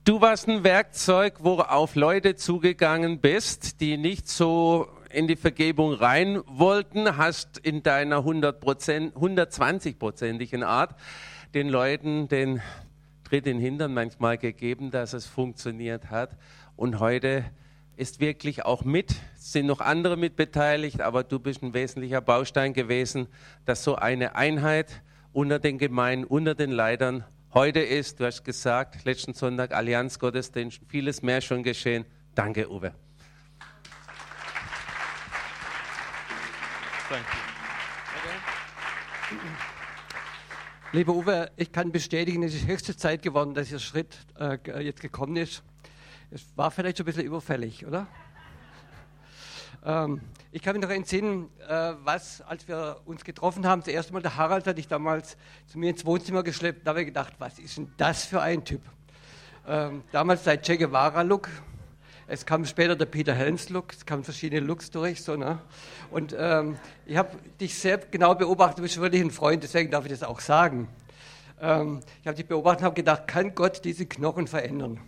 Du 0.03 0.19
warst 0.19 0.49
ein 0.49 0.65
Werkzeug, 0.65 1.35
wo 1.39 1.55
du 1.57 1.69
auf 1.69 1.95
Leute 1.95 2.35
zugegangen 2.35 3.19
bist, 3.19 3.79
die 3.79 3.95
nicht 3.95 4.27
so 4.27 4.89
in 5.11 5.27
die 5.27 5.35
Vergebung 5.35 5.93
rein 5.93 6.41
wollten, 6.45 7.17
hast 7.17 7.57
in 7.57 7.83
deiner 7.83 8.19
100%, 8.19 9.13
120-prozentigen 9.13 10.63
Art 10.63 10.95
den 11.53 11.69
Leuten 11.69 12.27
den 12.27 12.61
Tritt 13.23 13.45
in 13.45 13.57
den 13.57 13.61
Hintern 13.61 13.93
manchmal 13.93 14.37
gegeben, 14.37 14.91
dass 14.91 15.13
es 15.13 15.27
funktioniert 15.27 16.09
hat. 16.09 16.35
Und 16.75 16.99
heute 16.99 17.45
ist 17.95 18.19
wirklich 18.19 18.65
auch 18.65 18.83
mit, 18.83 19.15
sind 19.35 19.67
noch 19.67 19.81
andere 19.81 20.17
mit 20.17 20.35
beteiligt, 20.35 21.01
aber 21.01 21.23
du 21.23 21.37
bist 21.37 21.61
ein 21.61 21.73
wesentlicher 21.73 22.21
Baustein 22.21 22.73
gewesen, 22.73 23.27
dass 23.65 23.83
so 23.83 23.95
eine 23.95 24.35
Einheit 24.35 25.03
unter 25.33 25.59
den 25.59 25.77
Gemeinden, 25.77 26.25
unter 26.25 26.55
den 26.55 26.71
Leitern 26.71 27.23
heute 27.53 27.81
ist. 27.81 28.19
Du 28.19 28.25
hast 28.25 28.43
gesagt, 28.43 29.05
letzten 29.05 29.33
Sonntag 29.33 29.73
Allianz 29.73 30.17
Gottesdienst, 30.17 30.81
vieles 30.87 31.21
mehr 31.21 31.41
schon 31.41 31.61
geschehen. 31.61 32.05
Danke, 32.35 32.71
Uwe. 32.71 32.93
Danke. 37.09 37.25
Lieber 40.91 41.13
Uwe, 41.13 41.51
ich 41.55 41.71
kann 41.71 41.91
bestätigen, 41.91 42.43
es 42.43 42.53
ist 42.53 42.67
höchste 42.67 42.95
Zeit 42.95 43.23
geworden, 43.23 43.55
dass 43.55 43.71
Ihr 43.71 43.79
Schritt 43.79 44.15
äh, 44.39 44.83
jetzt 44.83 45.01
gekommen 45.01 45.35
ist. 45.35 45.63
Es 46.29 46.45
war 46.55 46.69
vielleicht 46.69 46.97
schon 46.97 47.05
ein 47.05 47.07
bisschen 47.07 47.25
überfällig, 47.25 47.85
oder? 47.85 48.05
Ähm, 49.83 50.21
ich 50.51 50.61
kann 50.61 50.75
mich 50.75 50.83
noch 50.83 50.91
entsinnen, 50.91 51.49
äh, 51.67 51.93
was, 52.03 52.41
als 52.41 52.67
wir 52.67 53.01
uns 53.05 53.23
getroffen 53.23 53.65
haben, 53.65 53.81
das 53.81 53.87
erste 53.87 54.13
Mal, 54.13 54.21
der 54.21 54.35
Harald 54.35 54.67
hat 54.67 54.77
dich 54.77 54.87
damals 54.87 55.35
zu 55.65 55.79
mir 55.79 55.89
ins 55.89 56.05
Wohnzimmer 56.05 56.43
geschleppt. 56.43 56.85
Da 56.85 56.91
habe 56.91 57.01
ich 57.01 57.07
gedacht, 57.07 57.33
was 57.39 57.57
ist 57.57 57.77
denn 57.77 57.91
das 57.97 58.25
für 58.25 58.41
ein 58.41 58.63
Typ? 58.63 58.81
Ähm, 59.67 60.03
damals 60.11 60.43
der 60.43 60.61
Che 60.61 60.77
Guevara-Look. 60.77 61.49
Es 62.31 62.45
kam 62.45 62.63
später 62.65 62.95
der 62.95 63.07
Peter 63.07 63.33
Helms-Look, 63.33 63.91
es 63.91 64.05
kamen 64.05 64.23
verschiedene 64.23 64.61
Looks 64.61 64.91
durch. 64.91 65.23
So, 65.23 65.35
ne? 65.35 65.57
Und 66.11 66.35
ähm, 66.37 66.77
ich 67.07 67.17
habe 67.17 67.35
dich 67.59 67.73
sehr 67.73 67.97
genau 67.97 68.35
beobachtet, 68.35 68.77
du 68.77 68.81
bist 68.83 69.01
wirklich 69.01 69.23
ein 69.23 69.31
Freund, 69.31 69.63
deswegen 69.63 69.89
darf 69.89 70.05
ich 70.05 70.11
das 70.11 70.21
auch 70.21 70.39
sagen. 70.39 70.87
Ähm, 71.59 72.01
ich 72.21 72.27
habe 72.27 72.37
dich 72.37 72.45
beobachtet 72.45 72.81
und 72.81 72.85
habe 72.85 72.95
gedacht, 72.95 73.27
kann 73.27 73.55
Gott 73.55 73.83
diese 73.83 74.05
Knochen 74.05 74.45
verändern? 74.45 74.99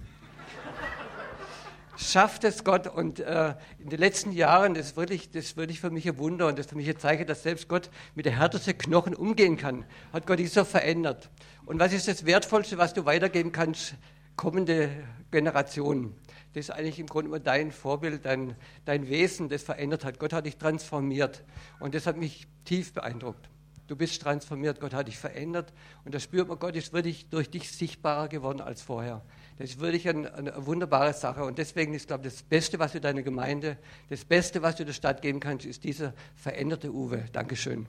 Schafft 1.95 2.43
es 2.43 2.63
Gott? 2.63 2.87
Und 2.87 3.19
äh, 3.19 3.53
in 3.77 3.89
den 3.89 3.99
letzten 3.99 4.31
Jahren, 4.31 4.73
das 4.73 4.87
ist, 4.87 4.97
wirklich, 4.97 5.29
das 5.29 5.45
ist 5.45 5.57
wirklich 5.57 5.79
für 5.79 5.91
mich 5.91 6.07
ein 6.07 6.17
Wunder 6.17 6.47
und 6.47 6.57
das 6.57 6.65
ist 6.65 6.71
für 6.71 6.75
mich 6.75 6.89
ein 6.89 6.97
Zeichen, 6.97 7.27
dass 7.27 7.43
selbst 7.43 7.67
Gott 7.67 7.91
mit 8.15 8.25
der 8.25 8.39
härtesten 8.39 8.79
Knochen 8.79 9.13
umgehen 9.13 9.57
kann. 9.57 9.85
Hat 10.11 10.25
Gott 10.25 10.39
dich 10.39 10.51
so 10.51 10.63
verändert. 10.63 11.29
Und 11.67 11.79
was 11.79 11.93
ist 11.93 12.07
das 12.07 12.25
Wertvollste, 12.25 12.79
was 12.79 12.95
du 12.95 13.05
weitergeben 13.05 13.51
kannst? 13.51 13.93
kommende 14.41 14.89
Generationen. 15.31 16.15
Das 16.53 16.65
ist 16.65 16.71
eigentlich 16.71 16.99
im 16.99 17.07
Grunde 17.07 17.29
immer 17.29 17.39
dein 17.39 17.71
Vorbild, 17.71 18.25
dein, 18.25 18.55
dein 18.85 19.07
Wesen, 19.07 19.49
das 19.49 19.63
verändert 19.63 20.03
hat. 20.05 20.19
Gott 20.19 20.33
hat 20.33 20.45
dich 20.45 20.57
transformiert 20.57 21.43
und 21.79 21.95
das 21.95 22.05
hat 22.05 22.17
mich 22.17 22.47
tief 22.65 22.93
beeindruckt. 22.93 23.49
Du 23.87 23.95
bist 23.95 24.21
transformiert, 24.21 24.79
Gott 24.79 24.93
hat 24.93 25.07
dich 25.07 25.17
verändert 25.17 25.73
und 26.05 26.15
da 26.15 26.19
spürt 26.19 26.47
man, 26.47 26.59
Gott 26.59 26.75
ist 26.75 26.93
wirklich 26.93 27.27
durch 27.29 27.49
dich 27.49 27.69
sichtbarer 27.71 28.29
geworden 28.29 28.61
als 28.61 28.81
vorher. 28.81 29.21
Das 29.57 29.71
ist 29.71 29.79
wirklich 29.81 30.07
eine, 30.07 30.33
eine 30.33 30.65
wunderbare 30.65 31.13
Sache 31.13 31.43
und 31.43 31.57
deswegen 31.57 31.93
ist, 31.93 32.07
glaube 32.07 32.25
ich, 32.25 32.33
das 32.33 32.43
Beste, 32.43 32.79
was 32.79 32.93
du 32.93 33.01
deiner 33.01 33.21
Gemeinde, 33.21 33.77
das 34.09 34.23
Beste, 34.23 34.61
was 34.61 34.77
du 34.77 34.85
der 34.85 34.93
Stadt 34.93 35.21
geben 35.21 35.41
kannst, 35.41 35.65
ist 35.65 35.83
dieser 35.83 36.13
veränderte 36.35 36.89
Uwe. 36.89 37.25
Dankeschön. 37.33 37.85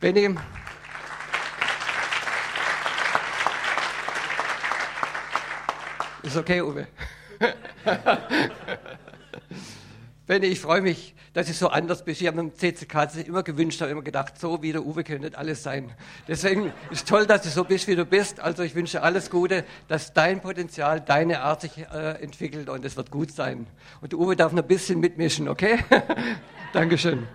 Benny. 0.00 0.36
Ist 6.24 6.38
okay, 6.38 6.62
Uwe. 6.62 6.86
Benny, 10.26 10.46
ich 10.46 10.60
freue 10.60 10.80
mich, 10.80 11.14
dass 11.34 11.50
ich 11.50 11.58
so 11.58 11.68
anders 11.68 12.02
bist. 12.02 12.22
Ich 12.22 12.26
habe 12.26 12.40
im 12.40 12.54
CCK 12.54 13.26
immer 13.26 13.42
gewünscht, 13.42 13.82
habe 13.82 13.90
immer 13.90 14.00
gedacht, 14.00 14.40
so 14.40 14.62
wie 14.62 14.72
der 14.72 14.86
Uwe 14.86 15.04
könnte 15.04 15.26
nicht 15.26 15.36
alles 15.36 15.62
sein. 15.62 15.92
Deswegen 16.26 16.72
ist 16.90 17.06
toll, 17.06 17.26
dass 17.26 17.42
du 17.42 17.50
so 17.50 17.64
bist, 17.64 17.88
wie 17.88 17.94
du 17.94 18.06
bist. 18.06 18.40
Also 18.40 18.62
ich 18.62 18.74
wünsche 18.74 19.02
alles 19.02 19.28
Gute, 19.28 19.64
dass 19.86 20.14
dein 20.14 20.40
Potenzial, 20.40 21.02
deine 21.02 21.42
Art 21.42 21.60
sich 21.60 21.76
äh, 21.76 22.22
entwickelt 22.22 22.70
und 22.70 22.86
es 22.86 22.96
wird 22.96 23.10
gut 23.10 23.30
sein. 23.30 23.66
Und 24.00 24.12
der 24.12 24.18
Uwe 24.18 24.34
darf 24.34 24.52
noch 24.52 24.62
ein 24.62 24.68
bisschen 24.68 25.00
mitmischen, 25.00 25.46
okay? 25.46 25.78
Dankeschön. 26.72 27.28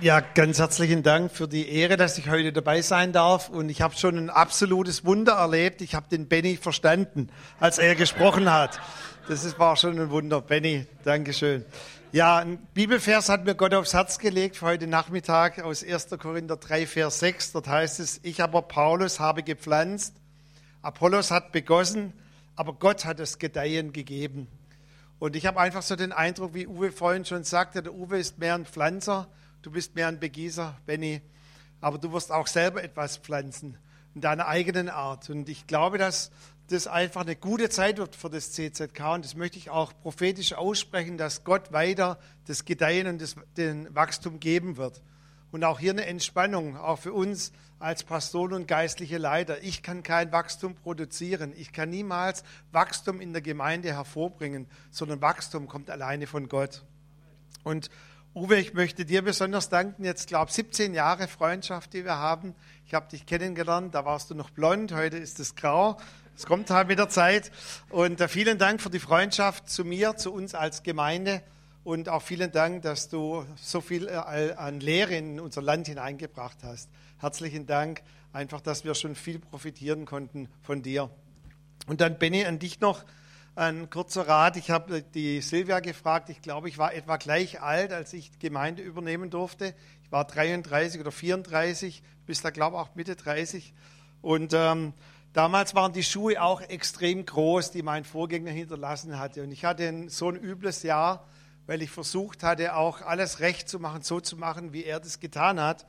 Ja, 0.00 0.20
ganz 0.20 0.60
herzlichen 0.60 1.02
Dank 1.02 1.32
für 1.32 1.48
die 1.48 1.68
Ehre, 1.68 1.96
dass 1.96 2.18
ich 2.18 2.30
heute 2.30 2.52
dabei 2.52 2.82
sein 2.82 3.12
darf. 3.12 3.48
Und 3.48 3.68
ich 3.68 3.82
habe 3.82 3.96
schon 3.96 4.16
ein 4.16 4.30
absolutes 4.30 5.04
Wunder 5.04 5.32
erlebt. 5.32 5.80
Ich 5.80 5.96
habe 5.96 6.06
den 6.08 6.28
Benny 6.28 6.56
verstanden, 6.56 7.30
als 7.58 7.78
er 7.78 7.96
gesprochen 7.96 8.48
hat. 8.52 8.80
Das 9.26 9.58
war 9.58 9.76
schon 9.76 9.98
ein 9.98 10.10
Wunder. 10.10 10.40
Benny, 10.40 10.86
Dankeschön. 11.02 11.64
Ja, 12.12 12.36
ein 12.36 12.58
Bibelvers 12.74 13.28
hat 13.28 13.44
mir 13.44 13.56
Gott 13.56 13.74
aufs 13.74 13.92
Herz 13.92 14.20
gelegt 14.20 14.54
für 14.54 14.66
heute 14.66 14.86
Nachmittag 14.86 15.60
aus 15.64 15.82
1. 15.82 16.10
Korinther 16.16 16.58
3, 16.58 16.86
Vers 16.86 17.18
6. 17.18 17.50
Dort 17.50 17.66
heißt 17.66 17.98
es, 17.98 18.20
ich 18.22 18.40
aber 18.40 18.62
Paulus 18.62 19.18
habe 19.18 19.42
gepflanzt, 19.42 20.14
Apollos 20.80 21.32
hat 21.32 21.50
begossen, 21.50 22.12
aber 22.54 22.72
Gott 22.74 23.04
hat 23.04 23.18
das 23.18 23.40
Gedeihen 23.40 23.92
gegeben. 23.92 24.46
Und 25.18 25.34
ich 25.34 25.44
habe 25.44 25.58
einfach 25.58 25.82
so 25.82 25.96
den 25.96 26.12
Eindruck, 26.12 26.54
wie 26.54 26.68
Uwe 26.68 26.92
vorhin 26.92 27.24
schon 27.24 27.42
sagte, 27.42 27.82
der 27.82 27.92
Uwe 27.92 28.20
ist 28.20 28.38
mehr 28.38 28.54
ein 28.54 28.64
Pflanzer 28.64 29.26
Du 29.68 29.74
bist 29.74 29.94
mehr 29.94 30.08
ein 30.08 30.18
Begießer, 30.18 30.78
Benny, 30.86 31.20
aber 31.82 31.98
du 31.98 32.10
wirst 32.10 32.32
auch 32.32 32.46
selber 32.46 32.82
etwas 32.82 33.18
pflanzen 33.18 33.76
in 34.14 34.22
deiner 34.22 34.48
eigenen 34.48 34.88
Art. 34.88 35.28
Und 35.28 35.50
ich 35.50 35.66
glaube, 35.66 35.98
dass 35.98 36.30
das 36.68 36.86
einfach 36.86 37.20
eine 37.20 37.36
gute 37.36 37.68
Zeit 37.68 37.98
wird 37.98 38.16
für 38.16 38.30
das 38.30 38.52
CZK 38.52 38.98
und 39.12 39.26
das 39.26 39.34
möchte 39.34 39.58
ich 39.58 39.68
auch 39.68 39.92
prophetisch 40.00 40.54
aussprechen, 40.54 41.18
dass 41.18 41.44
Gott 41.44 41.70
weiter 41.70 42.18
das 42.46 42.64
Gedeihen 42.64 43.08
und 43.08 43.20
das, 43.20 43.36
den 43.58 43.94
Wachstum 43.94 44.40
geben 44.40 44.78
wird. 44.78 45.02
Und 45.50 45.64
auch 45.64 45.78
hier 45.78 45.92
eine 45.92 46.06
Entspannung, 46.06 46.78
auch 46.78 47.00
für 47.00 47.12
uns 47.12 47.52
als 47.78 48.04
Pastoren 48.04 48.54
und 48.54 48.68
geistliche 48.68 49.18
Leiter. 49.18 49.62
Ich 49.62 49.82
kann 49.82 50.02
kein 50.02 50.32
Wachstum 50.32 50.76
produzieren. 50.76 51.52
Ich 51.54 51.74
kann 51.74 51.90
niemals 51.90 52.42
Wachstum 52.72 53.20
in 53.20 53.34
der 53.34 53.42
Gemeinde 53.42 53.92
hervorbringen, 53.92 54.66
sondern 54.90 55.20
Wachstum 55.20 55.68
kommt 55.68 55.90
alleine 55.90 56.26
von 56.26 56.48
Gott. 56.48 56.86
Und 57.64 57.90
Uwe, 58.38 58.60
ich 58.60 58.72
möchte 58.72 59.04
dir 59.04 59.22
besonders 59.22 59.68
danken. 59.68 60.04
Jetzt, 60.04 60.28
glaube 60.28 60.50
ich, 60.50 60.54
17 60.54 60.94
Jahre 60.94 61.26
Freundschaft, 61.26 61.92
die 61.92 62.04
wir 62.04 62.18
haben. 62.18 62.54
Ich 62.86 62.94
habe 62.94 63.08
dich 63.10 63.26
kennengelernt, 63.26 63.96
da 63.96 64.04
warst 64.04 64.30
du 64.30 64.36
noch 64.36 64.50
blond, 64.50 64.94
heute 64.94 65.16
ist 65.16 65.40
es 65.40 65.56
grau. 65.56 65.96
Es 66.36 66.46
kommt 66.46 66.70
halt 66.70 66.86
mit 66.86 67.00
der 67.00 67.08
Zeit. 67.08 67.50
Und 67.90 68.20
äh, 68.20 68.28
vielen 68.28 68.56
Dank 68.56 68.80
für 68.80 68.90
die 68.90 69.00
Freundschaft 69.00 69.68
zu 69.68 69.84
mir, 69.84 70.16
zu 70.16 70.32
uns 70.32 70.54
als 70.54 70.84
Gemeinde. 70.84 71.42
Und 71.82 72.08
auch 72.08 72.22
vielen 72.22 72.52
Dank, 72.52 72.82
dass 72.82 73.08
du 73.08 73.44
so 73.56 73.80
viel 73.80 74.06
äh, 74.06 74.52
an 74.52 74.78
Lehre 74.78 75.16
in 75.16 75.40
unser 75.40 75.60
Land 75.60 75.88
hineingebracht 75.88 76.58
hast. 76.62 76.88
Herzlichen 77.18 77.66
Dank, 77.66 78.02
einfach, 78.32 78.60
dass 78.60 78.84
wir 78.84 78.94
schon 78.94 79.16
viel 79.16 79.40
profitieren 79.40 80.06
konnten 80.06 80.48
von 80.62 80.82
dir. 80.82 81.10
Und 81.88 82.00
dann, 82.00 82.20
Benny, 82.20 82.44
an 82.44 82.60
dich 82.60 82.78
noch 82.78 83.04
ein 83.58 83.90
kurzer 83.90 84.28
Rat. 84.28 84.56
Ich 84.56 84.70
habe 84.70 85.02
die 85.02 85.40
Silvia 85.40 85.80
gefragt. 85.80 86.30
Ich 86.30 86.40
glaube, 86.40 86.68
ich 86.68 86.78
war 86.78 86.94
etwa 86.94 87.16
gleich 87.16 87.60
alt, 87.60 87.92
als 87.92 88.12
ich 88.12 88.30
die 88.30 88.38
Gemeinde 88.38 88.82
übernehmen 88.82 89.30
durfte. 89.30 89.74
Ich 90.04 90.12
war 90.12 90.24
33 90.24 91.00
oder 91.00 91.10
34, 91.10 92.02
bis 92.24 92.40
da 92.40 92.50
glaube 92.50 92.76
ich 92.76 92.82
auch 92.82 92.94
Mitte 92.94 93.16
30. 93.16 93.74
Und 94.22 94.52
ähm, 94.54 94.94
damals 95.32 95.74
waren 95.74 95.92
die 95.92 96.04
Schuhe 96.04 96.40
auch 96.40 96.60
extrem 96.60 97.26
groß, 97.26 97.72
die 97.72 97.82
mein 97.82 98.04
Vorgänger 98.04 98.52
hinterlassen 98.52 99.18
hatte. 99.18 99.42
Und 99.42 99.50
ich 99.50 99.64
hatte 99.64 100.04
so 100.08 100.28
ein 100.28 100.36
übles 100.36 100.84
Jahr, 100.84 101.26
weil 101.66 101.82
ich 101.82 101.90
versucht 101.90 102.44
hatte, 102.44 102.76
auch 102.76 103.02
alles 103.02 103.40
recht 103.40 103.68
zu 103.68 103.80
machen, 103.80 104.02
so 104.02 104.20
zu 104.20 104.36
machen, 104.36 104.72
wie 104.72 104.84
er 104.84 105.00
das 105.00 105.18
getan 105.18 105.60
hat. 105.60 105.84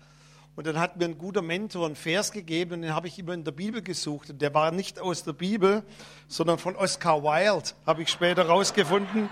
Und 0.59 0.67
dann 0.67 0.77
hat 0.77 0.97
mir 0.97 1.05
ein 1.05 1.17
guter 1.17 1.41
Mentor 1.41 1.85
einen 1.85 1.95
Vers 1.95 2.33
gegeben 2.33 2.73
und 2.73 2.81
den 2.81 2.93
habe 2.93 3.07
ich 3.07 3.17
immer 3.17 3.33
in 3.33 3.45
der 3.45 3.53
Bibel 3.53 3.81
gesucht. 3.81 4.29
Und 4.29 4.41
der 4.41 4.53
war 4.53 4.71
nicht 4.71 4.99
aus 4.99 5.23
der 5.23 5.31
Bibel, 5.31 5.83
sondern 6.27 6.57
von 6.57 6.75
Oscar 6.75 7.23
Wilde, 7.23 7.69
habe 7.85 8.01
ich 8.01 8.09
später 8.09 8.45
rausgefunden. 8.45 9.29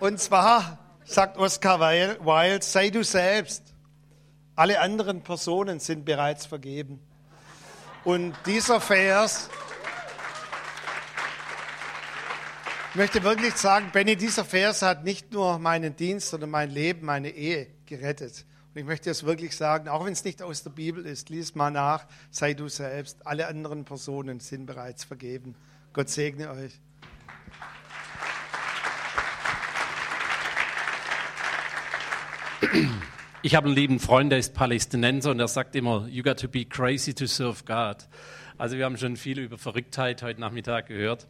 Und 0.00 0.20
zwar 0.20 0.78
sagt 1.06 1.38
Oscar 1.38 1.80
Wilde, 1.80 2.62
sei 2.62 2.90
du 2.90 3.02
selbst. 3.02 3.72
Alle 4.54 4.80
anderen 4.80 5.22
Personen 5.22 5.80
sind 5.80 6.04
bereits 6.04 6.44
vergeben. 6.44 7.00
Und 8.04 8.34
dieser 8.44 8.82
Vers, 8.82 9.48
ich 12.90 12.96
möchte 12.96 13.22
wirklich 13.22 13.54
sagen, 13.54 13.88
Benny, 13.94 14.16
dieser 14.16 14.44
Vers 14.44 14.82
hat 14.82 15.04
nicht 15.04 15.32
nur 15.32 15.58
meinen 15.58 15.96
Dienst, 15.96 16.28
sondern 16.28 16.50
mein 16.50 16.68
Leben, 16.68 17.06
meine 17.06 17.30
Ehe 17.30 17.68
gerettet. 17.86 18.44
Und 18.74 18.80
ich 18.80 18.86
möchte 18.86 19.10
es 19.10 19.24
wirklich 19.24 19.54
sagen, 19.54 19.88
auch 19.88 20.06
wenn 20.06 20.14
es 20.14 20.24
nicht 20.24 20.40
aus 20.40 20.62
der 20.62 20.70
Bibel 20.70 21.04
ist, 21.04 21.28
lies 21.28 21.54
mal 21.54 21.70
nach, 21.70 22.06
sei 22.30 22.54
du 22.54 22.68
selbst. 22.68 23.26
Alle 23.26 23.46
anderen 23.46 23.84
Personen 23.84 24.40
sind 24.40 24.64
bereits 24.64 25.04
vergeben. 25.04 25.54
Gott 25.92 26.08
segne 26.08 26.50
euch. 26.50 26.80
Ich 33.42 33.54
habe 33.54 33.66
einen 33.66 33.76
lieben 33.76 34.00
Freund, 34.00 34.32
der 34.32 34.38
ist 34.38 34.54
Palästinenser 34.54 35.32
und 35.32 35.40
er 35.40 35.48
sagt 35.48 35.76
immer, 35.76 36.06
you 36.08 36.22
got 36.22 36.40
to 36.40 36.48
be 36.48 36.64
crazy 36.64 37.12
to 37.12 37.26
serve 37.26 37.64
God. 37.66 38.08
Also 38.56 38.78
wir 38.78 38.86
haben 38.86 38.96
schon 38.96 39.18
viel 39.18 39.38
über 39.38 39.58
Verrücktheit 39.58 40.22
heute 40.22 40.40
Nachmittag 40.40 40.86
gehört. 40.86 41.26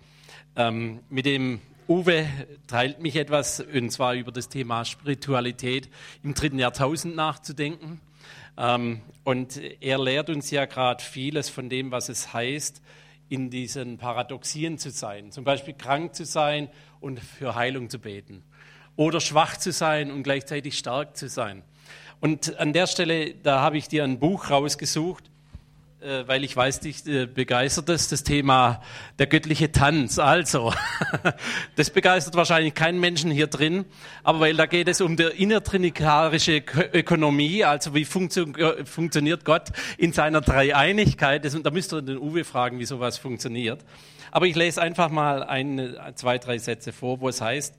Ähm, 0.54 1.00
mit 1.08 1.26
dem 1.26 1.60
Uwe 1.88 2.26
teilt 2.68 3.00
mich 3.00 3.16
etwas, 3.16 3.60
und 3.60 3.90
zwar 3.90 4.14
über 4.14 4.30
das 4.30 4.48
Thema 4.48 4.84
Spiritualität 4.84 5.88
im 6.22 6.34
dritten 6.34 6.58
Jahrtausend 6.58 7.16
nachzudenken. 7.16 8.00
Ähm, 8.56 9.00
und 9.24 9.60
er 9.80 9.98
lehrt 9.98 10.30
uns 10.30 10.50
ja 10.50 10.66
gerade 10.66 11.02
vieles 11.02 11.48
von 11.48 11.68
dem, 11.68 11.90
was 11.90 12.08
es 12.08 12.32
heißt, 12.32 12.82
in 13.28 13.50
diesen 13.50 13.98
Paradoxien 13.98 14.78
zu 14.78 14.90
sein. 14.90 15.32
Zum 15.32 15.44
Beispiel 15.44 15.74
krank 15.74 16.14
zu 16.14 16.24
sein 16.24 16.68
und 17.00 17.18
für 17.18 17.54
Heilung 17.54 17.90
zu 17.90 17.98
beten. 17.98 18.44
Oder 18.94 19.20
schwach 19.20 19.56
zu 19.56 19.72
sein 19.72 20.10
und 20.10 20.22
gleichzeitig 20.22 20.78
stark 20.78 21.16
zu 21.16 21.28
sein. 21.28 21.62
Und 22.20 22.58
an 22.60 22.72
der 22.72 22.86
Stelle, 22.86 23.34
da 23.34 23.60
habe 23.60 23.78
ich 23.78 23.88
dir 23.88 24.04
ein 24.04 24.20
Buch 24.20 24.50
rausgesucht, 24.50 25.31
weil 26.26 26.42
ich 26.42 26.56
weiß, 26.56 26.80
dich 26.80 27.06
äh, 27.06 27.26
begeistert 27.26 27.88
es, 27.88 28.08
das 28.08 28.24
Thema 28.24 28.82
der 29.18 29.26
göttliche 29.26 29.70
Tanz. 29.70 30.18
Also, 30.18 30.72
das 31.76 31.90
begeistert 31.90 32.34
wahrscheinlich 32.34 32.74
keinen 32.74 32.98
Menschen 32.98 33.30
hier 33.30 33.46
drin, 33.46 33.84
aber 34.24 34.40
weil 34.40 34.56
da 34.56 34.66
geht 34.66 34.88
es 34.88 35.00
um 35.00 35.16
die 35.16 35.22
innertrinikarische 35.22 36.64
Ökonomie, 36.92 37.64
also 37.64 37.94
wie 37.94 38.02
äh, 38.02 38.84
funktioniert 38.84 39.44
Gott 39.44 39.68
in 39.96 40.12
seiner 40.12 40.40
Dreieinigkeit. 40.40 41.44
Da 41.44 41.70
müsst 41.70 41.92
ihr 41.92 42.02
den 42.02 42.18
Uwe 42.18 42.44
fragen, 42.44 42.78
wie 42.78 42.84
sowas 42.84 43.18
funktioniert. 43.18 43.84
Aber 44.32 44.46
ich 44.46 44.56
lese 44.56 44.82
einfach 44.82 45.10
mal 45.10 45.44
ein, 45.44 45.94
zwei, 46.16 46.38
drei 46.38 46.58
Sätze 46.58 46.92
vor, 46.92 47.20
wo 47.20 47.28
es 47.28 47.40
heißt, 47.40 47.76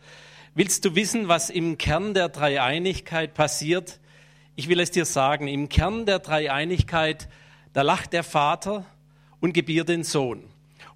willst 0.55 0.85
du 0.85 0.95
wissen, 0.95 1.27
was 1.27 1.49
im 1.49 1.77
Kern 1.77 2.13
der 2.13 2.29
Dreieinigkeit 2.29 3.33
passiert? 3.33 3.99
Ich 4.55 4.69
will 4.69 4.79
es 4.79 4.91
dir 4.91 5.05
sagen, 5.05 5.47
im 5.47 5.67
Kern 5.67 6.05
der 6.05 6.19
Dreieinigkeit 6.19 7.27
da 7.73 7.81
lacht 7.81 8.13
der 8.13 8.23
Vater 8.23 8.85
und 9.39 9.53
gebiert 9.53 9.89
den 9.89 10.03
Sohn. 10.03 10.43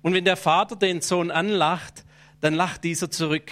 Und 0.02 0.14
wenn 0.14 0.26
der 0.26 0.38
Vater 0.38 0.76
den 0.76 1.02
Sohn 1.02 1.32
anlacht, 1.32 2.06
dann 2.40 2.54
lacht 2.54 2.84
dieser 2.84 3.12
zurück. 3.12 3.52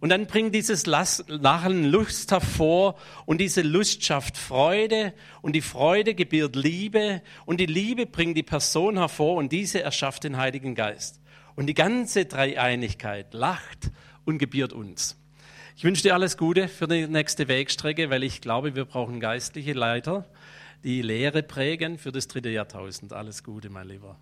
Und 0.00 0.08
dann 0.08 0.26
bringt 0.26 0.52
dieses 0.52 0.84
Lachen 0.86 1.84
Lust 1.84 2.32
hervor 2.32 2.96
und 3.24 3.40
diese 3.40 3.62
Lust 3.62 4.02
schafft 4.02 4.36
Freude 4.36 5.14
und 5.42 5.52
die 5.52 5.60
Freude 5.60 6.14
gebiert 6.14 6.56
Liebe 6.56 7.22
und 7.46 7.60
die 7.60 7.66
Liebe 7.66 8.06
bringt 8.06 8.36
die 8.36 8.42
Person 8.42 8.98
hervor 8.98 9.36
und 9.36 9.52
diese 9.52 9.80
erschafft 9.80 10.24
den 10.24 10.38
Heiligen 10.38 10.74
Geist. 10.74 11.20
Und 11.54 11.66
die 11.66 11.74
ganze 11.74 12.24
Dreieinigkeit 12.24 13.32
lacht 13.32 13.92
und 14.24 14.38
gebiert 14.38 14.72
uns. 14.72 15.16
Ich 15.76 15.84
wünsche 15.84 16.02
dir 16.02 16.14
alles 16.14 16.36
Gute 16.36 16.66
für 16.66 16.88
die 16.88 17.06
nächste 17.06 17.46
Wegstrecke, 17.46 18.10
weil 18.10 18.24
ich 18.24 18.40
glaube, 18.40 18.74
wir 18.74 18.84
brauchen 18.84 19.20
geistliche 19.20 19.72
Leiter, 19.72 20.26
die 20.84 21.02
Lehre 21.02 21.42
prägen 21.42 21.98
für 21.98 22.12
das 22.12 22.28
dritte 22.28 22.48
Jahrtausend. 22.48 23.12
Alles 23.12 23.44
Gute, 23.44 23.70
mein 23.70 23.88
Lieber. 23.88 24.16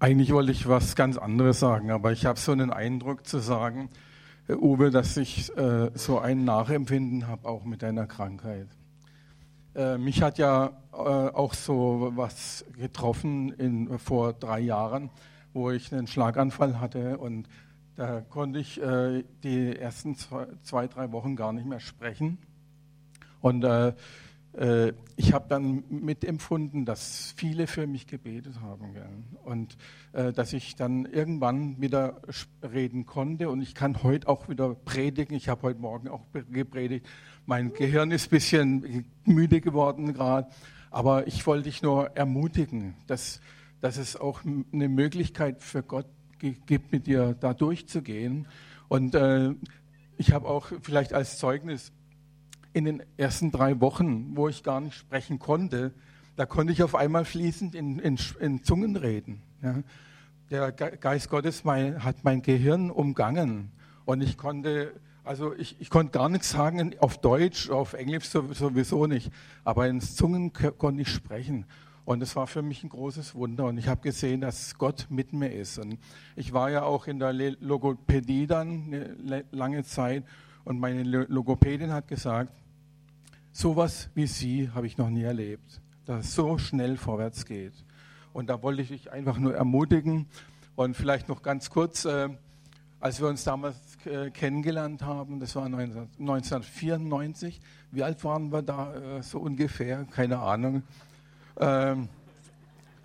Eigentlich 0.00 0.32
wollte 0.32 0.52
ich 0.52 0.68
was 0.68 0.94
ganz 0.94 1.18
anderes 1.18 1.58
sagen, 1.58 1.90
aber 1.90 2.12
ich 2.12 2.24
habe 2.24 2.38
so 2.38 2.52
einen 2.52 2.70
Eindruck 2.70 3.26
zu 3.26 3.40
sagen, 3.40 3.90
äh, 4.46 4.54
Uwe, 4.54 4.90
dass 4.90 5.16
ich 5.16 5.54
äh, 5.56 5.90
so 5.94 6.20
ein 6.20 6.44
Nachempfinden 6.44 7.26
habe, 7.26 7.48
auch 7.48 7.64
mit 7.64 7.82
deiner 7.82 8.06
Krankheit. 8.06 8.68
Äh, 9.78 9.96
mich 9.96 10.22
hat 10.22 10.38
ja 10.38 10.72
äh, 10.92 10.96
auch 10.96 11.54
so 11.54 12.10
was 12.16 12.64
getroffen 12.76 13.52
in, 13.52 13.96
vor 14.00 14.32
drei 14.32 14.58
Jahren, 14.58 15.08
wo 15.52 15.70
ich 15.70 15.92
einen 15.94 16.08
Schlaganfall 16.08 16.80
hatte 16.80 17.18
und 17.18 17.48
da 17.94 18.20
konnte 18.20 18.58
ich 18.58 18.82
äh, 18.82 19.22
die 19.44 19.76
ersten 19.76 20.16
zwei, 20.16 20.48
zwei, 20.62 20.88
drei 20.88 21.12
Wochen 21.12 21.36
gar 21.36 21.52
nicht 21.52 21.66
mehr 21.66 21.78
sprechen. 21.78 22.38
Und 23.40 23.62
äh, 23.62 23.92
äh, 24.52 24.92
ich 25.16 25.32
habe 25.32 25.46
dann 25.48 25.84
mitempfunden, 25.88 26.84
dass 26.84 27.34
viele 27.36 27.68
für 27.68 27.86
mich 27.86 28.06
gebetet 28.06 28.60
haben. 28.60 28.94
Gell? 28.94 29.08
Und 29.44 29.76
äh, 30.12 30.32
dass 30.32 30.52
ich 30.52 30.74
dann 30.74 31.06
irgendwann 31.06 31.80
wieder 31.80 32.20
reden 32.62 33.06
konnte. 33.06 33.48
Und 33.50 33.62
ich 33.62 33.74
kann 33.74 34.02
heute 34.02 34.28
auch 34.28 34.48
wieder 34.48 34.74
predigen. 34.74 35.36
Ich 35.36 35.48
habe 35.48 35.62
heute 35.62 35.80
Morgen 35.80 36.08
auch 36.08 36.24
gepredigt. 36.50 37.06
Mein 37.48 37.72
Gehirn 37.72 38.10
ist 38.10 38.26
ein 38.26 38.28
bisschen 38.28 39.06
müde 39.24 39.62
geworden 39.62 40.12
gerade. 40.12 40.50
Aber 40.90 41.26
ich 41.26 41.46
wollte 41.46 41.64
dich 41.64 41.80
nur 41.80 42.14
ermutigen, 42.14 42.94
dass, 43.06 43.40
dass 43.80 43.96
es 43.96 44.16
auch 44.16 44.42
eine 44.44 44.90
Möglichkeit 44.90 45.62
für 45.62 45.82
Gott 45.82 46.04
gibt, 46.38 46.92
mit 46.92 47.06
dir 47.06 47.34
da 47.40 47.54
durchzugehen. 47.54 48.46
Und 48.88 49.14
äh, 49.14 49.54
ich 50.18 50.32
habe 50.32 50.46
auch 50.46 50.66
vielleicht 50.82 51.14
als 51.14 51.38
Zeugnis 51.38 51.90
in 52.74 52.84
den 52.84 53.02
ersten 53.16 53.50
drei 53.50 53.80
Wochen, 53.80 54.36
wo 54.36 54.50
ich 54.50 54.62
gar 54.62 54.82
nicht 54.82 54.96
sprechen 54.96 55.38
konnte, 55.38 55.94
da 56.36 56.44
konnte 56.44 56.74
ich 56.74 56.82
auf 56.82 56.94
einmal 56.94 57.24
fließend 57.24 57.74
in, 57.74 57.98
in, 57.98 58.18
in 58.40 58.62
Zungen 58.62 58.94
reden. 58.94 59.40
Ja. 59.62 59.82
Der 60.50 60.70
Geist 60.70 61.30
Gottes 61.30 61.64
mein, 61.64 62.04
hat 62.04 62.24
mein 62.24 62.42
Gehirn 62.42 62.90
umgangen 62.90 63.70
und 64.04 64.20
ich 64.20 64.36
konnte, 64.36 64.92
also 65.28 65.54
ich, 65.54 65.76
ich 65.78 65.90
konnte 65.90 66.12
gar 66.12 66.30
nichts 66.30 66.50
sagen 66.50 66.94
auf 67.00 67.18
Deutsch, 67.18 67.68
auf 67.68 67.92
Englisch 67.92 68.24
sowieso 68.30 69.06
nicht, 69.06 69.30
aber 69.62 69.86
in 69.86 70.00
Zungen 70.00 70.52
konnte 70.52 71.02
ich 71.02 71.08
sprechen. 71.08 71.66
Und 72.06 72.22
es 72.22 72.34
war 72.34 72.46
für 72.46 72.62
mich 72.62 72.82
ein 72.82 72.88
großes 72.88 73.34
Wunder. 73.34 73.66
Und 73.66 73.76
ich 73.76 73.86
habe 73.88 74.00
gesehen, 74.00 74.40
dass 74.40 74.78
Gott 74.78 75.06
mit 75.10 75.34
mir 75.34 75.52
ist. 75.52 75.78
Und 75.78 75.98
ich 76.34 76.54
war 76.54 76.70
ja 76.70 76.82
auch 76.82 77.06
in 77.06 77.18
der 77.18 77.34
Logopädie 77.34 78.46
dann 78.46 78.84
eine 79.22 79.44
lange 79.50 79.84
Zeit. 79.84 80.24
Und 80.64 80.80
meine 80.80 81.02
Logopädin 81.02 81.92
hat 81.92 82.08
gesagt, 82.08 82.50
sowas 83.52 84.08
wie 84.14 84.26
Sie 84.26 84.70
habe 84.70 84.86
ich 84.86 84.96
noch 84.96 85.10
nie 85.10 85.24
erlebt, 85.24 85.82
dass 86.06 86.24
es 86.24 86.34
so 86.34 86.56
schnell 86.56 86.96
vorwärts 86.96 87.44
geht. 87.44 87.74
Und 88.32 88.48
da 88.48 88.62
wollte 88.62 88.80
ich 88.80 88.88
dich 88.88 89.12
einfach 89.12 89.36
nur 89.36 89.54
ermutigen 89.54 90.26
und 90.76 90.96
vielleicht 90.96 91.28
noch 91.28 91.42
ganz 91.42 91.68
kurz, 91.68 92.06
äh, 92.06 92.30
als 93.00 93.20
wir 93.20 93.28
uns 93.28 93.44
damals 93.44 93.76
äh, 94.08 94.30
kennengelernt 94.30 95.02
haben, 95.02 95.40
das 95.40 95.54
war 95.54 95.68
19, 95.68 96.08
1994, 96.18 97.60
wie 97.90 98.02
alt 98.02 98.22
waren 98.24 98.50
wir 98.52 98.62
da 98.62 98.94
äh, 98.94 99.22
so 99.22 99.38
ungefähr? 99.38 100.06
Keine 100.10 100.38
Ahnung. 100.38 100.82
Ähm, 101.58 102.08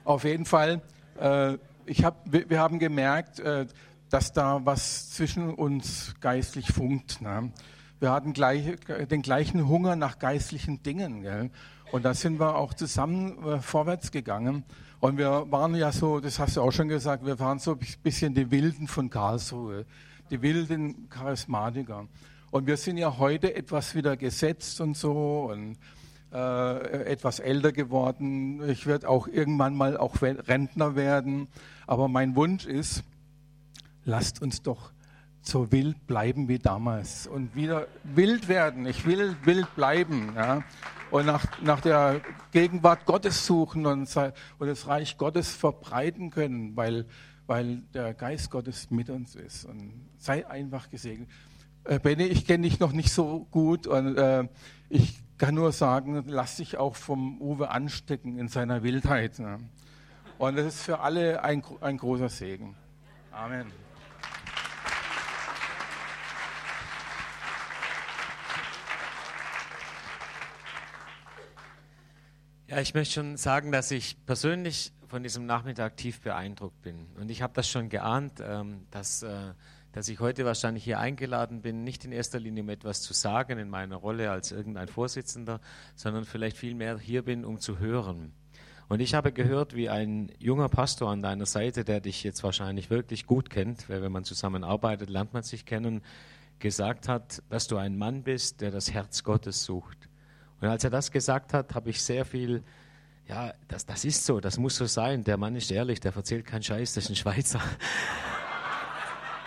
auf 0.03 0.23
jeden 0.23 0.45
Fall, 0.45 0.81
äh, 1.19 1.57
ich 1.85 2.03
hab, 2.03 2.31
wir, 2.31 2.49
wir, 2.49 2.59
haben 2.59 2.79
gemerkt, 2.79 3.39
äh, 3.39 3.65
dass 4.09 4.33
da 4.33 4.61
was 4.63 5.11
zwischen 5.11 5.53
uns 5.53 6.15
geistlich 6.21 6.71
funkt. 6.71 7.21
Ne? 7.21 7.51
Wir 7.99 8.11
hatten 8.11 8.33
gleich, 8.33 8.75
den 9.09 9.21
gleichen 9.21 9.67
Hunger 9.67 9.95
nach 9.95 10.19
geistlichen 10.19 10.83
Dingen. 10.83 11.21
Gell? 11.21 11.49
Und 11.91 12.05
da 12.05 12.13
sind 12.13 12.39
wir 12.39 12.55
auch 12.55 12.73
zusammen 12.73 13.61
vorwärts 13.61 14.11
gegangen. 14.11 14.63
Und 14.99 15.17
wir 15.17 15.51
waren 15.51 15.75
ja 15.75 15.91
so, 15.91 16.21
das 16.21 16.39
hast 16.39 16.55
du 16.55 16.61
auch 16.61 16.71
schon 16.71 16.87
gesagt, 16.87 17.25
wir 17.25 17.37
waren 17.37 17.59
so 17.59 17.71
ein 17.73 17.79
bisschen 18.03 18.33
die 18.33 18.49
Wilden 18.51 18.87
von 18.87 19.09
Karlsruhe, 19.09 19.85
die 20.33 20.41
wilden 20.41 21.09
Charismatiker. 21.09 22.07
Und 22.49 22.65
wir 22.65 22.77
sind 22.77 22.97
ja 22.97 23.19
heute 23.19 23.55
etwas 23.55 23.93
wieder 23.93 24.17
gesetzt 24.17 24.81
und 24.81 24.97
so 24.97 25.51
und 25.51 25.77
äh, 26.31 27.03
etwas 27.05 27.39
älter 27.39 27.71
geworden. 27.71 28.67
Ich 28.67 28.87
werde 28.87 29.07
auch 29.07 29.27
irgendwann 29.27 29.75
mal 29.75 29.95
auch 29.95 30.23
Rentner 30.23 30.95
werden. 30.95 31.49
Aber 31.85 32.07
mein 32.07 32.35
Wunsch 32.35 32.65
ist, 32.65 33.03
lasst 34.05 34.41
uns 34.41 34.63
doch 34.63 34.91
so 35.43 35.71
wild 35.71 36.07
bleiben 36.07 36.47
wie 36.47 36.57
damals 36.57 37.27
und 37.27 37.53
wieder 37.55 37.85
wild 38.03 38.47
werden. 38.47 38.87
Ich 38.87 39.05
will 39.05 39.35
wild 39.43 39.75
bleiben. 39.75 40.33
Ja? 40.35 40.63
Und 41.11 41.27
nach, 41.27 41.45
nach 41.61 41.81
der 41.81 42.21
Gegenwart 42.51 43.05
Gottes 43.05 43.45
suchen 43.45 43.85
und, 43.85 44.09
und 44.57 44.67
das 44.67 44.87
Reich 44.87 45.19
Gottes 45.19 45.53
verbreiten 45.53 46.31
können, 46.31 46.75
weil, 46.75 47.05
weil 47.45 47.83
der 47.93 48.15
Geist 48.15 48.49
Gottes 48.49 48.89
mit 48.89 49.11
uns 49.11 49.35
ist. 49.35 49.65
Und 49.65 50.12
sei 50.23 50.47
einfach 50.47 50.89
gesegnet. 50.89 51.29
Äh, 51.83 51.99
Benny, 51.99 52.23
ich 52.23 52.47
kenne 52.47 52.67
dich 52.67 52.79
noch 52.79 52.93
nicht 52.93 53.11
so 53.11 53.45
gut 53.51 53.87
und 53.87 54.17
äh, 54.17 54.47
ich 54.89 55.19
kann 55.37 55.55
nur 55.55 55.71
sagen, 55.71 56.23
lass 56.27 56.57
dich 56.57 56.77
auch 56.77 56.95
vom 56.95 57.41
Uwe 57.41 57.69
anstecken 57.69 58.37
in 58.37 58.47
seiner 58.47 58.83
Wildheit. 58.83 59.39
Ne? 59.39 59.59
Und 60.37 60.57
das 60.57 60.65
ist 60.67 60.83
für 60.83 60.99
alle 60.99 61.43
ein, 61.43 61.61
ein 61.81 61.97
großer 61.97 62.29
Segen. 62.29 62.75
Amen. 63.31 63.71
Ja, 72.67 72.79
ich 72.79 72.93
möchte 72.93 73.15
schon 73.15 73.37
sagen, 73.37 73.71
dass 73.71 73.91
ich 73.91 74.25
persönlich 74.25 74.93
von 75.07 75.21
diesem 75.21 75.45
Nachmittag 75.45 75.95
tief 75.97 76.21
beeindruckt 76.21 76.81
bin. 76.81 77.05
Und 77.19 77.29
ich 77.29 77.43
habe 77.43 77.53
das 77.53 77.69
schon 77.69 77.89
geahnt, 77.89 78.41
ähm, 78.41 78.87
dass, 78.89 79.21
äh, 79.21 79.53
dass 79.93 80.09
ich 80.09 80.19
heute 80.19 80.43
wahrscheinlich 80.43 80.83
hier 80.83 80.99
eingeladen 80.99 81.61
bin, 81.61 81.83
nicht 81.83 82.03
in 82.03 82.11
erster 82.11 82.39
Linie 82.39 82.63
um 82.63 82.69
etwas 82.69 83.01
zu 83.01 83.13
sagen 83.13 83.59
in 83.59 83.69
meiner 83.69 83.95
Rolle 83.95 84.31
als 84.31 84.51
irgendein 84.51 84.87
Vorsitzender, 84.87 85.61
sondern 85.95 86.25
vielleicht 86.25 86.57
vielmehr 86.57 86.97
hier 86.97 87.23
bin, 87.23 87.45
um 87.45 87.59
zu 87.59 87.79
hören. 87.79 88.33
Und 88.89 88.99
ich 88.99 89.13
habe 89.13 89.31
gehört, 89.31 89.75
wie 89.75 89.89
ein 89.89 90.31
junger 90.39 90.67
Pastor 90.67 91.09
an 91.09 91.21
deiner 91.21 91.45
Seite, 91.45 91.85
der 91.85 92.01
dich 92.01 92.23
jetzt 92.23 92.43
wahrscheinlich 92.43 92.89
wirklich 92.89 93.25
gut 93.25 93.49
kennt, 93.49 93.87
weil 93.87 94.01
wenn 94.01 94.11
man 94.11 94.23
zusammenarbeitet, 94.23 95.09
lernt 95.09 95.33
man 95.33 95.43
sich 95.43 95.65
kennen, 95.65 96.01
gesagt 96.59 97.07
hat, 97.07 97.41
dass 97.49 97.67
du 97.67 97.77
ein 97.77 97.97
Mann 97.97 98.23
bist, 98.23 98.61
der 98.61 98.71
das 98.71 98.91
Herz 98.93 99.23
Gottes 99.23 99.63
sucht. 99.63 100.09
Und 100.59 100.67
als 100.67 100.83
er 100.83 100.89
das 100.89 101.11
gesagt 101.11 101.53
hat, 101.53 101.75
habe 101.75 101.89
ich 101.91 102.01
sehr 102.01 102.25
viel, 102.25 102.63
ja, 103.27 103.53
das, 103.67 103.85
das 103.85 104.05
ist 104.05 104.25
so, 104.25 104.39
das 104.39 104.57
muss 104.57 104.75
so 104.75 104.85
sein. 104.85 105.23
Der 105.23 105.37
Mann 105.37 105.55
ist 105.55 105.71
ehrlich, 105.71 105.99
der 105.99 106.15
erzählt 106.15 106.45
keinen 106.45 106.63
Scheiß, 106.63 106.93
das 106.93 107.05
ist 107.05 107.09
ein 107.11 107.15
Schweizer. 107.15 107.61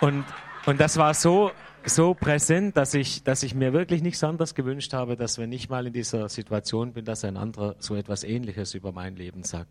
Und, 0.01 0.25
und 0.67 0.81
das 0.81 0.97
war 0.97 1.15
so, 1.15 1.51
so 1.85 2.15
präsent, 2.15 2.77
dass 2.77 2.95
ich, 2.95 3.23
dass 3.23 3.43
ich 3.43 3.55
mir 3.55 3.73
wirklich 3.73 4.03
nichts 4.03 4.23
anderes 4.25 4.55
gewünscht 4.55 4.93
habe, 4.93 5.17
dass 5.17 5.39
wenn 5.39 5.53
ich 5.53 5.69
mal 5.69 5.87
in 5.87 5.93
dieser 5.93 6.29
Situation 6.29 6.93
bin, 6.93 7.05
dass 7.05 7.25
ein 7.25 7.37
anderer 7.37 7.77
so 7.79 7.95
etwas 7.95 8.25
Ähnliches 8.25 8.75
über 8.75 8.93
mein 8.93 9.17
Leben 9.17 9.43
sagt. 9.43 9.71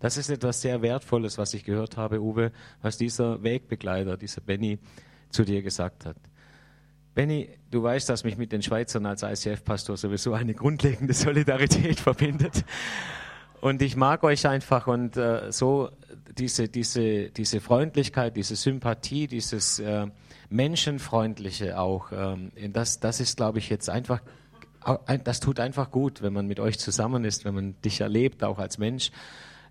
Das 0.00 0.16
ist 0.16 0.30
etwas 0.30 0.62
sehr 0.62 0.80
Wertvolles, 0.80 1.36
was 1.36 1.52
ich 1.52 1.64
gehört 1.64 1.96
habe, 1.96 2.22
Uwe, 2.22 2.52
was 2.80 2.96
dieser 2.96 3.42
Wegbegleiter, 3.42 4.16
dieser 4.16 4.40
Benny, 4.40 4.78
zu 5.28 5.44
dir 5.44 5.62
gesagt 5.62 6.06
hat. 6.06 6.16
Benny, 7.14 7.50
du 7.70 7.82
weißt, 7.82 8.08
dass 8.08 8.24
mich 8.24 8.36
mit 8.38 8.50
den 8.50 8.62
Schweizern 8.62 9.04
als 9.04 9.22
ICF-Pastor 9.22 9.96
sowieso 9.96 10.32
eine 10.32 10.54
grundlegende 10.54 11.12
Solidarität 11.14 12.00
verbindet. 12.00 12.64
Und 13.60 13.82
ich 13.82 13.94
mag 13.94 14.24
euch 14.24 14.46
einfach 14.46 14.86
und 14.86 15.16
äh, 15.16 15.52
so 15.52 15.90
diese, 16.38 16.68
diese, 16.68 17.30
diese 17.30 17.60
Freundlichkeit, 17.60 18.36
diese 18.36 18.56
Sympathie, 18.56 19.26
dieses 19.26 19.78
äh, 19.78 20.06
Menschenfreundliche 20.48 21.78
auch, 21.78 22.12
ähm, 22.12 22.50
das, 22.72 23.00
das 23.00 23.20
ist, 23.20 23.36
glaube 23.36 23.58
ich, 23.58 23.68
jetzt 23.68 23.88
einfach, 23.88 24.20
das 25.24 25.40
tut 25.40 25.60
einfach 25.60 25.90
gut, 25.90 26.22
wenn 26.22 26.32
man 26.32 26.46
mit 26.46 26.58
euch 26.58 26.78
zusammen 26.78 27.24
ist, 27.24 27.44
wenn 27.44 27.54
man 27.54 27.80
dich 27.82 28.00
erlebt, 28.00 28.42
auch 28.42 28.58
als 28.58 28.78
Mensch. 28.78 29.10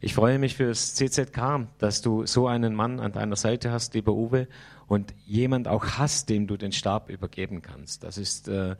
Ich 0.01 0.13
freue 0.13 0.39
mich 0.39 0.55
fürs 0.55 0.95
CZK, 0.95 1.67
dass 1.77 2.01
du 2.01 2.25
so 2.25 2.47
einen 2.47 2.73
Mann 2.73 2.99
an 2.99 3.11
deiner 3.11 3.35
Seite 3.35 3.71
hast, 3.71 3.93
lieber 3.95 4.13
Uwe, 4.13 4.47
und 4.87 5.13
jemand 5.25 5.67
auch 5.67 5.85
hast, 5.97 6.29
dem 6.29 6.47
du 6.47 6.57
den 6.57 6.71
Stab 6.71 7.09
übergeben 7.09 7.61
kannst. 7.61 8.03
Das 8.03 8.17
ist, 8.17 8.47
äh, 8.47 8.75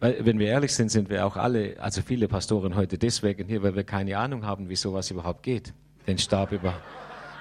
wenn 0.00 0.38
wir 0.38 0.48
ehrlich 0.48 0.74
sind, 0.74 0.90
sind 0.90 1.10
wir 1.10 1.26
auch 1.26 1.36
alle, 1.36 1.76
also 1.80 2.02
viele 2.02 2.28
Pastoren 2.28 2.74
heute 2.74 2.98
deswegen 2.98 3.46
hier, 3.46 3.62
weil 3.62 3.76
wir 3.76 3.84
keine 3.84 4.18
Ahnung 4.18 4.44
haben, 4.44 4.68
wie 4.68 4.76
sowas 4.76 5.10
überhaupt 5.10 5.42
geht, 5.42 5.74
den 6.06 6.18
Stab 6.18 6.52
über, 6.52 6.74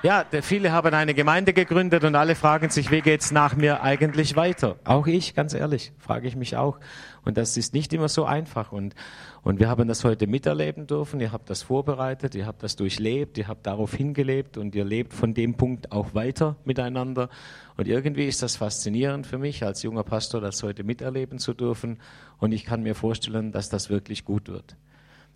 Ja, 0.04 0.24
viele 0.44 0.72
haben 0.72 0.94
eine 0.94 1.16
Gemeinde 1.16 1.54
gegründet 1.54 2.04
und 2.04 2.14
alle 2.14 2.36
fragen 2.36 2.70
sich, 2.70 2.92
wie 2.92 3.02
geht's 3.02 3.32
nach 3.32 3.56
mir 3.56 3.82
eigentlich 3.82 4.36
weiter? 4.36 4.76
Auch 4.84 5.08
ich, 5.08 5.34
ganz 5.34 5.56
ehrlich, 5.56 5.92
frage 5.98 6.28
ich 6.28 6.36
mich 6.36 6.56
auch. 6.56 6.80
Und 7.26 7.36
das 7.36 7.58
ist 7.58 7.74
nicht 7.74 7.92
immer 7.94 8.08
so 8.08 8.24
einfach. 8.24 8.72
Und, 8.72 8.94
und 9.42 9.60
wir 9.60 9.70
haben 9.70 9.88
das 9.88 10.04
heute 10.04 10.28
miterleben 10.28 10.86
dürfen. 10.86 11.20
Ihr 11.20 11.32
habt 11.32 11.50
das 11.50 11.64
vorbereitet, 11.64 12.36
ihr 12.36 12.46
habt 12.46 12.62
das 12.62 12.76
durchlebt, 12.76 13.40
ihr 13.40 13.48
habt 13.48 13.66
darauf 13.66 13.96
hingelebt 13.96 14.58
und 14.58 14.76
ihr 14.76 14.86
lebt 14.86 15.14
von 15.14 15.34
dem 15.34 15.56
Punkt 15.56 15.92
auch 15.92 16.14
weiter 16.14 16.58
miteinander. 16.64 17.30
Und 17.76 17.88
irgendwie 17.88 18.28
ist 18.28 18.44
das 18.44 18.56
faszinierend 18.56 19.26
für 19.26 19.40
mich 19.40 19.64
als 19.64 19.82
junger 19.82 20.04
Pastor, 20.04 20.42
das 20.42 20.62
heute 20.62 20.84
miterleben 20.84 21.40
zu 21.40 21.56
dürfen. 21.56 22.00
Und 22.38 22.52
ich 22.52 22.66
kann 22.66 22.84
mir 22.84 22.94
vorstellen, 22.94 23.52
dass 23.52 23.70
das 23.70 23.90
wirklich 23.90 24.26
gut 24.26 24.48
wird. 24.48 24.76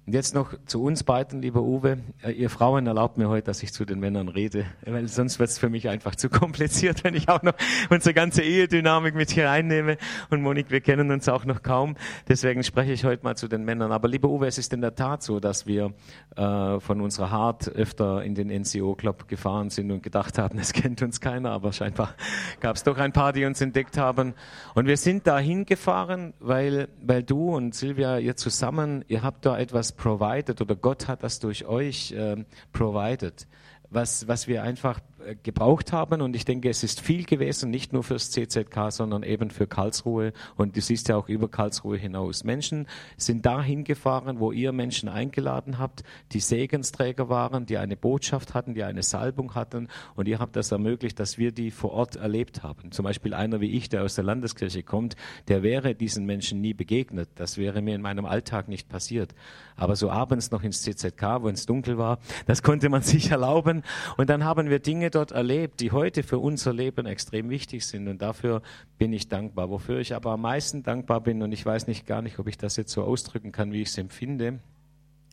Und 0.08 0.14
jetzt 0.14 0.34
noch 0.34 0.56
zu 0.66 0.84
uns 0.84 1.04
beiden, 1.04 1.44
lieber 1.44 1.62
Uwe. 1.62 2.00
Äh, 2.24 2.32
ihr 2.32 2.50
Frauen 2.50 2.88
erlaubt 2.88 3.20
mir 3.20 3.30
heute, 3.30 3.46
dass 3.46 3.62
ich 3.62 3.72
zu 3.72 3.86
den 3.86 4.00
Männern 4.00 4.30
rede, 4.30 4.66
weil 4.84 5.08
sonst 5.08 5.38
wird 5.38 5.52
es 5.52 5.60
für 5.60 5.70
mich 5.70 5.90
einfach 5.90 6.16
zu 6.16 6.28
kompliziert, 6.28 7.04
wenn 7.04 7.14
ich 7.14 7.30
auch 7.30 7.44
noch 7.44 7.54
unsere 7.92 8.16
ganze 8.16 8.42
Ehedynamik 8.42 9.14
mit 9.14 9.30
hier 9.30 9.52
einnehme. 9.52 9.98
Und 10.32 10.42
Monik, 10.42 10.72
wir 10.72 10.82
kennen 10.82 11.12
uns 11.12 11.30
auch 11.30 11.46
noch 11.46 11.62
kaum. 11.62 11.96
Deswegen 12.28 12.64
spreche 12.64 12.92
ich 12.94 13.06
heute 13.06 13.24
mal 13.24 13.38
zu 13.38 13.48
den 13.48 13.64
Männern. 13.64 13.92
Aber 13.92 14.08
lieber 14.08 14.28
Uwe, 14.30 14.48
es 14.48 14.58
ist 14.58 14.74
in 14.74 14.82
der 14.82 14.96
Tat 14.96 15.22
so, 15.22 15.40
dass 15.40 15.68
wir 15.68 15.94
äh, 16.36 16.80
von 16.80 17.00
unserer 17.00 17.30
Hart 17.30 17.70
öfter 17.70 18.24
in 18.24 18.34
den 18.34 18.48
NCO-Club 18.48 19.28
gefahren 19.28 19.70
sind 19.70 19.92
und 19.92 20.02
gedacht 20.02 20.40
haben, 20.40 20.58
es 20.58 20.74
kennt 20.74 21.04
uns 21.04 21.22
keiner, 21.22 21.52
aber 21.52 21.74
scheinbar 21.74 22.16
gab 22.60 22.76
es 22.76 22.84
doch 22.84 22.98
ein 22.98 23.14
paar, 23.14 23.34
die 23.34 23.46
uns 23.46 23.62
entdeckt 23.62 24.00
haben. 24.00 24.34
Und 24.74 24.88
wir 24.88 24.98
sind 24.98 25.28
da 25.28 25.38
hingefahren, 25.38 26.34
weil, 26.40 26.88
weil 27.04 27.22
du 27.22 27.56
und 27.56 27.76
Silvia, 27.76 28.18
ihr 28.18 28.36
zusammen, 28.36 29.06
ihr 29.08 29.22
habt 29.22 29.46
da 29.46 29.60
etwas 29.60 29.91
provided 29.92 30.62
oder 30.62 30.76
Gott 30.76 31.08
hat 31.08 31.24
das 31.24 31.40
durch 31.40 31.66
euch 31.66 32.12
äh, 32.12 32.44
provided, 32.72 33.48
was, 33.90 34.28
was 34.28 34.48
wir 34.48 34.64
einfach 34.64 35.00
gebraucht 35.44 35.92
haben. 35.92 36.22
Und 36.22 36.36
ich 36.36 36.46
denke, 36.46 36.70
es 36.70 36.84
ist 36.84 37.02
viel 37.02 37.26
gewesen, 37.26 37.70
nicht 37.70 37.94
nur 37.94 38.04
fürs 38.04 38.32
CZK, 38.32 38.92
sondern 38.92 39.24
eben 39.24 39.52
für 39.52 39.68
Karlsruhe. 39.68 40.34
Und 40.56 40.76
du 40.76 40.82
siehst 40.82 41.10
ja 41.10 41.16
auch 41.16 41.30
über 41.30 41.50
Karlsruhe 41.50 41.98
hinaus. 41.98 42.44
Menschen 42.44 42.88
sind 43.18 43.46
dahin 43.46 43.84
gefahren, 43.84 44.40
wo 44.40 44.52
ihr 44.52 44.72
Menschen 44.72 45.10
eingeladen 45.10 45.78
habt, 45.78 46.04
die 46.32 46.40
Segensträger 46.40 47.30
waren, 47.30 47.66
die 47.66 47.78
eine 47.78 47.96
Botschaft 47.96 48.54
hatten, 48.54 48.74
die 48.74 48.84
eine 48.84 49.04
Salbung 49.04 49.56
hatten. 49.56 49.88
Und 50.16 50.28
ihr 50.28 50.40
habt 50.40 50.56
das 50.56 50.72
ermöglicht, 50.72 51.20
dass 51.20 51.38
wir 51.38 51.52
die 51.52 51.72
vor 51.72 51.92
Ort 51.92 52.16
erlebt 52.16 52.64
haben. 52.64 52.92
Zum 52.92 53.04
Beispiel 53.04 53.34
einer 53.34 53.62
wie 53.62 53.72
ich, 53.72 53.90
der 53.90 54.04
aus 54.04 54.16
der 54.16 54.24
Landeskirche 54.24 54.84
kommt, 54.84 55.16
der 55.48 55.64
wäre 55.64 55.96
diesen 55.96 56.26
Menschen 56.26 56.62
nie 56.62 56.74
begegnet. 56.74 57.30
Das 57.36 57.58
wäre 57.58 57.82
mir 57.82 57.96
in 57.96 58.02
meinem 58.02 58.26
Alltag 58.26 58.68
nicht 58.68 58.90
passiert. 58.90 59.36
Aber 59.76 59.96
so 59.96 60.10
abends 60.10 60.52
noch 60.52 60.64
ins 60.64 60.82
CZK, 60.82 61.42
wo 61.42 61.50
es 61.50 61.66
dunkel 61.66 61.98
war, 61.98 62.20
das 62.46 62.64
konnte 62.64 62.90
man 62.90 63.02
sich 63.02 63.32
erlauben. 63.32 63.84
Und 64.18 64.30
dann 64.30 64.44
haben 64.44 64.70
wir 64.70 64.80
Dinge 64.80 65.11
dort 65.12 65.32
erlebt, 65.32 65.80
die 65.80 65.92
heute 65.92 66.24
für 66.24 66.40
unser 66.40 66.74
Leben 66.74 67.06
extrem 67.06 67.50
wichtig 67.50 67.86
sind. 67.86 68.08
Und 68.08 68.22
dafür 68.22 68.62
bin 68.98 69.14
ich 69.14 69.28
dankbar. 69.28 69.70
Wofür 69.70 70.00
ich 70.00 70.16
aber 70.16 70.32
am 70.32 70.42
meisten 70.42 70.84
dankbar 70.84 71.22
bin, 71.22 71.42
und 71.42 71.52
ich 71.52 71.66
weiß 71.66 71.88
nicht 71.88 72.08
gar 72.08 72.22
nicht, 72.22 72.40
ob 72.40 72.48
ich 72.48 72.58
das 72.58 72.78
jetzt 72.78 72.92
so 72.92 73.04
ausdrücken 73.04 73.52
kann, 73.52 73.72
wie 73.72 73.82
ich 73.82 73.90
es 73.90 73.98
empfinde, 73.98 74.60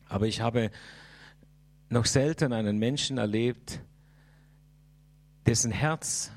aber 0.07 0.27
ich 0.27 0.41
habe 0.41 0.71
noch 1.89 2.05
selten 2.05 2.53
einen 2.53 2.77
Menschen 2.77 3.17
erlebt, 3.17 3.81
dessen 5.45 5.71
Herz 5.71 6.31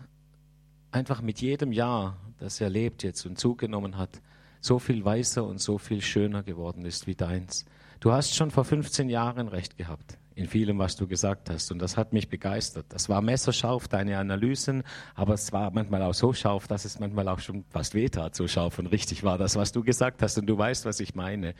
einfach 0.91 1.21
mit 1.21 1.41
jedem 1.41 1.73
Jahr, 1.73 2.17
das 2.39 2.61
er 2.61 2.71
lebt 2.71 3.03
jetzt 3.03 3.27
und 3.27 3.39
zugenommen 3.39 3.99
hat, 3.99 4.23
so 4.61 4.79
viel 4.79 5.05
weißer 5.05 5.45
und 5.45 5.61
so 5.61 5.79
viel 5.79 6.01
schöner 6.01 6.43
geworden 6.43 6.85
ist 6.85 7.07
wie 7.07 7.15
deins. 7.15 7.65
Du 8.01 8.13
hast 8.13 8.35
schon 8.35 8.51
vor 8.51 8.65
15 8.65 9.09
Jahren 9.09 9.49
recht 9.49 9.77
gehabt 9.77 10.19
in 10.35 10.47
vielem, 10.47 10.79
was 10.79 10.97
du 10.97 11.07
gesagt 11.07 11.51
hast. 11.51 11.71
Und 11.71 11.79
das 11.81 11.97
hat 11.97 12.13
mich 12.13 12.29
begeistert. 12.29 12.87
Das 12.91 13.09
war 13.09 13.21
messerscharf, 13.21 13.89
deine 13.89 14.19
Analysen, 14.19 14.83
aber 15.15 15.35
es 15.35 15.53
war 15.53 15.71
manchmal 15.71 16.03
auch 16.03 16.15
so 16.15 16.33
scharf, 16.33 16.67
dass 16.69 16.85
es 16.85 16.99
manchmal 16.99 17.29
auch 17.29 17.41
schon 17.41 17.65
fast 17.71 17.95
wehtat, 17.95 18.35
so 18.35 18.49
scharf 18.49 18.79
und 18.79 18.87
richtig 18.87 19.25
war 19.25 19.39
das, 19.39 19.57
was 19.57 19.73
du 19.73 19.83
gesagt 19.83 20.23
hast. 20.23 20.39
Und 20.39 20.47
du 20.47 20.57
weißt, 20.57 20.85
was 20.85 21.01
ich 21.01 21.15
meine. 21.15 21.55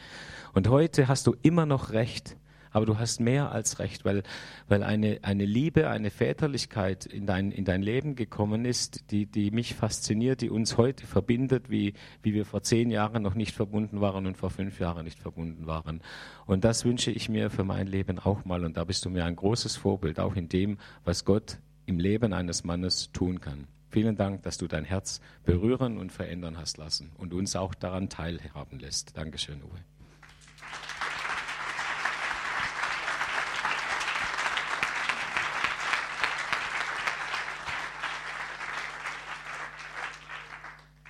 Und 0.53 0.69
heute 0.69 1.09
hast 1.09 1.27
du 1.27 1.37
immer 1.43 1.67
noch 1.67 1.91
recht 1.91 2.37
aber 2.73 2.87
du 2.87 2.99
hast 2.99 3.21
mehr 3.21 3.53
als 3.53 3.79
recht, 3.79 4.05
weil, 4.05 4.23
weil 4.69 4.83
eine, 4.83 5.21
eine 5.23 5.45
Liebe, 5.45 5.89
eine 5.89 6.11
Väterlichkeit 6.11 7.07
in 7.07 7.27
dein, 7.27 7.53
in 7.53 7.65
dein 7.65 7.83
Leben 7.83 8.17
gekommen 8.17 8.65
ist, 8.65 9.11
die, 9.11 9.27
die 9.27 9.51
mich 9.51 9.75
fasziniert, 9.75 10.41
die 10.41 10.51
uns 10.51 10.77
heute 10.77 11.07
verbindet, 11.07 11.71
wie, 11.71 11.95
wie 12.23 12.35
wir 12.35 12.45
vor 12.45 12.63
zehn 12.63 12.91
Jahren 12.91 13.23
noch 13.23 13.35
nicht 13.35 13.55
verbunden 13.55 14.01
waren 14.01 14.27
und 14.27 14.37
vor 14.37 14.51
fünf 14.51 14.81
Jahren 14.81 15.05
nicht 15.05 15.19
verbunden 15.19 15.67
waren. 15.67 16.01
Und 16.47 16.65
das 16.65 16.85
wünsche 16.85 17.11
ich 17.11 17.29
mir 17.29 17.51
für 17.51 17.65
mein 17.65 17.87
Leben 17.87 18.19
auch 18.19 18.45
mal. 18.45 18.65
Und 18.65 18.77
da 18.77 18.85
bist 18.85 19.05
du 19.05 19.11
mir 19.11 19.25
ein 19.25 19.37
großes 19.37 19.77
Vorbild, 19.77 20.19
auch 20.19 20.37
in 20.37 20.49
dem, 20.49 20.79
was 21.05 21.25
Gott 21.25 21.59
im 21.87 21.99
Leben 21.99 22.33
eines 22.33 22.65
Mannes 22.65 23.11
tun 23.13 23.41
kann. 23.41 23.67
Vielen 23.89 24.17
Dank, 24.17 24.43
dass 24.43 24.57
du 24.57 24.69
dein 24.69 24.85
Herz 24.85 25.21
berühren 25.45 25.99
und 25.99 26.13
verändern 26.13 26.57
hast 26.57 26.79
lassen 26.79 27.13
und 27.19 27.35
uns 27.35 27.57
auch 27.57 27.75
daran 27.75 28.09
teilhaben 28.09 28.79
lässt. 28.79 29.17
Dankeschön, 29.19 29.63
Uwe. 29.63 29.92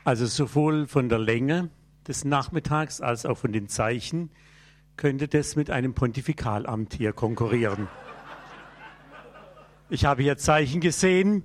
Also 0.05 0.27
sowohl 0.27 0.89
von 0.89 1.09
der 1.09 1.21
Länge 1.21 1.71
des 2.09 2.25
Nachmittags 2.25 3.01
als 3.01 3.25
auch 3.25 3.39
von 3.39 3.53
den 3.53 3.69
Zeichen 3.69 4.31
könnte 4.97 5.29
das 5.29 5.55
mit 5.55 5.71
einem 5.71 5.95
Pontifikalamt 5.95 6.95
hier 6.95 7.13
konkurrieren. 7.13 7.89
Ich 9.91 10.05
habe 10.05 10.23
hier 10.23 10.37
Zeichen 10.37 10.81
gesehen, 10.81 11.45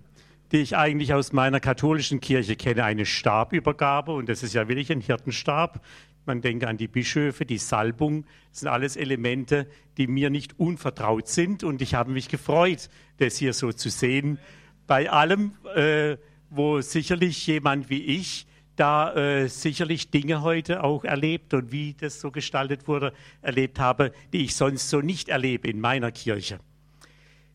die 0.51 0.57
ich 0.57 0.75
eigentlich 0.75 1.13
aus 1.13 1.33
meiner 1.33 1.59
katholischen 1.59 2.19
Kirche 2.19 2.55
kenne, 2.55 2.83
eine 2.83 3.05
Stabübergabe 3.05 4.13
und 4.13 4.27
das 4.27 4.41
ist 4.41 4.53
ja 4.53 4.67
wirklich 4.67 4.91
ein 4.91 5.01
Hirtenstab. 5.01 5.81
Man 6.25 6.41
denke 6.41 6.67
an 6.67 6.77
die 6.77 6.87
Bischöfe, 6.87 7.45
die 7.45 7.57
Salbung, 7.57 8.25
das 8.49 8.61
sind 8.61 8.69
alles 8.69 8.95
Elemente, 8.95 9.67
die 9.97 10.07
mir 10.07 10.29
nicht 10.29 10.59
unvertraut 10.59 11.27
sind 11.27 11.63
und 11.63 11.81
ich 11.81 11.93
habe 11.93 12.11
mich 12.11 12.27
gefreut, 12.27 12.89
das 13.17 13.37
hier 13.37 13.53
so 13.53 13.71
zu 13.71 13.89
sehen. 13.89 14.39
Bei 14.87 15.11
allem, 15.11 15.53
äh, 15.75 16.17
wo 16.49 16.81
sicherlich 16.81 17.45
jemand 17.47 17.89
wie 17.89 18.03
ich 18.03 18.47
da 18.75 19.13
äh, 19.15 19.47
sicherlich 19.49 20.11
Dinge 20.11 20.41
heute 20.41 20.83
auch 20.83 21.03
erlebt 21.03 21.53
und 21.53 21.71
wie 21.71 21.95
das 21.99 22.19
so 22.19 22.31
gestaltet 22.31 22.87
wurde, 22.87 23.11
erlebt 23.41 23.79
habe, 23.79 24.11
die 24.33 24.43
ich 24.43 24.55
sonst 24.55 24.89
so 24.89 25.01
nicht 25.01 25.29
erlebe 25.29 25.67
in 25.67 25.81
meiner 25.81 26.11
Kirche. 26.11 26.59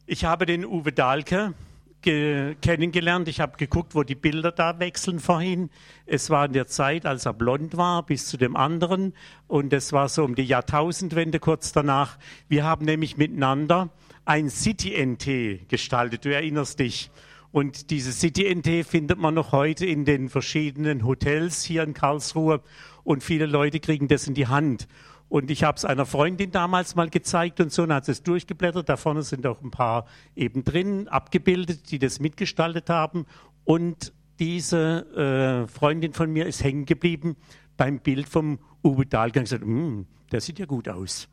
Ich 0.05 0.25
habe 0.25 0.47
den 0.47 0.65
Uwe 0.67 0.93
Dahlke 0.93 1.55
kennengelernt. 2.03 3.29
Ich 3.29 3.41
habe 3.41 3.57
geguckt, 3.57 3.95
wo 3.95 4.03
die 4.03 4.17
Bilder 4.17 4.51
da 4.51 4.81
wechseln 4.81 5.21
vorhin. 5.21 5.71
Es 6.05 6.31
war 6.31 6.45
in 6.47 6.53
der 6.53 6.67
Zeit, 6.67 7.07
als 7.07 7.27
er 7.27 7.33
blond 7.33 7.77
war, 7.77 8.05
bis 8.05 8.27
zu 8.27 8.37
dem 8.37 8.57
anderen. 8.57 9.15
Und 9.47 9.73
es 9.73 9.93
war 9.93 10.09
so 10.09 10.25
um 10.25 10.35
die 10.35 10.43
Jahrtausendwende 10.43 11.39
kurz 11.39 11.73
danach. 11.73 12.19
Wir 12.49 12.65
haben 12.65 12.85
nämlich 12.85 13.17
miteinander 13.17 13.91
ein 14.25 14.51
City-NT 14.51 15.69
gestaltet. 15.69 16.25
Du 16.25 16.35
erinnerst 16.35 16.81
dich. 16.81 17.11
Und 17.53 17.91
diese 17.91 18.13
City 18.13 18.53
NT 18.53 18.87
findet 18.87 19.19
man 19.19 19.35
noch 19.35 19.53
heute 19.53 19.85
in 19.87 20.05
den 20.05 20.31
verschiedenen 20.31 21.05
Hotels 21.05 21.63
hier 21.63 21.83
in 21.83 21.93
Karlsruhe 21.93 22.63
und 23.05 23.23
viele 23.23 23.47
Leute 23.47 23.79
kriegen 23.79 24.09
das 24.09 24.27
in 24.27 24.35
die 24.35 24.47
Hand. 24.47 24.89
Und 25.29 25.51
ich 25.51 25.63
habe 25.65 25.77
es 25.77 25.85
einer 25.85 26.05
Freundin 26.05 26.51
damals 26.51 26.95
mal 26.95 27.09
gezeigt 27.09 27.61
und 27.61 27.73
so, 27.73 27.85
und 27.85 27.93
hat 27.93 28.09
es 28.09 28.23
durchgeblättert. 28.23 28.89
Da 28.89 28.97
vorne 28.97 29.23
sind 29.23 29.47
auch 29.47 29.63
ein 29.63 29.71
paar 29.71 30.07
eben 30.37 30.65
drin, 30.65 31.09
abgebildet, 31.09 31.91
die 31.91 31.99
das 31.99 32.21
mitgestaltet 32.21 32.91
haben. 32.91 33.27
Und 33.65 34.13
diese 34.39 35.65
äh, 35.67 35.69
Freundin 35.69 36.13
von 36.13 36.31
mir 36.31 36.47
ist 36.47 36.65
hängen 36.65 36.85
geblieben 36.85 37.37
beim 37.77 38.01
Bild 38.01 38.29
vom 38.29 38.59
Uwe 38.85 39.07
Dahlgang. 39.07 39.45
Gesagt, 39.45 39.65
mm, 39.65 40.03
der 40.33 40.41
sieht 40.41 40.59
ja 40.59 40.67
gut 40.67 40.89
aus. 40.89 41.29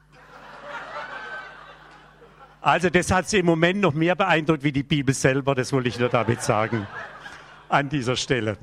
Also 2.62 2.90
das 2.90 3.10
hat 3.12 3.30
sie 3.30 3.40
im 3.40 3.46
Moment 3.46 3.80
noch 3.80 3.94
mehr 3.94 4.16
beeindruckt 4.16 4.64
wie 4.64 4.74
die 4.74 4.84
Bibel 4.84 5.14
selber, 5.14 5.56
das 5.56 5.72
wollte 5.72 5.88
ich 5.88 5.98
nur 5.98 6.10
damit 6.10 6.42
sagen 6.42 6.88
an 7.70 7.88
dieser 7.88 8.18
Stelle. 8.18 8.58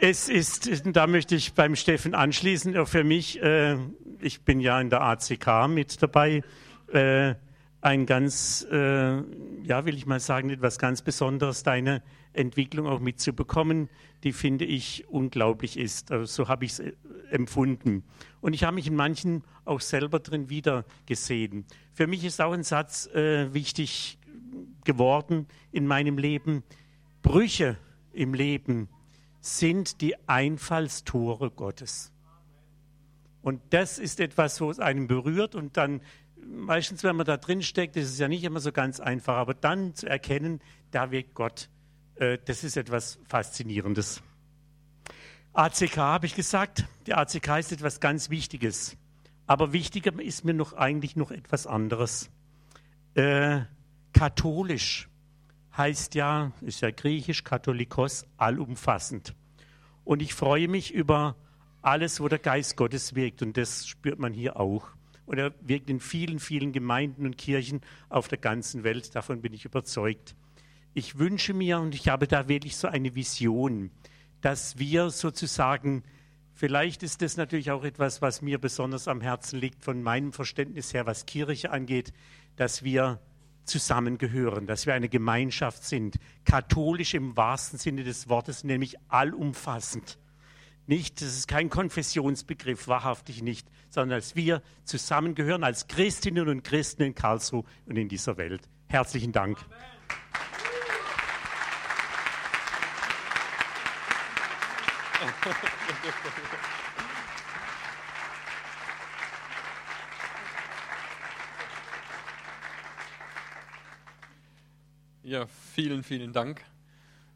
Es 0.00 0.28
ist, 0.28 0.70
da 0.84 1.06
möchte 1.06 1.34
ich 1.34 1.54
beim 1.54 1.76
Steffen 1.76 2.14
anschließen, 2.14 2.76
auch 2.76 2.88
für 2.88 3.04
mich, 3.04 3.42
äh, 3.42 3.76
ich 4.20 4.42
bin 4.42 4.60
ja 4.60 4.80
in 4.80 4.90
der 4.90 5.02
ACK 5.02 5.68
mit 5.68 6.02
dabei, 6.02 6.42
äh, 6.92 7.34
ein 7.82 8.06
ganz, 8.06 8.66
äh, 8.70 9.22
ja, 9.62 9.86
will 9.86 9.96
ich 9.96 10.06
mal 10.06 10.20
sagen, 10.20 10.50
etwas 10.50 10.78
ganz 10.78 11.02
Besonderes, 11.02 11.62
deine 11.62 12.02
Entwicklung 12.32 12.86
auch 12.86 13.00
mitzubekommen, 13.00 13.88
die 14.22 14.32
finde 14.32 14.64
ich 14.64 15.08
unglaublich 15.08 15.78
ist. 15.78 16.12
Also 16.12 16.26
so 16.26 16.48
habe 16.48 16.64
ich 16.66 16.72
es 16.72 16.80
äh, 16.80 16.92
empfunden. 17.30 18.04
Und 18.40 18.52
ich 18.52 18.64
habe 18.64 18.74
mich 18.74 18.86
in 18.86 18.96
manchen 18.96 19.44
auch 19.64 19.80
selber 19.80 20.20
drin 20.20 20.50
wieder 20.50 20.84
gesehen. 21.06 21.64
Für 21.94 22.06
mich 22.06 22.24
ist 22.24 22.40
auch 22.40 22.52
ein 22.52 22.64
Satz 22.64 23.06
äh, 23.06 23.52
wichtig 23.54 24.18
geworden 24.84 25.46
in 25.72 25.86
meinem 25.86 26.18
Leben. 26.18 26.62
Brüche 27.22 27.78
im 28.12 28.34
Leben 28.34 28.88
sind 29.40 30.00
die 30.00 30.16
Einfallstore 30.28 31.50
Gottes. 31.50 32.12
Und 33.42 33.62
das 33.70 33.98
ist 33.98 34.20
etwas, 34.20 34.60
wo 34.60 34.70
es 34.70 34.78
einen 34.80 35.06
berührt 35.06 35.54
und 35.54 35.78
dann 35.78 36.02
meistens, 36.46 37.02
wenn 37.04 37.16
man 37.16 37.26
da 37.26 37.36
drin 37.36 37.62
steckt, 37.62 37.96
ist 37.96 38.10
es 38.10 38.18
ja 38.18 38.28
nicht 38.28 38.44
immer 38.44 38.60
so 38.60 38.72
ganz 38.72 39.00
einfach, 39.00 39.36
aber 39.36 39.54
dann 39.54 39.94
zu 39.94 40.08
erkennen, 40.08 40.60
da 40.90 41.10
wirkt 41.10 41.34
Gott, 41.34 41.68
äh, 42.16 42.38
das 42.44 42.64
ist 42.64 42.76
etwas 42.76 43.18
Faszinierendes. 43.28 44.22
ACK 45.52 45.96
habe 45.96 46.26
ich 46.26 46.34
gesagt, 46.34 46.84
die 47.06 47.14
ACK 47.14 47.58
ist 47.58 47.72
etwas 47.72 48.00
ganz 48.00 48.30
Wichtiges. 48.30 48.96
Aber 49.46 49.72
wichtiger 49.72 50.20
ist 50.20 50.44
mir 50.44 50.54
noch 50.54 50.74
eigentlich 50.74 51.16
noch 51.16 51.32
etwas 51.32 51.66
anderes. 51.66 52.30
Äh, 53.14 53.62
katholisch 54.12 55.08
heißt 55.76 56.14
ja, 56.14 56.52
ist 56.60 56.82
ja 56.82 56.92
griechisch, 56.92 57.42
Katholikos, 57.42 58.26
allumfassend. 58.36 59.34
Und 60.04 60.22
ich 60.22 60.34
freue 60.34 60.68
mich 60.68 60.92
über 60.94 61.36
alles, 61.82 62.20
wo 62.20 62.28
der 62.28 62.38
Geist 62.38 62.76
Gottes 62.76 63.14
wirkt. 63.14 63.42
Und 63.42 63.56
das 63.56 63.86
spürt 63.88 64.18
man 64.18 64.32
hier 64.32 64.58
auch. 64.58 64.88
Und 65.30 65.38
er 65.38 65.54
wirkt 65.60 65.88
in 65.90 66.00
vielen, 66.00 66.40
vielen 66.40 66.72
Gemeinden 66.72 67.24
und 67.24 67.38
Kirchen 67.38 67.82
auf 68.08 68.26
der 68.26 68.38
ganzen 68.38 68.82
Welt. 68.82 69.14
Davon 69.14 69.42
bin 69.42 69.52
ich 69.52 69.64
überzeugt. 69.64 70.34
Ich 70.92 71.20
wünsche 71.20 71.54
mir, 71.54 71.78
und 71.78 71.94
ich 71.94 72.08
habe 72.08 72.26
da 72.26 72.48
wirklich 72.48 72.76
so 72.76 72.88
eine 72.88 73.14
Vision, 73.14 73.92
dass 74.40 74.80
wir 74.80 75.10
sozusagen, 75.10 76.02
vielleicht 76.52 77.04
ist 77.04 77.22
das 77.22 77.36
natürlich 77.36 77.70
auch 77.70 77.84
etwas, 77.84 78.20
was 78.20 78.42
mir 78.42 78.58
besonders 78.58 79.06
am 79.06 79.20
Herzen 79.20 79.60
liegt, 79.60 79.84
von 79.84 80.02
meinem 80.02 80.32
Verständnis 80.32 80.92
her, 80.94 81.06
was 81.06 81.26
Kirche 81.26 81.70
angeht, 81.70 82.12
dass 82.56 82.82
wir 82.82 83.20
zusammengehören, 83.66 84.66
dass 84.66 84.86
wir 84.86 84.94
eine 84.94 85.08
Gemeinschaft 85.08 85.84
sind, 85.84 86.16
katholisch 86.44 87.14
im 87.14 87.36
wahrsten 87.36 87.78
Sinne 87.78 88.02
des 88.02 88.28
Wortes, 88.28 88.64
nämlich 88.64 88.96
allumfassend. 89.06 90.18
Nicht, 90.90 91.20
das 91.22 91.36
ist 91.36 91.46
kein 91.46 91.70
Konfessionsbegriff, 91.70 92.88
wahrhaftig 92.88 93.42
nicht, 93.42 93.64
sondern 93.90 94.18
dass 94.18 94.34
wir 94.34 94.60
zusammengehören 94.82 95.62
als 95.62 95.86
Christinnen 95.86 96.48
und 96.48 96.64
Christen 96.64 97.02
in 97.02 97.14
Karlsruhe 97.14 97.62
und 97.86 97.94
in 97.94 98.08
dieser 98.08 98.36
Welt. 98.38 98.68
Herzlichen 98.88 99.30
Dank. 99.30 99.56
Ja, 115.22 115.46
vielen, 115.72 116.02
vielen 116.02 116.32
Dank 116.32 116.64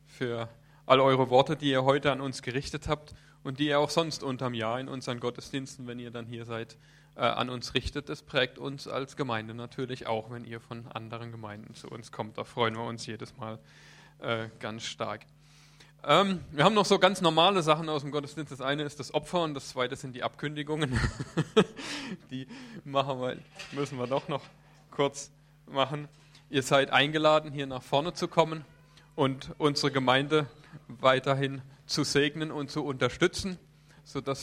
für 0.08 0.48
all 0.86 0.98
eure 0.98 1.30
Worte, 1.30 1.56
die 1.56 1.70
ihr 1.70 1.84
heute 1.84 2.10
an 2.10 2.20
uns 2.20 2.42
gerichtet 2.42 2.88
habt 2.88 3.14
und 3.44 3.58
die 3.60 3.68
ihr 3.68 3.78
auch 3.78 3.90
sonst 3.90 4.22
unterm 4.22 4.54
Jahr 4.54 4.80
in 4.80 4.88
unseren 4.88 5.20
Gottesdiensten, 5.20 5.86
wenn 5.86 5.98
ihr 5.98 6.10
dann 6.10 6.26
hier 6.26 6.44
seid, 6.46 6.76
äh, 7.16 7.20
an 7.20 7.50
uns 7.50 7.74
richtet. 7.74 8.08
Das 8.08 8.22
prägt 8.22 8.58
uns 8.58 8.88
als 8.88 9.16
Gemeinde 9.16 9.54
natürlich 9.54 10.06
auch, 10.06 10.30
wenn 10.30 10.44
ihr 10.44 10.60
von 10.60 10.86
anderen 10.88 11.30
Gemeinden 11.30 11.74
zu 11.74 11.88
uns 11.88 12.10
kommt. 12.10 12.38
Da 12.38 12.44
freuen 12.44 12.74
wir 12.74 12.84
uns 12.84 13.06
jedes 13.06 13.36
Mal 13.36 13.58
äh, 14.18 14.48
ganz 14.58 14.84
stark. 14.84 15.20
Ähm, 16.06 16.40
wir 16.50 16.64
haben 16.64 16.74
noch 16.74 16.84
so 16.84 16.98
ganz 16.98 17.20
normale 17.20 17.62
Sachen 17.62 17.88
aus 17.88 18.02
dem 18.02 18.10
Gottesdienst. 18.10 18.52
Das 18.52 18.60
eine 18.60 18.82
ist 18.82 18.98
das 18.98 19.14
Opfer 19.14 19.42
und 19.42 19.54
das 19.54 19.68
zweite 19.68 19.96
sind 19.96 20.14
die 20.14 20.22
Abkündigungen. 20.22 20.98
die 22.30 22.46
machen 22.84 23.20
wir, 23.20 23.38
müssen 23.72 23.98
wir 23.98 24.06
doch 24.06 24.28
noch 24.28 24.42
kurz 24.90 25.30
machen. 25.66 26.08
Ihr 26.50 26.62
seid 26.62 26.90
eingeladen, 26.90 27.52
hier 27.52 27.66
nach 27.66 27.82
vorne 27.82 28.12
zu 28.12 28.28
kommen 28.28 28.64
und 29.14 29.54
unsere 29.58 29.90
Gemeinde 29.90 30.46
weiterhin 30.88 31.62
zu 31.86 32.04
segnen 32.04 32.50
und 32.50 32.70
zu 32.70 32.84
unterstützen, 32.84 33.58
sodass 34.04 34.42